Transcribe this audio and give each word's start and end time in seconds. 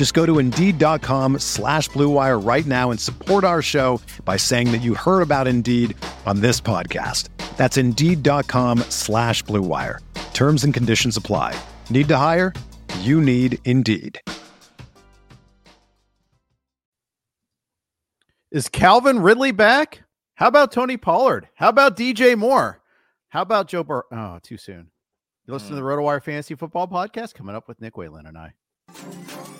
Just 0.00 0.14
go 0.14 0.24
to 0.24 0.38
Indeed.com 0.38 1.40
slash 1.40 1.90
BlueWire 1.90 2.42
right 2.42 2.64
now 2.64 2.90
and 2.90 2.98
support 2.98 3.44
our 3.44 3.60
show 3.60 4.00
by 4.24 4.38
saying 4.38 4.72
that 4.72 4.78
you 4.78 4.94
heard 4.94 5.20
about 5.20 5.46
Indeed 5.46 5.94
on 6.24 6.40
this 6.40 6.58
podcast. 6.58 7.28
That's 7.58 7.76
Indeed.com 7.76 8.78
slash 8.88 9.44
BlueWire. 9.44 9.98
Terms 10.32 10.64
and 10.64 10.72
conditions 10.72 11.18
apply. 11.18 11.54
Need 11.90 12.08
to 12.08 12.16
hire? 12.16 12.54
You 13.00 13.20
need 13.20 13.58
Indeed. 13.66 14.18
Is 18.50 18.70
Calvin 18.70 19.18
Ridley 19.20 19.52
back? 19.52 20.00
How 20.36 20.48
about 20.48 20.72
Tony 20.72 20.96
Pollard? 20.96 21.50
How 21.56 21.68
about 21.68 21.98
DJ 21.98 22.38
Moore? 22.38 22.80
How 23.28 23.42
about 23.42 23.68
Joe 23.68 23.84
Bur- 23.84 24.06
Oh, 24.10 24.38
too 24.42 24.56
soon. 24.56 24.92
You 25.46 25.52
listen 25.52 25.68
to 25.68 25.74
the 25.74 25.82
hmm. 25.82 25.88
RotoWire 25.88 26.22
Fantasy 26.22 26.54
Football 26.54 26.88
Podcast 26.88 27.34
coming 27.34 27.54
up 27.54 27.68
with 27.68 27.82
Nick 27.82 27.98
Whalen 27.98 28.24
and 28.24 28.38
I. 28.38 29.59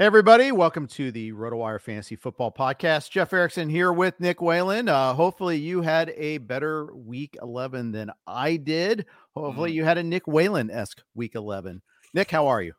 Hey, 0.00 0.06
everybody. 0.06 0.50
Welcome 0.50 0.86
to 0.86 1.12
the 1.12 1.30
RotoWire 1.32 1.78
Fantasy 1.78 2.16
Football 2.16 2.52
Podcast. 2.52 3.10
Jeff 3.10 3.34
Erickson 3.34 3.68
here 3.68 3.92
with 3.92 4.18
Nick 4.18 4.40
Whalen. 4.40 4.88
Uh, 4.88 5.12
hopefully, 5.12 5.58
you 5.58 5.82
had 5.82 6.08
a 6.16 6.38
better 6.38 6.86
week 6.94 7.36
11 7.42 7.92
than 7.92 8.10
I 8.26 8.56
did. 8.56 9.04
Hopefully, 9.36 9.72
Mhm. 9.72 9.74
you 9.74 9.84
had 9.84 9.98
a 9.98 10.02
Nick 10.02 10.26
Whalen 10.26 10.70
esque 10.70 11.02
week 11.14 11.34
11. 11.34 11.82
Nick, 12.14 12.30
how 12.30 12.46
are 12.46 12.62
you? 12.62 12.72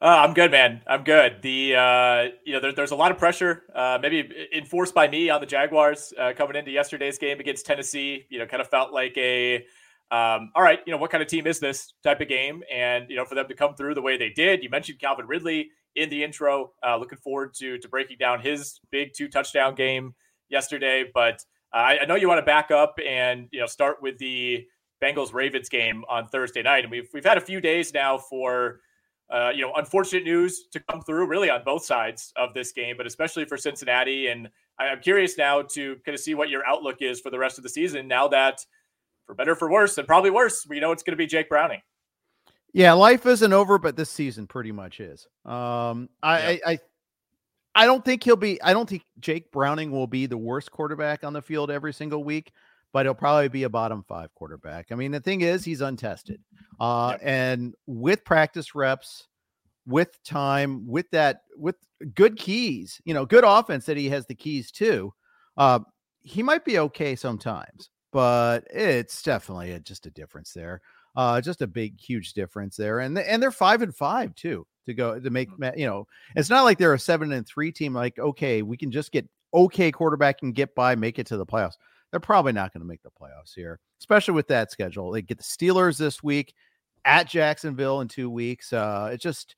Uh, 0.00 0.06
I'm 0.26 0.32
good, 0.32 0.50
man. 0.52 0.80
I'm 0.86 1.04
good. 1.04 1.42
The 1.42 1.76
uh, 1.76 2.28
you 2.46 2.54
know 2.54 2.60
there, 2.60 2.72
there's 2.72 2.92
a 2.92 2.96
lot 2.96 3.10
of 3.10 3.18
pressure, 3.18 3.64
uh, 3.74 3.98
maybe 4.00 4.26
enforced 4.56 4.94
by 4.94 5.06
me 5.06 5.28
on 5.28 5.42
the 5.42 5.46
Jaguars 5.46 6.14
uh, 6.18 6.32
coming 6.34 6.56
into 6.56 6.70
yesterday's 6.70 7.18
game 7.18 7.40
against 7.40 7.66
Tennessee. 7.66 8.24
You 8.30 8.38
know, 8.38 8.46
kind 8.46 8.62
of 8.62 8.70
felt 8.70 8.94
like 8.94 9.18
a 9.18 9.66
um, 10.10 10.50
all 10.54 10.62
right. 10.62 10.80
You 10.86 10.92
know, 10.92 10.98
what 10.98 11.10
kind 11.10 11.22
of 11.22 11.28
team 11.28 11.46
is 11.46 11.60
this 11.60 11.92
type 12.02 12.20
of 12.20 12.28
game? 12.28 12.62
And 12.72 13.08
you 13.10 13.16
know, 13.16 13.24
for 13.24 13.34
them 13.34 13.48
to 13.48 13.54
come 13.54 13.74
through 13.74 13.94
the 13.94 14.02
way 14.02 14.16
they 14.16 14.30
did. 14.30 14.62
You 14.62 14.70
mentioned 14.70 14.98
Calvin 14.98 15.26
Ridley 15.26 15.70
in 15.96 16.08
the 16.08 16.24
intro. 16.24 16.72
Uh, 16.86 16.96
looking 16.96 17.18
forward 17.18 17.54
to 17.54 17.78
to 17.78 17.88
breaking 17.88 18.16
down 18.18 18.40
his 18.40 18.80
big 18.90 19.12
two 19.14 19.28
touchdown 19.28 19.74
game 19.74 20.14
yesterday. 20.48 21.04
But 21.12 21.44
uh, 21.74 21.78
I, 21.78 21.98
I 22.02 22.04
know 22.06 22.14
you 22.14 22.28
want 22.28 22.38
to 22.38 22.46
back 22.46 22.70
up 22.70 22.98
and 23.06 23.48
you 23.52 23.60
know 23.60 23.66
start 23.66 24.00
with 24.00 24.18
the 24.18 24.66
Bengals 25.02 25.34
Ravens 25.34 25.68
game 25.68 26.04
on 26.08 26.26
Thursday 26.28 26.62
night, 26.62 26.84
and 26.84 26.90
we've 26.90 27.08
we've 27.12 27.24
had 27.24 27.36
a 27.36 27.42
few 27.42 27.60
days 27.60 27.92
now 27.92 28.18
for 28.18 28.80
uh, 29.30 29.50
you 29.54 29.60
know, 29.60 29.74
unfortunate 29.74 30.24
news 30.24 30.68
to 30.72 30.80
come 30.80 31.02
through 31.02 31.26
really 31.26 31.50
on 31.50 31.62
both 31.64 31.84
sides 31.84 32.32
of 32.36 32.54
this 32.54 32.72
game, 32.72 32.96
but 32.96 33.06
especially 33.06 33.44
for 33.44 33.56
Cincinnati. 33.58 34.28
And 34.28 34.48
I'm 34.78 35.00
curious 35.00 35.36
now 35.36 35.62
to 35.62 35.96
kind 36.04 36.14
of 36.14 36.20
see 36.20 36.34
what 36.34 36.48
your 36.48 36.66
outlook 36.66 36.96
is 37.00 37.20
for 37.20 37.30
the 37.30 37.38
rest 37.38 37.58
of 37.58 37.62
the 37.62 37.68
season 37.68 38.08
now 38.08 38.28
that, 38.28 38.64
for 39.28 39.34
better 39.34 39.52
or 39.52 39.56
for 39.56 39.70
worse, 39.70 39.98
and 39.98 40.06
probably 40.08 40.30
worse, 40.30 40.66
we 40.66 40.80
know 40.80 40.90
it's 40.90 41.02
going 41.02 41.12
to 41.12 41.16
be 41.18 41.26
Jake 41.26 41.50
Browning. 41.50 41.82
Yeah, 42.72 42.94
life 42.94 43.26
isn't 43.26 43.52
over, 43.52 43.78
but 43.78 43.94
this 43.94 44.10
season 44.10 44.46
pretty 44.46 44.72
much 44.72 45.00
is. 45.00 45.26
Um, 45.44 46.08
I, 46.22 46.38
Yep. 46.52 46.60
I, 46.66 46.72
I, 46.72 46.78
I 47.74 47.86
don't 47.86 48.04
think 48.04 48.24
he'll 48.24 48.36
be. 48.36 48.60
I 48.62 48.72
don't 48.72 48.88
think 48.88 49.04
Jake 49.20 49.52
Browning 49.52 49.90
will 49.92 50.06
be 50.06 50.24
the 50.26 50.38
worst 50.38 50.70
quarterback 50.70 51.24
on 51.24 51.34
the 51.34 51.42
field 51.42 51.70
every 51.70 51.92
single 51.92 52.24
week, 52.24 52.52
but 52.92 53.04
he'll 53.04 53.14
probably 53.14 53.48
be 53.48 53.64
a 53.64 53.68
bottom 53.68 54.02
five 54.08 54.34
quarterback. 54.34 54.86
I 54.90 54.94
mean, 54.94 55.12
the 55.12 55.20
thing 55.20 55.42
is, 55.42 55.62
he's 55.64 55.82
untested, 55.82 56.40
uh, 56.80 57.10
Yep. 57.12 57.20
and 57.22 57.74
with 57.86 58.24
practice 58.24 58.74
reps, 58.74 59.28
with 59.86 60.22
time, 60.24 60.86
with 60.86 61.10
that, 61.10 61.42
with 61.56 61.76
good 62.14 62.36
keys, 62.38 62.98
you 63.04 63.12
know, 63.12 63.26
good 63.26 63.44
offense 63.44 63.84
that 63.86 63.96
he 63.98 64.08
has 64.08 64.26
the 64.26 64.34
keys 64.34 64.70
to, 64.72 65.12
uh, 65.58 65.80
he 66.20 66.42
might 66.42 66.64
be 66.64 66.78
okay 66.78 67.14
sometimes, 67.14 67.90
but 68.12 68.64
it's 68.70 69.22
definitely 69.22 69.72
a, 69.72 69.80
just 69.80 70.06
a 70.06 70.10
difference 70.10 70.52
there. 70.52 70.80
Uh, 71.16 71.40
just 71.40 71.62
a 71.62 71.66
big, 71.66 71.98
huge 72.00 72.32
difference 72.32 72.76
there, 72.76 73.00
and 73.00 73.18
and 73.18 73.42
they're 73.42 73.50
five 73.50 73.82
and 73.82 73.94
five 73.94 74.34
too 74.34 74.66
to 74.86 74.94
go 74.94 75.18
to 75.18 75.30
make 75.30 75.48
you 75.76 75.86
know. 75.86 76.06
It's 76.36 76.50
not 76.50 76.62
like 76.62 76.78
they're 76.78 76.94
a 76.94 76.98
seven 76.98 77.32
and 77.32 77.46
three 77.46 77.72
team. 77.72 77.94
Like 77.94 78.18
okay, 78.18 78.62
we 78.62 78.76
can 78.76 78.90
just 78.90 79.10
get 79.10 79.28
okay 79.52 79.90
quarterback 79.90 80.42
and 80.42 80.54
get 80.54 80.74
by, 80.74 80.94
make 80.94 81.18
it 81.18 81.26
to 81.28 81.36
the 81.36 81.46
playoffs. 81.46 81.76
They're 82.10 82.20
probably 82.20 82.52
not 82.52 82.72
going 82.72 82.82
to 82.82 82.88
make 82.88 83.02
the 83.02 83.10
playoffs 83.10 83.54
here, 83.54 83.80
especially 84.00 84.34
with 84.34 84.48
that 84.48 84.70
schedule. 84.70 85.10
They 85.10 85.22
get 85.22 85.38
the 85.38 85.44
Steelers 85.44 85.98
this 85.98 86.22
week 86.22 86.54
at 87.04 87.28
Jacksonville 87.28 88.00
in 88.00 88.08
two 88.08 88.30
weeks. 88.30 88.72
Uh, 88.72 89.10
it 89.12 89.20
just 89.20 89.56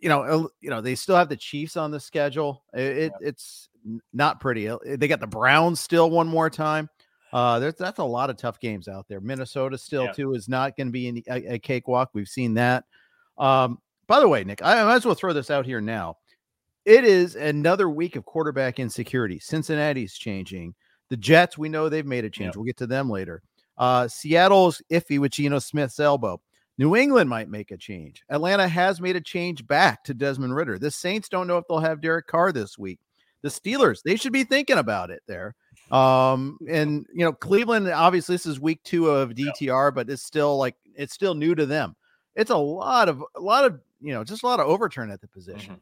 you 0.00 0.08
know 0.08 0.50
you 0.60 0.70
know 0.70 0.80
they 0.80 0.94
still 0.94 1.16
have 1.16 1.28
the 1.28 1.36
Chiefs 1.36 1.76
on 1.76 1.90
the 1.90 2.00
schedule. 2.00 2.64
It, 2.74 2.96
it 2.96 3.12
it's 3.20 3.68
not 4.12 4.40
pretty. 4.40 4.68
Uh, 4.68 4.78
They 4.84 5.08
got 5.08 5.20
the 5.20 5.26
Browns 5.26 5.80
still 5.80 6.10
one 6.10 6.26
more 6.26 6.50
time. 6.50 6.88
Uh, 7.32 7.58
there's 7.58 7.74
that's 7.74 7.98
a 7.98 8.04
lot 8.04 8.30
of 8.30 8.36
tough 8.36 8.60
games 8.60 8.88
out 8.88 9.06
there. 9.08 9.20
Minnesota 9.20 9.76
still 9.76 10.04
Yeah. 10.04 10.12
too 10.12 10.34
is 10.34 10.48
not 10.48 10.76
going 10.76 10.88
to 10.88 10.92
be 10.92 11.08
in 11.08 11.22
a, 11.28 11.54
a 11.54 11.58
cakewalk. 11.58 12.10
We've 12.14 12.28
seen 12.28 12.54
that. 12.54 12.84
Um, 13.38 13.78
by 14.06 14.20
the 14.20 14.28
way, 14.28 14.44
Nick, 14.44 14.62
I 14.62 14.82
might 14.84 14.94
as 14.94 15.04
well 15.04 15.14
throw 15.14 15.32
this 15.32 15.50
out 15.50 15.66
here 15.66 15.80
now. 15.80 16.16
It 16.84 17.04
is 17.04 17.34
another 17.34 17.90
week 17.90 18.14
of 18.14 18.24
quarterback 18.24 18.78
insecurity. 18.78 19.40
Cincinnati's 19.40 20.14
changing. 20.14 20.74
The 21.10 21.16
Jets, 21.16 21.58
we 21.58 21.68
know 21.68 21.88
they've 21.88 22.06
made 22.06 22.24
a 22.24 22.30
change. 22.30 22.54
Yeah. 22.54 22.58
We'll 22.58 22.64
get 22.64 22.76
to 22.78 22.86
them 22.86 23.10
later. 23.10 23.42
Uh, 23.76 24.06
Seattle's 24.08 24.80
iffy 24.90 25.18
with 25.18 25.32
Geno 25.32 25.58
Smith's 25.58 25.98
elbow. 26.00 26.40
New 26.78 26.94
England 26.94 27.28
might 27.28 27.48
make 27.48 27.70
a 27.70 27.76
change. 27.76 28.22
Atlanta 28.30 28.68
has 28.68 29.00
made 29.00 29.16
a 29.16 29.20
change 29.20 29.66
back 29.66 30.04
to 30.04 30.14
Desmond 30.14 30.54
Ridder. 30.54 30.78
The 30.78 30.90
Saints 30.90 31.28
don't 31.28 31.46
know 31.46 31.58
if 31.58 31.64
they'll 31.68 31.78
have 31.80 32.00
Derek 32.00 32.26
Carr 32.26 32.52
this 32.52 32.78
week. 32.78 33.00
The 33.42 33.48
Steelers, 33.48 33.98
they 34.04 34.16
should 34.16 34.32
be 34.32 34.44
thinking 34.44 34.78
about 34.78 35.10
it 35.10 35.22
there. 35.26 35.54
Um, 35.90 36.58
and 36.68 37.06
you 37.12 37.24
know, 37.24 37.32
Cleveland, 37.32 37.88
obviously, 37.88 38.34
this 38.34 38.46
is 38.46 38.58
week 38.60 38.82
two 38.82 39.08
of 39.08 39.30
DTR, 39.30 39.94
but 39.94 40.10
it's 40.10 40.22
still 40.22 40.56
like 40.58 40.74
it's 40.94 41.12
still 41.14 41.34
new 41.34 41.54
to 41.54 41.66
them. 41.66 41.94
It's 42.34 42.50
a 42.50 42.56
lot 42.56 43.08
of 43.08 43.22
a 43.36 43.40
lot 43.40 43.64
of 43.64 43.80
you 44.00 44.12
know, 44.12 44.24
just 44.24 44.42
a 44.42 44.46
lot 44.46 44.60
of 44.60 44.66
overturn 44.66 45.10
at 45.10 45.20
the 45.20 45.28
position. 45.28 45.80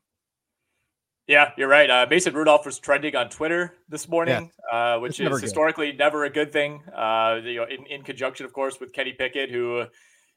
Yeah, 1.26 1.52
you're 1.56 1.68
right. 1.68 1.88
Uh, 1.88 2.06
Mason 2.08 2.34
Rudolph 2.34 2.66
was 2.66 2.78
trending 2.78 3.16
on 3.16 3.30
Twitter 3.30 3.76
this 3.88 4.08
morning, 4.10 4.50
uh, 4.70 4.98
which 4.98 5.12
It's 5.12 5.20
never 5.20 5.36
is 5.36 5.40
good. 5.40 5.46
historically 5.46 5.92
never 5.92 6.24
a 6.24 6.30
good 6.30 6.52
thing. 6.52 6.82
Uh, 6.94 7.40
you 7.42 7.56
know, 7.56 7.64
in, 7.64 7.86
in 7.86 8.02
conjunction, 8.02 8.44
of 8.44 8.52
course, 8.52 8.78
with 8.78 8.92
Kenny 8.92 9.14
Pickett, 9.14 9.50
who, 9.50 9.78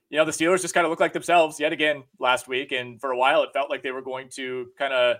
you 0.09 0.17
know, 0.17 0.23
the 0.23 0.31
Steelers 0.31 0.61
just 0.61 0.73
kind 0.73 0.85
of 0.85 0.89
looked 0.89 1.01
like 1.01 1.11
themselves 1.11 1.59
yet 1.59 1.73
again 1.73 2.03
last 2.19 2.47
week, 2.47 2.71
and 2.71 3.01
for 3.01 3.11
a 3.11 3.17
while 3.17 3.43
it 3.43 3.49
felt 3.51 3.69
like 3.69 3.83
they 3.83 3.91
were 3.91 4.01
going 4.01 4.29
to 4.35 4.67
kind 4.79 4.93
of 4.93 5.17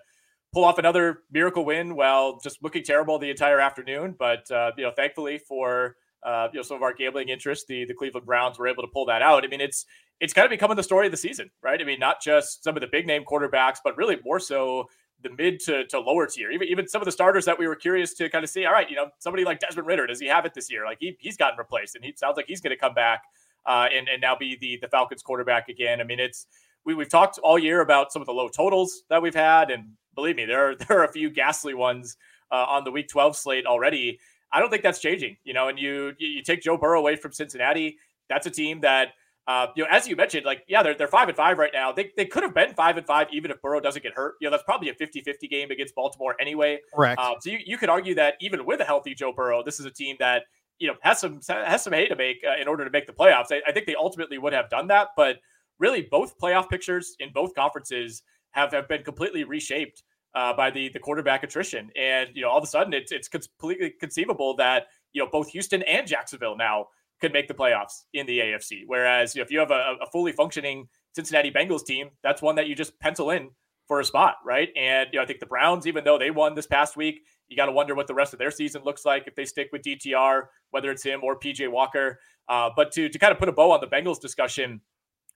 pull 0.57 0.63
off 0.63 0.79
another 0.79 1.19
miracle 1.31 1.63
win 1.63 1.95
while 1.95 2.39
just 2.39 2.63
looking 2.63 2.81
terrible 2.81 3.19
the 3.19 3.29
entire 3.29 3.59
afternoon. 3.59 4.15
But 4.17 4.49
uh, 4.49 4.71
you 4.75 4.83
know, 4.83 4.91
thankfully 4.91 5.37
for 5.37 5.97
uh, 6.23 6.47
you 6.51 6.57
know 6.57 6.63
some 6.63 6.77
of 6.77 6.81
our 6.81 6.95
gambling 6.95 7.29
interests, 7.29 7.65
the 7.69 7.85
the 7.85 7.93
Cleveland 7.93 8.25
Browns 8.25 8.57
were 8.57 8.67
able 8.67 8.81
to 8.81 8.89
pull 8.91 9.05
that 9.05 9.21
out. 9.21 9.43
I 9.43 9.49
mean, 9.49 9.61
it's 9.61 9.85
it's 10.19 10.33
kind 10.33 10.45
of 10.45 10.49
becoming 10.49 10.75
the 10.75 10.81
story 10.81 11.05
of 11.05 11.11
the 11.11 11.17
season, 11.17 11.51
right? 11.61 11.79
I 11.79 11.83
mean, 11.83 11.99
not 11.99 12.23
just 12.23 12.63
some 12.63 12.75
of 12.75 12.81
the 12.81 12.87
big 12.91 13.05
name 13.05 13.23
quarterbacks, 13.23 13.77
but 13.83 13.95
really 13.97 14.17
more 14.25 14.39
so 14.39 14.89
the 15.21 15.29
mid 15.37 15.59
to, 15.59 15.85
to 15.85 15.99
lower 15.99 16.25
tier. 16.25 16.49
Even 16.49 16.67
even 16.69 16.87
some 16.87 17.03
of 17.03 17.05
the 17.05 17.11
starters 17.11 17.45
that 17.45 17.59
we 17.59 17.67
were 17.67 17.75
curious 17.75 18.15
to 18.15 18.27
kind 18.27 18.43
of 18.43 18.49
see. 18.49 18.65
All 18.65 18.73
right, 18.73 18.89
you 18.89 18.95
know, 18.95 19.09
somebody 19.19 19.45
like 19.45 19.59
Desmond 19.59 19.87
Ridder, 19.87 20.07
does 20.07 20.19
he 20.19 20.25
have 20.25 20.47
it 20.47 20.55
this 20.55 20.71
year? 20.71 20.85
Like 20.85 20.97
he 20.99 21.15
he's 21.19 21.37
gotten 21.37 21.59
replaced, 21.59 21.95
and 21.95 22.03
he 22.03 22.15
sounds 22.15 22.35
like 22.35 22.47
he's 22.47 22.61
going 22.61 22.75
to 22.75 22.79
come 22.79 22.95
back 22.95 23.21
uh, 23.67 23.89
and 23.95 24.09
and 24.09 24.21
now 24.21 24.35
be 24.35 24.57
the 24.59 24.79
the 24.81 24.87
Falcons 24.87 25.21
quarterback 25.21 25.69
again. 25.69 26.01
I 26.01 26.03
mean, 26.03 26.19
it's 26.19 26.47
we 26.87 26.95
we've 26.95 27.09
talked 27.09 27.37
all 27.43 27.59
year 27.59 27.81
about 27.81 28.11
some 28.11 28.21
of 28.21 28.25
the 28.25 28.31
low 28.31 28.47
totals 28.47 29.03
that 29.09 29.21
we've 29.21 29.35
had, 29.35 29.69
and 29.69 29.89
believe 30.15 30.37
me, 30.37 30.45
there 30.45 30.71
are 30.71 30.75
there 30.87 30.99
are 30.99 31.03
a 31.03 31.11
few 31.11 31.29
ghastly 31.29 31.75
ones 31.75 32.17
uh, 32.51 32.65
on 32.67 32.83
the 32.83 32.91
Week 32.91 33.07
12 33.09 33.35
slate 33.35 33.67
already. 33.67 34.17
I 34.51 34.61
don't 34.61 34.69
think 34.69 34.81
that's 34.81 34.99
changing. 34.99 35.35
You 35.43 35.53
know, 35.53 35.67
and 35.67 35.77
you 35.77 36.13
you 36.17 36.41
take 36.41 36.61
Joe 36.61 36.77
Burrow 36.77 36.99
away 36.99 37.17
from 37.17 37.33
Cincinnati, 37.33 37.97
that's 38.29 38.47
a 38.47 38.51
team 38.51 38.81
that 38.81 39.09
uh, 39.47 39.67
you 39.75 39.83
know, 39.83 39.89
as 39.89 40.05
you 40.07 40.15
mentioned, 40.17 40.45
like, 40.45 40.63
yeah, 40.67 40.83
they're, 40.83 40.93
they're 40.93 41.07
five 41.07 41.29
and 41.29 41.37
five 41.37 41.57
right 41.57 41.71
now. 41.73 41.89
They, 41.89 42.11
they 42.17 42.25
could 42.25 42.43
have 42.43 42.53
been 42.53 42.73
five 42.73 42.97
and 42.97 43.07
five 43.07 43.27
even 43.31 43.49
if 43.49 43.61
Burrow 43.61 43.79
doesn't 43.79 44.03
get 44.03 44.13
hurt. 44.13 44.33
You 44.41 44.47
know, 44.47 44.51
that's 44.51 44.63
probably 44.63 44.89
a 44.89 44.93
50 44.93 45.21
50 45.21 45.47
game 45.47 45.71
against 45.71 45.95
Baltimore 45.95 46.35
anyway. 46.41 46.79
Correct. 46.93 47.17
Um, 47.19 47.35
so 47.39 47.51
you, 47.51 47.59
you 47.65 47.77
could 47.77 47.87
argue 47.87 48.13
that 48.15 48.33
even 48.41 48.65
with 48.65 48.81
a 48.81 48.83
healthy 48.83 49.15
Joe 49.15 49.31
Burrow, 49.31 49.63
this 49.63 49.79
is 49.79 49.85
a 49.85 49.89
team 49.89 50.17
that, 50.19 50.43
you 50.79 50.87
know, 50.89 50.95
has 51.01 51.21
some 51.21 51.39
has 51.47 51.81
some 51.81 51.93
hay 51.93 52.09
to 52.09 52.15
make 52.17 52.43
uh, 52.45 52.61
in 52.61 52.67
order 52.67 52.83
to 52.83 52.91
make 52.91 53.07
the 53.07 53.13
playoffs. 53.13 53.47
I, 53.49 53.61
I 53.65 53.71
think 53.71 53.85
they 53.85 53.95
ultimately 53.95 54.37
would 54.37 54.51
have 54.51 54.69
done 54.69 54.87
that. 54.87 55.09
But 55.15 55.37
really, 55.79 56.07
both 56.09 56.37
playoff 56.39 56.69
pictures 56.69 57.15
in 57.19 57.31
both 57.33 57.53
conferences 57.55 58.23
have, 58.51 58.71
have 58.71 58.87
been 58.87 59.03
completely 59.03 59.43
reshaped 59.43 60.03
uh, 60.35 60.53
by 60.53 60.69
the 60.69 60.89
the 60.89 60.99
quarterback 60.99 61.43
attrition. 61.43 61.89
And, 61.95 62.29
you 62.33 62.43
know, 62.43 62.49
all 62.49 62.57
of 62.57 62.63
a 62.63 62.67
sudden 62.67 62.93
it's, 62.93 63.11
it's 63.11 63.27
completely 63.27 63.93
conceivable 63.99 64.55
that, 64.57 64.87
you 65.13 65.23
know, 65.23 65.29
both 65.31 65.49
Houston 65.49 65.81
and 65.83 66.07
Jacksonville 66.07 66.57
now 66.57 66.87
could 67.19 67.33
make 67.33 67.47
the 67.47 67.53
playoffs 67.53 68.03
in 68.13 68.25
the 68.25 68.39
AFC. 68.39 68.83
Whereas 68.85 69.35
you 69.35 69.39
know, 69.39 69.45
if 69.45 69.51
you 69.51 69.59
have 69.59 69.71
a, 69.71 69.95
a, 70.01 70.05
fully 70.11 70.31
functioning 70.31 70.87
Cincinnati 71.15 71.51
Bengals 71.51 71.85
team, 71.85 72.09
that's 72.21 72.41
one 72.41 72.55
that 72.55 72.67
you 72.67 72.75
just 72.75 72.99
pencil 72.99 73.31
in 73.31 73.49
for 73.87 73.99
a 73.99 74.05
spot, 74.05 74.35
right? 74.45 74.69
And 74.75 75.09
you 75.11 75.17
know, 75.17 75.23
I 75.23 75.25
think 75.25 75.39
the 75.39 75.45
Browns, 75.45 75.87
even 75.87 76.03
though 76.03 76.17
they 76.17 76.29
won 76.29 76.53
this 76.53 76.67
past 76.67 76.95
week, 76.95 77.21
you 77.47 77.57
got 77.57 77.67
to 77.67 77.71
wonder 77.71 77.95
what 77.95 78.07
the 78.07 78.13
rest 78.13 78.33
of 78.33 78.39
their 78.39 78.51
season 78.51 78.83
looks 78.83 79.05
like 79.05 79.23
if 79.27 79.35
they 79.35 79.45
stick 79.45 79.69
with 79.71 79.81
DTR, 79.81 80.43
whether 80.71 80.91
it's 80.91 81.03
him 81.03 81.21
or 81.23 81.39
PJ 81.39 81.69
Walker. 81.71 82.19
Uh, 82.49 82.69
but 82.75 82.91
to 82.91 83.09
to 83.09 83.19
kind 83.19 83.31
of 83.31 83.39
put 83.39 83.49
a 83.49 83.53
bow 83.53 83.71
on 83.71 83.81
the 83.81 83.87
Bengals 83.87 84.19
discussion, 84.19 84.81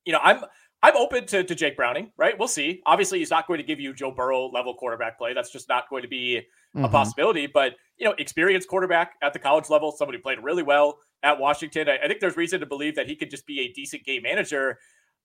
you 0.05 0.13
know, 0.13 0.19
I'm 0.23 0.43
I'm 0.83 0.97
open 0.97 1.27
to, 1.27 1.43
to 1.43 1.53
Jake 1.53 1.77
Browning, 1.77 2.11
right? 2.17 2.37
We'll 2.37 2.47
see. 2.47 2.81
Obviously, 2.85 3.19
he's 3.19 3.29
not 3.29 3.47
going 3.47 3.59
to 3.59 3.63
give 3.63 3.79
you 3.79 3.93
Joe 3.93 4.11
Burrow 4.11 4.47
level 4.47 4.73
quarterback 4.73 5.17
play. 5.17 5.33
That's 5.33 5.51
just 5.51 5.69
not 5.69 5.89
going 5.89 6.01
to 6.01 6.07
be 6.07 6.37
a 6.37 6.77
mm-hmm. 6.77 6.91
possibility. 6.91 7.47
But 7.47 7.75
you 7.97 8.05
know, 8.05 8.15
experienced 8.17 8.67
quarterback 8.67 9.13
at 9.21 9.33
the 9.33 9.39
college 9.39 9.69
level, 9.69 9.91
somebody 9.91 10.17
who 10.17 10.23
played 10.23 10.39
really 10.41 10.63
well 10.63 10.97
at 11.23 11.39
Washington. 11.39 11.87
I, 11.87 11.99
I 12.03 12.07
think 12.07 12.19
there's 12.19 12.35
reason 12.35 12.59
to 12.61 12.65
believe 12.65 12.95
that 12.95 13.07
he 13.07 13.15
could 13.15 13.29
just 13.29 13.45
be 13.45 13.61
a 13.61 13.71
decent 13.73 14.03
game 14.03 14.23
manager. 14.23 14.79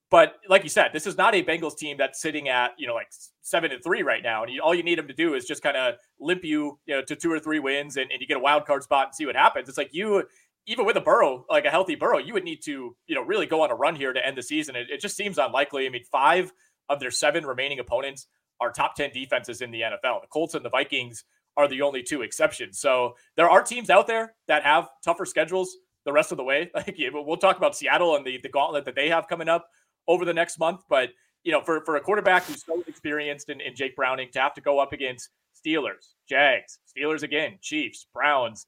But 0.08 0.36
like 0.48 0.62
you 0.62 0.68
said, 0.68 0.90
this 0.92 1.06
is 1.06 1.16
not 1.16 1.34
a 1.34 1.42
Bengals 1.42 1.76
team 1.76 1.96
that's 1.96 2.20
sitting 2.20 2.48
at 2.48 2.72
you 2.78 2.86
know 2.86 2.94
like 2.94 3.08
seven 3.42 3.72
and 3.72 3.82
three 3.82 4.02
right 4.02 4.22
now, 4.22 4.44
and 4.44 4.52
you, 4.52 4.60
all 4.60 4.74
you 4.74 4.82
need 4.82 4.98
them 4.98 5.08
to 5.08 5.14
do 5.14 5.34
is 5.34 5.46
just 5.46 5.62
kind 5.62 5.76
of 5.76 5.94
limp 6.20 6.44
you 6.44 6.78
you 6.86 6.94
know 6.94 7.02
to 7.02 7.16
two 7.16 7.32
or 7.32 7.40
three 7.40 7.58
wins, 7.58 7.96
and, 7.96 8.10
and 8.12 8.20
you 8.20 8.26
get 8.26 8.36
a 8.36 8.40
wild 8.40 8.66
card 8.66 8.82
spot 8.82 9.06
and 9.06 9.14
see 9.14 9.26
what 9.26 9.34
happens. 9.34 9.68
It's 9.68 9.78
like 9.78 9.90
you 9.92 10.22
even 10.66 10.84
with 10.84 10.96
a 10.96 11.00
Burrow, 11.00 11.44
like 11.48 11.64
a 11.64 11.70
healthy 11.70 11.94
Burrow, 11.94 12.18
you 12.18 12.34
would 12.34 12.44
need 12.44 12.62
to, 12.64 12.96
you 13.06 13.14
know, 13.14 13.22
really 13.22 13.46
go 13.46 13.62
on 13.62 13.70
a 13.70 13.74
run 13.74 13.94
here 13.94 14.12
to 14.12 14.26
end 14.26 14.36
the 14.36 14.42
season. 14.42 14.74
It, 14.74 14.90
it, 14.90 15.00
just 15.00 15.16
seems 15.16 15.38
unlikely. 15.38 15.86
I 15.86 15.90
mean, 15.90 16.04
five 16.10 16.52
of 16.88 16.98
their 16.98 17.10
seven 17.10 17.46
remaining 17.46 17.78
opponents 17.78 18.26
are 18.60 18.72
top 18.72 18.96
10 18.96 19.10
defenses 19.12 19.60
in 19.60 19.70
the 19.70 19.82
NFL. 19.82 20.22
The 20.22 20.28
Colts 20.28 20.54
and 20.54 20.64
the 20.64 20.70
Vikings 20.70 21.24
are 21.56 21.68
the 21.68 21.82
only 21.82 22.02
two 22.02 22.22
exceptions. 22.22 22.80
So 22.80 23.14
there 23.36 23.48
are 23.48 23.62
teams 23.62 23.90
out 23.90 24.06
there 24.06 24.34
that 24.48 24.64
have 24.64 24.88
tougher 25.04 25.24
schedules 25.24 25.76
the 26.04 26.12
rest 26.12 26.32
of 26.32 26.38
the 26.38 26.44
way. 26.44 26.70
Like 26.74 26.96
we'll 27.12 27.36
talk 27.36 27.56
about 27.56 27.76
Seattle 27.76 28.16
and 28.16 28.26
the, 28.26 28.38
the 28.42 28.48
gauntlet 28.48 28.84
that 28.86 28.94
they 28.94 29.08
have 29.08 29.28
coming 29.28 29.48
up 29.48 29.68
over 30.08 30.24
the 30.24 30.34
next 30.34 30.58
month. 30.58 30.82
But, 30.88 31.10
you 31.44 31.52
know, 31.52 31.62
for, 31.62 31.84
for 31.84 31.96
a 31.96 32.00
quarterback 32.00 32.44
who's 32.44 32.64
so 32.64 32.82
experienced 32.88 33.50
in, 33.50 33.60
in 33.60 33.76
Jake 33.76 33.94
Browning 33.94 34.30
to 34.32 34.40
have 34.40 34.54
to 34.54 34.60
go 34.60 34.78
up 34.80 34.92
against 34.92 35.30
Steelers, 35.54 36.14
Jags, 36.28 36.78
Steelers 36.96 37.22
again, 37.22 37.58
Chiefs, 37.60 38.06
Browns, 38.12 38.66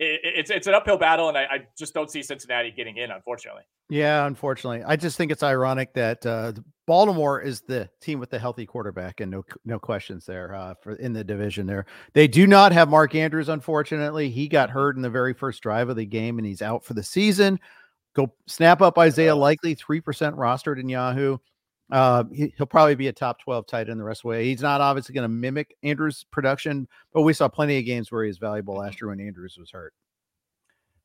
it, 0.00 0.20
it's 0.24 0.50
it's 0.50 0.66
an 0.66 0.74
uphill 0.74 0.96
battle, 0.96 1.28
and 1.28 1.36
I, 1.36 1.42
I, 1.42 1.66
just 1.78 1.92
don't 1.92 2.10
see 2.10 2.22
Cincinnati 2.22 2.70
getting 2.70 2.96
in, 2.96 3.10
unfortunately. 3.10 3.62
Yeah, 3.90 4.26
unfortunately, 4.26 4.82
I 4.82 4.96
just 4.96 5.18
think 5.18 5.30
it's 5.30 5.42
ironic 5.42 5.92
that 5.92 6.24
uh, 6.24 6.52
Baltimore 6.86 7.40
is 7.40 7.60
the 7.60 7.88
team 8.00 8.18
with 8.18 8.30
the 8.30 8.38
healthy 8.38 8.64
quarterback, 8.64 9.20
and 9.20 9.30
no 9.30 9.44
no 9.66 9.78
questions 9.78 10.24
there 10.24 10.54
uh, 10.54 10.74
for 10.80 10.94
in 10.94 11.12
the 11.12 11.22
division. 11.22 11.66
There, 11.66 11.84
they 12.14 12.26
do 12.26 12.46
not 12.46 12.72
have 12.72 12.88
Mark 12.88 13.14
Andrews. 13.14 13.50
Unfortunately, 13.50 14.30
he 14.30 14.48
got 14.48 14.70
hurt 14.70 14.96
in 14.96 15.02
the 15.02 15.10
very 15.10 15.34
first 15.34 15.62
drive 15.62 15.90
of 15.90 15.96
the 15.96 16.06
game, 16.06 16.38
and 16.38 16.46
he's 16.46 16.62
out 16.62 16.82
for 16.82 16.94
the 16.94 17.02
season. 17.02 17.60
Go 18.14 18.32
snap 18.46 18.80
up 18.80 18.98
Isaiah 18.98 19.36
Likely, 19.36 19.74
three 19.74 20.00
percent 20.00 20.34
rostered 20.34 20.80
in 20.80 20.88
Yahoo. 20.88 21.36
Uh, 21.90 22.24
he, 22.32 22.52
will 22.58 22.66
probably 22.66 22.94
be 22.94 23.08
a 23.08 23.12
top 23.12 23.40
12 23.40 23.66
tight 23.66 23.88
end 23.88 23.98
the 23.98 24.04
rest 24.04 24.20
of 24.20 24.22
the 24.22 24.28
way. 24.28 24.44
He's 24.44 24.62
not 24.62 24.80
obviously 24.80 25.14
going 25.14 25.24
to 25.24 25.28
mimic 25.28 25.76
Andrews' 25.82 26.24
production, 26.30 26.88
but 27.12 27.22
we 27.22 27.32
saw 27.32 27.48
plenty 27.48 27.78
of 27.78 27.84
games 27.84 28.12
where 28.12 28.24
he 28.24 28.28
was 28.28 28.38
valuable 28.38 28.74
last 28.74 28.94
mm-hmm. 28.96 29.06
year 29.06 29.10
when 29.10 29.20
Andrews 29.20 29.56
was 29.58 29.70
hurt. 29.70 29.92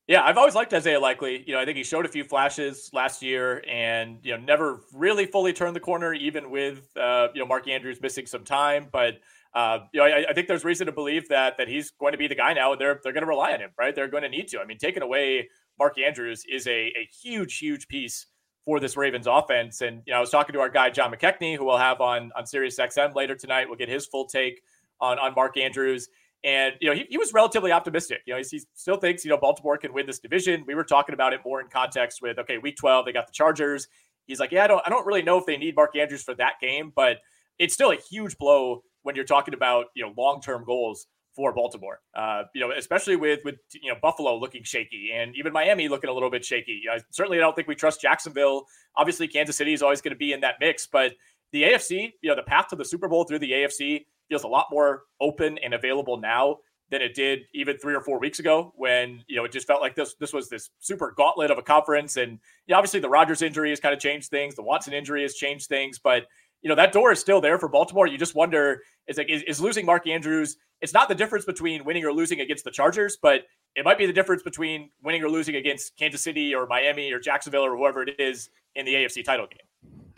Yeah, 0.07 0.23
I've 0.23 0.37
always 0.37 0.53
liked 0.53 0.71
Isaiah 0.71 0.99
Likely. 0.99 1.43
You 1.47 1.55
know, 1.55 1.59
I 1.59 1.65
think 1.65 1.77
he 1.77 1.83
showed 1.83 2.05
a 2.05 2.09
few 2.09 2.23
flashes 2.23 2.91
last 2.93 3.23
year, 3.23 3.63
and 3.67 4.19
you 4.21 4.37
know, 4.37 4.43
never 4.43 4.81
really 4.93 5.25
fully 5.25 5.51
turned 5.51 5.75
the 5.75 5.79
corner, 5.79 6.13
even 6.13 6.51
with 6.51 6.87
uh, 6.95 7.29
you 7.33 7.41
know 7.41 7.47
Mark 7.47 7.67
Andrews 7.67 7.99
missing 7.99 8.27
some 8.27 8.43
time. 8.43 8.87
But 8.91 9.15
uh, 9.55 9.79
you 9.93 9.99
know, 9.99 10.05
I, 10.05 10.25
I, 10.29 10.33
think 10.33 10.47
there's 10.47 10.63
reason 10.63 10.85
to 10.85 10.91
believe 10.91 11.27
that 11.29 11.57
that 11.57 11.67
he's 11.67 11.89
going 11.89 12.11
to 12.11 12.19
be 12.19 12.27
the 12.27 12.35
guy 12.35 12.53
now, 12.53 12.73
and 12.73 12.79
they're 12.79 12.99
they're 13.03 13.13
going 13.13 13.23
to 13.23 13.27
rely 13.27 13.53
on 13.53 13.61
him, 13.61 13.71
right? 13.79 13.95
They're 13.95 14.07
going 14.07 14.21
to 14.21 14.29
need 14.29 14.47
to. 14.49 14.59
I 14.59 14.65
mean, 14.65 14.77
taking 14.77 15.01
away 15.01 15.49
Mark 15.79 15.97
Andrews 15.97 16.43
is 16.47 16.67
a 16.67 16.71
a 16.71 17.09
huge, 17.23 17.57
huge 17.57 17.87
piece 17.87 18.27
for 18.65 18.79
this 18.79 18.97
Ravens 18.97 19.27
offense. 19.27 19.81
And 19.81 20.01
you 20.05 20.11
know, 20.11 20.17
I 20.17 20.19
was 20.19 20.31
talking 20.31 20.53
to 20.53 20.59
our 20.59 20.69
guy 20.69 20.89
John 20.89 21.13
McKechnie, 21.13 21.55
who 21.55 21.65
we'll 21.65 21.77
have 21.77 22.01
on 22.01 22.31
on 22.35 22.45
Sirius 22.45 22.77
XM 22.77 23.15
later 23.15 23.35
tonight. 23.35 23.67
We'll 23.67 23.77
get 23.77 23.89
his 23.89 24.05
full 24.07 24.25
take 24.25 24.61
on 24.99 25.19
on 25.19 25.33
Mark 25.35 25.57
Andrews. 25.57 26.09
And 26.43 26.75
you 26.81 26.89
know, 26.89 26.95
he, 26.95 27.05
he 27.09 27.17
was 27.17 27.33
relatively 27.33 27.71
optimistic. 27.71 28.21
You 28.25 28.33
know, 28.33 28.39
he, 28.39 28.45
he 28.49 28.61
still 28.73 28.97
thinks 28.97 29.23
you 29.23 29.29
know 29.29 29.37
Baltimore 29.37 29.77
can 29.77 29.93
win 29.93 30.05
this 30.05 30.19
division. 30.19 30.63
We 30.67 30.75
were 30.75 30.83
talking 30.83 31.13
about 31.13 31.33
it 31.33 31.41
more 31.45 31.61
in 31.61 31.67
context 31.67 32.21
with 32.21 32.39
okay, 32.39 32.57
Week 32.57 32.75
12 32.75 33.05
they 33.05 33.13
got 33.13 33.27
the 33.27 33.33
Chargers. 33.33 33.87
He's 34.27 34.39
like, 34.39 34.51
yeah, 34.51 34.63
I 34.63 34.67
don't 34.67 34.81
I 34.85 34.89
don't 34.89 35.05
really 35.05 35.21
know 35.21 35.37
if 35.37 35.45
they 35.45 35.57
need 35.57 35.75
Mark 35.75 35.95
Andrews 35.95 36.23
for 36.23 36.33
that 36.35 36.53
game, 36.59 36.91
but 36.95 37.17
it's 37.59 37.73
still 37.73 37.91
a 37.91 37.95
huge 37.95 38.37
blow 38.37 38.83
when 39.03 39.15
you're 39.15 39.25
talking 39.25 39.53
about 39.53 39.87
you 39.95 40.03
know 40.03 40.13
long 40.17 40.41
term 40.41 40.63
goals 40.65 41.07
for 41.35 41.53
Baltimore. 41.53 41.99
Uh, 42.15 42.43
you 42.53 42.61
know, 42.61 42.71
especially 42.75 43.15
with 43.15 43.41
with 43.43 43.55
you 43.81 43.91
know 43.91 43.99
Buffalo 44.01 44.37
looking 44.37 44.63
shaky 44.63 45.11
and 45.13 45.35
even 45.35 45.53
Miami 45.53 45.87
looking 45.87 46.09
a 46.09 46.13
little 46.13 46.31
bit 46.31 46.45
shaky. 46.45 46.83
I 46.91 46.99
certainly 47.11 47.37
don't 47.37 47.55
think 47.55 47.67
we 47.67 47.75
trust 47.75 48.01
Jacksonville. 48.01 48.65
Obviously, 48.95 49.27
Kansas 49.27 49.55
City 49.55 49.73
is 49.73 49.81
always 49.81 50.01
going 50.01 50.13
to 50.13 50.17
be 50.17 50.33
in 50.33 50.41
that 50.41 50.55
mix, 50.59 50.87
but 50.87 51.13
the 51.51 51.63
AFC, 51.63 52.13
you 52.21 52.29
know, 52.29 52.35
the 52.35 52.43
path 52.43 52.67
to 52.69 52.75
the 52.75 52.85
Super 52.85 53.07
Bowl 53.07 53.23
through 53.23 53.39
the 53.39 53.51
AFC 53.51 54.05
feels 54.29 54.43
a 54.43 54.47
lot 54.47 54.67
more 54.71 55.03
open 55.21 55.57
and 55.59 55.73
available 55.73 56.17
now 56.17 56.57
than 56.91 57.01
it 57.01 57.15
did 57.15 57.41
even 57.53 57.77
three 57.77 57.95
or 57.95 58.01
four 58.01 58.19
weeks 58.19 58.39
ago 58.39 58.71
when 58.75 59.23
you 59.27 59.35
know 59.35 59.43
it 59.43 59.51
just 59.51 59.65
felt 59.65 59.81
like 59.81 59.95
this 59.95 60.15
this 60.19 60.31
was 60.33 60.49
this 60.49 60.69
super 60.79 61.13
gauntlet 61.17 61.49
of 61.49 61.57
a 61.57 61.61
conference 61.61 62.17
and 62.17 62.33
you 62.67 62.73
know, 62.73 62.77
obviously 62.77 62.99
the 62.99 63.09
Rodgers 63.09 63.41
injury 63.41 63.69
has 63.69 63.79
kind 63.79 63.93
of 63.93 63.99
changed 63.99 64.29
things 64.29 64.55
the 64.55 64.61
Watson 64.61 64.93
injury 64.93 65.23
has 65.23 65.33
changed 65.33 65.67
things 65.67 65.97
but 65.97 66.25
you 66.61 66.69
know 66.69 66.75
that 66.75 66.93
door 66.93 67.11
is 67.11 67.19
still 67.19 67.41
there 67.41 67.57
for 67.57 67.67
Baltimore 67.67 68.05
you 68.07 68.17
just 68.17 68.35
wonder 68.35 68.81
is 69.07 69.17
like 69.17 69.29
is, 69.29 69.41
is 69.43 69.59
losing 69.59 69.85
Mark 69.85 70.07
Andrews 70.07 70.57
it's 70.81 70.93
not 70.93 71.09
the 71.09 71.15
difference 71.15 71.45
between 71.45 71.83
winning 71.85 72.05
or 72.05 72.11
losing 72.11 72.41
against 72.41 72.63
the 72.63 72.71
Chargers, 72.71 73.17
but 73.21 73.43
it 73.75 73.83
might 73.83 73.97
be 73.97 74.05
the 74.05 74.13
difference 74.13 74.43
between 74.43 74.89
winning 75.03 75.23
or 75.23 75.29
losing 75.29 75.55
against 75.55 75.97
Kansas 75.97 76.23
City 76.23 76.53
or 76.53 76.67
Miami 76.67 77.11
or 77.11 77.19
Jacksonville 77.19 77.65
or 77.65 77.75
whoever 77.75 78.03
it 78.03 78.19
is 78.19 78.49
in 78.75 78.85
the 78.85 78.93
AFC 78.93 79.23
title 79.23 79.47
game. 79.47 79.59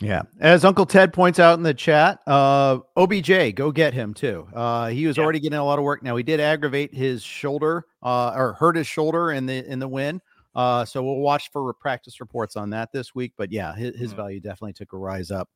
Yeah. 0.00 0.22
As 0.40 0.64
Uncle 0.64 0.86
Ted 0.86 1.12
points 1.12 1.40
out 1.40 1.58
in 1.58 1.64
the 1.64 1.74
chat, 1.74 2.20
uh, 2.26 2.78
OBJ, 2.96 3.54
go 3.56 3.72
get 3.72 3.94
him 3.94 4.14
too. 4.14 4.46
Uh, 4.54 4.88
he 4.88 5.06
was 5.06 5.16
yeah. 5.16 5.24
already 5.24 5.40
getting 5.40 5.58
a 5.58 5.64
lot 5.64 5.78
of 5.78 5.84
work. 5.84 6.04
Now 6.04 6.14
he 6.16 6.22
did 6.22 6.38
aggravate 6.38 6.94
his 6.94 7.22
shoulder, 7.22 7.84
uh, 8.02 8.32
or 8.34 8.52
hurt 8.52 8.76
his 8.76 8.86
shoulder 8.86 9.32
in 9.32 9.46
the 9.46 9.64
in 9.68 9.80
the 9.80 9.88
win. 9.88 10.20
Uh, 10.54 10.84
so 10.84 11.02
we'll 11.02 11.16
watch 11.16 11.50
for 11.50 11.72
practice 11.74 12.20
reports 12.20 12.56
on 12.56 12.70
that 12.70 12.92
this 12.92 13.14
week. 13.14 13.32
But 13.36 13.50
yeah, 13.50 13.74
his, 13.74 13.96
his 13.96 14.10
mm-hmm. 14.10 14.16
value 14.16 14.40
definitely 14.40 14.74
took 14.74 14.92
a 14.92 14.96
rise 14.96 15.30
up. 15.30 15.48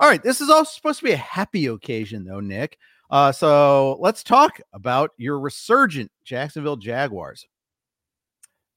All 0.00 0.08
right, 0.08 0.22
this 0.22 0.40
is 0.40 0.48
also 0.48 0.70
supposed 0.70 1.00
to 1.00 1.04
be 1.04 1.12
a 1.12 1.16
happy 1.16 1.66
occasion, 1.66 2.24
though, 2.24 2.38
Nick. 2.38 2.78
Uh, 3.10 3.32
so 3.32 3.96
let's 4.00 4.22
talk 4.22 4.60
about 4.72 5.10
your 5.16 5.38
resurgent 5.38 6.10
Jacksonville 6.24 6.76
Jaguars. 6.76 7.46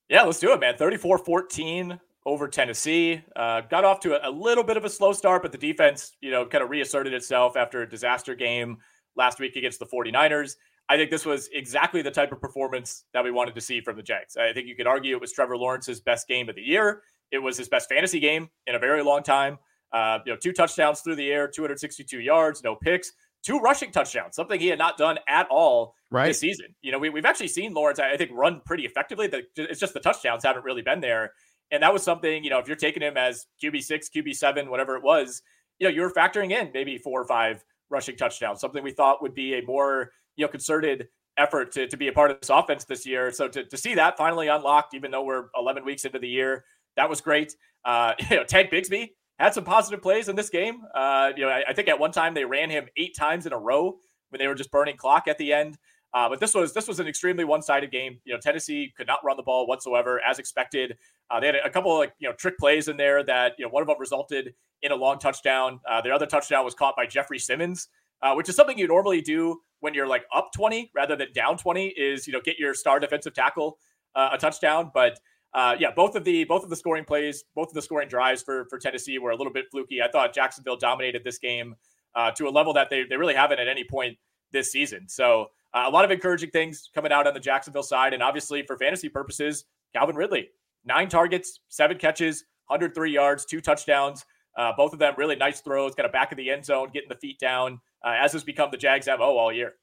Yeah, 0.10 0.24
let's 0.24 0.40
do 0.40 0.52
it, 0.54 0.60
man. 0.60 0.76
34 0.78 1.20
14 1.20 2.00
over 2.26 2.48
Tennessee. 2.48 3.22
Uh, 3.36 3.62
got 3.62 3.84
off 3.84 4.00
to 4.02 4.14
a, 4.14 4.30
a, 4.30 4.32
little 4.32 4.64
bit 4.64 4.78
of 4.78 4.86
a 4.86 4.90
slow 4.90 5.14
start, 5.14 5.42
but 5.42 5.52
the 5.52 5.58
defense, 5.58 6.16
you 6.22 6.32
know, 6.32 6.46
kind 6.46 6.64
of 6.64 6.70
reasserted 6.70 7.14
itself 7.14 7.58
after 7.58 7.82
a 7.82 7.90
disaster 7.90 8.36
game 8.36 8.78
last 9.16 9.40
week 9.40 9.56
against 9.56 9.80
the 9.80 9.86
49ers. 9.86 10.56
I 10.90 10.98
think 10.98 11.10
this 11.10 11.26
was 11.26 11.50
exactly 11.54 12.02
the 12.02 12.12
type 12.12 12.32
of 12.32 12.42
performance 12.42 13.06
that 13.14 13.24
we 13.24 13.32
wanted 13.32 13.56
to 13.56 13.62
see 13.62 13.82
from 13.82 13.96
the 13.96 14.04
Jags. 14.04 14.36
I 14.38 14.54
think 14.54 14.68
you 14.68 14.76
could 14.76 14.88
argue 14.88 15.16
it 15.16 15.22
was 15.22 15.32
Trevor 15.32 15.58
Lawrence's 15.58 16.02
best 16.02 16.28
game 16.28 16.50
of 16.50 16.56
the 16.56 16.62
year. 16.62 17.04
It 17.32 17.40
was 17.40 17.58
his 17.58 17.70
best 17.70 17.88
fantasy 17.88 18.20
game 18.20 18.50
in 18.68 18.76
a 18.76 18.80
very 18.80 19.04
long 19.04 19.24
time. 19.24 19.58
Uh, 19.94 20.20
you 20.26 20.34
know, 20.34 20.38
two 20.38 20.52
touchdowns 20.52 21.02
through 21.02 21.16
the 21.16 21.32
air, 21.32 21.48
262 21.48 22.20
yards, 22.20 22.64
no 22.64 22.76
picks 22.76 23.14
two 23.44 23.60
rushing 23.60 23.92
touchdowns, 23.92 24.36
something 24.36 24.60
he 24.60 24.68
had 24.68 24.80
not 24.80 24.98
done 24.98 25.18
at 25.28 25.48
all 25.50 25.96
right. 26.10 26.28
this 26.28 26.40
season. 26.40 26.68
You 26.82 26.92
know, 26.92 27.00
we, 27.00 27.10
we've 27.10 27.26
actually 27.26 27.48
seen 27.48 27.74
Lawrence, 27.74 28.00
I 28.00 28.16
think, 28.18 28.32
run 28.34 28.62
pretty 28.66 28.86
effectively. 28.86 29.30
It's 29.56 29.80
just 29.80 29.94
the 29.94 30.00
touchdowns 30.00 30.44
haven't 30.44 30.64
really 30.64 30.82
been 30.82 31.02
there. 31.02 31.34
And 31.72 31.82
that 31.84 31.94
was 31.94 32.04
something, 32.04 32.44
you 32.44 32.50
know, 32.50 32.60
if 32.60 32.68
you're 32.68 32.76
taking 32.76 33.02
him 33.02 33.18
as 33.18 33.48
QB6, 33.64 34.08
QB7, 34.16 34.70
whatever 34.70 34.96
it 34.98 35.04
was, 35.04 35.42
you 35.80 35.88
know, 35.88 35.94
you 35.94 36.02
were 36.02 36.12
factoring 36.12 36.52
in 36.52 36.70
maybe 36.74 36.98
four 36.98 37.22
or 37.22 37.26
five 37.26 37.64
rushing 37.90 38.16
touchdowns, 38.16 38.60
something 38.60 38.84
we 38.84 38.92
thought 38.92 39.22
would 39.22 39.34
be 39.34 39.56
a 39.56 39.62
more, 39.64 40.12
you 40.36 40.46
know, 40.46 40.50
concerted 40.50 41.08
effort 41.38 41.72
to, 41.72 41.88
to 41.88 41.98
be 41.98 42.10
a 42.10 42.12
part 42.12 42.30
of 42.30 42.40
this 42.42 42.50
offense 42.50 42.84
this 42.84 43.06
year. 43.06 43.32
So 43.32 43.48
to, 43.48 43.64
to 43.64 43.78
see 43.78 43.96
that 43.96 44.18
finally 44.18 44.50
unlocked, 44.50 44.94
even 44.94 45.12
though 45.12 45.24
we're 45.24 45.46
11 45.58 45.86
weeks 45.86 46.06
into 46.06 46.20
the 46.20 46.28
year, 46.28 46.66
that 46.98 47.10
was 47.10 47.22
great. 47.22 47.56
Uh, 47.86 48.14
you 48.30 48.36
know, 48.38 48.44
Tank 48.44 48.70
Bigsby, 48.70 49.12
had 49.42 49.54
some 49.54 49.64
positive 49.64 50.02
plays 50.02 50.30
in 50.30 50.36
this 50.36 50.50
game. 50.50 50.82
Uh, 50.94 51.32
you 51.36 51.44
know, 51.44 51.50
I, 51.50 51.64
I, 51.70 51.74
think 51.74 51.88
at 51.88 52.00
one 52.00 52.12
time 52.12 52.34
they 52.34 52.46
ran 52.46 52.70
him 52.70 52.88
eight 52.96 53.16
times 53.16 53.46
in 53.46 53.54
a 53.54 53.58
row 53.58 53.98
when 54.30 54.40
they 54.40 54.48
were 54.48 54.56
just 54.56 54.72
burning 54.72 54.98
clock 54.98 55.28
at 55.28 55.38
the 55.38 55.52
end. 55.52 55.78
Uh, 56.14 56.28
but 56.28 56.40
this 56.40 56.54
was 56.54 56.74
this 56.74 56.88
was 56.88 57.00
an 57.00 57.08
extremely 57.08 57.46
one-sided 57.46 57.90
game. 57.90 58.20
You 58.26 58.34
know, 58.34 58.40
Tennessee 58.40 58.94
could 58.98 59.08
not 59.08 59.20
run 59.24 59.38
the 59.38 59.44
ball 59.44 59.66
whatsoever, 59.66 60.22
as 60.22 60.40
expected. 60.40 60.98
Uh, 61.30 61.40
they 61.40 61.48
had 61.48 61.56
a 61.56 61.70
couple 61.70 61.92
of 61.92 62.00
like 62.00 62.14
you 62.20 62.28
know 62.28 62.36
trick 62.36 62.58
plays 62.58 62.90
in 62.90 62.98
there 62.98 63.24
that 63.24 63.54
you 63.58 63.66
know 63.66 63.72
one 63.72 63.82
of 63.82 63.88
them 63.88 63.98
resulted 63.98 64.54
in 64.82 64.92
a 64.92 64.96
long 64.96 65.20
touchdown. 65.20 65.80
Uh, 65.90 66.02
the 66.02 66.12
other 66.12 66.26
touchdown 66.26 66.66
was 66.66 66.74
caught 66.74 66.96
by 66.98 67.06
Jeffrey 67.06 67.40
Simmons, 67.40 67.88
uh, 68.22 68.34
which 68.34 68.50
is 68.50 68.56
something 68.56 68.78
you 68.78 68.88
normally 68.88 69.22
do 69.22 69.62
when 69.80 69.94
you're 69.94 70.08
like 70.08 70.26
up 70.36 70.52
20 70.54 70.92
rather 70.94 71.16
than 71.16 71.32
down 71.34 71.58
20. 71.58 71.88
Is 71.88 72.28
you 72.28 72.34
know 72.34 72.42
get 72.44 72.60
your 72.60 72.74
star 72.74 73.00
defensive 73.00 73.34
tackle 73.34 73.78
uh, 74.14 74.32
a 74.34 74.38
touchdown, 74.38 74.92
but 74.94 75.18
uh, 75.54 75.76
yeah, 75.80 75.92
both 75.96 76.16
of 76.16 76.24
the 76.24 76.44
both 76.46 76.64
of 76.64 76.70
the 76.70 76.76
scoring 76.76 77.04
plays, 77.04 77.44
both 77.56 77.68
of 77.68 77.74
the 77.74 77.82
scoring 77.82 78.08
drives 78.08 78.42
for 78.42 78.66
for 78.70 78.80
Tennessee 78.80 79.20
were 79.20 79.32
a 79.32 79.36
little 79.36 79.52
bit 79.52 79.66
fluky. 79.72 80.02
I 80.02 80.10
thought 80.10 80.34
Jacksonville 80.34 80.78
dominated 80.78 81.24
this 81.24 81.38
game 81.38 81.76
uh, 82.16 82.32
to 82.32 82.48
a 82.48 82.52
level 82.52 82.74
that 82.74 82.90
they 82.90 83.04
they 83.04 83.18
really 83.18 83.36
haven't 83.36 83.60
at 83.60 83.68
any 83.68 83.84
point 83.84 84.18
this 84.52 84.72
season. 84.72 85.08
So 85.08 85.48
uh, 85.74 85.86
a 85.88 85.90
lot 85.90 86.06
of 86.06 86.12
encouraging 86.12 86.52
things 86.52 86.90
coming 86.94 87.12
out 87.12 87.28
on 87.28 87.34
the 87.34 87.40
Jacksonville 87.40 87.84
side, 87.84 88.14
and 88.14 88.24
obviously 88.24 88.64
for 88.64 88.78
fantasy 88.78 89.10
purposes, 89.10 89.66
Calvin 89.94 90.16
Ridley, 90.16 90.50
nine 90.86 91.10
targets, 91.10 91.60
seven 91.70 91.98
catches, 91.98 92.46
103 92.68 93.12
yards, 93.12 93.46
two 93.46 93.62
touchdowns. 93.62 94.26
Uh, 94.58 94.74
both 94.76 94.92
of 94.92 95.00
them 95.00 95.14
really 95.18 95.36
nice 95.36 95.62
throws, 95.62 95.96
kind 95.96 96.06
of 96.06 96.12
back 96.12 96.32
of 96.32 96.38
the 96.38 96.50
end 96.50 96.66
zone, 96.66 96.90
getting 96.94 97.08
the 97.08 97.16
feet 97.16 97.40
down, 97.40 97.80
uh, 98.06 98.16
as 98.22 98.34
has 98.34 98.44
become 98.44 98.70
the 98.70 98.78
Jags 98.78 99.08
MO 99.08 99.38
all 99.38 99.52
year. 99.52 99.76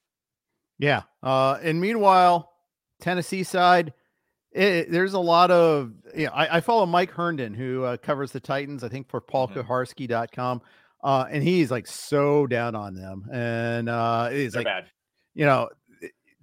Yeah. 0.79 1.03
Uh, 1.23 1.59
and 1.63 1.81
meanwhile, 1.81 2.53
Tennessee 3.01 3.43
side, 3.43 3.95
it, 4.53 4.91
there's 4.91 5.13
a 5.15 5.19
lot 5.19 5.51
of, 5.51 5.93
you 6.17 6.27
know, 6.27 6.33
I, 6.33 6.57
I 6.57 6.61
follow 6.61 6.87
Mike 6.87 7.11
Herndon, 7.11 7.55
who 7.55 7.85
uh, 7.85 7.97
covers 7.97 8.33
the 8.33 8.41
Titans, 8.41 8.83
I 8.83 8.89
think 8.89 9.09
for 9.09 9.21
paulkuharsky.com. 9.21 10.63
Uh, 11.03 11.27
and 11.31 11.43
he's 11.43 11.71
like 11.71 11.87
so 11.87 12.47
down 12.47 12.75
on 12.75 12.95
them. 12.95 13.27
And 13.33 13.89
uh, 13.89 14.31
he's 14.31 14.53
They're 14.53 14.61
like, 14.61 14.67
bad. 14.67 14.87
you 15.35 15.45
know, 15.47 15.69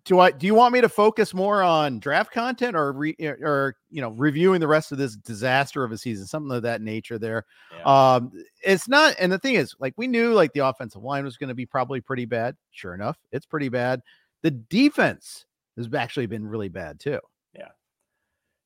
do 0.06 0.20
I 0.20 0.30
do 0.30 0.46
you 0.46 0.54
want 0.54 0.72
me 0.72 0.82
to 0.82 0.88
focus 0.88 1.34
more 1.34 1.64
on 1.64 2.00
draft 2.00 2.32
content 2.32 2.76
or 2.76 2.94
re, 2.94 3.16
or 3.20 3.76
you 3.90 4.02
know 4.02 4.12
reviewing 4.12 4.60
the 4.60 4.68
rest 4.68 4.92
of 4.92 5.00
this 5.00 5.16
disaster 5.16 5.84
of 5.84 5.92
a 5.92 5.98
season, 5.98 6.28
something 6.28 6.56
of 6.56 6.62
that 6.62 6.82
nature? 6.82 7.18
There, 7.18 7.44
Yeah. 7.76 8.14
um, 8.16 8.32
it's 8.64 8.88
not. 8.88 9.16
And 9.20 9.32
the 9.32 9.40
thing 9.40 9.56
is, 9.56 9.76
like 9.80 9.96
we 9.98 10.06
knew, 10.08 10.34
like 10.34 10.54
the 10.54 10.60
offensive 10.60 11.02
line 11.02 11.26
was 11.26 11.38
going 11.38 11.48
to 11.48 11.56
be 11.56 11.66
probably 11.66 12.02
pretty 12.02 12.26
bad. 12.26 12.56
Sure 12.70 12.94
enough, 12.94 13.18
it's 13.32 13.48
pretty 13.48 13.68
bad. 13.70 14.02
The 14.44 14.52
defense 14.52 15.46
has 15.76 15.92
actually 15.94 16.28
been 16.28 16.46
really 16.46 16.70
bad 16.70 17.00
too. 17.00 17.20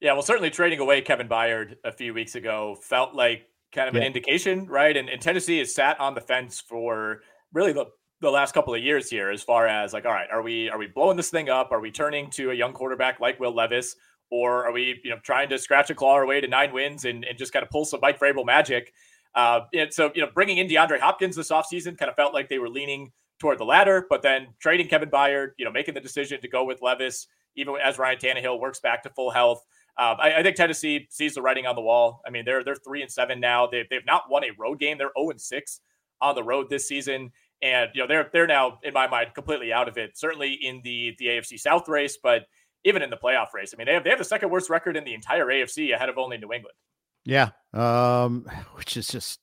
Yeah, 0.02 0.14
well, 0.14 0.22
certainly 0.22 0.50
trading 0.50 0.80
away 0.80 1.02
Kevin 1.02 1.28
Byard 1.28 1.76
a 1.84 1.92
few 1.92 2.14
weeks 2.14 2.36
ago 2.36 2.78
felt 2.82 3.14
like 3.14 3.48
kind 3.74 3.90
of 3.90 3.96
an 3.96 4.04
indication, 4.04 4.66
right? 4.66 4.96
And, 4.96 5.10
and 5.10 5.22
Tennessee 5.22 5.60
has 5.60 5.74
sat 5.74 6.00
on 6.00 6.16
the 6.16 6.22
fence 6.22 6.60
for 6.60 7.22
really 7.54 7.74
the, 7.74 7.86
the 8.22 8.30
last 8.30 8.54
couple 8.54 8.74
of 8.74 8.82
years 8.82 9.10
here, 9.10 9.30
as 9.30 9.44
far 9.44 9.68
as 9.68 9.94
like, 9.94 10.06
all 10.06 10.12
right, 10.12 10.30
are 10.32 10.42
we 10.42 10.70
are 10.70 10.78
we 10.78 10.88
blowing 10.88 11.18
this 11.18 11.30
thing 11.30 11.50
up? 11.50 11.72
Are 11.72 11.82
we 11.82 11.92
turning 11.92 12.30
to 12.32 12.52
a 12.52 12.54
young 12.54 12.74
quarterback 12.74 13.20
like 13.20 13.40
Will 13.40 13.54
Levis, 13.54 13.96
or 14.32 14.66
are 14.66 14.72
we 14.72 15.00
you 15.04 15.10
know 15.10 15.18
trying 15.24 15.50
to 15.50 15.58
scratch 15.58 15.90
a 15.90 15.96
claw 15.96 16.14
our 16.14 16.26
way 16.26 16.42
to 16.42 16.48
nine 16.48 16.72
wins 16.72 17.06
and, 17.06 17.26
and 17.26 17.38
just 17.38 17.54
kind 17.54 17.64
of 17.64 17.70
pull 17.70 17.86
some 17.86 18.00
Mike 18.02 18.20
Vrabel 18.20 18.46
magic? 18.46 18.94
Uh, 19.36 19.62
and 19.74 19.94
so 19.94 20.12
you 20.16 20.22
know, 20.22 20.30
bringing 20.34 20.58
in 20.58 20.68
DeAndre 20.68 21.00
Hopkins 21.00 21.36
this 21.36 21.52
offseason 21.52 21.98
kind 21.98 22.10
of 22.10 22.16
felt 22.16 22.34
like 22.34 22.50
they 22.50 22.60
were 22.60 22.70
leaning 22.70 23.12
toward 23.40 23.58
the 23.58 23.66
latter, 23.66 24.06
but 24.10 24.22
then 24.22 24.48
trading 24.60 24.88
Kevin 24.88 25.10
Byard, 25.10 25.52
you 25.58 25.66
know, 25.66 25.72
making 25.72 25.94
the 25.94 26.02
decision 26.02 26.42
to 26.42 26.48
go 26.48 26.66
with 26.66 26.82
Levis, 26.82 27.28
even 27.56 27.76
as 27.82 27.98
Ryan 27.98 28.18
Tannehill 28.18 28.60
works 28.60 28.80
back 28.80 29.04
to 29.04 29.10
full 29.10 29.32
health. 29.32 29.66
Um, 30.00 30.16
I, 30.20 30.36
I 30.36 30.44
think 30.44 30.56
Tennessee 30.56 31.08
sees 31.10 31.36
the 31.36 31.42
writing 31.42 31.66
on 31.68 31.76
the 31.76 31.82
wall. 31.82 32.22
I 32.26 32.30
mean, 32.30 32.46
they're 32.46 32.64
they're 32.64 32.76
three 32.76 33.02
and 33.02 33.12
seven 33.12 33.40
now. 33.40 33.68
They've 33.68 33.88
they've 33.90 34.06
not 34.06 34.24
won 34.30 34.44
a 34.46 34.50
road 34.58 34.80
game. 34.80 34.98
They're 34.98 35.12
zero 35.18 35.30
and 35.32 35.42
six 35.42 35.82
on 36.22 36.36
the 36.36 36.44
road 36.44 36.70
this 36.70 36.88
season, 36.88 37.32
and 37.62 37.90
you 37.94 38.02
know 38.02 38.08
they're 38.08 38.30
they're 38.32 38.48
now 38.48 38.80
in 38.84 38.94
my 38.94 39.08
mind 39.08 39.34
completely 39.36 39.74
out 39.74 39.88
of 39.90 39.98
it. 39.98 40.18
Certainly 40.18 40.54
in 40.54 40.82
the 40.86 41.16
the 41.20 41.26
AFC 41.28 41.60
South 41.60 41.88
race, 41.90 42.18
but 42.22 42.46
even 42.86 43.02
in 43.02 43.10
the 43.10 43.18
playoff 43.18 43.48
race. 43.54 43.74
I 43.74 43.78
mean, 43.78 43.88
they 43.88 43.94
have 43.94 44.06
they 44.06 44.10
have 44.10 44.20
the 44.20 44.26
second 44.26 44.50
worst 44.50 44.70
record 44.70 44.96
in 44.96 45.04
the 45.04 45.14
entire 45.14 45.46
AFC, 45.48 45.94
ahead 45.94 46.08
of 46.08 46.18
only 46.18 46.38
New 46.38 46.54
England. 46.54 46.76
Yeah, 47.26 47.50
um, 47.74 48.46
which 48.76 48.96
is 48.96 49.08
just 49.08 49.42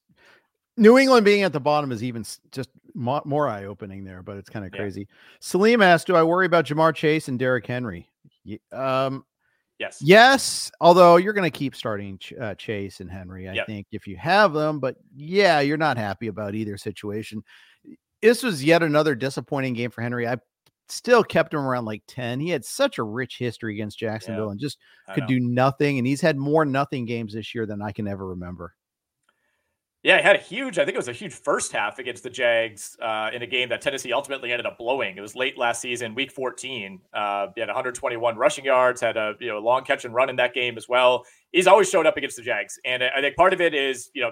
New 0.78 0.96
England 0.96 1.26
being 1.26 1.42
at 1.42 1.52
the 1.52 1.60
bottom 1.60 1.92
is 1.92 2.02
even 2.02 2.25
just 2.50 2.70
mo- 2.94 3.20
more 3.26 3.46
eye 3.46 3.64
opening 3.66 4.04
there, 4.04 4.22
but 4.22 4.38
it's 4.38 4.48
kind 4.48 4.64
of 4.64 4.72
Yeah. 4.72 4.78
crazy. 4.80 5.06
Salim 5.40 5.82
asked, 5.82 6.06
"Do 6.06 6.16
I 6.16 6.22
worry 6.22 6.46
about 6.46 6.64
Ja'Marr 6.64 6.94
Chase 6.94 7.28
and 7.28 7.38
Derrick 7.38 7.66
Henry?" 7.66 8.08
Um, 8.72 9.26
Yes. 9.78 9.99
Yes, 10.00 10.71
although 10.80 11.16
you're 11.16 11.35
going 11.35 11.50
to 11.50 11.56
keep 11.59 11.76
starting 11.76 12.16
Ch- 12.18 12.33
uh, 12.40 12.54
Chase 12.54 13.00
and 13.00 13.11
Henry, 13.11 13.49
I 13.49 13.52
Yep. 13.54 13.66
think, 13.66 13.87
if 13.92 14.06
you 14.06 14.16
have 14.16 14.52
them. 14.52 14.80
But 14.80 14.97
yeah, 15.14 15.61
you're 15.61 15.76
not 15.76 15.99
happy 15.99 16.28
about 16.28 16.54
either 16.54 16.76
situation. 16.78 17.42
This 18.23 18.42
was 18.42 18.64
yet 18.64 18.83
another 18.83 19.14
disappointing 19.14 19.75
game 19.75 19.90
for 19.90 20.00
Henry. 20.00 20.26
I 20.26 20.38
still 20.88 21.23
kept 21.23 21.52
him 21.52 21.61
around 21.61 21.85
like 21.85 22.02
10. 22.09 22.40
He 22.40 22.49
had 22.49 22.64
such 22.64 22.99
a 22.99 23.02
rich 23.02 23.37
history 23.38 23.75
against 23.75 23.99
Jacksonville 23.99 24.50
and 24.50 24.61
just 24.61 24.78
could 25.14 25.26
do 25.26 25.40
nothing. 25.40 25.99
And 25.99 26.06
he's 26.06 26.21
had 26.23 26.38
more 26.38 26.64
nothing 26.64 27.04
games 27.04 27.35
this 27.35 27.54
year 27.54 27.66
than 27.66 27.83
I 27.83 27.92
can 27.92 28.09
ever 28.09 28.28
remember. 28.28 28.75
Yeah, 30.06 30.18
he 30.18 30.22
had 30.22 30.36
a 30.36 30.38
huge, 30.38 30.78
I 30.78 30.84
think 30.84 30.94
it 30.94 30.98
was 30.98 31.08
a 31.08 31.12
huge 31.12 31.34
first 31.34 31.72
half 31.72 31.98
against 31.98 32.22
the 32.22 32.30
Jags 32.30 32.96
uh, 33.02 33.30
in 33.34 33.42
a 33.42 33.46
game 33.46 33.68
that 33.70 33.80
Tennessee 33.80 34.12
ultimately 34.12 34.52
ended 34.52 34.64
up 34.64 34.78
blowing. 34.78 35.16
It 35.16 35.20
was 35.20 35.34
late 35.34 35.58
last 35.58 35.80
season, 35.80 36.14
week 36.14 36.30
14. 36.30 37.00
Uh, 37.12 37.48
he 37.56 37.60
had 37.60 37.66
121 37.66 38.36
rushing 38.36 38.64
yards, 38.64 39.00
had 39.00 39.16
a 39.16 39.34
you 39.40 39.48
know 39.48 39.58
long 39.58 39.82
catch 39.82 40.04
and 40.04 40.14
run 40.14 40.30
in 40.30 40.36
that 40.36 40.54
game 40.54 40.76
as 40.76 40.88
well. 40.88 41.25
He's 41.50 41.66
always 41.66 41.90
showed 41.90 42.06
up 42.06 42.16
against 42.16 42.36
the 42.36 42.42
Jags. 42.42 42.78
And 42.84 43.02
I 43.02 43.20
think 43.20 43.34
part 43.34 43.52
of 43.52 43.60
it 43.60 43.75
is, 43.75 44.08
you 44.14 44.22
know, 44.22 44.30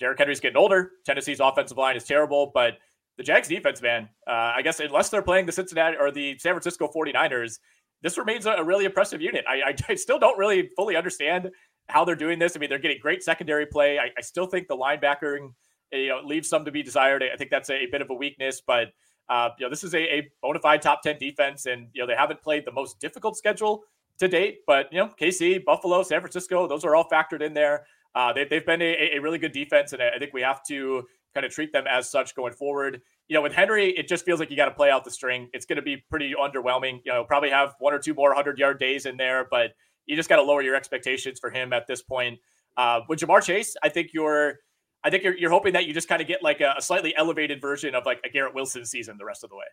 Derrick 0.00 0.18
Henry's 0.18 0.38
getting 0.38 0.58
older. 0.58 0.90
Tennessee's 1.06 1.40
offensive 1.40 1.78
line 1.78 1.96
is 1.96 2.04
terrible, 2.04 2.50
but 2.52 2.74
the 3.16 3.22
Jags 3.22 3.48
defense, 3.48 3.80
man, 3.80 4.10
uh, 4.26 4.52
I 4.54 4.60
guess 4.60 4.80
unless 4.80 5.08
they're 5.08 5.22
playing 5.22 5.46
the 5.46 5.52
Cincinnati 5.52 5.96
or 5.98 6.10
the 6.10 6.36
San 6.36 6.52
Francisco 6.52 6.90
49ers, 6.94 7.58
this 8.02 8.18
remains 8.18 8.44
a, 8.44 8.50
a 8.50 8.62
really 8.62 8.84
impressive 8.84 9.22
unit. 9.22 9.46
I, 9.48 9.70
I, 9.70 9.76
I 9.88 9.94
still 9.94 10.18
don't 10.18 10.38
really 10.38 10.68
fully 10.76 10.94
understand 10.94 11.50
how 11.88 12.04
they're 12.04 12.16
doing 12.16 12.38
this. 12.38 12.56
I 12.56 12.58
mean, 12.58 12.68
they're 12.68 12.78
getting 12.78 12.98
great 13.00 13.22
secondary 13.22 13.66
play. 13.66 13.98
I, 13.98 14.10
I 14.16 14.20
still 14.20 14.46
think 14.46 14.68
the 14.68 14.76
linebackering, 14.76 15.52
you 15.92 16.08
know, 16.08 16.20
leaves 16.24 16.48
some 16.48 16.64
to 16.64 16.70
be 16.70 16.82
desired. 16.82 17.22
I 17.22 17.36
think 17.36 17.50
that's 17.50 17.70
a, 17.70 17.86
bit 17.86 18.02
of 18.02 18.10
a 18.10 18.14
weakness, 18.14 18.62
but 18.66 18.88
uh, 19.28 19.50
you 19.58 19.66
know, 19.66 19.70
this 19.70 19.82
is 19.82 19.94
a, 19.94 20.18
a 20.18 20.30
bona 20.42 20.60
fide 20.60 20.82
top 20.82 21.02
10 21.02 21.18
defense, 21.18 21.66
and 21.66 21.88
you 21.92 22.02
know, 22.02 22.06
they 22.06 22.14
haven't 22.14 22.42
played 22.42 22.64
the 22.64 22.72
most 22.72 23.00
difficult 23.00 23.36
schedule 23.36 23.82
to 24.18 24.28
date, 24.28 24.60
but 24.66 24.92
you 24.92 24.98
know, 24.98 25.10
KC, 25.20 25.64
Buffalo, 25.64 26.02
San 26.02 26.20
Francisco, 26.20 26.66
those 26.68 26.84
are 26.84 26.94
all 26.94 27.08
factored 27.08 27.42
in 27.42 27.52
there. 27.52 27.86
Uh, 28.14 28.32
they, 28.32 28.44
they've 28.44 28.64
been 28.64 28.80
a, 28.80 29.16
a 29.16 29.18
really 29.18 29.38
good 29.38 29.52
defense, 29.52 29.92
and 29.92 30.02
I 30.02 30.18
think 30.18 30.32
we 30.32 30.42
have 30.42 30.62
to 30.68 31.04
kind 31.34 31.44
of 31.44 31.52
treat 31.52 31.70
them 31.70 31.84
as 31.86 32.10
such 32.10 32.34
going 32.34 32.54
forward. 32.54 33.02
You 33.28 33.34
know, 33.34 33.42
with 33.42 33.52
Henry, 33.52 33.90
it 33.90 34.08
just 34.08 34.24
feels 34.24 34.40
like 34.40 34.50
you 34.50 34.56
got 34.56 34.66
to 34.66 34.74
play 34.74 34.90
out 34.90 35.04
the 35.04 35.10
string. 35.10 35.50
It's 35.52 35.66
going 35.66 35.76
to 35.76 35.82
be 35.82 35.98
pretty 36.08 36.34
underwhelming. 36.34 37.00
You 37.04 37.12
know, 37.12 37.24
probably 37.24 37.50
have 37.50 37.74
one 37.78 37.92
or 37.92 37.98
two 37.98 38.14
more 38.14 38.32
hundred 38.32 38.58
yard 38.58 38.80
days 38.80 39.04
in 39.04 39.18
there, 39.18 39.46
but 39.50 39.72
you 40.06 40.16
just 40.16 40.28
got 40.28 40.36
to 40.36 40.42
lower 40.42 40.62
your 40.62 40.74
expectations 40.74 41.38
for 41.38 41.50
him 41.50 41.72
at 41.72 41.86
this 41.86 42.02
point. 42.02 42.38
Uh, 42.76 43.00
with 43.08 43.20
Ja'Marr 43.20 43.42
Chase, 43.42 43.74
I 43.82 43.88
think 43.88 44.10
you're, 44.12 44.60
I 45.02 45.10
think 45.10 45.22
you're, 45.24 45.36
you're 45.36 45.50
hoping 45.50 45.72
that 45.74 45.86
you 45.86 45.94
just 45.94 46.08
kind 46.08 46.20
of 46.20 46.28
get 46.28 46.42
like 46.42 46.60
a, 46.60 46.74
a 46.78 46.82
slightly 46.82 47.16
elevated 47.16 47.60
version 47.60 47.94
of 47.94 48.04
like 48.06 48.20
a 48.24 48.28
Garrett 48.28 48.54
Wilson 48.54 48.84
season 48.84 49.16
the 49.18 49.24
rest 49.24 49.44
of 49.44 49.50
the 49.50 49.56
way. 49.56 49.64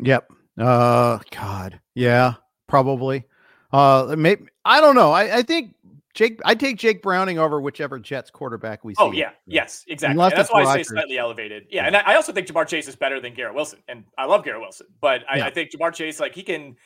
Yep. 0.00 0.28
Uh, 0.58 1.18
God. 1.30 1.80
Yeah, 1.94 2.34
probably. 2.66 3.24
Uh, 3.72 4.14
maybe 4.18 4.46
I 4.64 4.80
don't 4.80 4.94
know. 4.94 5.12
I, 5.12 5.38
I 5.38 5.42
think 5.42 5.74
Jake. 6.14 6.40
I 6.44 6.54
take 6.54 6.78
Jake 6.78 7.02
Browning 7.02 7.38
over 7.38 7.60
whichever 7.60 7.98
Jets 7.98 8.30
quarterback 8.30 8.84
we 8.84 8.94
see. 8.94 9.02
Oh 9.02 9.10
yeah, 9.10 9.30
yes, 9.46 9.84
exactly. 9.88 10.16
That's 10.30 10.52
why 10.52 10.62
I 10.62 10.76
say 10.76 10.82
slightly 10.84 11.18
elevated. 11.18 11.66
Yeah, 11.70 11.82
Yeah. 11.82 11.86
and 11.88 11.96
I, 11.96 12.12
I 12.12 12.14
also 12.14 12.32
think 12.32 12.46
Ja'Marr 12.46 12.68
Chase 12.68 12.86
is 12.86 12.94
better 12.94 13.20
than 13.20 13.34
Garrett 13.34 13.54
Wilson, 13.54 13.80
and 13.88 14.04
I 14.16 14.26
love 14.26 14.44
Garrett 14.44 14.60
Wilson, 14.60 14.86
but 15.00 15.22
I, 15.28 15.38
Yeah. 15.38 15.46
I 15.46 15.50
think 15.50 15.70
Ja'Marr 15.72 15.92
Chase, 15.92 16.20
like 16.20 16.34
he 16.34 16.42
can. 16.44 16.76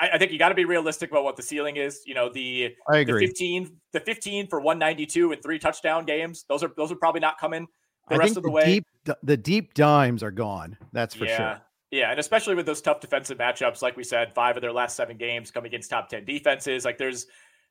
I, 0.00 0.10
I 0.14 0.18
think 0.18 0.32
you 0.32 0.38
got 0.38 0.50
to 0.50 0.54
be 0.54 0.64
realistic 0.64 1.10
about 1.10 1.24
what 1.24 1.36
the 1.36 1.42
ceiling 1.42 1.76
is. 1.76 2.00
You 2.06 2.14
know, 2.14 2.30
the 2.32 2.74
I 2.88 3.04
the 3.04 3.18
15, 3.18 3.76
the 3.92 4.00
15 4.00 4.48
for 4.48 4.60
192 4.60 5.32
and 5.32 5.42
three 5.42 5.58
touchdown 5.58 6.04
games. 6.04 6.44
Those 6.48 6.62
are 6.62 6.72
those 6.76 6.92
are 6.92 6.96
probably 6.96 7.20
not 7.20 7.38
coming 7.38 7.66
the 8.08 8.16
I 8.16 8.18
rest 8.18 8.36
of 8.36 8.42
the, 8.42 8.48
the 8.48 8.52
way. 8.52 8.64
deep 8.64 8.86
the 9.22 9.36
deep 9.36 9.74
dimes 9.74 10.22
are 10.22 10.30
gone. 10.30 10.76
That's 10.92 11.14
for 11.14 11.26
yeah. 11.26 11.36
sure. 11.36 11.60
Yeah, 11.90 12.10
and 12.10 12.18
especially 12.18 12.56
with 12.56 12.66
those 12.66 12.80
tough 12.80 13.00
defensive 13.00 13.38
matchups, 13.38 13.80
like 13.80 13.96
we 13.96 14.02
said, 14.02 14.34
five 14.34 14.56
of 14.56 14.62
their 14.62 14.72
last 14.72 14.96
seven 14.96 15.16
games 15.16 15.50
come 15.50 15.64
against 15.64 15.90
top 15.90 16.08
ten 16.08 16.24
defenses. 16.24 16.84
Like 16.84 16.98
there's 16.98 17.26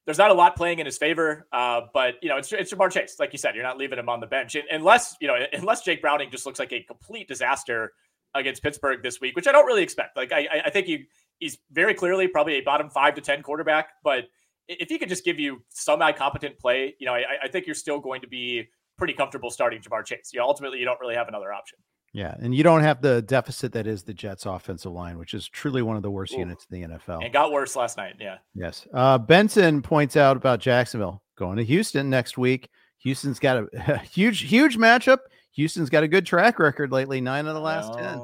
there's 0.05 0.17
not 0.17 0.31
a 0.31 0.33
lot 0.33 0.55
playing 0.55 0.79
in 0.79 0.85
his 0.85 0.97
favor, 0.97 1.47
uh, 1.51 1.81
but 1.93 2.15
you 2.21 2.29
know 2.29 2.37
it's 2.37 2.51
it's 2.53 2.73
Ja'Marr 2.73 2.91
Chase, 2.91 3.17
like 3.19 3.33
you 3.33 3.37
said, 3.37 3.55
you're 3.55 3.63
not 3.63 3.77
leaving 3.77 3.99
him 3.99 4.09
on 4.09 4.19
the 4.19 4.27
bench 4.27 4.55
Un- 4.55 4.63
unless 4.71 5.15
you 5.19 5.27
know 5.27 5.37
unless 5.53 5.81
Jake 5.83 6.01
Browning 6.01 6.31
just 6.31 6.45
looks 6.45 6.59
like 6.59 6.71
a 6.71 6.81
complete 6.83 7.27
disaster 7.27 7.91
against 8.35 8.63
Pittsburgh 8.63 9.03
this 9.03 9.19
week, 9.21 9.35
which 9.35 9.47
I 9.47 9.51
don't 9.51 9.65
really 9.65 9.83
expect. 9.83 10.15
Like 10.15 10.31
I 10.31 10.47
I- 10.51 10.61
I 10.65 10.69
think 10.69 10.87
he 10.87 11.05
he's 11.39 11.57
very 11.71 11.93
clearly 11.93 12.27
probably 12.27 12.55
a 12.55 12.61
bottom 12.61 12.89
five 12.89 13.15
to 13.15 13.21
ten 13.21 13.41
quarterback, 13.41 13.89
but 14.03 14.25
if 14.67 14.89
he 14.89 14.97
could 14.97 15.09
just 15.09 15.25
give 15.25 15.39
you 15.39 15.61
semi 15.69 16.11
competent 16.11 16.57
play, 16.59 16.95
you 16.99 17.05
know 17.05 17.13
I, 17.13 17.23
I 17.43 17.47
think 17.47 17.65
you're 17.65 17.75
still 17.75 17.99
going 17.99 18.21
to 18.21 18.27
be 18.27 18.67
pretty 18.97 19.13
comfortable 19.13 19.49
starting 19.49 19.81
Ja'Marr 19.81 20.05
Chase. 20.05 20.31
You 20.33 20.39
know, 20.39 20.45
ultimately 20.45 20.79
you 20.79 20.85
don't 20.85 20.99
really 20.99 21.15
have 21.15 21.27
another 21.27 21.51
option. 21.51 21.79
Yeah, 22.13 22.35
and 22.39 22.53
you 22.53 22.61
don't 22.63 22.83
have 22.83 23.01
the 23.01 23.23
deficit 23.23 23.71
that 23.73 23.87
is 23.87 24.03
the 24.03 24.13
Jets' 24.13 24.45
offensive 24.45 24.91
line, 24.91 25.17
which 25.17 25.33
is 25.33 25.47
truly 25.47 25.81
one 25.81 25.97
of 25.97 26.03
the 26.03 26.11
worst 26.11 26.33
Ooh. 26.33 26.39
units 26.39 26.67
in 26.69 26.81
the 26.81 26.87
NFL. 26.87 27.23
And 27.23 27.33
got 27.33 27.51
worse 27.51 27.75
last 27.75 27.97
night. 27.97 28.15
Yeah. 28.19 28.37
Yes. 28.53 28.87
Uh, 28.93 29.17
Benson 29.17 29.81
points 29.81 30.15
out 30.15 30.37
about 30.37 30.59
Jacksonville 30.59 31.23
going 31.35 31.57
to 31.57 31.65
Houston 31.65 32.11
next 32.11 32.37
week. 32.37 32.69
Houston's 32.99 33.39
got 33.39 33.65
a, 33.73 33.97
huge, 34.11 34.41
huge 34.41 34.77
matchup. 34.77 35.19
Houston's 35.53 35.89
got 35.89 36.03
a 36.03 36.07
good 36.07 36.25
track 36.25 36.59
record 36.59 36.91
lately, 36.91 37.19
nine 37.19 37.47
of 37.47 37.55
the 37.55 37.61
last 37.61 37.93
ten. 37.93 38.21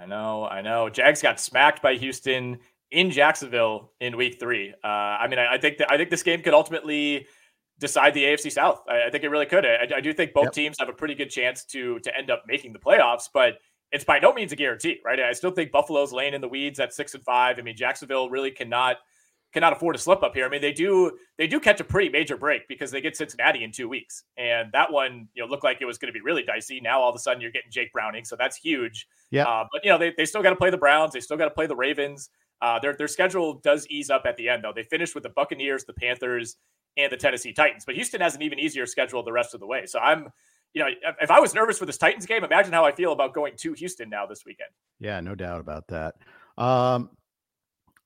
I 0.00 0.06
know, 0.06 0.46
I 0.46 0.62
know. 0.62 0.88
Jags 0.88 1.20
got 1.20 1.38
smacked 1.38 1.82
by 1.82 1.94
Houston 1.94 2.58
in 2.90 3.10
Jacksonville 3.10 3.92
in 4.00 4.16
Week 4.16 4.38
Three. 4.40 4.72
Uh, 4.82 4.86
I 4.86 5.28
mean, 5.28 5.38
I, 5.38 5.54
I, 5.54 5.58
think 5.58 5.78
that 5.78 5.90
I 5.90 5.96
think 5.96 6.10
this 6.10 6.22
game 6.22 6.42
could 6.42 6.54
ultimately 6.54 7.26
decide 7.78 8.14
the 8.14 8.24
AFC 8.24 8.50
South. 8.50 8.82
I, 8.88 9.06
I 9.06 9.10
think 9.10 9.24
it 9.24 9.28
really 9.28 9.46
could. 9.46 9.66
I, 9.66 9.88
I, 9.96 10.00
do 10.00 10.12
think 10.12 10.32
both 10.32 10.46
yep. 10.46 10.52
teams 10.52 10.76
have 10.78 10.88
a 10.88 10.92
pretty 10.92 11.14
good 11.14 11.30
chance 11.30 11.64
to 11.66 11.98
to 12.00 12.16
end 12.16 12.30
up 12.30 12.44
making 12.46 12.72
the 12.72 12.78
playoffs, 12.78 13.28
but 13.32 13.58
it's 13.92 14.04
by 14.04 14.18
no 14.18 14.32
means 14.32 14.52
a 14.52 14.56
guarantee, 14.56 15.00
right? 15.04 15.20
I 15.20 15.32
still 15.32 15.50
think 15.50 15.70
Buffalo's 15.70 16.12
laying 16.12 16.34
in 16.34 16.40
the 16.40 16.48
weeds 16.48 16.80
at 16.80 16.94
six 16.94 17.14
and 17.14 17.22
five. 17.24 17.58
I 17.58 17.62
mean, 17.62 17.76
Jacksonville 17.76 18.30
really 18.30 18.50
cannot 18.50 18.96
cannot 19.52 19.72
afford 19.72 19.96
a 19.96 19.98
slip 19.98 20.22
up 20.22 20.34
here. 20.34 20.46
I 20.46 20.48
mean, 20.48 20.60
they 20.60 20.72
do 20.72 21.12
they 21.38 21.46
do 21.46 21.60
catch 21.60 21.80
a 21.80 21.84
pretty 21.84 22.08
major 22.08 22.36
break 22.36 22.68
because 22.68 22.90
they 22.90 23.00
get 23.00 23.16
Cincinnati 23.16 23.64
in 23.64 23.72
two 23.72 23.88
weeks, 23.88 24.24
and 24.36 24.70
that 24.72 24.92
one 24.92 25.28
you 25.34 25.42
know 25.42 25.48
looked 25.48 25.64
like 25.64 25.78
it 25.80 25.86
was 25.86 25.98
going 25.98 26.12
to 26.12 26.18
be 26.18 26.22
really 26.22 26.42
dicey. 26.42 26.80
Now 26.80 27.00
all 27.00 27.10
of 27.10 27.16
a 27.16 27.18
sudden 27.18 27.40
you're 27.40 27.50
getting 27.50 27.70
Jake 27.70 27.92
Browning, 27.92 28.24
so 28.24 28.36
that's 28.36 28.56
huge. 28.56 29.06
Yeah, 29.30 29.44
uh, 29.44 29.66
but 29.72 29.84
you 29.84 29.90
know 29.90 29.98
they, 29.98 30.14
they 30.16 30.24
still 30.24 30.42
got 30.42 30.50
to 30.50 30.56
play 30.56 30.70
the 30.70 30.78
Browns, 30.78 31.12
they 31.12 31.20
still 31.20 31.36
got 31.36 31.46
to 31.46 31.50
play 31.54 31.66
the 31.66 31.76
Ravens. 31.76 32.30
Uh, 32.62 32.78
their 32.78 32.94
their 32.94 33.08
schedule 33.08 33.54
does 33.54 33.86
ease 33.88 34.10
up 34.10 34.22
at 34.26 34.36
the 34.36 34.48
end 34.48 34.64
though. 34.64 34.72
They 34.74 34.84
finished 34.84 35.14
with 35.14 35.24
the 35.24 35.30
Buccaneers, 35.30 35.84
the 35.84 35.94
Panthers, 35.94 36.56
and 36.96 37.10
the 37.10 37.16
Tennessee 37.16 37.52
Titans, 37.52 37.84
but 37.84 37.94
Houston 37.94 38.20
has 38.20 38.34
an 38.34 38.42
even 38.42 38.58
easier 38.58 38.86
schedule 38.86 39.22
the 39.22 39.32
rest 39.32 39.54
of 39.54 39.60
the 39.60 39.66
way. 39.66 39.86
So 39.86 39.98
I'm 39.98 40.28
you 40.72 40.82
know, 40.84 40.90
if 41.20 41.30
I 41.30 41.40
was 41.40 41.54
nervous 41.54 41.78
for 41.78 41.86
this 41.86 41.98
Titans 41.98 42.26
game, 42.26 42.44
imagine 42.44 42.72
how 42.72 42.84
I 42.84 42.92
feel 42.92 43.12
about 43.12 43.34
going 43.34 43.54
to 43.56 43.72
Houston 43.72 44.08
now 44.08 44.26
this 44.26 44.44
weekend. 44.44 44.70
Yeah, 45.00 45.20
no 45.20 45.34
doubt 45.34 45.60
about 45.60 45.88
that. 45.88 46.14
Um, 46.56 47.10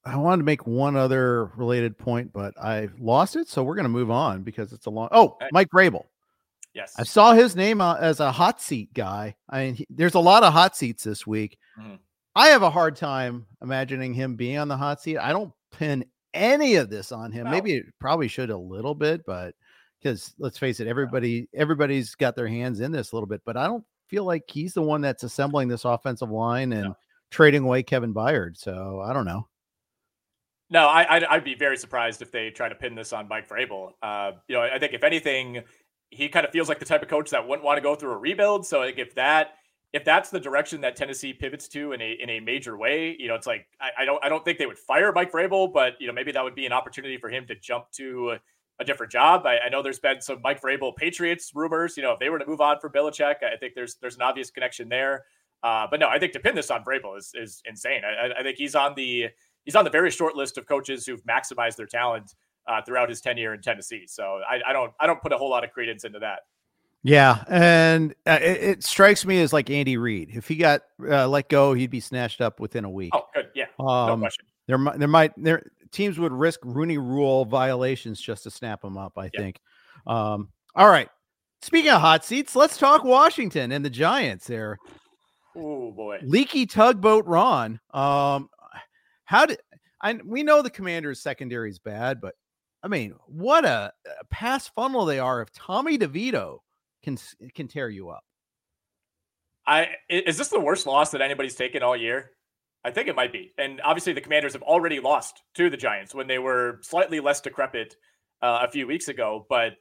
I 0.06 0.16
wanted 0.16 0.38
to 0.38 0.44
make 0.44 0.66
one 0.66 0.96
other 0.96 1.46
related 1.56 1.96
point, 1.96 2.32
but 2.32 2.54
I 2.58 2.88
lost 2.98 3.36
it. 3.36 3.48
So 3.48 3.62
we're 3.62 3.74
going 3.74 3.84
to 3.84 3.90
move 3.90 4.10
on 4.10 4.42
because 4.42 4.72
it's 4.72 4.86
a 4.86 4.90
long. 4.90 5.08
Oh, 5.12 5.36
Mike 5.52 5.70
Vrabel. 5.70 6.04
Yes. 6.74 6.94
I 6.98 7.04
saw 7.04 7.32
his 7.32 7.54
name 7.54 7.80
uh, 7.80 7.96
as 7.96 8.20
a 8.20 8.32
hot 8.32 8.60
seat 8.60 8.92
guy. 8.92 9.36
I 9.48 9.64
mean, 9.64 9.74
he, 9.76 9.86
there's 9.88 10.14
a 10.14 10.20
lot 10.20 10.42
of 10.42 10.52
hot 10.52 10.76
seats 10.76 11.04
this 11.04 11.26
week. 11.26 11.58
Mm-hmm. 11.78 11.94
I 12.36 12.48
have 12.48 12.62
a 12.62 12.70
hard 12.70 12.96
time 12.96 13.46
imagining 13.62 14.12
him 14.12 14.34
being 14.34 14.58
on 14.58 14.68
the 14.68 14.76
hot 14.76 15.00
seat. 15.00 15.18
I 15.18 15.32
don't 15.32 15.52
pin 15.70 16.04
any 16.34 16.74
of 16.74 16.90
this 16.90 17.12
on 17.12 17.30
him. 17.30 17.44
No. 17.44 17.50
Maybe 17.52 17.74
it 17.74 17.86
probably 18.00 18.26
should 18.26 18.50
a 18.50 18.56
little 18.56 18.94
bit, 18.94 19.24
but 19.24 19.54
because 20.02 20.34
let's 20.38 20.58
face 20.58 20.80
it, 20.80 20.88
everybody 20.88 21.48
everybody's 21.54 22.16
got 22.16 22.34
their 22.34 22.48
hands 22.48 22.80
in 22.80 22.90
this 22.90 23.12
a 23.12 23.16
little 23.16 23.28
bit, 23.28 23.40
but 23.46 23.56
I 23.56 23.66
don't 23.66 23.84
feel 24.08 24.24
like 24.24 24.42
he's 24.48 24.74
the 24.74 24.82
one 24.82 25.00
that's 25.00 25.22
assembling 25.22 25.68
this 25.68 25.84
offensive 25.84 26.30
line 26.30 26.72
and 26.72 26.88
no. 26.88 26.96
trading 27.30 27.62
away 27.64 27.84
Kevin 27.84 28.12
Byard. 28.12 28.56
So 28.56 29.00
I 29.00 29.12
don't 29.12 29.24
know. 29.24 29.46
No, 30.70 30.86
I, 30.86 31.16
I'd, 31.16 31.24
I'd, 31.24 31.44
be 31.44 31.54
very 31.54 31.76
surprised 31.76 32.22
if 32.22 32.32
they 32.32 32.50
try 32.50 32.68
to 32.68 32.74
pin 32.74 32.94
this 32.94 33.12
on 33.12 33.28
Mike 33.28 33.48
Vrabel. 33.48 33.92
Uh, 34.02 34.32
you 34.48 34.56
know, 34.56 34.62
I 34.62 34.78
think 34.78 34.94
if 34.94 35.04
anything, 35.04 35.62
he 36.10 36.28
kind 36.28 36.46
of 36.46 36.52
feels 36.52 36.68
like 36.68 36.78
the 36.78 36.84
type 36.84 37.02
of 37.02 37.08
coach 37.08 37.30
that 37.30 37.46
wouldn't 37.46 37.64
want 37.64 37.76
to 37.76 37.82
go 37.82 37.94
through 37.94 38.12
a 38.12 38.18
rebuild. 38.18 38.66
So 38.66 38.80
like 38.80 38.98
if 38.98 39.14
that 39.14 39.54
if 39.92 40.04
that's 40.04 40.30
the 40.30 40.40
direction 40.40 40.80
that 40.80 40.96
Tennessee 40.96 41.32
pivots 41.32 41.68
to 41.68 41.92
in 41.92 42.00
a 42.00 42.16
in 42.20 42.30
a 42.30 42.40
major 42.40 42.76
way, 42.76 43.16
you 43.18 43.28
know, 43.28 43.34
it's 43.34 43.46
like 43.46 43.66
I, 43.80 44.02
I 44.02 44.04
don't 44.04 44.24
I 44.24 44.28
don't 44.28 44.44
think 44.44 44.58
they 44.58 44.66
would 44.66 44.78
fire 44.78 45.12
Mike 45.12 45.30
Vrabel, 45.30 45.72
but 45.72 45.94
you 46.00 46.06
know 46.06 46.12
maybe 46.12 46.32
that 46.32 46.42
would 46.42 46.54
be 46.54 46.66
an 46.66 46.72
opportunity 46.72 47.18
for 47.18 47.28
him 47.28 47.46
to 47.46 47.54
jump 47.54 47.90
to 47.92 48.38
a 48.80 48.84
different 48.84 49.12
job. 49.12 49.46
I, 49.46 49.58
I 49.66 49.68
know 49.68 49.82
there's 49.82 50.00
been 50.00 50.20
some 50.20 50.40
Mike 50.42 50.60
Vrabel 50.60 50.96
Patriots 50.96 51.52
rumors. 51.54 51.96
You 51.96 52.02
know, 52.02 52.12
if 52.12 52.18
they 52.18 52.28
were 52.28 52.38
to 52.38 52.46
move 52.46 52.60
on 52.60 52.80
for 52.80 52.90
Belichick, 52.90 53.36
I 53.42 53.56
think 53.56 53.74
there's 53.74 53.96
there's 53.96 54.16
an 54.16 54.22
obvious 54.22 54.50
connection 54.50 54.88
there. 54.88 55.24
Uh, 55.62 55.86
but 55.90 56.00
no, 56.00 56.08
I 56.08 56.18
think 56.18 56.32
to 56.32 56.40
pin 56.40 56.54
this 56.54 56.70
on 56.70 56.84
Vrabel 56.84 57.16
is 57.16 57.32
is 57.34 57.62
insane. 57.64 58.02
I, 58.04 58.40
I 58.40 58.42
think 58.42 58.56
he's 58.56 58.74
on 58.74 58.94
the 58.96 59.28
he's 59.64 59.76
on 59.76 59.84
the 59.84 59.90
very 59.90 60.10
short 60.10 60.36
list 60.36 60.58
of 60.58 60.66
coaches 60.66 61.06
who've 61.06 61.22
maximized 61.24 61.76
their 61.76 61.86
talent 61.86 62.34
uh, 62.66 62.82
throughout 62.82 63.08
his 63.08 63.20
tenure 63.20 63.54
in 63.54 63.60
Tennessee. 63.60 64.04
So 64.06 64.40
I, 64.48 64.60
I, 64.66 64.72
don't 64.72 64.92
I 65.00 65.06
don't 65.06 65.20
put 65.20 65.32
a 65.32 65.38
whole 65.38 65.50
lot 65.50 65.64
of 65.64 65.70
credence 65.70 66.04
into 66.04 66.18
that. 66.20 66.40
Yeah, 67.06 67.44
and 67.48 68.14
uh, 68.26 68.38
it, 68.40 68.62
it, 68.62 68.82
strikes 68.82 69.26
me 69.26 69.42
as 69.42 69.52
like 69.52 69.68
Andy 69.68 69.98
Reid. 69.98 70.30
If 70.32 70.48
he 70.48 70.56
got 70.56 70.80
uh, 71.06 71.28
let 71.28 71.50
go, 71.50 71.74
he'd 71.74 71.90
be 71.90 72.00
snatched 72.00 72.40
up 72.40 72.60
within 72.60 72.86
a 72.86 72.90
week. 72.90 73.10
Oh, 73.14 73.26
good. 73.34 73.50
Yeah, 73.54 73.66
um, 73.78 74.06
no 74.08 74.16
question. 74.16 74.46
There, 74.66 74.78
there 74.96 75.08
might 75.08 75.32
there 75.36 75.70
teams 75.92 76.18
would 76.18 76.32
risk 76.32 76.60
Rooney 76.64 76.96
Rule 76.96 77.44
violations 77.44 78.18
just 78.22 78.44
to 78.44 78.50
snap 78.50 78.82
him 78.82 78.96
up. 78.96 79.18
I 79.18 79.28
think. 79.28 79.60
Um, 80.06 80.48
all 80.74 80.88
right. 80.88 81.10
Speaking 81.60 81.90
of 81.90 82.00
hot 82.00 82.24
seats, 82.24 82.56
let's 82.56 82.78
talk 82.78 83.04
Washington 83.04 83.70
and 83.70 83.84
the 83.84 83.90
Giants. 83.90 84.46
There. 84.46 84.78
Oh 85.54 85.92
boy, 85.92 86.20
leaky 86.22 86.64
tugboat 86.64 87.26
Ron. 87.26 87.80
Um, 87.92 88.48
how 89.24 89.46
did 89.46 89.58
I? 90.00 90.18
We 90.24 90.42
know 90.42 90.62
the 90.62 90.70
Commanders' 90.70 91.20
secondary 91.20 91.70
is 91.70 91.78
bad, 91.78 92.20
but 92.20 92.34
I 92.82 92.88
mean, 92.88 93.14
what 93.26 93.64
a, 93.64 93.92
a 94.20 94.24
pass 94.26 94.68
funnel 94.68 95.06
they 95.06 95.18
are 95.18 95.40
if 95.40 95.50
Tommy 95.52 95.98
DeVito 95.98 96.58
can 97.02 97.18
can 97.54 97.68
tear 97.68 97.88
you 97.88 98.10
up. 98.10 98.24
I 99.66 99.88
is 100.08 100.36
this 100.36 100.48
the 100.48 100.60
worst 100.60 100.86
loss 100.86 101.10
that 101.12 101.22
anybody's 101.22 101.54
taken 101.54 101.82
all 101.82 101.96
year? 101.96 102.32
I 102.84 102.90
think 102.90 103.08
it 103.08 103.16
might 103.16 103.32
be. 103.32 103.54
And 103.56 103.80
obviously, 103.80 104.12
the 104.12 104.20
Commanders 104.20 104.52
have 104.52 104.62
already 104.62 105.00
lost 105.00 105.42
to 105.54 105.70
the 105.70 105.76
Giants 105.76 106.14
when 106.14 106.26
they 106.26 106.38
were 106.38 106.80
slightly 106.82 107.20
less 107.20 107.40
decrepit 107.40 107.96
uh, 108.42 108.60
a 108.62 108.70
few 108.70 108.86
weeks 108.86 109.08
ago. 109.08 109.46
But 109.48 109.72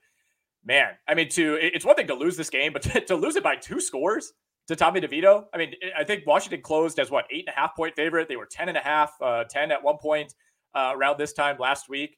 man, 0.64 0.92
I 1.08 1.14
mean, 1.14 1.28
to 1.30 1.58
it's 1.62 1.86
one 1.86 1.96
thing 1.96 2.08
to 2.08 2.16
lose 2.16 2.38
this 2.38 2.50
game, 2.50 2.72
but 2.72 2.84
to, 2.84 3.02
to 3.08 3.16
lose 3.16 3.36
it 3.36 3.44
by 3.44 3.58
two 3.58 3.82
scores 3.82 4.32
to 4.68 4.76
Tommy 4.76 5.02
DeVito. 5.02 5.46
I 5.54 5.58
mean, 5.58 5.74
I 5.98 6.04
think 6.04 6.26
Washington 6.26 6.62
closed 6.62 7.00
as 7.00 7.12
what 7.12 7.26
eight 7.32 7.46
and 7.48 7.56
a 7.56 7.60
half 7.60 7.76
point 7.76 7.96
favorite. 7.96 8.28
They 8.28 8.38
were 8.38 8.46
10 8.46 8.70
and 8.70 8.78
a 8.78 8.82
half, 8.82 9.14
uh, 9.22 9.44
10 9.44 9.72
at 9.72 9.84
one 9.84 9.98
point 9.98 10.34
uh, 10.74 10.94
around 10.96 11.18
this 11.18 11.34
time 11.34 11.58
last 11.60 11.90
week. 11.90 12.18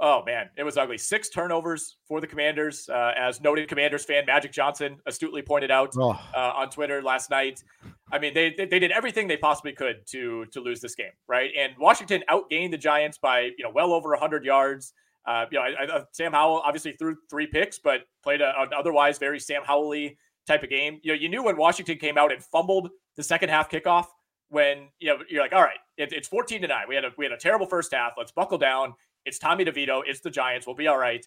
Oh 0.00 0.22
man, 0.24 0.48
it 0.56 0.64
was 0.64 0.76
ugly. 0.76 0.98
Six 0.98 1.28
turnovers 1.28 1.98
for 2.08 2.20
the 2.20 2.26
Commanders, 2.26 2.88
uh, 2.88 3.12
as 3.16 3.40
noted 3.40 3.68
Commanders 3.68 4.04
fan 4.04 4.24
Magic 4.26 4.50
Johnson 4.50 4.98
astutely 5.06 5.42
pointed 5.42 5.70
out 5.70 5.92
oh. 5.96 6.10
uh, 6.34 6.52
on 6.56 6.70
Twitter 6.70 7.02
last 7.02 7.30
night. 7.30 7.62
I 8.10 8.18
mean, 8.18 8.34
they, 8.34 8.52
they, 8.56 8.66
they 8.66 8.78
did 8.78 8.90
everything 8.90 9.28
they 9.28 9.36
possibly 9.36 9.72
could 9.72 10.04
to 10.08 10.46
to 10.46 10.60
lose 10.60 10.80
this 10.80 10.94
game, 10.94 11.12
right? 11.28 11.50
And 11.56 11.74
Washington 11.78 12.24
outgained 12.30 12.72
the 12.72 12.78
Giants 12.78 13.18
by 13.18 13.50
you 13.56 13.62
know 13.62 13.70
well 13.72 13.92
over 13.92 14.14
hundred 14.16 14.44
yards. 14.44 14.92
Uh, 15.24 15.44
you 15.52 15.58
know, 15.58 15.64
I, 15.64 15.98
I, 15.98 16.02
Sam 16.10 16.32
Howell 16.32 16.62
obviously 16.64 16.92
threw 16.92 17.16
three 17.30 17.46
picks, 17.46 17.78
but 17.78 18.00
played 18.24 18.40
a, 18.40 18.54
an 18.60 18.70
otherwise 18.76 19.18
very 19.18 19.38
Sam 19.38 19.62
Howell 19.64 19.94
type 20.46 20.62
of 20.62 20.70
game. 20.70 21.00
You 21.02 21.12
know, 21.12 21.18
you 21.18 21.28
knew 21.28 21.42
when 21.42 21.56
Washington 21.56 21.98
came 21.98 22.18
out 22.18 22.32
and 22.32 22.42
fumbled 22.42 22.90
the 23.16 23.22
second 23.22 23.48
half 23.48 23.70
kickoff 23.70 24.06
when 24.48 24.88
you 25.00 25.08
know 25.08 25.18
you're 25.28 25.42
like, 25.42 25.52
all 25.52 25.62
right, 25.62 25.78
it, 25.96 26.12
it's 26.12 26.28
14 26.28 26.62
to 26.62 26.68
nine. 26.68 26.84
We 26.88 26.94
had 26.94 27.04
a 27.04 27.10
we 27.16 27.24
had 27.24 27.32
a 27.32 27.38
terrible 27.38 27.66
first 27.66 27.92
half. 27.92 28.12
Let's 28.16 28.32
buckle 28.32 28.58
down. 28.58 28.94
It's 29.24 29.38
Tommy 29.38 29.64
DeVito. 29.64 30.02
It's 30.06 30.20
the 30.20 30.30
Giants. 30.30 30.66
We'll 30.66 30.76
be 30.76 30.88
all 30.88 30.98
right. 30.98 31.24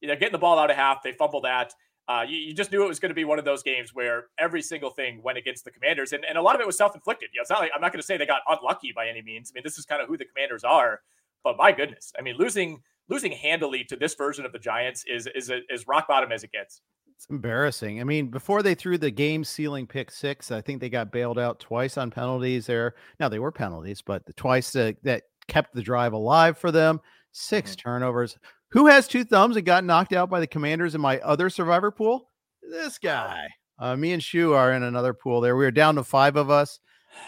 Know, 0.00 0.14
getting 0.14 0.32
the 0.32 0.38
ball 0.38 0.58
out 0.58 0.70
of 0.70 0.76
half. 0.76 1.02
They 1.02 1.12
fumbled 1.12 1.44
that. 1.44 1.72
Uh, 2.06 2.24
you, 2.26 2.38
you, 2.38 2.54
just 2.54 2.72
knew 2.72 2.82
it 2.82 2.88
was 2.88 2.98
going 2.98 3.10
to 3.10 3.14
be 3.14 3.24
one 3.24 3.38
of 3.38 3.44
those 3.44 3.62
games 3.62 3.90
where 3.92 4.26
every 4.38 4.62
single 4.62 4.88
thing 4.88 5.20
went 5.22 5.36
against 5.36 5.62
the 5.64 5.70
Commanders, 5.70 6.14
and, 6.14 6.24
and 6.24 6.38
a 6.38 6.42
lot 6.42 6.54
of 6.54 6.60
it 6.62 6.66
was 6.66 6.78
self-inflicted. 6.78 7.28
You 7.34 7.38
know, 7.38 7.42
it's 7.42 7.50
not 7.50 7.60
like 7.60 7.70
I'm 7.74 7.82
not 7.82 7.92
going 7.92 8.00
to 8.00 8.06
say 8.06 8.16
they 8.16 8.24
got 8.24 8.40
unlucky 8.48 8.92
by 8.96 9.08
any 9.08 9.20
means. 9.20 9.52
I 9.52 9.54
mean, 9.54 9.62
this 9.62 9.76
is 9.76 9.84
kind 9.84 10.00
of 10.00 10.08
who 10.08 10.16
the 10.16 10.24
Commanders 10.24 10.64
are, 10.64 11.00
but 11.44 11.58
my 11.58 11.70
goodness, 11.70 12.12
I 12.18 12.22
mean, 12.22 12.36
losing 12.36 12.80
losing 13.10 13.32
handily 13.32 13.84
to 13.84 13.96
this 13.96 14.14
version 14.14 14.46
of 14.46 14.52
the 14.52 14.58
Giants 14.58 15.04
is 15.06 15.28
is 15.34 15.50
is 15.68 15.86
rock 15.86 16.08
bottom 16.08 16.32
as 16.32 16.44
it 16.44 16.52
gets. 16.52 16.80
It's 17.18 17.26
embarrassing. 17.30 18.00
I 18.00 18.04
mean, 18.04 18.28
before 18.28 18.62
they 18.62 18.76
threw 18.76 18.96
the 18.96 19.10
game 19.10 19.42
sealing 19.42 19.88
pick 19.88 20.12
six, 20.12 20.52
I 20.52 20.60
think 20.60 20.80
they 20.80 20.88
got 20.88 21.10
bailed 21.10 21.36
out 21.36 21.58
twice 21.58 21.98
on 21.98 22.12
penalties 22.12 22.66
there. 22.66 22.94
Now 23.18 23.28
they 23.28 23.40
were 23.40 23.50
penalties, 23.50 24.00
but 24.00 24.24
the 24.24 24.32
twice 24.34 24.76
uh, 24.76 24.92
that 25.02 25.24
kept 25.48 25.74
the 25.74 25.82
drive 25.82 26.12
alive 26.12 26.56
for 26.56 26.70
them. 26.70 27.00
6 27.32 27.72
mm-hmm. 27.72 27.76
turnovers. 27.76 28.38
Who 28.70 28.86
has 28.86 29.08
two 29.08 29.24
thumbs 29.24 29.56
and 29.56 29.66
got 29.66 29.82
knocked 29.82 30.12
out 30.12 30.30
by 30.30 30.38
the 30.38 30.46
commanders 30.46 30.94
in 30.94 31.00
my 31.00 31.18
other 31.18 31.50
survivor 31.50 31.90
pool? 31.90 32.30
This 32.62 32.98
guy. 32.98 33.48
Uh, 33.80 33.96
me 33.96 34.12
and 34.12 34.22
Shu 34.22 34.52
are 34.52 34.72
in 34.72 34.84
another 34.84 35.12
pool 35.12 35.40
there. 35.40 35.56
We 35.56 35.66
are 35.66 35.72
down 35.72 35.96
to 35.96 36.04
five 36.04 36.36
of 36.36 36.50
us. 36.50 36.78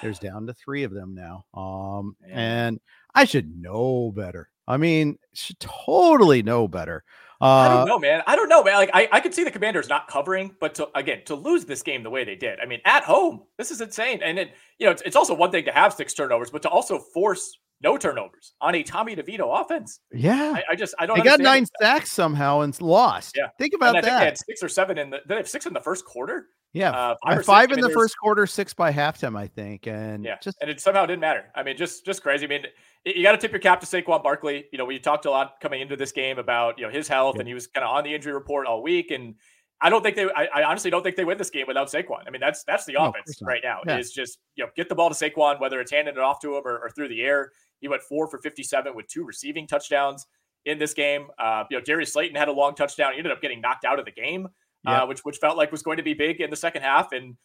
There's 0.03 0.19
down 0.21 0.47
to 0.47 0.55
three 0.55 0.85
of 0.85 0.93
them 0.93 1.17
now. 1.17 1.47
Um, 1.53 2.15
and 2.29 2.79
I 3.13 3.25
should 3.25 3.61
know 3.61 4.13
better. 4.15 4.51
I 4.69 4.77
mean, 4.77 5.19
should 5.35 5.59
totally 5.59 6.45
know 6.45 6.69
better. 6.69 7.03
Uh, 7.41 7.47
I 7.47 7.69
don't 7.69 7.83
uh, 7.83 7.85
know, 7.87 7.99
man. 7.99 8.23
I 8.27 8.37
don't 8.37 8.49
know, 8.49 8.63
man. 8.63 8.75
Like 8.75 8.91
I, 8.93 9.09
I 9.13 9.21
could 9.21 9.35
see 9.35 9.45
the 9.45 9.51
Commanders 9.51 9.89
not 9.89 10.09
covering, 10.09 10.55
but 10.61 10.75
to 10.75 10.89
again 10.95 11.23
to 11.25 11.35
lose 11.35 11.65
this 11.65 11.83
game 11.83 12.03
the 12.03 12.11
way 12.11 12.25
they 12.25 12.37
did. 12.37 12.61
I 12.61 12.67
mean, 12.67 12.81
at 12.85 13.03
home, 13.03 13.45
this 13.57 13.71
is 13.71 13.81
insane. 13.81 14.21
And 14.23 14.39
it, 14.39 14.53
you 14.79 14.87
know, 14.87 14.93
it's, 14.93 15.03
it's 15.03 15.17
also 15.17 15.35
one 15.35 15.51
thing 15.51 15.65
to 15.65 15.73
have 15.73 15.95
six 15.95 16.13
turnovers, 16.13 16.51
but 16.51 16.61
to 16.63 16.69
also 16.69 16.99
force 16.99 17.59
no 17.83 17.97
turnovers 17.97 18.53
on 18.61 18.75
a 18.75 18.83
Tommy 18.83 19.17
DeVito 19.17 19.61
offense. 19.61 20.01
Yeah, 20.13 20.53
I, 20.55 20.73
I 20.73 20.75
just 20.75 20.95
I 20.99 21.07
don't. 21.07 21.17
They 21.17 21.25
got 21.25 21.41
nine 21.41 21.67
sacks 21.81 22.13
somehow 22.13 22.61
and 22.61 22.79
lost. 22.81 23.35
Yeah, 23.37 23.49
think 23.59 23.73
about 23.75 23.95
that. 23.95 24.05
they 24.05 24.11
had 24.11 24.37
six 24.37 24.63
or 24.63 24.69
seven 24.69 24.99
in 24.99 25.09
the. 25.09 25.21
They 25.27 25.37
have 25.37 25.49
six 25.49 25.65
in 25.65 25.73
the 25.73 25.81
first 25.81 26.05
quarter. 26.05 26.49
Yeah, 26.73 26.93
uh, 26.93 27.17
five, 27.27 27.45
five 27.45 27.73
in 27.73 27.81
the 27.81 27.91
first 27.91 28.17
quarter, 28.17 28.47
six 28.47 28.73
by 28.73 28.93
halftime, 28.93 29.37
I 29.37 29.49
think, 29.49 29.89
and 29.89 30.25
yeah, 30.25 30.39
just 30.41 30.57
and 30.61 30.71
it 30.71 30.81
somehow 30.81 31.05
didn't 31.05 31.21
matter. 31.21 31.47
I 31.57 31.65
mean, 31.65 31.77
just 31.77 32.05
just 32.05 32.23
crazy. 32.23 32.47
I 32.47 32.49
mean, 32.49 32.65
you 33.05 33.25
got 33.25 33.33
to 33.33 33.39
tip 33.39 33.51
your 33.51 33.61
cap 33.61 33.81
to 33.81 33.87
Saquon 33.87 34.23
Barkley. 34.23 34.67
You 34.71 34.79
know, 34.79 34.85
we 34.85 35.01
talked 35.01 35.25
a 35.27 35.31
lot 35.31 35.55
coming 35.61 35.81
into 35.81 35.97
this 35.97 36.13
game 36.13 36.39
about 36.39 36.79
you 36.79 36.87
know 36.87 36.93
his 36.93 37.09
health, 37.09 37.35
yeah. 37.35 37.41
and 37.41 37.49
he 37.49 37.55
was 37.55 37.67
kind 37.67 37.85
of 37.85 37.91
on 37.91 38.05
the 38.05 38.15
injury 38.15 38.33
report 38.33 38.69
all 38.69 38.83
week. 38.83 39.11
And 39.11 39.35
I 39.81 39.91
don't 39.91 40.03
think 40.03 40.15
they, 40.15 40.27
I, 40.27 40.47
I, 40.55 40.63
honestly 40.65 40.91
don't 40.91 41.03
think 41.03 41.17
they 41.17 41.25
win 41.25 41.39
this 41.39 41.51
game 41.51 41.67
without 41.67 41.89
Saquon. 41.89 42.23
I 42.27 42.31
mean, 42.31 42.41
that's 42.41 42.63
that's 42.65 42.85
the 42.85 42.93
no, 42.93 43.09
offense 43.09 43.41
right 43.43 43.63
now. 43.65 43.81
Yeah. 43.85 43.99
Is 43.99 44.13
just 44.13 44.39
you 44.55 44.63
know 44.63 44.71
get 44.77 44.89
the 44.89 44.95
ball 44.95 45.11
to 45.11 45.15
Saquon, 45.15 45.61
whether 45.61 45.81
it's 45.81 45.91
handing 45.91 46.15
it 46.15 46.21
off 46.21 46.39
to 46.41 46.57
him 46.57 46.63
or, 46.65 46.79
or 46.79 46.91
through 46.91 47.09
the 47.09 47.23
air. 47.23 47.51
He 47.81 47.89
went 47.89 48.03
four 48.03 48.29
for 48.29 48.39
57 48.39 48.95
with 48.95 49.09
two 49.09 49.25
receiving 49.25 49.67
touchdowns 49.67 50.27
in 50.67 50.79
this 50.79 50.95
game. 50.95 51.29
Uh, 51.39 51.65
you 51.71 51.79
know, 51.79 51.83
Darius 51.83 52.13
Slayton 52.13 52.37
had 52.37 52.49
a 52.49 52.53
long 52.53 52.75
touchdown. 52.75 53.13
He 53.13 53.19
ended 53.19 53.33
up 53.33 53.41
getting 53.41 53.61
knocked 53.61 53.85
out 53.85 53.99
of 53.99 54.05
the 54.05 54.13
game, 54.13 54.49
yeah. 54.85 55.03
uh, 55.03 55.07
which 55.07 55.21
which 55.21 55.39
felt 55.39 55.57
like 55.57 55.73
was 55.73 55.83
going 55.83 55.97
to 55.97 56.03
be 56.03 56.15
big 56.15 56.41
in 56.41 56.51
the 56.51 56.57
second 56.57 56.83
half. 56.83 57.13
And 57.13 57.37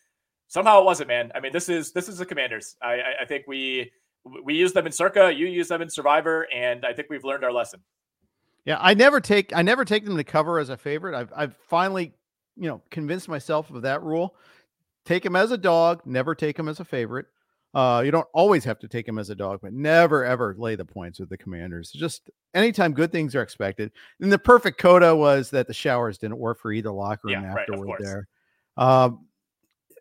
somehow 0.47 0.79
it 0.79 0.85
wasn't, 0.85 1.07
man. 1.07 1.31
I 1.35 1.39
mean, 1.39 1.51
this 1.51 1.69
is 1.69 1.91
this 1.91 2.09
is 2.09 2.17
the 2.17 2.25
Commanders. 2.25 2.75
I, 2.81 2.93
I, 2.93 3.13
I 3.21 3.25
think 3.25 3.45
we 3.47 3.91
we 4.43 4.55
use 4.55 4.73
them 4.73 4.85
in 4.85 4.91
Circa, 4.91 5.33
you 5.33 5.47
use 5.47 5.67
them 5.67 5.81
in 5.81 5.89
Survivor, 5.89 6.47
and 6.53 6.85
I 6.85 6.93
think 6.93 7.09
we've 7.09 7.23
learned 7.23 7.43
our 7.43 7.51
lesson. 7.51 7.81
Yeah, 8.65 8.77
I 8.81 8.93
never 8.93 9.21
take 9.21 9.55
I 9.55 9.61
never 9.61 9.85
take 9.85 10.05
them 10.05 10.17
to 10.17 10.23
cover 10.23 10.59
as 10.59 10.69
a 10.69 10.77
favorite. 10.77 11.15
I've 11.15 11.31
I've 11.35 11.55
finally, 11.55 12.13
you 12.57 12.67
know, 12.67 12.81
convinced 12.89 13.27
myself 13.27 13.69
of 13.69 13.83
that 13.83 14.01
rule. 14.01 14.35
Take 15.05 15.23
them 15.23 15.35
as 15.35 15.51
a 15.51 15.57
dog, 15.57 16.01
never 16.05 16.33
take 16.33 16.57
them 16.57 16.67
as 16.67 16.79
a 16.79 16.85
favorite. 16.85 17.27
Uh, 17.75 18.01
you 18.05 18.09
don't 18.09 18.27
always 18.33 18.63
have 18.63 18.79
to 18.79 18.87
take 18.87 19.05
him 19.05 19.19
as 19.19 19.29
a 19.29 19.35
dog, 19.35 19.59
but 19.61 19.73
never 19.73 20.23
ever 20.23 20.55
lay 20.57 20.75
the 20.75 20.85
points 20.85 21.19
with 21.19 21.27
the 21.27 21.37
commanders. 21.37 21.91
Just 21.91 22.29
anytime 22.53 22.93
good 22.93 23.11
things 23.11 23.35
are 23.35 23.41
expected. 23.41 23.91
And 24.21 24.31
the 24.31 24.39
perfect 24.39 24.79
coda 24.79 25.13
was 25.13 25.49
that 25.49 25.67
the 25.67 25.73
showers 25.73 26.17
didn't 26.17 26.37
work 26.37 26.57
for 26.57 26.71
either 26.71 26.89
locker 26.89 27.27
room 27.27 27.43
yeah, 27.43 27.53
afterward 27.53 27.87
right, 27.87 27.99
there. 27.99 28.27
Um, 28.77 29.27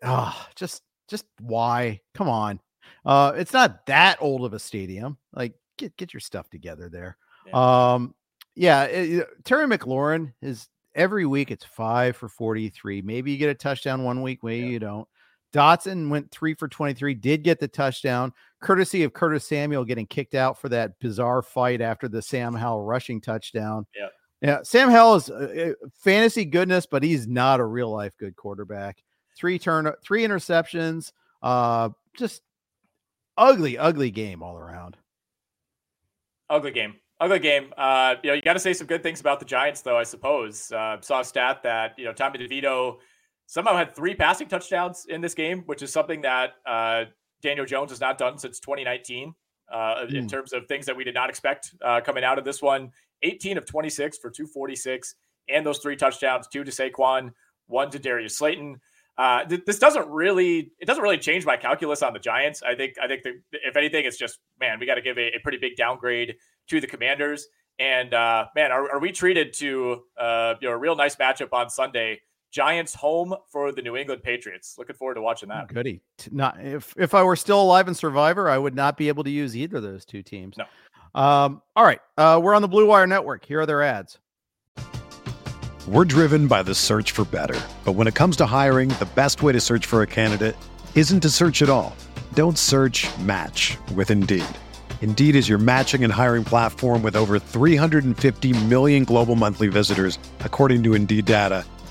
oh, 0.03 0.47
just 0.55 0.83
just 1.09 1.25
why? 1.41 1.99
Come 2.13 2.29
on. 2.29 2.61
Uh, 3.05 3.33
it's 3.35 3.53
not 3.53 3.85
that 3.87 4.19
old 4.21 4.45
of 4.45 4.53
a 4.53 4.59
stadium. 4.59 5.17
Like, 5.33 5.53
get 5.77 5.97
get 5.97 6.13
your 6.13 6.21
stuff 6.21 6.49
together 6.49 6.87
there. 6.87 7.17
Yeah. 7.45 7.93
Um, 7.93 8.15
yeah, 8.55 8.83
it, 8.83 9.27
Terry 9.43 9.67
McLaurin 9.67 10.33
is 10.41 10.69
every 10.95 11.25
week 11.25 11.51
it's 11.51 11.65
five 11.65 12.15
for 12.15 12.29
43. 12.29 13.01
Maybe 13.01 13.31
you 13.31 13.37
get 13.37 13.49
a 13.49 13.53
touchdown 13.53 14.05
one 14.05 14.21
week, 14.21 14.43
maybe 14.43 14.67
yeah. 14.67 14.71
you 14.71 14.79
don't. 14.79 15.07
Dotson 15.55 16.09
went 16.09 16.29
three 16.31 16.53
for 16.53 16.67
23, 16.67 17.13
did 17.13 17.41
get 17.43 17.61
the 17.61 17.67
touchdown, 17.67 18.33
courtesy 18.61 19.03
of 19.03 19.13
Curtis 19.13 19.47
Samuel 19.47 19.85
getting 19.85 20.05
kicked 20.05 20.35
out 20.35 20.59
for 20.59 20.67
that 20.67 20.99
bizarre 20.99 21.41
fight 21.41 21.79
after 21.79 22.09
the 22.09 22.21
Sam 22.21 22.53
Howell 22.53 22.83
rushing 22.83 23.21
touchdown. 23.21 23.87
Yeah. 23.95 24.07
Yeah. 24.41 24.59
Sam 24.63 24.89
Howell 24.89 25.15
is 25.15 25.29
uh, 25.29 25.73
uh 25.83 25.87
fantasy 25.93 26.43
goodness, 26.43 26.85
but 26.85 27.03
he's 27.03 27.25
not 27.25 27.61
a 27.61 27.65
real 27.65 27.89
life 27.89 28.17
good 28.17 28.35
quarterback. 28.35 29.01
Three 29.37 29.57
turn, 29.57 29.89
three 30.03 30.23
interceptions. 30.23 31.13
Uh, 31.41 31.89
just 32.17 32.41
ugly, 33.37 33.77
ugly 33.77 34.11
game 34.11 34.43
all 34.43 34.57
around. 34.57 34.97
Ugly 36.49 36.71
game. 36.71 36.95
Ugly 37.21 37.39
game. 37.39 37.73
Uh, 37.77 38.15
you 38.23 38.31
know, 38.31 38.33
you 38.35 38.41
got 38.41 38.53
to 38.53 38.59
say 38.59 38.73
some 38.73 38.87
good 38.87 39.03
things 39.03 39.21
about 39.21 39.39
the 39.39 39.45
Giants, 39.45 39.81
though. 39.81 39.97
I 39.97 40.03
suppose. 40.03 40.69
Uh, 40.69 40.97
saw 40.99 41.21
a 41.21 41.25
stat 41.25 41.63
that 41.63 41.97
you 41.97 42.03
know 42.03 42.11
Tommy 42.11 42.39
DeVito 42.39 42.97
somehow 43.47 43.75
had 43.75 43.95
three 43.95 44.15
passing 44.15 44.47
touchdowns 44.47 45.05
in 45.07 45.21
this 45.21 45.33
game, 45.33 45.63
which 45.65 45.81
is 45.81 45.91
something 45.91 46.21
that 46.21 46.53
uh, 46.65 47.05
Daniel 47.41 47.65
Jones 47.65 47.91
has 47.91 48.01
not 48.01 48.17
done 48.17 48.37
since 48.37 48.59
2019. 48.59 49.33
Uh, 49.71 49.77
mm. 49.77 50.13
In 50.13 50.27
terms 50.27 50.53
of 50.53 50.67
things 50.67 50.85
that 50.85 50.95
we 50.95 51.03
did 51.03 51.15
not 51.15 51.27
expect 51.27 51.73
uh, 51.83 51.99
coming 51.99 52.23
out 52.23 52.37
of 52.37 52.45
this 52.45 52.61
one, 52.61 52.91
18 53.23 53.57
of 53.57 53.65
26 53.65 54.19
for 54.19 54.29
246, 54.29 55.15
and 55.49 55.65
those 55.65 55.79
three 55.79 55.95
touchdowns, 55.95 56.47
two 56.47 56.63
to 56.63 56.69
Saquon, 56.69 57.31
one 57.67 57.89
to 57.89 57.97
Darius 57.97 58.37
Slayton. 58.37 58.79
Uh, 59.17 59.43
th- 59.45 59.65
this 59.65 59.79
doesn't 59.79 60.07
really 60.09 60.71
it 60.79 60.85
doesn't 60.85 61.01
really 61.01 61.17
change 61.17 61.45
my 61.45 61.55
calculus 61.55 62.03
on 62.03 62.13
the 62.13 62.19
Giants. 62.19 62.61
I 62.61 62.75
think 62.75 62.95
I 63.01 63.07
think 63.07 63.23
the, 63.23 63.41
if 63.51 63.75
anything, 63.77 64.05
it's 64.05 64.17
just 64.17 64.39
man, 64.59 64.79
we 64.79 64.85
got 64.85 64.95
to 64.95 65.01
give 65.01 65.17
a, 65.17 65.35
a, 65.35 65.39
pretty 65.41 65.57
big 65.57 65.75
downgrade 65.77 66.35
to 66.69 66.81
the 66.81 66.87
Commanders. 66.87 67.47
And 67.79 68.13
uh, 68.13 68.45
man, 68.55 68.71
are, 68.71 68.91
are 68.91 68.99
we 68.99 69.11
treated 69.11 69.53
to 69.53 70.03
uh, 70.19 70.55
you 70.61 70.67
know 70.67 70.75
a 70.75 70.77
real 70.77 70.95
nice 70.95 71.15
matchup 71.15 71.53
on 71.53 71.69
Sunday? 71.69 72.21
Giants 72.55 72.95
home 72.95 73.35
for 73.51 73.73
the 73.73 73.81
New 73.81 73.97
England 73.97 74.23
Patriots. 74.23 74.77
Looking 74.77 74.95
forward 74.95 75.15
to 75.15 75.21
watching 75.21 75.49
that. 75.49 75.67
Goody. 75.67 75.99
Not 76.31 76.57
if 76.63 76.95
if 76.97 77.13
I 77.13 77.21
were 77.21 77.35
still 77.35 77.61
alive 77.61 77.89
in 77.89 77.93
Survivor, 77.93 78.49
I 78.49 78.57
would 78.57 78.73
not 78.73 78.95
be 78.95 79.09
able 79.09 79.25
to 79.25 79.29
use 79.29 79.57
either 79.57 79.77
of 79.77 79.83
those 79.83 80.05
two 80.05 80.23
teams. 80.23 80.55
No. 80.57 80.63
Um, 81.21 81.61
all 81.75 81.83
right. 81.83 81.99
Uh, 82.17 82.39
we're 82.41 82.55
on 82.55 82.61
the 82.61 82.69
Blue 82.69 82.87
Wire 82.87 83.07
Network. 83.07 83.43
Here 83.43 83.59
are 83.59 83.65
their 83.65 83.83
ads. 83.83 84.19
We're 85.85 86.05
driven 86.05 86.47
by 86.47 86.63
the 86.63 86.73
search 86.73 87.11
for 87.11 87.25
better. 87.25 87.59
But 87.83 87.91
when 87.91 88.07
it 88.07 88.15
comes 88.15 88.37
to 88.37 88.45
hiring, 88.45 88.87
the 88.87 89.09
best 89.15 89.43
way 89.43 89.51
to 89.51 89.59
search 89.59 89.85
for 89.85 90.01
a 90.01 90.07
candidate 90.07 90.55
isn't 90.95 91.19
to 91.19 91.29
search 91.29 91.61
at 91.61 91.69
all. 91.69 91.93
Don't 92.35 92.57
search 92.57 93.05
match 93.19 93.77
with 93.95 94.11
Indeed. 94.11 94.45
Indeed 95.01 95.35
is 95.35 95.49
your 95.49 95.57
matching 95.57 96.05
and 96.05 96.11
hiring 96.11 96.45
platform 96.45 97.03
with 97.03 97.17
over 97.17 97.37
350 97.37 98.65
million 98.65 99.03
global 99.03 99.35
monthly 99.35 99.67
visitors, 99.67 100.17
according 100.39 100.83
to 100.83 100.93
Indeed 100.95 101.25
data, 101.25 101.65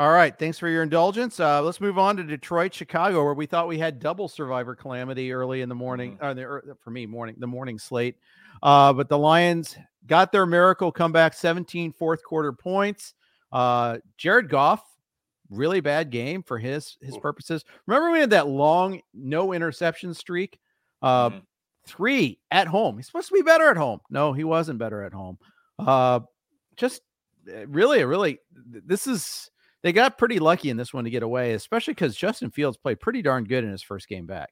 All 0.00 0.12
right. 0.12 0.34
Thanks 0.38 0.58
for 0.58 0.66
your 0.66 0.82
indulgence. 0.82 1.38
Uh, 1.38 1.60
let's 1.60 1.78
move 1.78 1.98
on 1.98 2.16
to 2.16 2.24
Detroit, 2.24 2.72
Chicago, 2.72 3.22
where 3.22 3.34
we 3.34 3.44
thought 3.44 3.68
we 3.68 3.78
had 3.78 3.98
double 3.98 4.28
survivor 4.28 4.74
calamity 4.74 5.30
early 5.30 5.60
in 5.60 5.68
the 5.68 5.74
morning. 5.74 6.12
Mm-hmm. 6.12 6.24
Uh, 6.24 6.32
the, 6.32 6.76
for 6.82 6.88
me, 6.88 7.04
morning, 7.04 7.36
the 7.38 7.46
morning 7.46 7.78
slate. 7.78 8.16
Uh, 8.62 8.94
but 8.94 9.10
the 9.10 9.18
Lions 9.18 9.76
got 10.06 10.32
their 10.32 10.46
miracle 10.46 10.90
comeback 10.90 11.34
17 11.34 11.92
fourth 11.92 12.24
quarter 12.24 12.50
points. 12.50 13.12
Uh, 13.52 13.98
Jared 14.16 14.48
Goff, 14.48 14.82
really 15.50 15.80
bad 15.80 16.08
game 16.08 16.42
for 16.44 16.58
his 16.58 16.96
his 17.02 17.18
purposes. 17.18 17.62
Remember 17.84 18.10
we 18.10 18.20
had 18.20 18.30
that 18.30 18.48
long 18.48 19.02
no 19.12 19.52
interception 19.52 20.14
streak? 20.14 20.58
Uh, 21.02 21.28
mm-hmm. 21.28 21.38
Three 21.86 22.38
at 22.50 22.68
home. 22.68 22.96
He's 22.96 23.06
supposed 23.06 23.28
to 23.28 23.34
be 23.34 23.42
better 23.42 23.68
at 23.68 23.76
home. 23.76 24.00
No, 24.08 24.32
he 24.32 24.44
wasn't 24.44 24.78
better 24.78 25.02
at 25.02 25.12
home. 25.12 25.36
Uh, 25.78 26.20
just 26.76 27.02
eh, 27.52 27.66
really, 27.68 28.02
really, 28.02 28.38
this 28.66 29.06
is 29.06 29.50
they 29.82 29.92
got 29.92 30.18
pretty 30.18 30.38
lucky 30.38 30.70
in 30.70 30.76
this 30.76 30.92
one 30.92 31.04
to 31.04 31.10
get 31.10 31.22
away, 31.22 31.52
especially 31.52 31.94
because 31.94 32.16
Justin 32.16 32.50
Fields 32.50 32.76
played 32.76 33.00
pretty 33.00 33.22
darn 33.22 33.44
good 33.44 33.64
in 33.64 33.70
his 33.70 33.82
first 33.82 34.08
game 34.08 34.26
back. 34.26 34.50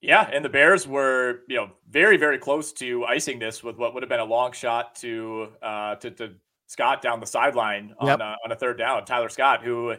Yeah, 0.00 0.28
and 0.32 0.44
the 0.44 0.48
Bears 0.48 0.88
were, 0.88 1.40
you 1.48 1.56
know, 1.56 1.70
very, 1.88 2.16
very 2.16 2.38
close 2.38 2.72
to 2.74 3.04
icing 3.04 3.38
this 3.38 3.62
with 3.62 3.76
what 3.76 3.92
would 3.92 4.02
have 4.02 4.08
been 4.08 4.20
a 4.20 4.24
long 4.24 4.52
shot 4.52 4.94
to 4.96 5.48
uh, 5.62 5.96
to, 5.96 6.10
to 6.12 6.32
Scott 6.68 7.02
down 7.02 7.20
the 7.20 7.26
sideline 7.26 7.94
on 7.98 8.06
yep. 8.08 8.20
a, 8.20 8.36
on 8.44 8.52
a 8.52 8.56
third 8.56 8.78
down. 8.78 9.04
Tyler 9.04 9.28
Scott, 9.28 9.62
who 9.62 9.94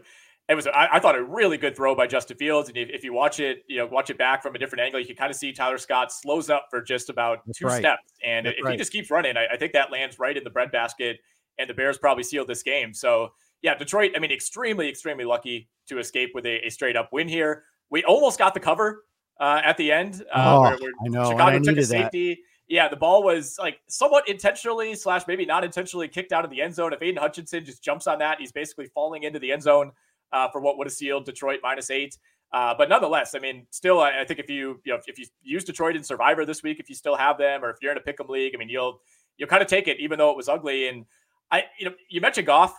it 0.51 0.55
was, 0.55 0.67
I, 0.67 0.87
I, 0.93 0.99
thought 0.99 1.15
a 1.15 1.23
really 1.23 1.57
good 1.57 1.75
throw 1.75 1.95
by 1.95 2.07
Justin 2.07 2.37
Fields. 2.37 2.67
And 2.67 2.77
if, 2.77 2.89
if, 2.89 3.03
you 3.03 3.13
watch 3.13 3.39
it, 3.39 3.63
you 3.67 3.77
know, 3.77 3.85
watch 3.85 4.09
it 4.09 4.17
back 4.17 4.41
from 4.41 4.55
a 4.55 4.59
different 4.59 4.81
angle, 4.81 4.99
you 4.99 5.05
can 5.05 5.15
kind 5.15 5.29
of 5.29 5.37
see 5.37 5.53
Tyler 5.53 5.77
Scott 5.77 6.11
slows 6.11 6.49
up 6.49 6.67
for 6.69 6.81
just 6.81 7.09
about 7.09 7.39
That's 7.45 7.59
two 7.59 7.67
right. 7.67 7.79
steps. 7.79 8.13
And 8.25 8.45
That's 8.45 8.57
if 8.57 8.65
right. 8.65 8.71
he 8.71 8.77
just 8.77 8.91
keeps 8.91 9.11
running, 9.11 9.37
I, 9.37 9.47
I, 9.53 9.57
think 9.57 9.73
that 9.73 9.91
lands 9.91 10.19
right 10.19 10.35
in 10.35 10.43
the 10.43 10.49
breadbasket, 10.49 11.19
and 11.57 11.69
the 11.69 11.73
Bears 11.73 11.97
probably 11.97 12.23
seal 12.23 12.45
this 12.45 12.63
game. 12.63 12.93
So 12.93 13.29
yeah, 13.61 13.75
Detroit. 13.75 14.11
I 14.15 14.19
mean, 14.19 14.31
extremely, 14.31 14.89
extremely 14.89 15.25
lucky 15.25 15.69
to 15.87 15.99
escape 15.99 16.31
with 16.33 16.45
a, 16.45 16.65
a 16.65 16.69
straight 16.69 16.95
up 16.95 17.09
win 17.11 17.27
here. 17.27 17.63
We 17.89 18.03
almost 18.03 18.39
got 18.39 18.53
the 18.53 18.59
cover 18.59 19.03
uh, 19.39 19.61
at 19.63 19.77
the 19.77 19.91
end. 19.91 20.23
Uh, 20.33 20.55
oh, 20.55 20.61
where, 20.61 20.77
where 20.77 20.91
I 21.05 21.07
know. 21.09 21.29
Chicago 21.29 21.59
took 21.59 21.77
a 21.77 21.85
safety. 21.85 22.35
That. 22.35 22.41
Yeah, 22.67 22.87
the 22.87 22.95
ball 22.95 23.23
was 23.23 23.57
like 23.59 23.79
somewhat 23.87 24.29
intentionally 24.29 24.95
slash 24.95 25.23
maybe 25.27 25.45
not 25.45 25.65
intentionally 25.65 26.07
kicked 26.07 26.31
out 26.31 26.45
of 26.45 26.51
the 26.51 26.61
end 26.61 26.73
zone. 26.73 26.93
If 26.93 27.01
Aidan 27.01 27.21
Hutchinson 27.21 27.65
just 27.65 27.83
jumps 27.83 28.07
on 28.07 28.19
that, 28.19 28.39
he's 28.39 28.53
basically 28.53 28.85
falling 28.85 29.23
into 29.23 29.39
the 29.39 29.51
end 29.51 29.63
zone 29.63 29.91
uh, 30.31 30.47
for 30.49 30.61
what 30.61 30.77
would 30.77 30.87
have 30.87 30.93
sealed 30.93 31.25
Detroit 31.25 31.59
minus 31.61 31.89
eight. 31.89 32.17
Uh, 32.53 32.73
but 32.77 32.89
nonetheless, 32.89 33.35
I 33.35 33.39
mean, 33.39 33.65
still, 33.71 33.99
I, 33.99 34.21
I, 34.21 34.25
think 34.25 34.39
if 34.39 34.49
you 34.49 34.79
you 34.83 34.93
know 34.93 34.99
if 35.05 35.17
you 35.17 35.25
use 35.41 35.63
Detroit 35.63 35.95
in 35.95 36.03
Survivor 36.03 36.45
this 36.45 36.63
week, 36.63 36.79
if 36.79 36.89
you 36.89 36.95
still 36.95 37.15
have 37.15 37.37
them, 37.37 37.63
or 37.63 37.69
if 37.69 37.77
you're 37.81 37.91
in 37.91 37.97
a 37.97 38.01
pick'em 38.01 38.29
league, 38.29 38.53
I 38.53 38.57
mean, 38.57 38.69
you'll 38.69 39.01
you'll 39.37 39.49
kind 39.49 39.61
of 39.61 39.67
take 39.67 39.87
it, 39.87 39.99
even 39.99 40.17
though 40.17 40.31
it 40.31 40.37
was 40.37 40.49
ugly. 40.49 40.87
And 40.87 41.05
I, 41.49 41.63
you 41.79 41.85
know, 41.85 41.95
you 42.09 42.21
mentioned 42.21 42.47
Goff. 42.47 42.77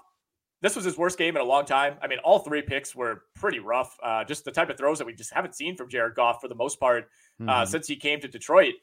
This 0.63 0.77
was 0.77 0.85
his 0.85 0.97
worst 0.97 1.19
game 1.19 1.37
in 1.37 1.43
a 1.43 1.45
long 1.45 1.65
time. 1.65 1.97
I 2.01 2.07
mean, 2.07 2.21
all 2.21 2.39
three 2.39 2.63
picks 2.63 2.95
were 2.95 3.25
pretty 3.35 3.59
rough. 3.59 3.97
Uh, 4.03 4.25
just 4.25 4.45
the 4.45 4.53
type 4.53 4.71
of 4.71 4.79
throws 4.79 4.99
that 4.99 5.07
we 5.07 5.13
just 5.13 5.35
haven't 5.35 5.55
seen 5.57 5.77
from 5.77 5.89
Jared 5.89 6.15
Goff 6.15 6.41
for 6.41 6.49
the 6.49 6.55
most 6.55 6.79
part 6.79 7.09
uh, 7.41 7.45
mm-hmm. 7.45 7.71
since 7.71 7.89
he 7.89 7.97
came 7.97 8.21
to 8.21 8.29
Detroit. 8.29 8.75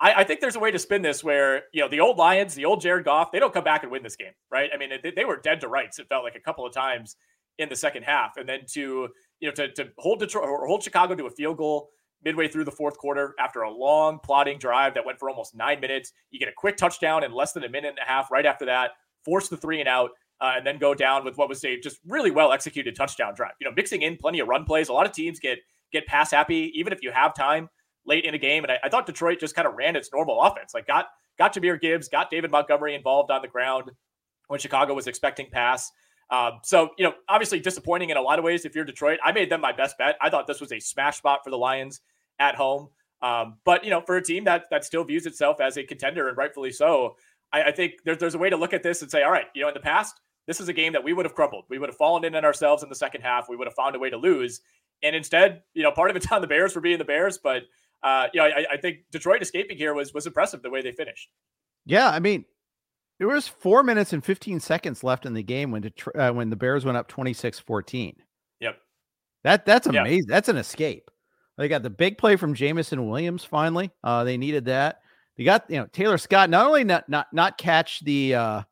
I, 0.00 0.20
I, 0.20 0.24
think 0.24 0.40
there's 0.40 0.56
a 0.56 0.60
way 0.60 0.70
to 0.70 0.78
spin 0.78 1.02
this 1.02 1.22
where 1.22 1.64
you 1.72 1.80
know 1.80 1.88
the 1.88 2.00
old 2.00 2.18
Lions, 2.18 2.54
the 2.54 2.64
old 2.64 2.80
Jared 2.80 3.04
Goff, 3.04 3.32
they 3.32 3.38
don't 3.38 3.52
come 3.52 3.64
back 3.64 3.82
and 3.82 3.92
win 3.92 4.02
this 4.02 4.16
game, 4.16 4.32
right? 4.50 4.70
I 4.72 4.78
mean, 4.78 4.90
they, 5.02 5.10
they 5.10 5.24
were 5.24 5.36
dead 5.36 5.60
to 5.60 5.68
rights. 5.68 5.98
It 5.98 6.08
felt 6.08 6.24
like 6.24 6.36
a 6.36 6.40
couple 6.40 6.66
of 6.66 6.72
times 6.72 7.16
in 7.58 7.68
the 7.68 7.76
second 7.76 8.04
half, 8.04 8.36
and 8.36 8.48
then 8.48 8.60
to 8.72 9.08
you 9.40 9.48
know 9.48 9.52
to 9.52 9.72
to 9.72 9.88
hold 9.98 10.20
Detroit 10.20 10.48
or 10.48 10.66
hold 10.66 10.82
Chicago 10.82 11.14
to 11.14 11.26
a 11.26 11.30
field 11.30 11.58
goal 11.58 11.90
midway 12.24 12.48
through 12.48 12.64
the 12.64 12.72
fourth 12.72 12.96
quarter 12.96 13.34
after 13.38 13.62
a 13.62 13.70
long 13.70 14.18
plodding 14.18 14.58
drive 14.58 14.94
that 14.94 15.04
went 15.04 15.18
for 15.18 15.28
almost 15.28 15.54
nine 15.54 15.80
minutes. 15.80 16.12
You 16.30 16.38
get 16.38 16.48
a 16.48 16.54
quick 16.56 16.76
touchdown 16.76 17.22
in 17.22 17.32
less 17.32 17.52
than 17.52 17.64
a 17.64 17.68
minute 17.68 17.90
and 17.90 17.98
a 17.98 18.10
half 18.10 18.30
right 18.30 18.46
after 18.46 18.64
that, 18.66 18.92
force 19.24 19.48
the 19.48 19.56
three 19.56 19.80
and 19.80 19.88
out, 19.88 20.10
uh, 20.44 20.52
and 20.56 20.66
then 20.66 20.76
go 20.76 20.92
down 20.92 21.24
with 21.24 21.38
what 21.38 21.48
was 21.48 21.64
a 21.64 21.80
just 21.80 21.98
really 22.06 22.30
well 22.30 22.52
executed 22.52 22.94
touchdown 22.94 23.32
drive. 23.34 23.52
You 23.60 23.66
know, 23.66 23.72
mixing 23.74 24.02
in 24.02 24.18
plenty 24.18 24.40
of 24.40 24.48
run 24.48 24.64
plays. 24.64 24.90
A 24.90 24.92
lot 24.92 25.06
of 25.06 25.12
teams 25.12 25.40
get 25.40 25.58
get 25.90 26.06
pass 26.06 26.32
happy 26.32 26.70
even 26.74 26.92
if 26.92 27.02
you 27.02 27.10
have 27.12 27.34
time 27.34 27.70
late 28.04 28.26
in 28.26 28.34
a 28.34 28.38
game, 28.38 28.62
and 28.62 28.72
I, 28.72 28.78
I 28.84 28.88
thought 28.90 29.06
Detroit 29.06 29.40
just 29.40 29.54
kind 29.54 29.66
of 29.66 29.74
ran 29.74 29.96
its 29.96 30.10
normal 30.12 30.42
offense. 30.42 30.74
Like 30.74 30.86
got 30.86 31.06
got 31.38 31.54
Jahmyr 31.54 31.80
Gibbs, 31.80 32.08
got 32.08 32.30
David 32.30 32.50
Montgomery 32.50 32.94
involved 32.94 33.30
on 33.30 33.40
the 33.40 33.48
ground 33.48 33.90
when 34.48 34.60
Chicago 34.60 34.92
was 34.92 35.06
expecting 35.06 35.48
pass. 35.50 35.90
Um, 36.30 36.60
so, 36.62 36.90
you 36.98 37.04
know, 37.04 37.14
obviously 37.28 37.60
disappointing 37.60 38.10
in 38.10 38.16
a 38.16 38.22
lot 38.22 38.38
of 38.38 38.44
ways 38.44 38.66
if 38.66 38.74
you're 38.74 38.84
Detroit. 38.84 39.20
I 39.24 39.32
made 39.32 39.50
them 39.50 39.60
my 39.60 39.72
best 39.72 39.96
bet. 39.96 40.16
I 40.20 40.30
thought 40.30 40.46
this 40.46 40.60
was 40.60 40.72
a 40.72 40.80
smash 40.80 41.18
spot 41.18 41.40
for 41.44 41.50
the 41.50 41.58
Lions 41.58 42.00
at 42.38 42.54
home. 42.54 42.88
Um, 43.22 43.58
but 43.64 43.84
you 43.84 43.90
know, 43.90 44.02
for 44.02 44.16
a 44.16 44.22
team 44.22 44.44
that 44.44 44.64
that 44.70 44.84
still 44.84 45.04
views 45.04 45.24
itself 45.24 45.60
as 45.62 45.78
a 45.78 45.84
contender 45.84 46.28
and 46.28 46.36
rightfully 46.36 46.72
so, 46.72 47.16
I, 47.54 47.64
I 47.64 47.72
think 47.72 47.94
there's 48.04 48.18
there's 48.18 48.34
a 48.34 48.38
way 48.38 48.50
to 48.50 48.56
look 48.56 48.74
at 48.74 48.82
this 48.82 49.00
and 49.00 49.10
say, 49.10 49.22
all 49.22 49.30
right, 49.30 49.46
you 49.54 49.62
know, 49.62 49.68
in 49.68 49.74
the 49.74 49.80
past, 49.80 50.20
this 50.46 50.60
is 50.60 50.68
a 50.68 50.72
game 50.72 50.92
that 50.92 51.04
we 51.04 51.12
would 51.12 51.24
have 51.24 51.34
crumbled. 51.34 51.64
We 51.68 51.78
would 51.78 51.88
have 51.88 51.96
fallen 51.96 52.24
in 52.24 52.34
on 52.34 52.44
ourselves 52.44 52.82
in 52.82 52.88
the 52.88 52.94
second 52.94 53.22
half. 53.22 53.48
We 53.48 53.56
would 53.56 53.66
have 53.66 53.74
found 53.74 53.96
a 53.96 53.98
way 53.98 54.10
to 54.10 54.16
lose. 54.16 54.60
And 55.02 55.16
instead, 55.16 55.62
you 55.74 55.82
know, 55.82 55.92
part 55.92 56.10
of 56.10 56.16
it's 56.16 56.30
on 56.30 56.40
the 56.40 56.46
Bears 56.46 56.72
for 56.72 56.80
being 56.80 56.98
the 56.98 57.04
Bears, 57.04 57.38
but 57.38 57.62
uh, 58.02 58.28
you 58.34 58.40
know, 58.40 58.46
I, 58.46 58.66
I 58.72 58.76
think 58.76 58.98
Detroit 59.10 59.40
escaping 59.42 59.78
here 59.78 59.94
was 59.94 60.12
was 60.12 60.26
impressive 60.26 60.62
the 60.62 60.70
way 60.70 60.82
they 60.82 60.92
finished. 60.92 61.30
Yeah, 61.86 62.08
I 62.08 62.18
mean, 62.18 62.44
there 63.18 63.28
was 63.28 63.48
four 63.48 63.82
minutes 63.82 64.12
and 64.12 64.24
15 64.24 64.60
seconds 64.60 65.02
left 65.02 65.26
in 65.26 65.34
the 65.34 65.42
game 65.42 65.70
when 65.70 65.82
Detroit, 65.82 66.16
uh, 66.16 66.32
when 66.32 66.50
the 66.50 66.56
Bears 66.56 66.84
went 66.84 66.96
up 66.96 67.10
26-14. 67.10 68.16
Yep. 68.60 68.76
That 69.44 69.64
that's 69.64 69.86
amazing. 69.86 70.18
Yep. 70.18 70.28
That's 70.28 70.48
an 70.48 70.56
escape. 70.56 71.10
They 71.56 71.68
got 71.68 71.82
the 71.82 71.90
big 71.90 72.18
play 72.18 72.36
from 72.36 72.54
Jameson 72.54 73.08
Williams 73.08 73.44
finally. 73.44 73.90
Uh, 74.02 74.24
they 74.24 74.36
needed 74.36 74.66
that. 74.66 75.00
They 75.36 75.44
got 75.44 75.64
you 75.68 75.78
know 75.78 75.86
Taylor 75.92 76.18
Scott 76.18 76.50
not 76.50 76.66
only 76.66 76.84
not 76.84 77.08
not 77.08 77.28
not 77.32 77.58
catch 77.58 78.04
the 78.04 78.34
uh, 78.34 78.62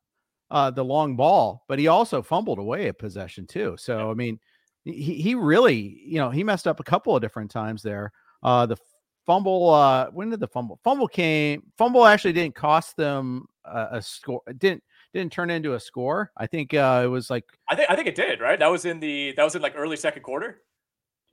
uh, 0.52 0.70
the 0.70 0.84
long 0.84 1.16
ball, 1.16 1.64
but 1.66 1.78
he 1.78 1.88
also 1.88 2.22
fumbled 2.22 2.58
away 2.58 2.88
a 2.88 2.94
possession 2.94 3.46
too. 3.46 3.74
So 3.78 4.10
I 4.10 4.14
mean, 4.14 4.38
he 4.84 5.14
he 5.14 5.34
really 5.34 6.00
you 6.04 6.18
know 6.18 6.30
he 6.30 6.44
messed 6.44 6.68
up 6.68 6.78
a 6.78 6.84
couple 6.84 7.16
of 7.16 7.22
different 7.22 7.50
times 7.50 7.82
there. 7.82 8.12
Uh, 8.42 8.66
the 8.66 8.76
fumble 9.24 9.70
uh 9.70 10.10
when 10.10 10.30
did 10.30 10.40
the 10.40 10.48
fumble 10.48 10.80
fumble 10.82 11.06
came 11.06 11.62
fumble 11.78 12.04
actually 12.04 12.32
didn't 12.32 12.56
cost 12.56 12.96
them 12.96 13.46
a, 13.64 13.86
a 13.92 14.02
score 14.02 14.42
it 14.48 14.58
didn't 14.58 14.82
didn't 15.14 15.30
turn 15.30 15.48
into 15.48 15.74
a 15.74 15.80
score 15.80 16.32
i 16.36 16.44
think 16.44 16.74
uh 16.74 17.02
it 17.04 17.06
was 17.06 17.30
like 17.30 17.44
i 17.70 17.76
think 17.76 17.88
i 17.88 17.94
think 17.94 18.08
it 18.08 18.16
did 18.16 18.40
right 18.40 18.58
that 18.58 18.66
was 18.66 18.84
in 18.84 18.98
the 18.98 19.32
that 19.36 19.44
was 19.44 19.54
in 19.54 19.62
like 19.62 19.74
early 19.76 19.96
second 19.96 20.22
quarter 20.22 20.62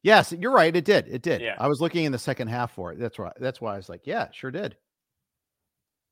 Yes, 0.02 0.34
you're 0.38 0.52
right. 0.52 0.74
It 0.74 0.86
did. 0.86 1.08
It 1.10 1.22
did. 1.22 1.42
Yeah. 1.42 1.56
I 1.60 1.68
was 1.68 1.82
looking 1.82 2.06
in 2.06 2.12
the 2.12 2.20
second 2.20 2.48
half 2.48 2.74
for 2.74 2.94
it. 2.94 3.00
That's 3.00 3.20
why. 3.20 3.32
That's 3.40 3.60
why 3.60 3.74
I 3.74 3.78
was 3.78 3.90
like, 3.90 4.02
yeah, 4.06 4.30
sure 4.32 4.52
did. 4.52 4.78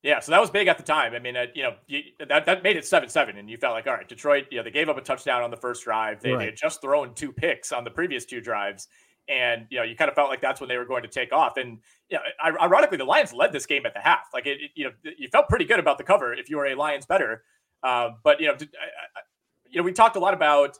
Yeah, 0.04 0.20
so 0.20 0.32
that 0.32 0.40
was 0.40 0.50
big 0.50 0.68
at 0.68 0.78
the 0.78 0.84
time. 0.84 1.14
I 1.14 1.20
mean, 1.20 1.36
uh, 1.36 1.48
you 1.56 1.64
know, 1.64 1.74
you, 1.88 2.02
that 2.28 2.46
that 2.46 2.64
made 2.64 2.78
it 2.78 2.86
seven 2.86 3.10
seven, 3.10 3.38
and 3.38 3.50
you 3.50 3.58
felt 3.58 3.74
like, 3.74 3.88
all 3.88 3.94
right, 3.94 4.08
Detroit. 4.08 4.46
You 4.52 4.58
know, 4.58 4.64
they 4.64 4.72
gave 4.72 4.90
up 4.90 4.98
a 4.98 5.02
touchdown 5.02 5.42
on 5.42 5.50
the 5.50 5.58
first 5.58 5.84
drive. 5.84 6.22
They, 6.22 6.32
right. 6.32 6.40
they 6.40 6.46
had 6.46 6.56
just 6.56 6.82
thrown 6.82 7.14
two 7.16 7.32
picks 7.32 7.72
on 7.72 7.84
the 7.84 7.90
previous 7.90 8.24
two 8.24 8.40
drives, 8.40 8.88
and 9.28 9.66
you 9.70 9.80
know, 9.80 9.84
you 9.84 9.96
kind 9.96 10.10
of 10.10 10.16
felt 10.16 10.30
like 10.30 10.40
that's 10.40 10.62
when 10.62 10.70
they 10.70 10.78
were 10.78 10.86
going 10.86 11.02
to 11.02 11.10
take 11.10 11.34
off. 11.34 11.58
And 11.58 11.80
you 12.10 12.18
know, 12.18 12.56
ironically, 12.62 12.98
the 12.98 13.06
Lions 13.06 13.34
led 13.34 13.52
this 13.52 13.66
game 13.66 13.86
at 13.86 13.94
the 13.96 14.00
half. 14.00 14.28
Like 14.34 14.46
it, 14.46 14.72
you 14.76 14.86
know, 14.86 14.92
you 15.18 15.28
felt 15.30 15.50
pretty 15.50 15.66
good 15.66 15.80
about 15.80 15.98
the 15.98 16.04
cover 16.04 16.34
if 16.34 16.50
you 16.50 16.58
were 16.58 16.68
a 16.68 16.76
Lions 16.76 17.06
better. 17.06 17.44
Uh, 17.82 18.12
but 18.24 18.40
you 18.40 18.48
know, 18.48 18.54
I, 18.54 18.56
I, 18.56 19.22
you 19.70 19.78
know, 19.78 19.84
we 19.84 19.94
talked 19.94 20.16
a 20.16 20.20
lot 20.20 20.34
about 20.34 20.78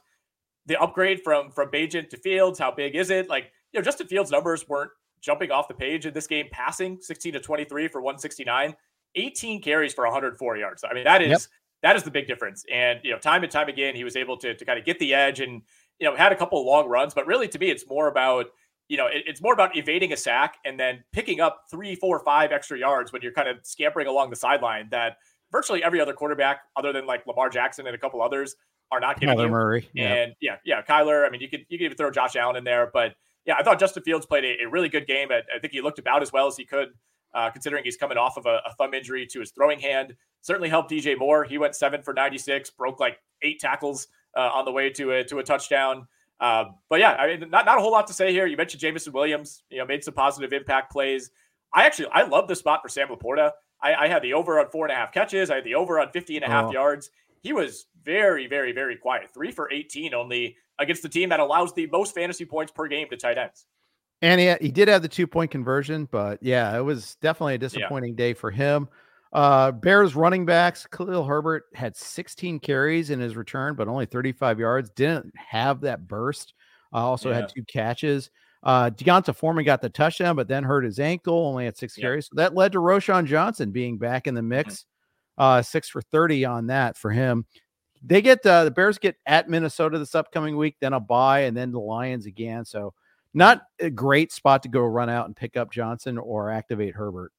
the 0.66 0.80
upgrade 0.80 1.22
from 1.22 1.50
from 1.50 1.70
Bagent 1.70 2.10
to 2.10 2.16
Fields, 2.16 2.58
how 2.58 2.70
big 2.70 2.94
is 2.94 3.10
it? 3.10 3.28
Like, 3.28 3.52
you 3.72 3.80
know, 3.80 3.84
Justin 3.84 4.06
Fields' 4.06 4.30
numbers 4.30 4.68
weren't 4.68 4.90
jumping 5.20 5.50
off 5.50 5.66
the 5.66 5.74
page 5.74 6.06
in 6.06 6.14
this 6.14 6.26
game 6.26 6.46
passing 6.52 6.98
16 7.00 7.32
to 7.32 7.40
23 7.40 7.88
for 7.88 8.00
169, 8.00 8.74
18 9.14 9.62
carries 9.62 9.94
for 9.94 10.04
104 10.04 10.56
yards. 10.56 10.84
I 10.88 10.94
mean, 10.94 11.04
that 11.04 11.22
is 11.22 11.28
yep. 11.28 11.40
that 11.82 11.96
is 11.96 12.02
the 12.02 12.10
big 12.10 12.26
difference. 12.26 12.64
And 12.72 13.00
you 13.02 13.12
know, 13.12 13.18
time 13.18 13.42
and 13.42 13.52
time 13.52 13.68
again, 13.68 13.94
he 13.94 14.04
was 14.04 14.16
able 14.16 14.36
to 14.38 14.54
to 14.54 14.64
kind 14.64 14.78
of 14.78 14.84
get 14.84 14.98
the 14.98 15.14
edge 15.14 15.40
and 15.40 15.62
you 15.98 16.08
know 16.08 16.16
had 16.16 16.32
a 16.32 16.36
couple 16.36 16.60
of 16.60 16.66
long 16.66 16.88
runs. 16.88 17.14
But 17.14 17.26
really, 17.26 17.48
to 17.48 17.58
me, 17.58 17.70
it's 17.70 17.88
more 17.88 18.08
about 18.08 18.46
you 18.88 18.96
know, 18.96 19.06
it, 19.06 19.24
it's 19.26 19.42
more 19.42 19.52
about 19.52 19.76
evading 19.76 20.12
a 20.12 20.16
sack 20.16 20.56
and 20.64 20.80
then 20.80 21.04
picking 21.12 21.40
up 21.40 21.64
three, 21.70 21.94
four, 21.94 22.18
five 22.20 22.52
extra 22.52 22.78
yards 22.78 23.12
when 23.12 23.22
you're 23.22 23.32
kind 23.32 23.48
of 23.48 23.58
scampering 23.62 24.06
along 24.06 24.30
the 24.30 24.36
sideline. 24.36 24.88
That 24.90 25.18
virtually 25.52 25.82
every 25.84 26.00
other 26.00 26.14
quarterback, 26.14 26.60
other 26.76 26.92
than 26.92 27.06
like 27.06 27.26
Lamar 27.26 27.50
Jackson 27.50 27.86
and 27.86 27.94
a 27.94 27.98
couple 27.98 28.22
others, 28.22 28.56
are 28.90 29.00
not 29.00 29.20
giving 29.20 29.36
Kyler 29.36 29.44
you. 29.44 29.50
Murray. 29.50 29.88
And 29.96 30.34
yeah, 30.40 30.56
yeah, 30.64 30.82
Kyler. 30.82 31.26
I 31.26 31.30
mean, 31.30 31.40
you 31.40 31.48
could 31.48 31.66
you 31.68 31.78
could 31.78 31.84
even 31.84 31.96
throw 31.96 32.10
Josh 32.10 32.36
Allen 32.36 32.56
in 32.56 32.64
there, 32.64 32.90
but 32.92 33.14
yeah, 33.44 33.54
I 33.58 33.62
thought 33.62 33.78
Justin 33.78 34.02
Fields 34.02 34.26
played 34.26 34.44
a, 34.44 34.64
a 34.64 34.68
really 34.68 34.88
good 34.88 35.06
game. 35.06 35.28
I, 35.30 35.40
I, 35.54 35.58
think 35.58 35.72
he 35.72 35.80
looked 35.80 35.98
about 35.98 36.22
as 36.22 36.32
well 36.32 36.46
as 36.46 36.56
he 36.56 36.64
could, 36.64 36.88
uh, 37.34 37.50
considering 37.50 37.84
he's 37.84 37.96
coming 37.96 38.18
off 38.18 38.36
of 38.36 38.46
a, 38.46 38.60
a, 38.66 38.72
thumb 38.76 38.94
injury 38.94 39.26
to 39.26 39.40
his 39.40 39.50
throwing 39.50 39.78
hand. 39.78 40.14
Certainly 40.40 40.68
helped 40.68 40.90
DJ 40.90 41.18
Moore. 41.18 41.44
He 41.44 41.58
went 41.58 41.74
seven 41.74 42.02
for 42.02 42.14
96, 42.14 42.70
broke 42.70 43.00
like 43.00 43.18
eight 43.42 43.60
tackles 43.60 44.08
uh, 44.36 44.50
on 44.52 44.64
the 44.64 44.72
way 44.72 44.90
to 44.90 45.12
a 45.12 45.24
to 45.24 45.38
a 45.38 45.42
touchdown. 45.42 46.06
Uh, 46.40 46.66
but 46.88 47.00
yeah, 47.00 47.12
I 47.14 47.36
mean, 47.36 47.50
not 47.50 47.66
not 47.66 47.78
a 47.78 47.80
whole 47.80 47.92
lot 47.92 48.06
to 48.06 48.12
say 48.12 48.32
here. 48.32 48.46
You 48.46 48.56
mentioned 48.56 48.80
Jameson 48.80 49.12
Williams. 49.12 49.62
You 49.70 49.78
know, 49.78 49.86
made 49.86 50.04
some 50.04 50.14
positive 50.14 50.52
impact 50.52 50.92
plays. 50.92 51.30
I 51.72 51.84
actually 51.84 52.08
I 52.12 52.22
love 52.22 52.48
the 52.48 52.56
spot 52.56 52.80
for 52.82 52.88
Sam 52.88 53.08
LaPorta. 53.08 53.52
I, 53.80 53.94
I, 53.94 54.08
had 54.08 54.22
the 54.22 54.32
over 54.32 54.58
on 54.58 54.68
four 54.70 54.86
and 54.86 54.92
a 54.92 54.96
half 54.96 55.12
catches. 55.12 55.50
I 55.50 55.56
had 55.56 55.64
the 55.64 55.76
over 55.76 56.00
on 56.00 56.10
50 56.10 56.34
and 56.34 56.44
a 56.44 56.48
half 56.48 56.64
oh. 56.64 56.72
yards 56.72 57.10
he 57.42 57.52
was 57.52 57.86
very, 58.04 58.46
very, 58.46 58.72
very 58.72 58.96
quiet. 58.96 59.30
Three 59.32 59.50
for 59.50 59.70
18 59.70 60.14
only 60.14 60.56
against 60.78 61.02
the 61.02 61.08
team 61.08 61.28
that 61.30 61.40
allows 61.40 61.72
the 61.72 61.86
most 61.88 62.14
fantasy 62.14 62.44
points 62.44 62.72
per 62.72 62.88
game 62.88 63.08
to 63.10 63.16
tight 63.16 63.38
ends. 63.38 63.66
And 64.20 64.40
he, 64.40 64.66
he 64.66 64.72
did 64.72 64.88
have 64.88 65.02
the 65.02 65.08
two 65.08 65.26
point 65.26 65.50
conversion, 65.50 66.08
but 66.10 66.42
yeah, 66.42 66.76
it 66.76 66.80
was 66.80 67.16
definitely 67.16 67.54
a 67.54 67.58
disappointing 67.58 68.12
yeah. 68.12 68.16
day 68.16 68.34
for 68.34 68.50
him. 68.50 68.88
Uh, 69.32 69.70
Bears 69.70 70.16
running 70.16 70.46
backs, 70.46 70.86
Khalil 70.90 71.24
Herbert 71.24 71.64
had 71.74 71.96
16 71.96 72.60
carries 72.60 73.10
in 73.10 73.20
his 73.20 73.36
return, 73.36 73.74
but 73.74 73.86
only 73.86 74.06
35 74.06 74.58
yards. 74.58 74.90
Didn't 74.90 75.32
have 75.36 75.82
that 75.82 76.08
burst. 76.08 76.54
Uh, 76.92 76.98
also 76.98 77.28
yeah. 77.28 77.36
had 77.36 77.48
two 77.54 77.64
catches. 77.64 78.30
Uh, 78.62 78.90
D'Onta 78.90 79.34
Foreman 79.34 79.64
got 79.64 79.80
the 79.80 79.90
touchdown, 79.90 80.34
but 80.34 80.48
then 80.48 80.64
hurt 80.64 80.84
his 80.84 80.98
ankle, 80.98 81.46
only 81.46 81.66
had 81.66 81.76
six 81.76 81.96
yeah. 81.96 82.02
carries. 82.02 82.26
So 82.26 82.32
that 82.36 82.54
led 82.54 82.72
to 82.72 82.78
Roschon 82.78 83.26
Johnson 83.26 83.70
being 83.70 83.98
back 83.98 84.26
in 84.26 84.34
the 84.34 84.40
mm-hmm. 84.40 84.48
mix 84.48 84.86
uh, 85.38 85.62
six 85.62 85.88
for 85.88 86.02
30 86.02 86.44
on 86.44 86.66
that 86.66 86.98
for 86.98 87.10
him. 87.10 87.46
They 88.02 88.20
get 88.20 88.44
uh, 88.44 88.64
the 88.64 88.70
Bears 88.70 88.98
get 88.98 89.16
at 89.26 89.48
Minnesota 89.48 89.98
this 89.98 90.14
upcoming 90.14 90.56
week, 90.56 90.76
then 90.80 90.92
a 90.92 91.00
bye, 91.00 91.40
and 91.40 91.56
then 91.56 91.72
the 91.72 91.80
Lions 91.80 92.26
again. 92.26 92.64
So, 92.64 92.94
not 93.38 93.62
a 93.80 93.90
great 93.90 94.32
spot 94.32 94.62
to 94.64 94.68
go 94.68 94.80
run 94.80 95.08
out 95.08 95.26
and 95.26 95.34
pick 95.34 95.56
up 95.56 95.72
Johnson 95.72 96.18
or 96.18 96.50
activate 96.50 96.94
Herbert. 96.94 97.32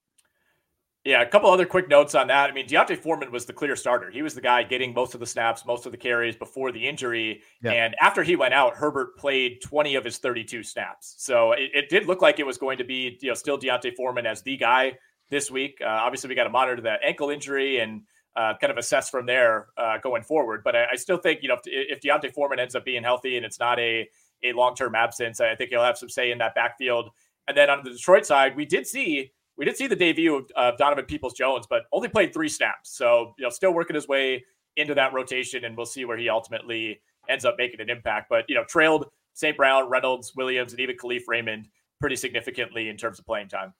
Yeah, 1.05 1.21
a 1.21 1.25
couple 1.25 1.49
other 1.49 1.65
quick 1.65 1.87
notes 1.87 2.13
on 2.13 2.27
that. 2.27 2.49
I 2.49 2.53
mean, 2.53 2.67
D'Onta 2.67 2.97
Foreman 2.97 3.31
was 3.31 3.45
the 3.45 3.53
clear 3.53 3.75
starter. 3.77 4.11
He 4.11 4.21
was 4.21 4.35
the 4.35 4.41
guy 4.41 4.63
getting 4.63 4.93
most 4.93 5.13
of 5.13 5.21
the 5.21 5.25
snaps, 5.25 5.65
most 5.65 5.85
of 5.85 5.93
the 5.93 5.97
carries 5.97 6.35
before 6.35 6.73
the 6.73 6.85
injury. 6.85 7.41
Yeah. 7.63 7.71
And 7.71 7.95
after 8.01 8.21
he 8.21 8.35
went 8.35 8.53
out, 8.53 8.75
Herbert 8.75 9.17
played 9.17 9.61
20 9.61 9.95
of 9.95 10.03
his 10.03 10.17
32 10.17 10.61
snaps. 10.61 11.15
So 11.17 11.53
it, 11.53 11.71
it, 11.73 11.89
did 11.89 12.05
look 12.05 12.21
like 12.21 12.39
it 12.39 12.45
was 12.45 12.57
going 12.57 12.77
to 12.79 12.83
be, 12.83 13.17
you 13.21 13.29
know, 13.29 13.33
still 13.33 13.57
D'Onta 13.57 13.95
Foreman 13.95 14.25
as 14.25 14.41
the 14.41 14.57
guy 14.57 14.97
this 15.29 15.49
week. 15.49 15.79
Uh, 15.81 15.87
obviously, 15.87 16.27
we 16.27 16.35
got 16.35 16.43
to 16.43 16.49
monitor 16.49 16.81
that 16.81 16.99
ankle 17.01 17.29
injury 17.29 17.79
and 17.79 18.01
uh, 18.35 18.55
kind 18.59 18.69
of 18.69 18.77
assess 18.77 19.09
from 19.09 19.25
there 19.25 19.67
uh, 19.77 19.99
going 19.99 20.23
forward. 20.23 20.63
But 20.65 20.75
I, 20.75 20.87
I, 20.91 20.95
still 20.97 21.17
think, 21.17 21.41
you 21.41 21.47
know, 21.47 21.55
if, 21.55 21.61
if 21.65 22.01
D'Onta 22.01 22.31
Foreman 22.33 22.59
ends 22.59 22.75
up 22.75 22.83
being 22.83 23.03
healthy 23.03 23.37
and 23.37 23.45
it's 23.45 23.59
not 23.59 23.79
a, 23.79 24.07
a 24.43 24.53
long 24.53 24.75
term 24.75 24.95
absence, 24.95 25.39
I 25.39 25.55
think 25.55 25.69
he'll 25.69 25.83
have 25.83 25.97
some 25.97 26.09
say 26.09 26.31
in 26.31 26.37
that 26.39 26.55
backfield. 26.55 27.09
And 27.47 27.57
then 27.57 27.69
on 27.69 27.83
the 27.83 27.91
Detroit 27.91 28.25
side, 28.25 28.55
we 28.55 28.65
did 28.65 28.85
see 28.85 29.31
we 29.57 29.65
did 29.65 29.75
see 29.75 29.87
the 29.87 29.95
debut 29.95 30.37
of 30.37 30.45
uh, 30.55 30.71
Donovan 30.77 31.05
Peoples 31.05 31.33
Jones, 31.33 31.65
but 31.69 31.83
only 31.91 32.07
played 32.07 32.33
three 32.33 32.47
snaps. 32.47 32.91
So 32.91 33.33
you 33.37 33.43
know, 33.43 33.49
still 33.49 33.73
working 33.73 33.95
his 33.95 34.07
way 34.07 34.45
into 34.77 34.95
that 34.95 35.13
rotation, 35.13 35.65
and 35.65 35.75
we'll 35.75 35.85
see 35.85 36.05
where 36.05 36.17
he 36.17 36.29
ultimately 36.29 37.01
ends 37.27 37.43
up 37.43 37.55
making 37.57 37.81
an 37.81 37.89
impact. 37.89 38.27
But 38.29 38.45
you 38.47 38.55
know, 38.55 38.63
trailed 38.63 39.07
St. 39.33 39.57
Brown, 39.57 39.89
Reynolds, 39.89 40.35
Williams, 40.35 40.71
and 40.71 40.79
even 40.79 40.95
Kalif 40.95 41.23
Raymond 41.27 41.67
pretty 41.99 42.15
significantly 42.15 42.89
in 42.89 42.97
terms 42.97 43.19
of 43.19 43.25
playing 43.25 43.49
time. 43.49 43.73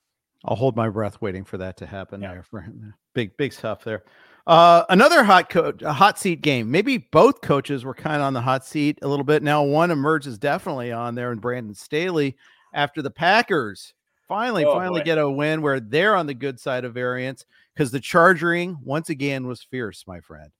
I'll 0.45 0.55
hold 0.55 0.75
my 0.75 0.89
breath 0.89 1.21
waiting 1.21 1.43
for 1.43 1.57
that 1.57 1.77
to 1.77 1.85
happen 1.85 2.21
yeah. 2.21 2.33
there 2.33 2.43
for 2.43 2.61
him. 2.61 2.93
Big, 3.13 3.35
big 3.37 3.53
stuff 3.53 3.83
there. 3.83 4.03
Uh, 4.47 4.83
another 4.89 5.23
hot 5.23 5.49
coach, 5.49 5.81
a 5.81 5.93
hot 5.93 6.17
seat 6.17 6.41
game. 6.41 6.71
Maybe 6.71 6.97
both 6.97 7.41
coaches 7.41 7.85
were 7.85 7.93
kind 7.93 8.17
of 8.17 8.23
on 8.23 8.33
the 8.33 8.41
hot 8.41 8.65
seat 8.65 8.99
a 9.01 9.07
little 9.07 9.25
bit. 9.25 9.43
Now 9.43 9.63
one 9.63 9.91
emerges 9.91 10.37
definitely 10.37 10.91
on 10.91 11.15
there, 11.15 11.31
and 11.31 11.41
Brandon 11.41 11.75
Staley 11.75 12.35
after 12.73 13.01
the 13.01 13.11
Packers 13.11 13.93
finally, 14.27 14.63
oh, 14.63 14.73
finally 14.73 15.01
boy. 15.01 15.05
get 15.05 15.17
a 15.17 15.29
win 15.29 15.61
where 15.61 15.79
they're 15.79 16.15
on 16.15 16.27
the 16.27 16.33
good 16.33 16.59
side 16.59 16.85
of 16.85 16.93
variance 16.93 17.45
because 17.73 17.91
the 17.91 17.99
charging 17.99 18.77
once 18.83 19.09
again 19.09 19.45
was 19.45 19.61
fierce, 19.61 20.05
my 20.07 20.21
friend. 20.21 20.51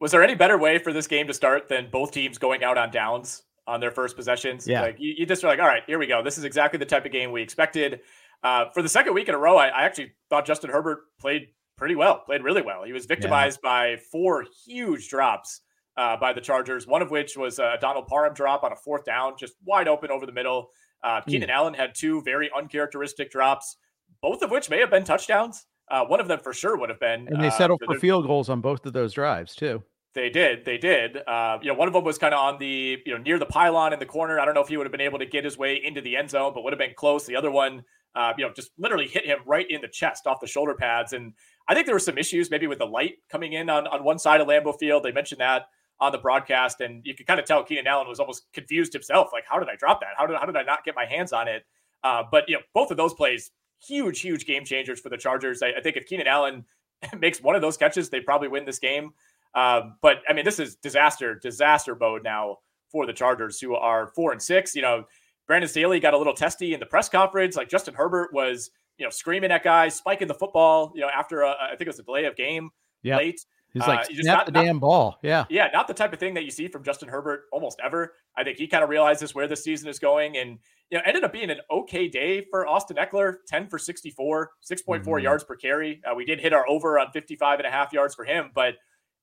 Was 0.00 0.12
there 0.12 0.22
any 0.22 0.34
better 0.34 0.56
way 0.56 0.78
for 0.78 0.92
this 0.92 1.06
game 1.06 1.26
to 1.26 1.34
start 1.34 1.68
than 1.68 1.90
both 1.90 2.12
teams 2.12 2.38
going 2.38 2.62
out 2.62 2.78
on 2.78 2.90
downs 2.90 3.42
on 3.66 3.80
their 3.80 3.90
first 3.90 4.16
possessions? 4.16 4.66
Yeah. 4.66 4.82
Like 4.82 4.96
you, 4.98 5.14
you 5.18 5.26
just 5.26 5.42
were 5.42 5.48
like, 5.48 5.58
all 5.58 5.66
right, 5.66 5.82
here 5.86 5.98
we 5.98 6.06
go. 6.06 6.22
This 6.22 6.38
is 6.38 6.44
exactly 6.44 6.78
the 6.78 6.86
type 6.86 7.04
of 7.04 7.12
game 7.12 7.32
we 7.32 7.42
expected. 7.42 8.00
Uh, 8.42 8.66
for 8.72 8.80
the 8.82 8.88
second 8.88 9.12
week 9.12 9.28
in 9.28 9.34
a 9.34 9.38
row, 9.38 9.58
I, 9.58 9.68
I, 9.68 9.82
actually 9.82 10.12
thought 10.30 10.46
Justin 10.46 10.70
Herbert 10.70 11.00
played 11.20 11.48
pretty 11.80 11.96
well, 11.96 12.18
played 12.18 12.44
really 12.44 12.62
well. 12.62 12.84
He 12.84 12.92
was 12.92 13.06
victimized 13.06 13.58
yeah. 13.64 13.70
by 13.70 13.96
four 14.12 14.44
huge 14.66 15.08
drops 15.08 15.62
uh, 15.96 16.16
by 16.18 16.34
the 16.34 16.40
Chargers, 16.40 16.86
one 16.86 17.00
of 17.00 17.10
which 17.10 17.36
was 17.36 17.58
a 17.58 17.78
Donald 17.80 18.06
Parham 18.06 18.34
drop 18.34 18.62
on 18.62 18.70
a 18.70 18.76
fourth 18.76 19.04
down, 19.04 19.32
just 19.38 19.54
wide 19.64 19.88
open 19.88 20.10
over 20.10 20.26
the 20.26 20.32
middle. 20.32 20.68
Uh, 21.02 21.22
Keenan 21.22 21.48
mm. 21.48 21.52
Allen 21.52 21.74
had 21.74 21.94
two 21.94 22.20
very 22.22 22.50
uncharacteristic 22.56 23.30
drops, 23.30 23.78
both 24.20 24.42
of 24.42 24.50
which 24.50 24.68
may 24.68 24.78
have 24.78 24.90
been 24.90 25.04
touchdowns. 25.04 25.66
Uh, 25.90 26.04
one 26.04 26.20
of 26.20 26.28
them 26.28 26.38
for 26.38 26.52
sure 26.52 26.76
would 26.76 26.90
have 26.90 27.00
been. 27.00 27.26
And 27.28 27.42
they 27.42 27.48
uh, 27.48 27.50
settled 27.50 27.80
for 27.84 27.98
field 27.98 28.26
goals 28.26 28.50
on 28.50 28.60
both 28.60 28.84
of 28.84 28.92
those 28.92 29.14
drives 29.14 29.56
too. 29.56 29.82
They 30.12 30.28
did. 30.28 30.64
They 30.64 30.76
did. 30.76 31.16
Uh, 31.16 31.58
you 31.62 31.68
know, 31.68 31.74
one 31.74 31.88
of 31.88 31.94
them 31.94 32.04
was 32.04 32.18
kind 32.18 32.34
of 32.34 32.40
on 32.40 32.58
the 32.58 32.98
you 33.06 33.12
know 33.12 33.18
near 33.18 33.38
the 33.38 33.46
pylon 33.46 33.92
in 33.94 33.98
the 33.98 34.06
corner. 34.06 34.38
I 34.38 34.44
don't 34.44 34.54
know 34.54 34.60
if 34.60 34.68
he 34.68 34.76
would 34.76 34.84
have 34.84 34.92
been 34.92 35.00
able 35.00 35.20
to 35.20 35.26
get 35.26 35.44
his 35.44 35.56
way 35.56 35.80
into 35.82 36.00
the 36.00 36.16
end 36.16 36.30
zone, 36.30 36.52
but 36.54 36.62
would 36.62 36.72
have 36.72 36.80
been 36.80 36.94
close. 36.94 37.26
The 37.26 37.36
other 37.36 37.50
one, 37.50 37.84
uh, 38.14 38.32
you 38.36 38.46
know, 38.46 38.52
just 38.52 38.70
literally 38.78 39.06
hit 39.06 39.24
him 39.24 39.38
right 39.46 39.68
in 39.70 39.80
the 39.80 39.88
chest 39.88 40.26
off 40.26 40.40
the 40.40 40.46
shoulder 40.46 40.74
pads. 40.74 41.12
And 41.12 41.32
I 41.68 41.74
think 41.74 41.86
there 41.86 41.94
were 41.94 42.00
some 42.00 42.18
issues 42.18 42.50
maybe 42.50 42.66
with 42.66 42.78
the 42.78 42.86
light 42.86 43.14
coming 43.30 43.52
in 43.52 43.70
on 43.70 43.86
on 43.86 44.04
one 44.04 44.18
side 44.18 44.40
of 44.40 44.48
Lambeau 44.48 44.78
Field. 44.78 45.02
They 45.02 45.12
mentioned 45.12 45.40
that 45.40 45.66
on 46.00 46.12
the 46.12 46.18
broadcast, 46.18 46.80
and 46.80 47.02
you 47.04 47.14
could 47.14 47.26
kind 47.26 47.38
of 47.38 47.46
tell 47.46 47.62
Keenan 47.62 47.86
Allen 47.86 48.08
was 48.08 48.18
almost 48.18 48.46
confused 48.52 48.92
himself. 48.92 49.28
Like, 49.32 49.44
how 49.48 49.58
did 49.58 49.68
I 49.68 49.76
drop 49.76 50.00
that? 50.00 50.10
How 50.16 50.26
did 50.26 50.36
how 50.36 50.46
did 50.46 50.56
I 50.56 50.62
not 50.62 50.84
get 50.84 50.94
my 50.94 51.04
hands 51.04 51.32
on 51.32 51.46
it? 51.46 51.64
Uh, 52.02 52.22
but 52.30 52.48
you 52.48 52.56
know, 52.56 52.62
both 52.74 52.90
of 52.90 52.96
those 52.96 53.14
plays, 53.14 53.50
huge, 53.86 54.20
huge 54.20 54.46
game 54.46 54.64
changers 54.64 55.00
for 55.00 55.10
the 55.10 55.18
Chargers. 55.18 55.62
I, 55.62 55.72
I 55.78 55.80
think 55.80 55.96
if 55.96 56.06
Keenan 56.06 56.26
Allen 56.26 56.64
makes 57.18 57.40
one 57.40 57.54
of 57.54 57.62
those 57.62 57.76
catches, 57.76 58.08
they 58.08 58.20
probably 58.20 58.48
win 58.48 58.64
this 58.64 58.78
game. 58.78 59.10
Um, 59.54 59.96
but 60.00 60.18
I 60.28 60.32
mean, 60.32 60.44
this 60.44 60.58
is 60.58 60.76
disaster, 60.76 61.34
disaster 61.34 61.94
mode 61.94 62.22
now 62.24 62.58
for 62.90 63.06
the 63.06 63.12
Chargers, 63.12 63.60
who 63.60 63.74
are 63.74 64.08
four 64.14 64.32
and 64.32 64.40
six. 64.40 64.74
You 64.74 64.82
know, 64.82 65.04
Brandon 65.50 65.68
Staley 65.68 65.98
got 65.98 66.14
a 66.14 66.16
little 66.16 66.32
testy 66.32 66.74
in 66.74 66.78
the 66.78 66.86
press 66.86 67.08
conference. 67.08 67.56
Like 67.56 67.68
Justin 67.68 67.92
Herbert 67.92 68.32
was, 68.32 68.70
you 68.98 69.04
know, 69.04 69.10
screaming 69.10 69.50
at 69.50 69.64
guys, 69.64 69.96
spiking 69.96 70.28
the 70.28 70.34
football. 70.34 70.92
You 70.94 71.00
know, 71.00 71.08
after 71.08 71.40
a, 71.40 71.56
I 71.60 71.70
think 71.70 71.80
it 71.80 71.88
was 71.88 71.98
a 71.98 72.04
delay 72.04 72.26
of 72.26 72.36
game 72.36 72.70
yep. 73.02 73.18
late. 73.18 73.44
He's 73.72 73.82
like, 73.82 73.98
uh, 73.98 74.04
snap 74.04 74.24
not, 74.36 74.46
the 74.46 74.52
damn 74.52 74.78
ball. 74.78 75.18
Yeah. 75.24 75.46
Yeah. 75.50 75.66
Not 75.72 75.88
the 75.88 75.94
type 75.94 76.12
of 76.12 76.20
thing 76.20 76.34
that 76.34 76.44
you 76.44 76.52
see 76.52 76.68
from 76.68 76.84
Justin 76.84 77.08
Herbert 77.08 77.46
almost 77.50 77.80
ever. 77.82 78.12
I 78.36 78.44
think 78.44 78.58
he 78.58 78.68
kind 78.68 78.84
of 78.84 78.90
realizes 78.90 79.34
where 79.34 79.48
the 79.48 79.56
season 79.56 79.88
is 79.88 79.98
going 79.98 80.36
and, 80.36 80.56
you 80.88 80.98
know, 80.98 81.02
ended 81.04 81.24
up 81.24 81.32
being 81.32 81.50
an 81.50 81.58
okay 81.68 82.06
day 82.06 82.46
for 82.48 82.68
Austin 82.68 82.96
Ekeler 82.96 83.38
10 83.48 83.70
for 83.70 83.78
64, 83.80 84.52
6.4 84.62 85.02
mm-hmm. 85.02 85.18
yards 85.18 85.42
per 85.42 85.56
carry. 85.56 86.00
Uh, 86.08 86.14
we 86.14 86.24
did 86.24 86.38
hit 86.38 86.52
our 86.52 86.68
over 86.68 86.96
on 86.96 87.10
55 87.10 87.58
and 87.58 87.66
a 87.66 87.72
half 87.72 87.92
yards 87.92 88.14
for 88.14 88.24
him, 88.24 88.52
but 88.54 88.74